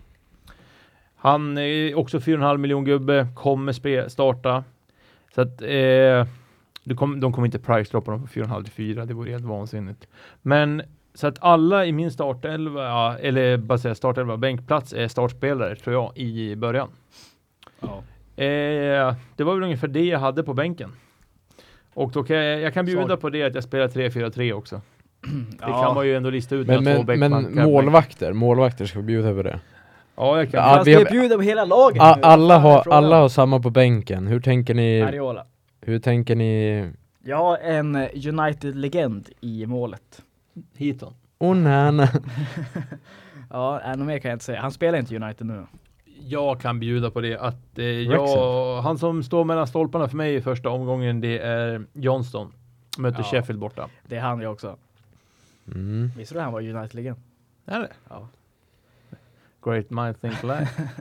Han 1.16 1.58
är 1.58 1.96
också 1.96 2.18
4,5 2.18 2.58
miljon 2.58 2.86
gubbe, 2.86 3.28
kommer 3.36 4.10
starta. 4.10 4.64
Så 5.36 5.42
att 5.42 5.62
eh, 5.62 6.28
de, 6.84 6.96
kom, 6.96 7.20
de 7.20 7.34
kommer 7.34 7.46
inte 7.46 7.60
price 7.60 7.92
droppa 7.92 8.12
dem 8.12 8.22
på 8.22 8.28
4,5 8.28 8.64
till 8.64 8.74
4, 8.74 9.06
det 9.06 9.14
vore 9.14 9.32
helt 9.32 9.46
vansinnigt. 9.46 10.08
Men 10.42 10.82
så 11.14 11.28
att 11.28 11.38
alla 11.42 11.86
i 11.86 11.92
min 11.92 12.12
startelva, 12.12 13.18
eller 13.20 13.58
bara 13.58 13.78
säga 13.78 13.96
startelva, 13.96 14.38
bänkplats 14.38 14.94
är 14.94 15.08
startspelare 15.08 15.76
tror 15.76 15.94
jag 15.96 16.18
i 16.18 16.56
början. 16.56 16.90
Ja. 17.80 18.04
Eh, 18.44 19.16
det 19.36 19.44
var 19.44 19.54
väl 19.54 19.64
ungefär 19.64 19.88
det 19.88 20.06
jag 20.06 20.20
hade 20.20 20.44
på 20.44 20.54
bänken. 20.54 20.92
Och 21.94 22.12
då 22.12 22.24
kan 22.24 22.36
jag, 22.38 22.62
jag 22.62 22.74
kan 22.74 22.86
bjuda 22.86 23.02
Sorry. 23.08 23.18
på 23.18 23.30
det 23.30 23.44
att 23.44 23.56
jag 23.56 23.64
spelar 23.64 23.88
3-4-3 23.88 24.54
också. 24.54 24.82
Det 25.22 25.56
Ja. 25.62 25.84
kan 25.84 25.96
man 25.96 26.08
ju 26.08 26.16
ändå 26.16 26.30
lista 26.30 26.56
ut. 26.56 26.68
Men, 26.68 26.84
men, 26.84 27.06
men 27.06 27.54
målvakter, 27.66 28.34
målvakter 28.34 28.86
ska 28.86 29.00
vi 29.00 29.06
bjuda 29.06 29.34
på 29.34 29.44
det. 29.44 29.60
Ja, 30.16 30.38
jag 30.38 30.52
kan. 30.52 30.60
Ja, 30.64 30.82
vi 30.86 30.92
ska 30.94 31.00
har- 31.04 31.14
ju 31.14 31.20
bjuda 31.20 31.36
på 31.36 31.42
hela 31.42 31.66
laget 31.66 32.02
A- 32.02 32.20
alla, 32.22 32.58
har, 32.58 32.94
alla 32.94 33.16
har 33.20 33.30
samma 33.30 33.60
på 33.60 33.70
bänken. 33.70 34.28
Hur 34.28 34.40
tänker 34.40 34.74
ni? 34.74 35.02
Ariola. 35.02 35.46
Hur 35.82 36.00
tänker 36.00 36.36
ni? 36.36 36.90
Ja, 37.24 37.58
en 37.58 37.96
eh, 37.96 38.10
United-legend 38.14 39.30
i 39.42 39.66
målet. 39.66 40.22
Åh 41.40 41.56
nej, 41.56 41.92
nej. 41.92 42.10
Ja, 43.50 43.96
något 43.98 44.08
mer 44.08 44.20
kan 44.20 44.30
jag 44.30 44.36
inte 44.36 44.46
säga. 44.46 44.62
Han 44.62 44.72
spelar 44.72 44.98
inte 45.00 45.16
United 45.16 45.48
nu. 45.48 45.66
Jag 46.20 46.62
kan 46.62 46.80
bjuda 46.80 47.12
på 47.12 47.22
det 47.22 47.38
att 47.38 47.80
eh, 47.80 47.86
jag, 47.86 48.82
han 48.82 48.98
som 48.98 49.24
står 49.24 49.46
mellan 49.46 49.68
stolparna 49.68 50.10
för 50.10 50.18
mig 50.18 50.36
i 50.36 50.42
första 50.42 50.70
omgången 50.70 51.22
det 51.22 51.40
är 51.40 51.86
Johnston. 51.94 52.54
Möter 52.98 53.20
Ja. 53.20 53.24
Sheffield 53.24 53.60
borta. 53.60 53.90
Det 54.08 54.16
är 54.16 54.22
han 54.22 54.42
jag 54.42 54.52
också. 54.52 54.78
Mm. 55.68 56.12
Visste 56.18 56.36
du 56.36 56.40
han 56.42 56.54
var 56.54 56.62
United-legend? 56.62 57.20
Är 57.66 57.80
det? 57.80 57.90
Ja. 58.10 58.28
Great 59.64 59.90
mind 59.90 60.22
think 60.22 60.44
alike. 60.44 60.70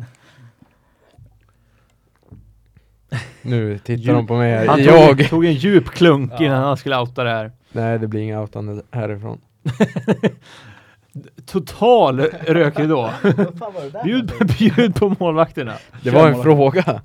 Nu 3.42 3.78
tittar 3.78 4.12
de 4.12 4.26
på 4.26 4.36
mig 4.36 4.66
Han 4.66 4.80
här. 4.80 4.86
tog, 5.08 5.20
Jag! 5.20 5.28
tog 5.28 5.44
en 5.44 5.52
djup 5.54 5.84
klunk 5.88 6.32
Ja. 6.38 6.44
innan 6.44 6.62
han 6.64 6.76
skulle 6.76 6.98
outa 7.00 7.24
det 7.24 7.30
här. 7.30 7.52
Nej, 7.72 7.98
det 7.98 8.08
blir 8.08 8.20
inga 8.20 8.40
outande 8.40 8.82
härifrån. 8.90 9.40
Total 11.46 12.20
rökridå. 12.46 13.10
Bjud, 14.04 14.32
bjud 14.58 14.94
på 14.94 15.16
målvakterna. 15.18 15.74
Det 16.02 16.10
var 16.10 16.28
en 16.28 16.42
fråga. 16.42 17.02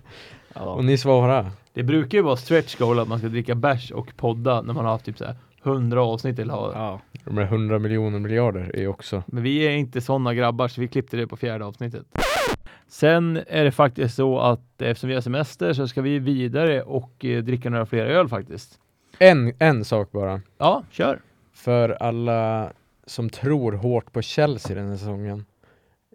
Ja. 0.53 0.61
Och 0.61 0.85
ni 0.85 0.97
svarade. 0.97 1.51
Det 1.73 1.83
brukar 1.83 2.17
ju 2.17 2.21
vara 2.21 2.35
stretch 2.35 2.75
goal 2.75 2.99
att 2.99 3.07
man 3.07 3.19
ska 3.19 3.27
dricka 3.27 3.55
bärs 3.55 3.91
och 3.91 4.17
podda 4.17 4.61
när 4.61 4.73
man 4.73 4.85
har 4.85 4.91
haft 4.91 5.05
typ 5.05 5.17
så 5.17 5.25
här 5.25 5.35
100 5.63 6.01
avsnitt 6.01 6.39
eller 6.39 6.53
ha. 6.53 6.71
Ja. 6.73 7.01
De 7.23 7.37
här 7.37 7.45
100 7.45 7.79
miljoner 7.79 8.19
miljarder 8.19 8.75
är 8.75 8.87
också. 8.87 9.23
Men 9.27 9.43
vi 9.43 9.67
är 9.67 9.71
inte 9.71 10.01
sådana 10.01 10.33
grabbar 10.33 10.67
så 10.67 10.81
vi 10.81 10.87
klippte 10.87 11.17
det 11.17 11.27
på 11.27 11.37
fjärde 11.37 11.65
avsnittet. 11.65 12.05
Sen 12.87 13.39
är 13.47 13.63
det 13.63 13.71
faktiskt 13.71 14.15
så 14.15 14.39
att 14.39 14.81
eftersom 14.81 15.07
vi 15.07 15.13
har 15.13 15.21
semester 15.21 15.73
så 15.73 15.87
ska 15.87 16.01
vi 16.01 16.19
vidare 16.19 16.81
och 16.83 17.25
eh, 17.25 17.43
dricka 17.43 17.69
några 17.69 17.85
fler 17.85 18.05
öl 18.05 18.29
faktiskt. 18.29 18.79
En, 19.19 19.53
en 19.59 19.85
sak 19.85 20.11
bara. 20.11 20.41
Ja, 20.57 20.83
kör. 20.91 21.21
För 21.53 21.89
alla 21.89 22.71
som 23.05 23.29
tror 23.29 23.71
hårt 23.71 24.11
på 24.11 24.21
Chelsea 24.21 24.75
den 24.75 24.89
här 24.89 24.97
säsongen. 24.97 25.45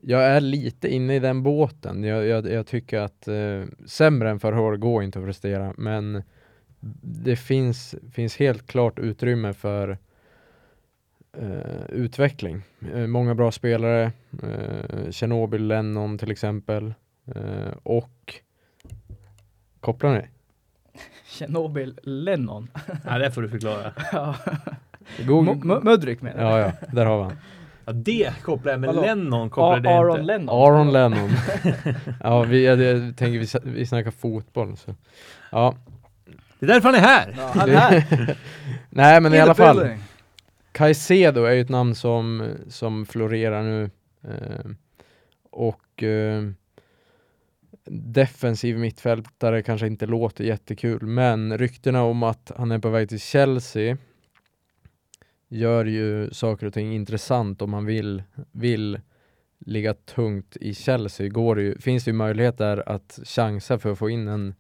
Jag 0.03 0.22
är 0.22 0.40
lite 0.40 0.88
inne 0.88 1.16
i 1.16 1.18
den 1.18 1.42
båten. 1.42 2.05
Jag, 2.05 2.26
jag, 2.26 2.46
jag 2.46 2.66
tycker 2.66 2.98
att 3.01 3.28
eh, 3.28 3.62
sämre 3.86 4.30
än 4.30 4.40
förra 4.40 4.61
året 4.61 4.80
går 4.80 5.03
inte 5.03 5.18
att 5.18 5.24
prestera, 5.24 5.74
men 5.76 6.22
det 7.03 7.36
finns, 7.36 7.94
finns 8.12 8.36
helt 8.36 8.66
klart 8.66 8.98
utrymme 8.98 9.53
för 9.53 9.98
eh, 11.32 11.84
utveckling. 11.88 12.62
Eh, 12.94 13.07
många 13.07 13.34
bra 13.34 13.53
spelare, 13.53 14.12
eh, 14.42 15.11
Chernobyl, 15.11 15.66
Lennon 15.66 16.18
till 16.18 16.30
exempel, 16.30 16.94
eh, 17.34 17.72
och 17.82 18.34
kopplar 19.80 20.12
ni? 20.12 20.28
Chernobyl 21.26 21.98
Lennon. 22.03 22.70
Ja, 23.07 23.18
det 23.18 23.30
får 23.30 23.42
du 23.42 23.48
förklara. 23.48 23.92
ja. 24.12 24.34
Mudryk 25.82 26.22
menar 26.22 26.42
Ja, 26.42 26.59
ja, 26.61 26.72
där 26.92 27.07
har 27.07 27.16
vi 27.18 27.22
han. 27.22 27.36
Ja, 27.84 27.92
det 27.92 28.32
kopplar 28.42 28.72
jag, 28.72 28.80
men 28.80 28.88
Vadå? 28.94 29.03
Lennon 29.07 29.51
kopplar 29.51 29.76
A- 29.76 29.80
det 29.80 29.88
Aaron 29.88 30.20
inte. 30.20 30.32
Lennon. 30.32 30.48
Aron 30.48 30.92
Lennon. 30.92 31.30
ja, 32.22 32.42
vi, 32.42 32.66
jag, 32.66 32.80
jag 32.82 33.16
tänker 33.16 33.38
vi, 33.38 33.70
vi 33.70 33.86
snackar 33.86 34.11
fotboll. 34.11 34.76
Så. 34.76 34.94
Ja. 35.53 35.74
Det 36.59 36.66
är 36.66 36.68
därför 36.68 36.88
han 36.88 36.94
är 36.94 37.01
här! 37.03 37.34
Ja, 37.36 37.51
han 37.55 37.70
är 37.70 37.74
här. 37.74 38.36
Nej, 38.90 39.20
men 39.20 39.32
i 39.34 39.36
In 39.36 39.42
alla 39.42 39.55
fall. 39.55 39.88
Caicedo 40.72 41.44
är 41.44 41.53
ju 41.53 41.61
ett 41.61 41.68
namn 41.68 41.94
som, 41.94 42.48
som 42.68 43.07
florerar 43.07 43.62
nu. 43.62 43.90
Eh, 44.24 44.70
och 45.51 46.03
eh, 46.03 46.42
defensiv 47.91 48.78
mittfältare 48.78 49.62
kanske 49.62 49.87
inte 49.87 50.07
låter 50.07 50.45
jättekul, 50.45 51.07
men 51.07 51.59
ryktena 51.59 52.03
om 52.03 52.22
att 52.22 52.53
han 52.57 52.70
är 52.70 52.78
på 52.78 52.91
väg 52.91 53.09
till 53.09 53.20
Chelsea 53.20 53.97
gör 55.49 55.85
ju 55.85 56.31
saker 56.31 56.66
och 56.66 56.74
ting 56.74 56.95
intressant 56.95 57.62
om 57.62 57.70
man 57.70 57.87
vill, 57.87 58.22
vill 58.53 59.01
ligga 59.59 59.95
tungt 59.95 60.57
i 60.61 60.74
Chelsea. 60.74 61.28
Går 61.28 61.57
det 61.57 61.62
ju, 61.62 61.78
finns 61.78 62.05
det 62.05 62.11
ju 62.11 62.16
möjlighet 62.16 62.59
där 62.59 62.89
att 62.89 63.18
chansa 63.24 63.78
för 63.78 63.93
att 63.93 63.99
få 63.99 64.11
in 64.11 64.28
en 64.28 64.55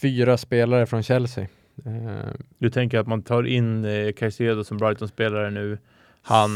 fyra 0.00 0.36
spelare 0.36 0.86
från 0.86 1.02
Chelsea. 1.02 1.46
Eh, 1.84 2.32
Du 2.58 2.70
tänker 2.70 2.98
att 2.98 3.06
man 3.06 3.22
tar 3.22 3.46
in 3.46 3.84
eh, 3.84 4.12
Caicedo 4.12 4.64
som 4.64 4.76
Brighton-spelare 4.78 5.50
nu. 5.50 5.78
Han, 6.22 6.50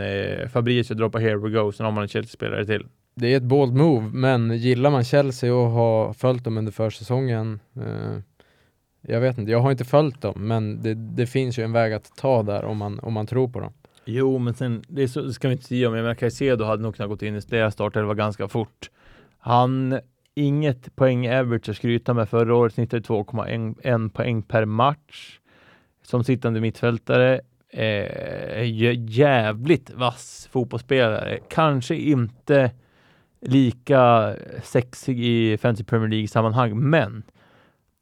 eh, 0.00 0.48
Fabrizio 0.48 0.94
droppar 0.94 1.20
here 1.20 1.36
we 1.36 1.50
go, 1.50 1.72
sen 1.72 1.84
har 1.84 1.92
man 1.92 2.02
en 2.02 2.08
Chelsea-spelare 2.08 2.66
till. 2.66 2.86
Det 3.14 3.32
är 3.32 3.36
ett 3.36 3.42
bold 3.42 3.74
move, 3.74 4.10
men 4.12 4.56
gillar 4.56 4.90
man 4.90 5.04
Chelsea 5.04 5.54
och 5.54 5.70
har 5.70 6.12
följt 6.12 6.44
dem 6.44 6.58
under 6.58 6.72
försäsongen 6.72 7.60
eh, 7.76 8.18
Jag 9.00 9.20
vet 9.20 9.38
inte, 9.38 9.52
jag 9.52 9.60
har 9.60 9.70
inte 9.70 9.84
följt 9.84 10.20
dem, 10.20 10.34
men 10.36 10.82
det, 10.82 10.94
det 10.94 11.26
finns 11.26 11.58
ju 11.58 11.64
en 11.64 11.72
väg 11.72 11.92
att 11.92 12.16
ta 12.16 12.42
där 12.42 12.64
om 12.64 12.76
man, 12.76 12.98
om 12.98 13.12
man 13.12 13.26
tror 13.26 13.48
på 13.48 13.60
dem. 13.60 13.72
Jo, 14.04 14.38
men 14.38 14.54
sen, 14.54 14.82
det, 14.88 15.08
så, 15.08 15.22
det 15.22 15.32
ska 15.32 15.48
vi 15.48 15.52
inte 15.52 15.64
säga 15.64 15.90
men 15.90 16.04
Jag 16.04 16.18
Caicedo 16.18 16.64
hade 16.64 16.82
nog 16.82 16.96
kunnat 16.96 17.10
gått 17.10 17.22
in 17.22 17.36
i 17.36 17.40
deras 17.40 17.74
startelva 17.74 18.14
ganska 18.14 18.48
fort. 18.48 18.90
Han, 19.38 19.98
inget 20.34 20.96
poäng 20.96 21.28
average 21.28 21.68
att 21.68 21.76
skryta 21.76 22.14
med. 22.14 22.28
Förra 22.28 22.54
året 22.54 22.74
snittade 22.74 23.02
2,1 23.02 24.08
poäng 24.08 24.42
per 24.42 24.64
match. 24.64 25.38
Som 26.02 26.24
sittande 26.24 26.60
mittfältare. 26.60 27.40
Eh, 27.70 28.90
jävligt 29.10 29.90
vass 29.90 30.48
fotbollsspelare. 30.52 31.38
Kanske 31.48 31.96
inte 31.96 32.70
lika 33.42 34.34
sexig 34.62 35.20
i 35.20 35.56
Fantasy 35.58 35.84
Premier 35.84 36.08
League-sammanhang, 36.10 36.78
men 36.90 37.22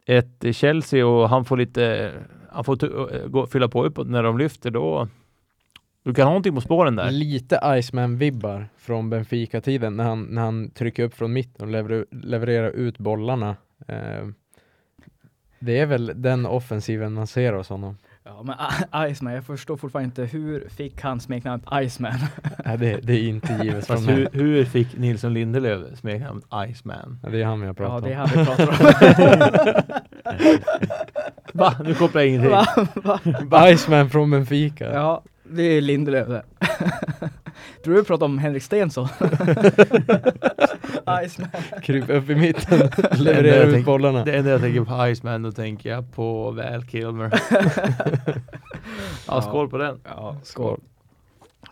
ett 0.07 0.45
Chelsea 0.57 1.07
och 1.07 1.28
han 1.28 1.45
får 1.45 1.57
lite, 1.57 2.12
han 2.51 2.64
får 2.64 2.76
t- 2.76 2.86
eh, 3.16 3.26
gå, 3.28 3.47
fylla 3.47 3.68
på 3.68 3.84
uppåt 3.84 4.09
när 4.09 4.22
de 4.22 4.38
lyfter, 4.38 4.70
då 4.70 5.09
du 6.03 6.14
kan 6.14 6.24
ha 6.24 6.30
någonting 6.30 6.55
på 6.55 6.61
spåren 6.61 6.97
där. 6.97 7.11
Lite 7.11 7.61
Iceman-vibbar 7.64 8.68
från 8.78 9.11
Benfica-tiden 9.11 9.97
när 9.97 10.05
han, 10.05 10.22
när 10.22 10.43
han 10.43 10.70
trycker 10.70 11.05
upp 11.05 11.14
från 11.14 11.32
mitten 11.32 11.66
och 11.66 11.72
lever, 11.72 12.07
levererar 12.11 12.70
ut 12.70 12.99
bollarna. 12.99 13.57
Eh, 13.88 14.26
det 15.59 15.78
är 15.78 15.86
väl 15.86 16.12
den 16.16 16.47
offensiven 16.47 17.12
man 17.12 17.26
ser 17.26 17.53
hos 17.53 17.68
honom. 17.68 17.97
Ja, 18.37 18.43
men 18.43 18.55
I- 19.09 19.12
Iceman, 19.12 19.33
jag 19.35 19.45
förstår 19.45 19.76
fortfarande 19.76 20.05
inte 20.05 20.22
hur 20.37 20.68
fick 20.68 21.03
han 21.03 21.20
smeknamnet 21.20 21.66
Iceman? 21.83 22.12
Nej, 22.64 22.78
det, 22.78 22.97
det 23.03 23.12
är 23.12 23.28
inte 23.28 23.59
givet 23.62 23.87
Fast 23.87 24.09
hur, 24.09 24.28
hur 24.33 24.64
fick 24.64 24.97
Nilsson 24.99 25.35
Lindelöf 25.35 25.99
smeknamnet 25.99 26.45
Iceman? 26.70 27.18
Ja, 27.22 27.28
det 27.31 27.41
är 27.43 27.45
han 27.45 27.62
jag 27.62 27.76
pratar 27.76 27.93
Ja, 27.93 27.97
om. 27.97 28.03
det 28.03 28.12
är 28.12 28.16
han 28.16 28.28
vi 28.28 28.45
pratar 28.45 28.68
om. 28.68 29.83
Va? 31.53 31.74
Nu 31.85 31.95
kopplar 31.95 32.20
jag 32.22 32.28
ingenting. 32.28 32.51
Va? 32.51 32.66
Va? 33.45 33.70
Iceman 33.70 34.11
från 34.11 34.31
Benfica. 34.31 34.93
Ja, 34.93 35.22
det 35.45 35.62
är 35.62 35.81
Lindelöf 35.81 36.28
det. 36.28 36.43
Tror 37.85 37.95
du 37.95 38.05
pratar 38.05 38.26
om 38.26 38.39
Henrik 38.39 38.62
Stenson? 38.62 39.09
Iceman. 41.24 41.51
Kryp 41.83 42.11
upp 42.11 42.31
i 42.31 42.35
mitten, 42.35 42.91
leverera 43.12 43.57
jag 43.57 43.68
ut 43.68 43.85
bollarna. 43.85 44.24
Det 44.24 44.37
enda 44.37 44.51
jag 44.51 44.61
tänker 44.61 44.85
på 44.85 45.09
Iceman, 45.09 45.43
då 45.43 45.53
tänker 45.53 45.91
jag 45.91 46.12
på 46.12 46.51
Val 46.51 46.85
Kilmer. 46.85 47.41
ja, 49.26 49.43
skål 49.43 49.68
på 49.68 49.78
den. 49.78 50.01
Ja, 50.05 50.37
skål. 50.43 50.81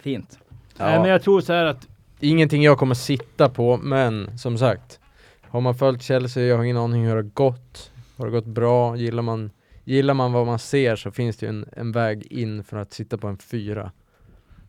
Fint. 0.00 0.38
Nej, 0.76 1.00
men 1.00 1.10
jag 1.10 1.22
tror 1.22 1.40
så 1.40 1.52
här 1.52 1.64
att 1.64 1.86
Ingenting 2.20 2.62
jag 2.62 2.78
kommer 2.78 2.94
sitta 2.94 3.48
på, 3.48 3.76
men 3.76 4.38
som 4.38 4.58
sagt 4.58 5.00
Har 5.42 5.60
man 5.60 5.74
följt 5.74 6.02
Chelsea, 6.02 6.42
jag 6.42 6.56
har 6.56 6.64
ingen 6.64 6.76
aning 6.76 7.02
hur 7.02 7.10
det 7.10 7.16
har 7.16 7.22
gått 7.22 7.90
Har 8.16 8.26
det 8.26 8.32
gått 8.32 8.46
bra? 8.46 8.96
Gillar 8.96 9.22
man, 9.22 9.50
gillar 9.84 10.14
man 10.14 10.32
vad 10.32 10.46
man 10.46 10.58
ser 10.58 10.96
så 10.96 11.10
finns 11.10 11.36
det 11.36 11.46
ju 11.46 11.50
en, 11.50 11.68
en 11.72 11.92
väg 11.92 12.26
in 12.32 12.64
för 12.64 12.76
att 12.76 12.92
sitta 12.92 13.18
på 13.18 13.26
en 13.28 13.38
fyra 13.38 13.92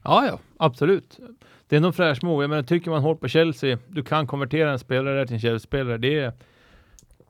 Ja, 0.03 0.25
ja, 0.25 0.39
absolut. 0.57 1.19
Det 1.67 1.75
är 1.75 1.79
nog 1.79 1.95
fräsch 1.95 2.23
move. 2.23 2.43
Jag 2.43 2.49
menar, 2.49 2.63
tycker 2.63 2.91
man 2.91 3.01
hårt 3.01 3.19
på 3.19 3.27
Chelsea, 3.27 3.77
du 3.87 4.03
kan 4.03 4.27
konvertera 4.27 4.71
en 4.71 4.79
spelare 4.79 5.25
till 5.27 5.33
en 5.33 5.39
Chelsea-spelare. 5.39 5.97
Det, 5.97 6.19
är- 6.19 6.33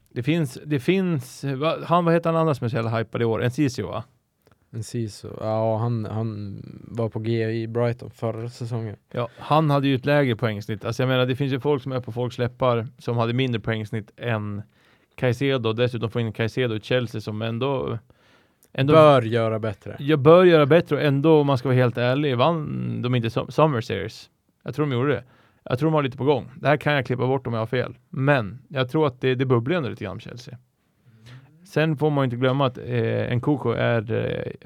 det 0.09 0.23
finns, 0.23 0.57
det 0.65 0.79
finns, 0.79 1.43
va, 1.43 1.77
han, 1.85 2.05
vad 2.05 2.13
heter 2.13 2.29
han 2.29 2.39
andra 2.41 2.55
som 2.55 2.65
är 2.65 2.69
så 2.69 2.75
jävla 2.75 2.97
hypad 2.97 3.21
i 3.21 3.25
år? 3.25 3.43
En 3.43 3.51
Ceesay 3.51 3.85
va? 3.85 4.03
En 4.71 4.83
Siso, 4.83 5.27
ja 5.39 5.77
han, 5.77 6.05
han 6.05 6.61
var 6.87 7.09
på 7.09 7.19
G 7.19 7.51
i 7.51 7.67
Brighton 7.67 8.09
förra 8.11 8.49
säsongen 8.49 8.95
Ja, 9.11 9.29
han 9.37 9.69
hade 9.69 9.87
ju 9.87 9.95
ett 9.95 10.05
lägre 10.05 10.35
poängsnitt. 10.35 10.85
Alltså 10.85 11.03
jag 11.03 11.07
menar, 11.07 11.25
det 11.25 11.35
finns 11.35 11.53
ju 11.53 11.59
folk 11.59 11.83
som 11.83 11.91
är 11.91 11.99
på 11.99 12.11
folks 12.11 12.37
läppar 12.37 12.87
som 12.97 13.17
hade 13.17 13.33
mindre 13.33 13.59
poängsnitt 13.61 14.11
än 14.17 14.61
Caicedo. 15.15 15.73
Dessutom 15.73 16.09
får 16.09 16.21
in 16.21 16.33
Caicedo 16.33 16.75
i 16.75 16.79
Chelsea 16.79 17.21
som 17.21 17.41
ändå, 17.41 17.97
ändå 18.73 18.93
Bör 18.93 19.21
göra 19.21 19.59
bättre 19.59 19.95
Jag 19.99 20.19
bör 20.19 20.43
göra 20.45 20.65
bättre 20.65 20.95
och 20.95 21.01
ändå, 21.01 21.41
om 21.41 21.47
man 21.47 21.57
ska 21.57 21.67
vara 21.67 21.77
helt 21.77 21.97
ärlig, 21.97 22.37
vann 22.37 23.01
de 23.01 23.15
inte 23.15 23.27
Sum- 23.29 23.49
Summer 23.51 23.81
Series. 23.81 24.29
Jag 24.63 24.75
tror 24.75 24.85
de 24.85 24.91
gjorde 24.95 25.11
det. 25.11 25.23
Jag 25.63 25.79
tror 25.79 25.87
de 25.89 25.93
har 25.93 26.03
lite 26.03 26.17
på 26.17 26.23
gång. 26.23 26.51
Det 26.55 26.67
här 26.67 26.77
kan 26.77 26.93
jag 26.93 27.05
klippa 27.05 27.27
bort 27.27 27.47
om 27.47 27.53
jag 27.53 27.61
har 27.61 27.67
fel. 27.67 27.97
Men 28.09 28.61
jag 28.67 28.89
tror 28.91 29.07
att 29.07 29.21
det, 29.21 29.35
det 29.35 29.45
bubblar 29.45 29.77
ändå 29.77 29.89
lite 29.89 30.03
grann 30.03 30.19
Chelsea. 30.19 30.57
Sen 31.65 31.97
får 31.97 32.09
man 32.09 32.23
inte 32.25 32.35
glömma 32.35 32.65
att 32.65 32.77
eh, 32.77 33.35
Nkunku 33.35 33.71
är 33.73 34.11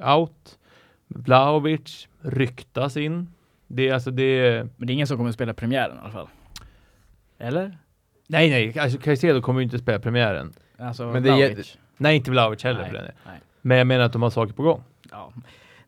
eh, 0.01 0.15
out. 0.17 0.59
Vlahovic 1.07 2.07
ryktas 2.21 2.97
in. 2.97 3.27
Det 3.67 3.89
är 3.89 3.93
alltså 3.93 4.11
det... 4.11 4.63
Men 4.77 4.87
det 4.87 4.91
är 4.91 4.93
ingen 4.93 5.07
som 5.07 5.17
kommer 5.17 5.29
att 5.29 5.35
spela 5.35 5.53
premiären 5.53 5.95
i 5.97 5.99
alla 5.99 6.11
fall. 6.11 6.27
Eller? 7.39 7.77
Nej, 8.27 8.49
nej, 8.49 8.79
alltså 8.79 8.97
Caicedo 8.97 9.41
kommer 9.41 9.59
ju 9.59 9.63
inte 9.63 9.77
spela 9.79 9.99
premiären. 9.99 10.53
Alltså, 10.77 11.05
Men 11.11 11.23
det 11.23 11.29
är- 11.29 11.35
Vlahovic. 11.37 11.77
Nej, 11.97 12.15
inte 12.15 12.31
Vlahovic 12.31 12.63
heller 12.63 12.79
Nej, 12.79 12.89
för 12.89 12.93
den 12.95 13.03
delen. 13.05 13.17
nej. 13.25 13.39
Men 13.65 13.77
jag 13.77 13.87
menar 13.87 14.03
att 14.05 14.13
de 14.13 14.21
har 14.21 14.29
saker 14.29 14.53
på 14.53 14.63
gång. 14.63 14.83
Ja. 15.11 15.33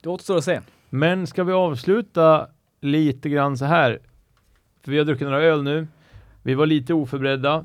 Det 0.01 0.09
återstår 0.09 0.37
att 0.37 0.43
se. 0.43 0.59
Men 0.89 1.27
ska 1.27 1.43
vi 1.43 1.53
avsluta 1.53 2.47
lite 2.81 3.29
grann 3.29 3.57
så 3.57 3.65
här? 3.65 3.99
För 4.83 4.91
vi 4.91 4.97
har 4.97 5.05
druckit 5.05 5.27
några 5.27 5.41
öl 5.43 5.63
nu. 5.63 5.87
Vi 6.43 6.53
var 6.53 6.65
lite 6.65 6.93
oförberedda. 6.93 7.55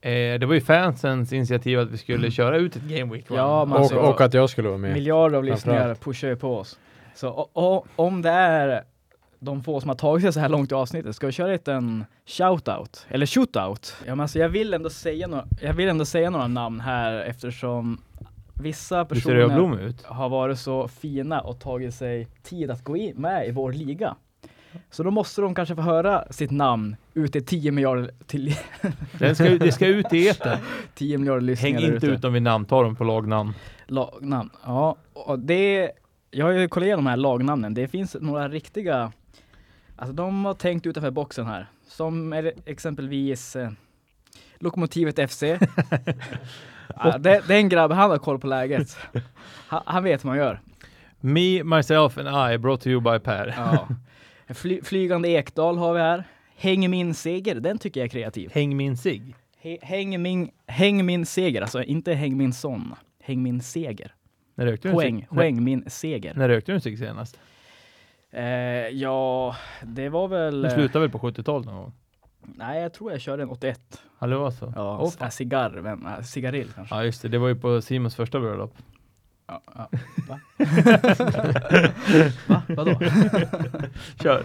Eh, 0.00 0.10
det 0.38 0.46
var 0.46 0.54
ju 0.54 0.60
fansens 0.60 1.32
initiativ 1.32 1.78
att 1.80 1.90
vi 1.90 1.98
skulle 1.98 2.30
köra 2.30 2.56
ut 2.56 2.76
ett 2.76 2.82
Game 2.82 3.12
Week. 3.14 3.24
Ja, 3.28 3.62
och, 3.62 3.76
alltså, 3.76 3.96
och 3.96 4.20
att 4.20 4.34
jag 4.34 4.50
skulle 4.50 4.68
vara 4.68 4.78
med 4.78 4.92
Miljarder 4.92 5.36
av 5.38 5.44
lyssningar 5.44 5.94
pushar 5.94 6.28
ju 6.28 6.36
på 6.36 6.56
oss. 6.56 6.78
Så 7.14 7.28
o- 7.30 7.50
o- 7.54 7.84
om 7.96 8.22
det 8.22 8.30
är 8.30 8.82
de 9.38 9.62
få 9.62 9.80
som 9.80 9.88
har 9.88 9.96
tagit 9.96 10.22
sig 10.22 10.32
så 10.32 10.40
här 10.40 10.48
långt 10.48 10.72
i 10.72 10.74
avsnittet, 10.74 11.16
ska 11.16 11.26
vi 11.26 11.32
köra 11.32 11.52
lite 11.52 11.72
en 11.72 12.04
shoutout? 12.26 13.06
Eller 13.08 13.26
shootout? 13.26 13.96
Ja, 14.06 14.14
men 14.14 14.20
alltså, 14.20 14.38
jag, 14.38 14.48
vill 14.48 14.74
ändå 14.74 14.90
säga 14.90 15.26
några, 15.26 15.44
jag 15.60 15.72
vill 15.74 15.88
ändå 15.88 16.04
säga 16.04 16.30
några 16.30 16.46
namn 16.46 16.80
här 16.80 17.12
eftersom 17.20 18.00
vissa 18.60 19.04
personer 19.04 19.94
har 20.14 20.28
varit 20.28 20.58
så 20.58 20.88
fina 20.88 21.40
och 21.40 21.60
tagit 21.60 21.94
sig 21.94 22.28
tid 22.42 22.70
att 22.70 22.84
gå 22.84 22.96
in 22.96 23.16
med 23.16 23.48
i 23.48 23.50
vår 23.50 23.72
liga. 23.72 24.16
Så 24.90 25.02
då 25.02 25.10
måste 25.10 25.40
de 25.40 25.54
kanske 25.54 25.74
få 25.76 25.82
höra 25.82 26.24
sitt 26.32 26.50
namn 26.50 26.96
ut 27.14 27.36
i 27.36 27.40
10 27.40 27.72
miljarder 27.72 28.10
till 28.26 28.54
Den 29.18 29.34
ska, 29.34 29.44
det 29.44 29.72
ska 29.72 29.86
ut 29.86 30.12
i 30.12 30.28
etern. 30.28 30.58
10 30.94 31.18
miljarder 31.18 31.40
lyssningar 31.40 31.80
Häng 31.80 31.94
inte 31.94 32.06
ute. 32.06 32.14
ut 32.14 32.22
dem 32.22 32.32
vid 32.32 32.42
namn, 32.42 32.64
ta 32.64 32.82
dem 32.82 32.96
på 32.96 33.04
lagnamn. 33.04 33.52
Lagnamn, 33.86 34.50
ja. 34.64 34.96
Och 35.12 35.38
det, 35.38 35.90
jag 36.30 36.46
har 36.46 36.52
ju 36.52 36.68
kollat 36.68 36.84
igenom 36.86 37.04
de 37.04 37.10
här 37.10 37.16
lagnamnen. 37.16 37.74
Det 37.74 37.88
finns 37.88 38.16
några 38.20 38.48
riktiga, 38.48 39.12
alltså 39.96 40.12
de 40.12 40.44
har 40.44 40.54
tänkt 40.54 40.86
utanför 40.86 41.10
boxen 41.10 41.46
här. 41.46 41.66
Som 41.88 42.32
exempelvis 42.66 43.56
eh, 43.56 43.70
Lokomotivet 44.58 45.30
FC. 45.30 45.42
ja, 46.96 47.18
det, 47.18 47.42
det 47.48 47.54
är 47.54 47.58
en 47.58 47.68
grabb, 47.68 47.92
han 47.92 48.10
har 48.10 48.18
koll 48.18 48.38
på 48.38 48.46
läget. 48.46 48.96
Han, 49.68 49.82
han 49.86 50.04
vet 50.04 50.24
vad 50.24 50.30
man 50.30 50.38
gör. 50.38 50.60
Me, 51.20 51.64
myself 51.64 52.18
and 52.18 52.52
I, 52.54 52.58
brought 52.58 52.80
to 52.82 52.88
you 52.88 53.00
by 53.00 53.18
Per. 53.18 53.54
Ja. 53.56 53.88
Fly, 54.54 54.80
flygande 54.82 55.28
Ekdal 55.28 55.78
har 55.78 55.94
vi 55.94 56.00
här. 56.00 56.24
Häng 56.56 56.90
min 56.90 57.14
seger, 57.14 57.54
den 57.54 57.78
tycker 57.78 58.00
jag 58.00 58.04
är 58.04 58.08
kreativ. 58.08 58.50
Häng 58.54 58.76
min 58.76 58.96
sig. 58.96 59.34
He, 59.60 59.78
häng, 59.82 60.22
min, 60.22 60.50
häng 60.66 61.06
min 61.06 61.26
seger, 61.26 61.62
alltså 61.62 61.82
inte 61.82 62.14
häng 62.14 62.36
min 62.36 62.52
son. 62.52 62.94
Häng 63.22 63.42
min 63.42 63.60
seger. 63.62 64.14
När 64.54 64.66
rökte 64.66 64.88
du 64.88 64.90
en 64.90 64.94
Poäng, 64.96 65.20
cig- 65.30 65.34
poäng 65.34 65.64
min 65.64 65.84
seger. 65.90 66.34
När 66.34 66.48
rökte 66.48 66.72
du 66.72 66.74
en 66.74 66.80
cigg 66.80 66.98
senast? 66.98 67.38
Eh, 68.32 68.44
ja, 68.88 69.56
det 69.82 70.08
var 70.08 70.28
väl... 70.28 70.62
Du 70.62 70.68
eh, 70.68 70.74
slutade 70.74 71.00
väl 71.00 71.10
på 71.10 71.18
70-talet 71.18 71.66
någon 71.66 71.76
gång? 71.76 71.92
Nej, 72.42 72.82
jag 72.82 72.92
tror 72.92 73.12
jag 73.12 73.20
körde 73.20 73.42
en 73.42 73.50
81. 73.50 73.80
Ja, 74.18 74.26
det 74.26 74.36
var 74.36 74.50
så? 74.50 74.72
Ja, 74.76 75.04
s- 75.08 75.16
fan. 75.16 75.26
äh, 75.26 75.30
cigarr, 75.30 75.70
men, 75.82 76.06
äh, 76.06 76.22
cigarill 76.22 76.68
kanske. 76.74 76.94
Ja, 76.94 77.04
just 77.04 77.22
det. 77.22 77.28
Det 77.28 77.38
var 77.38 77.48
ju 77.48 77.54
på 77.54 77.80
Simons 77.82 78.16
första 78.16 78.40
bröllop. 78.40 78.74
Ja, 79.46 79.62
ja. 79.74 79.88
Va? 80.28 80.40
Va? 82.46 82.62
Vadå? 82.68 83.00
Kör. 84.22 84.42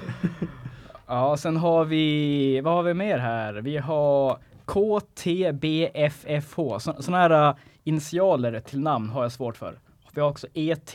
Ja, 1.08 1.38
sen 1.38 1.58
har 1.58 1.86
vi, 1.86 2.62
vad 2.62 2.74
har 2.74 2.84
vi 2.84 2.94
mer 2.94 3.18
här? 3.18 3.54
Vi 3.54 3.78
har 3.78 4.38
KTBFFH, 4.66 6.56
sådana 6.80 7.18
här 7.18 7.50
uh, 7.50 7.56
initialer 7.84 8.60
till 8.60 8.80
namn 8.80 9.10
har 9.10 9.22
jag 9.22 9.32
svårt 9.32 9.58
för. 9.58 9.80
Vi 10.14 10.22
har 10.22 10.30
också 10.30 10.48
ETH. 10.54 10.94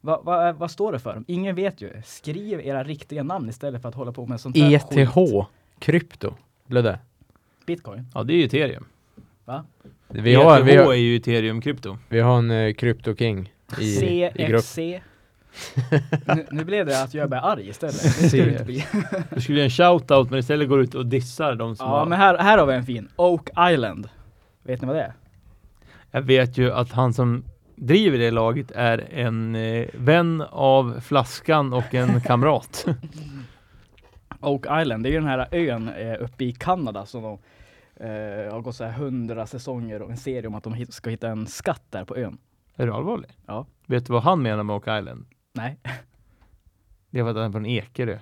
Va, 0.00 0.20
va, 0.24 0.52
vad 0.52 0.70
står 0.70 0.92
det 0.92 0.98
för? 0.98 1.22
Ingen 1.26 1.54
vet 1.54 1.80
ju. 1.80 2.02
Skriv 2.04 2.60
era 2.60 2.84
riktiga 2.84 3.22
namn 3.22 3.48
istället 3.48 3.82
för 3.82 3.88
att 3.88 3.94
hålla 3.94 4.12
på 4.12 4.26
med 4.26 4.40
sånt 4.40 4.56
här 4.56 4.70
skit. 5.06 5.46
Krypto, 5.78 6.34
blev 6.66 6.82
det? 6.82 6.98
Bitcoin. 7.66 8.06
Ja, 8.14 8.22
det 8.22 8.32
är 8.32 8.36
ju 8.36 8.44
ethereum. 8.44 8.84
Va? 9.44 9.64
Vi 10.08 10.34
har, 10.34 10.62
vi 10.62 10.72
ETH 10.72 10.84
har, 10.84 10.92
är 10.92 10.96
ju 10.96 11.16
ethereum 11.16 11.60
krypto. 11.60 11.98
vi 12.08 12.20
har 12.20 12.38
en 12.38 12.50
uh, 12.50 12.74
Krypto 12.74 13.14
King 13.14 13.52
i, 13.78 13.84
i 14.24 14.30
gruppen 14.36 14.62
CFC. 14.62 15.02
nu, 16.26 16.46
nu 16.50 16.64
blev 16.64 16.86
det 16.86 17.02
att 17.02 17.14
jag 17.14 17.28
blir 17.28 17.38
arg 17.38 17.68
istället. 17.68 18.02
Du 19.34 19.40
skulle 19.40 19.58
göra 19.58 19.64
en 19.64 19.70
shoutout 19.70 20.30
men 20.30 20.38
istället 20.38 20.68
går 20.68 20.80
ut 20.80 20.94
och 20.94 21.06
dissar 21.06 21.54
de 21.54 21.76
som 21.76 21.86
Ja, 21.86 21.98
har... 21.98 22.06
men 22.06 22.18
här, 22.18 22.38
här 22.38 22.58
har 22.58 22.66
vi 22.66 22.74
en 22.74 22.84
fin. 22.84 23.08
Oak 23.16 23.48
Island. 23.72 24.08
Vet 24.62 24.80
ni 24.80 24.86
vad 24.86 24.96
det 24.96 25.02
är? 25.02 25.12
Jag 26.10 26.22
vet 26.22 26.58
ju 26.58 26.72
att 26.72 26.92
han 26.92 27.14
som 27.14 27.44
driver 27.76 28.18
det 28.18 28.30
laget 28.30 28.70
är 28.74 29.08
en 29.10 29.54
eh, 29.54 29.86
vän 29.94 30.44
av 30.50 31.00
flaskan 31.00 31.72
och 31.72 31.94
en 31.94 32.20
kamrat. 32.20 32.86
Oak 34.40 34.66
Island, 34.82 35.02
det 35.02 35.08
är 35.08 35.10
ju 35.10 35.18
den 35.18 35.28
här 35.28 35.48
ön 35.50 35.88
eh, 35.88 36.16
uppe 36.22 36.44
i 36.44 36.52
Kanada 36.52 37.06
som 37.06 37.22
de 37.22 37.38
eh, 38.04 38.52
har 38.52 38.60
gått 38.60 38.76
så 38.76 38.84
här 38.84 38.92
hundra 38.92 39.46
säsonger 39.46 40.02
och 40.02 40.10
en 40.10 40.16
serie 40.16 40.46
om 40.46 40.54
att 40.54 40.64
de 40.64 40.74
hit- 40.74 40.92
ska 40.92 41.10
hitta 41.10 41.28
en 41.28 41.46
skatt 41.46 41.82
där 41.90 42.04
på 42.04 42.16
ön. 42.16 42.38
är 42.76 42.86
du 42.86 42.92
allvarlig? 42.92 43.30
Ja. 43.46 43.66
Vet 43.86 44.06
du 44.06 44.12
vad 44.12 44.22
han 44.22 44.42
menar 44.42 44.62
med 44.62 44.76
Oak 44.76 44.82
Island? 45.00 45.26
Nej. 45.52 45.78
Det 47.10 47.18
är 47.18 47.24
för 47.24 47.30
att 47.30 47.36
han 47.36 47.44
är 47.46 47.52
från 47.52 47.66
Ekerö. 47.66 48.18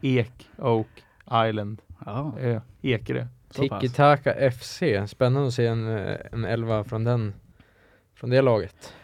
Ek, 0.00 0.48
Oak, 0.58 1.04
Island, 1.48 1.82
Ja, 2.06 2.34
ö, 2.40 2.60
Ekerö. 2.82 3.26
så 3.50 3.68
pass. 3.68 3.80
Tiki 3.80 3.94
Taka 3.94 4.50
FC, 4.50 4.82
spännande 5.06 5.48
att 5.48 5.54
se 5.54 5.66
en, 5.66 5.96
eh, 5.96 6.16
en 6.32 6.44
elva 6.44 6.84
från 6.84 7.04
den 7.04 7.34
från 8.14 8.30
det 8.30 8.42
laget. 8.42 8.94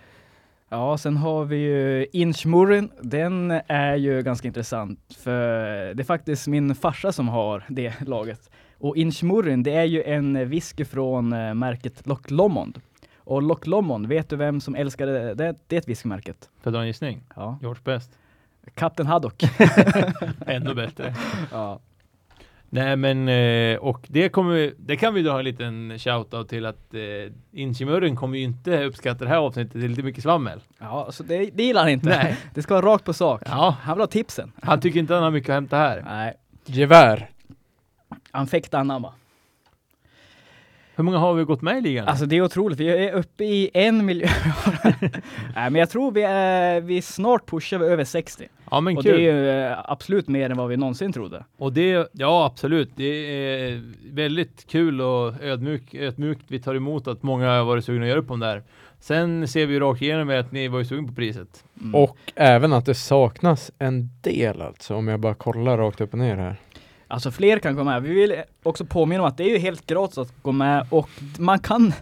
Ja, 0.73 0.99
sen 0.99 1.17
har 1.17 1.45
vi 1.45 1.57
ju 1.57 2.07
Inchmurrin. 2.13 2.91
Den 3.01 3.51
är 3.67 3.97
ju 3.97 4.23
ganska 4.23 4.49
intressant 4.49 4.99
för 5.19 5.95
det 5.95 6.03
är 6.03 6.05
faktiskt 6.05 6.47
min 6.47 6.75
farsa 6.75 7.13
som 7.13 7.29
har 7.29 7.65
det 7.69 8.01
laget. 8.01 8.51
Och 8.79 8.97
Inchmurrin, 8.97 9.63
det 9.63 9.75
är 9.75 9.85
ju 9.85 10.03
en 10.03 10.49
whisky 10.49 10.85
från 10.85 11.33
eh, 11.33 11.55
märket 11.55 12.07
Loch 12.07 12.31
Lomond. 12.31 12.81
Och 13.17 13.43
Loch 13.43 13.67
Lomond, 13.67 14.07
vet 14.07 14.29
du 14.29 14.37
vem 14.37 14.61
som 14.61 14.75
älskade 14.75 15.35
det, 15.35 15.55
det 15.67 15.89
whiskymärket? 15.89 16.37
Får 16.41 16.73
jag 16.73 16.73
dra 16.73 16.81
en 16.81 16.87
gissning? 16.87 17.23
Ja. 17.37 17.59
George 17.61 17.83
Best. 17.85 18.19
Kapten 18.75 19.07
Haddock. 19.07 19.43
Ännu 20.47 20.75
bättre. 20.75 21.15
ja. 21.53 21.81
Nej 22.75 22.97
men, 22.97 23.29
eh, 23.29 23.77
och 23.79 24.07
det 24.09 24.29
kommer 24.29 24.55
vi- 24.55 24.75
det 24.79 24.97
kan 24.97 25.15
vi 25.15 25.23
dra 25.23 25.39
en 25.39 25.45
liten 25.45 25.99
shoutout 25.99 26.49
till 26.49 26.67
att 26.67 26.95
eh, 26.95 27.01
Inchimurren 27.53 28.17
kommer 28.17 28.39
ju 28.39 28.45
inte 28.45 28.85
uppskatta 28.85 29.25
det 29.25 29.31
här 29.31 29.37
avsnittet, 29.37 29.73
det 29.81 29.85
är 29.87 29.89
lite 29.89 30.03
mycket 30.03 30.23
svammel. 30.23 30.61
Ja, 30.79 31.09
så 31.13 31.23
det, 31.23 31.51
det 31.55 31.63
gillar 31.65 31.81
han 31.81 31.91
inte. 31.91 32.09
Nej. 32.09 32.37
Det 32.55 32.63
ska 32.63 32.75
vara 32.81 32.87
rakt 32.95 33.05
på 33.05 33.13
sak. 33.13 33.43
Ja. 33.47 33.77
Han 33.83 33.97
vill 33.97 34.01
ha 34.03 34.07
tipsen. 34.07 34.53
Han 34.63 34.81
tycker 34.81 35.01
inte 35.01 35.15
han 35.15 35.23
har 35.23 35.31
mycket 35.31 35.51
att 35.51 35.55
hämta 35.55 35.77
här. 35.77 36.03
Nej, 36.07 36.35
Gevär. 36.67 37.31
han 38.31 38.47
fäktar 38.47 38.79
anamma. 38.81 39.13
Hur 40.97 41.05
många 41.05 41.19
har 41.19 41.35
vi 41.35 41.45
gått 41.45 41.63
med 41.63 41.79
i 41.79 41.81
ligan? 41.81 42.09
Alltså 42.09 42.27
det 42.27 42.37
är 42.37 42.43
otroligt, 42.43 42.81
vi 42.81 42.89
är 43.07 43.13
uppe 43.13 43.45
i 43.45 43.71
en 43.75 44.07
miljon. 44.07 44.29
Nej 45.55 45.71
men 45.71 45.75
jag 45.75 45.91
tror 45.91 46.13
vi 46.13 46.23
är, 46.23 46.81
vi 46.81 47.03
snart 47.03 47.47
pushar 47.51 47.81
över 47.81 48.05
60. 48.05 48.49
Ja 48.73 48.81
men 48.81 48.97
och 48.97 49.03
kul. 49.03 49.13
det 49.17 49.27
är 49.27 49.33
ju 49.33 49.49
eh, 49.49 49.79
absolut 49.85 50.29
mer 50.29 50.51
än 50.51 50.57
vad 50.57 50.69
vi 50.69 50.77
någonsin 50.77 51.13
trodde. 51.13 51.45
Och 51.57 51.73
det, 51.73 52.09
ja 52.13 52.45
absolut, 52.45 52.91
det 52.97 53.05
är 53.05 53.83
väldigt 54.13 54.67
kul 54.67 55.01
och 55.01 55.43
ödmjuk, 55.43 55.95
ödmjukt 55.95 56.45
vi 56.49 56.61
tar 56.61 56.75
emot 56.75 57.09
att 57.09 57.23
många 57.23 57.49
har 57.49 57.65
varit 57.65 57.85
sugna 57.85 58.03
att 58.03 58.09
göra 58.09 58.19
upp 58.19 58.31
om 58.31 58.41
det 58.41 58.47
här. 58.47 58.63
Sen 59.01 59.49
ser 59.49 59.67
vi 59.67 59.75
ju 59.75 59.81
rakt 59.81 60.03
igenom 60.03 60.27
med 60.27 60.41
att 60.41 60.53
ni 60.53 60.69
var 60.69 60.79
ju 60.79 60.85
sugna 60.85 61.09
på 61.09 61.15
priset. 61.15 61.65
Mm. 61.81 61.95
Och 61.95 62.19
även 62.35 62.73
att 62.73 62.87
det 62.87 62.95
saknas 62.95 63.71
en 63.79 64.09
del 64.21 64.63
alltså, 64.63 64.95
om 64.95 65.09
jag 65.09 65.21
bara 65.21 65.35
kollar 65.35 65.79
rakt 65.79 66.01
upp 66.01 66.13
och 66.13 66.19
ner 66.19 66.37
här. 66.37 66.57
Alltså 67.09 67.31
fler 67.31 67.59
kan 67.59 67.77
gå 67.77 67.85
med. 67.85 68.03
Vi 68.03 68.15
vill 68.15 68.35
också 68.63 68.85
påminna 68.85 69.23
om 69.23 69.29
att 69.29 69.37
det 69.37 69.45
är 69.45 69.51
ju 69.51 69.59
helt 69.59 69.87
gratis 69.87 70.19
att 70.19 70.43
gå 70.43 70.53
med 70.53 70.87
och 70.91 71.09
man 71.39 71.59
kan 71.59 71.93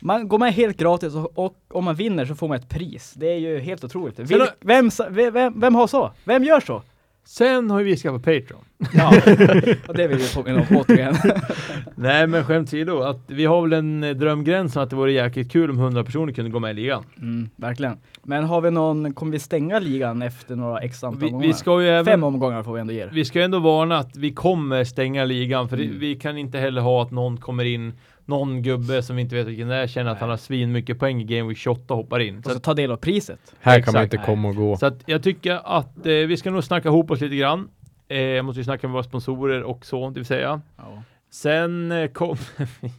man 0.00 0.28
går 0.28 0.38
med 0.38 0.52
helt 0.54 0.76
gratis 0.76 1.14
och, 1.14 1.38
och 1.38 1.54
om 1.68 1.84
man 1.84 1.94
vinner 1.94 2.24
så 2.24 2.34
får 2.34 2.48
man 2.48 2.56
ett 2.56 2.68
pris. 2.68 3.14
Det 3.16 3.26
är 3.32 3.38
ju 3.38 3.58
helt 3.58 3.84
otroligt. 3.84 4.18
Vil, 4.18 4.42
vem, 4.60 4.90
vem, 5.10 5.60
vem, 5.60 5.74
har 5.74 5.86
så? 5.86 6.12
Vem 6.24 6.44
gör 6.44 6.60
så? 6.60 6.82
Sen 7.24 7.70
har 7.70 7.78
ju 7.78 7.84
vi 7.84 7.96
skaffat 7.96 8.22
Patreon. 8.24 8.64
Ja, 8.94 9.08
och 9.88 9.94
det 9.94 10.08
vill 10.08 10.18
vi 10.18 10.34
påminna 10.34 10.66
om 10.70 10.76
återigen. 10.76 11.14
Nej 11.94 12.26
men 12.26 12.44
skämt 12.44 12.68
åsido, 12.68 13.00
att 13.00 13.20
vi 13.26 13.44
har 13.44 13.62
väl 13.62 13.72
en 13.72 14.04
eh, 14.04 14.10
drömgräns 14.10 14.76
att 14.76 14.90
det 14.90 14.96
vore 14.96 15.12
jäkligt 15.12 15.52
kul 15.52 15.70
om 15.70 15.78
100 15.78 16.04
personer 16.04 16.32
kunde 16.32 16.50
gå 16.50 16.58
med 16.60 16.70
i 16.70 16.74
ligan. 16.74 17.04
Mm, 17.16 17.50
verkligen. 17.56 17.96
Men 18.22 18.44
har 18.44 18.60
vi 18.60 18.70
någon, 18.70 19.12
kommer 19.14 19.32
vi 19.32 19.38
stänga 19.38 19.78
ligan 19.78 20.22
efter 20.22 20.56
några 20.56 20.78
x 20.80 21.04
antal 21.04 21.20
Vi, 21.20 21.26
omgångar? 21.26 21.46
vi 21.46 21.52
ska 21.54 21.82
ju 21.82 21.88
även, 21.88 22.04
Fem 22.04 22.24
omgångar 22.24 22.62
får 22.62 22.74
vi 22.74 22.80
ändå 22.80 22.92
ge 22.92 23.04
det. 23.04 23.10
vi 23.12 23.24
ska 23.24 23.38
ju 23.38 23.44
ändå 23.44 23.58
varna 23.58 23.98
att 23.98 24.16
vi 24.16 24.32
kommer 24.32 24.84
stänga 24.84 25.24
ligan 25.24 25.68
för 25.68 25.76
Mm. 25.76 25.98
vi 25.98 26.14
kan 26.16 26.38
inte 26.38 26.58
heller 26.58 26.80
ha 26.80 27.02
att 27.02 27.10
någon 27.10 27.36
kommer 27.36 27.64
in 27.64 27.92
någon 28.28 28.62
gubbe 28.62 29.02
som 29.02 29.16
vi 29.16 29.22
inte 29.22 29.34
vet 29.34 29.46
vilken 29.46 29.68
det 29.68 29.74
är 29.74 29.86
känner 29.86 30.10
att 30.10 30.18
han 30.20 30.30
har 30.30 30.36
svin 30.36 30.72
mycket 30.72 30.98
poäng 30.98 31.20
i 31.20 31.24
Game 31.24 31.48
Week 31.48 31.58
28 31.58 31.94
och 31.94 31.96
hoppar 31.96 32.20
in. 32.20 32.38
Och 32.38 32.44
Så 32.44 32.50
så 32.50 32.56
att, 32.56 32.62
ta 32.62 32.74
del 32.74 32.90
av 32.92 32.96
priset. 32.96 33.54
Här 33.60 33.80
kan 33.80 33.94
man 33.94 34.02
Exakt. 34.02 34.14
inte 34.14 34.26
komma 34.26 34.48
och 34.48 34.54
gå. 34.56 34.76
så 34.76 34.86
att 34.86 35.02
jag 35.06 35.22
tycker 35.22 35.60
att 35.78 36.06
eh, 36.06 36.12
vi 36.12 36.36
ska 36.36 36.50
nog 36.50 36.64
snacka 36.64 36.88
ihop 36.88 37.10
oss 37.10 37.20
lite 37.20 37.36
grann. 37.36 37.68
Eh, 38.08 38.18
jag 38.20 38.44
måste 38.44 38.60
ju 38.60 38.64
snacka 38.64 38.86
med 38.88 38.92
våra 38.92 39.02
sponsorer 39.02 39.62
och 39.62 39.86
så, 39.86 40.08
det 40.10 40.14
vill 40.14 40.24
säga. 40.26 40.60
Ja. 40.76 41.02
Sen 41.30 41.92
eh, 41.92 42.10
kom 42.10 42.36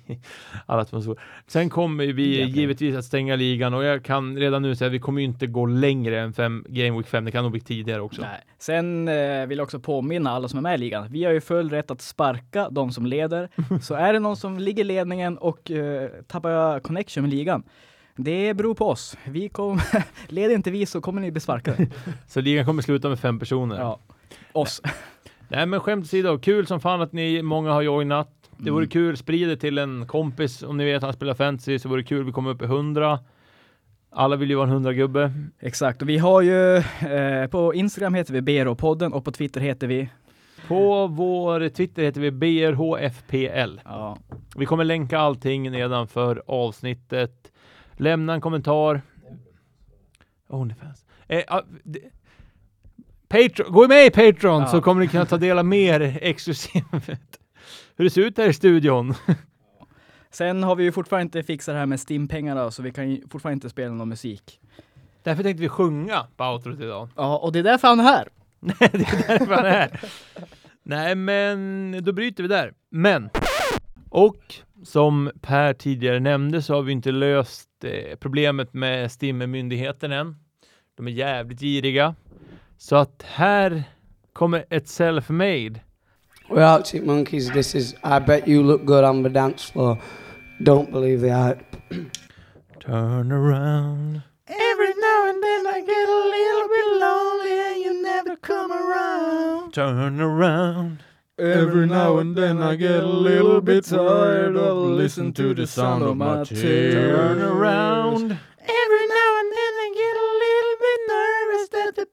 alla 0.65 0.85
sponsorer. 0.85 1.21
Sen 1.47 1.69
kommer 1.69 2.05
vi 2.05 2.43
givetvis 2.43 2.95
att 2.95 3.05
stänga 3.05 3.35
ligan 3.35 3.73
och 3.73 3.83
jag 3.83 4.03
kan 4.03 4.37
redan 4.37 4.61
nu 4.61 4.75
säga 4.75 4.87
att 4.87 4.93
vi 4.93 4.99
kommer 4.99 5.21
ju 5.21 5.27
inte 5.27 5.47
gå 5.47 5.65
längre 5.65 6.19
än 6.19 6.33
fem, 6.33 6.65
Game 6.69 6.97
Week 6.97 7.07
5. 7.07 7.25
Det 7.25 7.31
kan 7.31 7.43
nog 7.43 7.51
bli 7.51 7.61
tidigare 7.61 8.01
också. 8.01 8.21
Nej. 8.21 8.41
Sen 8.57 9.07
eh, 9.07 9.45
vill 9.45 9.57
jag 9.57 9.65
också 9.65 9.79
påminna 9.79 10.31
alla 10.31 10.47
som 10.47 10.57
är 10.57 10.61
med 10.61 10.75
i 10.75 10.77
ligan. 10.77 11.11
Vi 11.11 11.23
har 11.23 11.31
ju 11.31 11.41
full 11.41 11.69
rätt 11.69 11.91
att 11.91 12.01
sparka 12.01 12.69
de 12.69 12.91
som 12.91 13.05
leder. 13.05 13.49
så 13.81 13.93
är 13.93 14.13
det 14.13 14.19
någon 14.19 14.37
som 14.37 14.59
ligger 14.59 14.81
i 14.81 14.87
ledningen 14.87 15.37
och 15.37 15.71
eh, 15.71 16.09
tappar 16.27 16.79
connection 16.79 17.21
med 17.21 17.31
ligan. 17.31 17.63
Det 18.15 18.53
beror 18.53 18.73
på 18.75 18.89
oss. 18.89 19.17
Vi 19.25 19.49
kom, 19.49 19.79
leder 20.27 20.55
inte 20.55 20.71
vi 20.71 20.85
så 20.85 21.01
kommer 21.01 21.21
ni 21.21 21.31
bli 21.31 21.41
sparkade. 21.41 21.87
Så 22.27 22.41
ligan 22.41 22.65
kommer 22.65 22.81
sluta 22.81 23.09
med 23.09 23.19
fem 23.19 23.39
personer. 23.39 23.77
ja. 23.77 23.99
Oss. 24.51 24.81
Nej 25.51 25.65
men 25.65 25.79
skämt 25.79 26.03
åsido, 26.05 26.37
kul 26.39 26.67
som 26.67 26.79
fan 26.79 27.01
att 27.01 27.13
ni 27.13 27.41
många 27.41 27.71
har 27.71 27.81
joinat. 27.81 28.29
Det 28.57 28.71
vore 28.71 28.83
Mm. 28.83 28.89
kul, 28.89 29.17
sprid 29.17 29.47
det 29.47 29.57
till 29.57 29.77
en 29.77 30.07
kompis 30.07 30.63
om 30.63 30.77
ni 30.77 30.85
vet 30.85 31.03
han 31.03 31.13
spelar 31.13 31.33
fantasy 31.33 31.79
så 31.79 31.89
vore 31.89 32.01
det 32.01 32.07
kul 32.07 32.23
vi 32.25 32.31
kommer 32.31 32.49
upp 32.49 32.61
i 32.61 32.65
100. 32.65 33.19
Alla 34.11 34.35
vill 34.35 34.49
ju 34.49 34.55
vara 34.55 34.67
en 34.67 34.73
100 34.73 34.93
gubbe. 34.93 35.31
Exakt. 35.59 36.01
Och 36.01 36.09
vi 36.09 36.17
har 36.17 36.41
ju 36.41 36.75
eh, 36.75 37.47
på 37.47 37.73
Instagram 37.73 38.13
heter 38.13 38.33
vi 38.33 38.41
BRO-podden 38.41 39.11
och 39.13 39.25
på 39.25 39.31
Twitter 39.31 39.61
heter 39.61 39.87
vi 39.87 40.09
På 40.67 41.07
vår 41.07 41.69
Twitter 41.69 42.03
heter 42.03 42.21
vi 42.21 42.31
BRHFPL. 42.31 43.79
ja, 43.85 44.17
Vi 44.55 44.65
kommer 44.65 44.83
länka 44.83 45.19
allting 45.19 45.71
nedanför 45.71 46.43
avsnittet. 46.47 47.51
Lämna 47.97 48.33
en 48.33 48.41
kommentar. 48.41 49.01
Onlyfans. 50.47 51.05
Eh, 51.27 51.43
ah, 51.47 51.61
Patreon, 53.29 53.71
gå 53.71 53.87
med 53.87 54.05
i 54.05 54.09
Patreon 54.09 54.61
Ja. 54.61 54.67
så 54.67 54.81
kommer 54.81 55.01
ni 55.01 55.07
kunna 55.07 55.25
ta 55.25 55.37
del 55.37 55.59
av 55.59 55.65
mer 55.65 56.17
exklusivt. 56.21 56.85
Hur 57.97 58.03
det 58.03 58.09
ser 58.09 58.21
ut 58.21 58.37
här 58.37 58.49
i 58.49 58.53
studion. 58.53 59.13
Sen 60.31 60.63
har 60.63 60.75
vi 60.75 60.83
ju 60.83 60.91
fortfarande 60.91 61.23
inte 61.23 61.43
fixat 61.43 61.73
det 61.75 61.79
här 61.79 61.85
med 61.85 61.99
Steam-pengarna 61.99 62.71
så 62.71 62.81
vi 62.81 62.91
kan 62.91 63.09
ju 63.09 63.21
fortfarande 63.29 63.53
inte 63.53 63.69
spela 63.69 63.93
någon 63.93 64.09
musik. 64.09 64.59
Därför 65.23 65.43
tänkte 65.43 65.61
vi 65.61 65.69
sjunga 65.69 66.27
på 66.37 66.43
outrot 66.43 66.79
idag. 66.79 67.09
Ja, 67.15 67.37
och 67.37 67.51
det 67.51 67.59
är 67.59 67.63
därför 67.63 67.87
han 67.87 67.99
är 67.99 68.03
här. 68.03 68.27
Nej, 68.59 68.75
det 68.79 68.87
är 68.87 69.27
därför 69.39 69.55
han 69.55 69.65
är 69.65 69.69
här. 69.71 69.99
Nej, 70.83 71.15
men 71.15 71.95
då 72.03 72.11
bryter 72.13 72.43
vi 72.43 72.49
där. 72.49 72.73
Men, 72.91 73.29
och 74.09 74.55
som 74.83 75.31
Per 75.41 75.73
tidigare 75.73 76.19
nämnde 76.19 76.61
så 76.61 76.73
har 76.75 76.81
vi 76.81 76.91
inte 76.91 77.11
löst 77.11 77.69
eh, 77.83 78.15
problemet 78.19 78.73
med 78.73 79.11
STIM-myndigheten 79.11 80.11
än. 80.11 80.35
De 80.97 81.07
är 81.07 81.11
jävligt 81.11 81.59
giriga. 81.59 82.15
Så 82.81 82.95
att 82.95 83.23
här 83.25 83.83
kommer 84.33 84.65
ett 84.69 84.87
self-made. 84.87 85.79
We're 86.49 86.75
Arctic 86.75 87.03
Monkeys. 87.03 87.51
This 87.51 87.75
is 87.75 87.93
I 87.93 88.19
Bet 88.19 88.47
You 88.47 88.63
Look 88.63 88.85
Good 88.85 89.03
on 89.03 89.23
the 89.23 89.29
Dance 89.29 89.71
Floor. 89.71 89.97
Don't 90.63 90.91
believe 90.91 91.21
the 91.21 91.29
hype. 91.29 91.63
Turn 92.79 93.31
around. 93.31 94.21
Every 94.47 94.93
now 94.95 95.29
and 95.29 95.43
then 95.43 95.67
I 95.67 95.81
get 95.85 96.09
a 96.09 96.21
little 96.35 96.67
bit 96.69 96.87
lonely 97.01 97.59
and 97.59 97.83
you 97.83 98.01
never 98.01 98.35
come 98.37 98.71
around. 98.71 99.73
Turn 99.73 100.21
around. 100.21 101.03
Every 101.37 101.85
now 101.85 102.17
and 102.17 102.35
then 102.35 102.61
I 102.63 102.75
get 102.75 103.03
a 103.03 103.07
little 103.07 103.61
bit 103.61 103.85
tired 103.85 104.55
of 104.55 104.77
listening 104.77 105.33
to 105.33 105.53
the 105.53 105.67
sound 105.67 106.03
of 106.03 106.15
my 106.15 106.43
tears. 106.45 106.93
Turn 106.93 107.41
around. 107.41 108.39
Every 108.61 109.07
now 109.07 109.18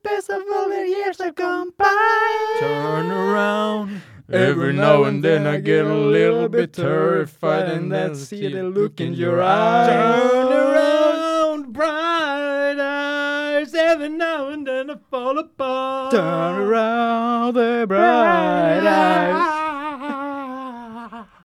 best 0.07 0.31
of 0.31 0.43
all 0.55 0.69
the 0.69 0.87
years 0.87 1.19
have 1.19 1.35
gone 1.35 1.71
by. 1.77 2.57
Turn 2.61 3.11
around. 3.11 4.03
Every 4.33 4.73
now 4.73 5.05
and 5.05 5.23
then 5.23 5.47
I 5.47 5.59
get 5.59 5.85
a 5.85 5.95
little 5.95 6.49
bit 6.49 6.73
terrified 6.73 7.69
and 7.69 7.93
then 7.93 8.15
see 8.15 8.49
the 8.53 8.63
look 8.65 9.01
in 9.01 9.15
your 9.15 9.43
eyes. 9.43 9.89
Turn 9.89 10.53
around, 10.53 11.73
bright 11.73 12.79
eyes. 12.79 13.75
Every 13.75 14.09
now 14.09 14.49
and 14.49 14.67
then 14.67 14.91
I 14.91 14.97
fall 15.11 15.39
apart. 15.39 16.13
Turn 16.13 16.55
around 16.61 17.55
the 17.55 17.85
bright 17.89 18.87
eyes. 18.87 19.56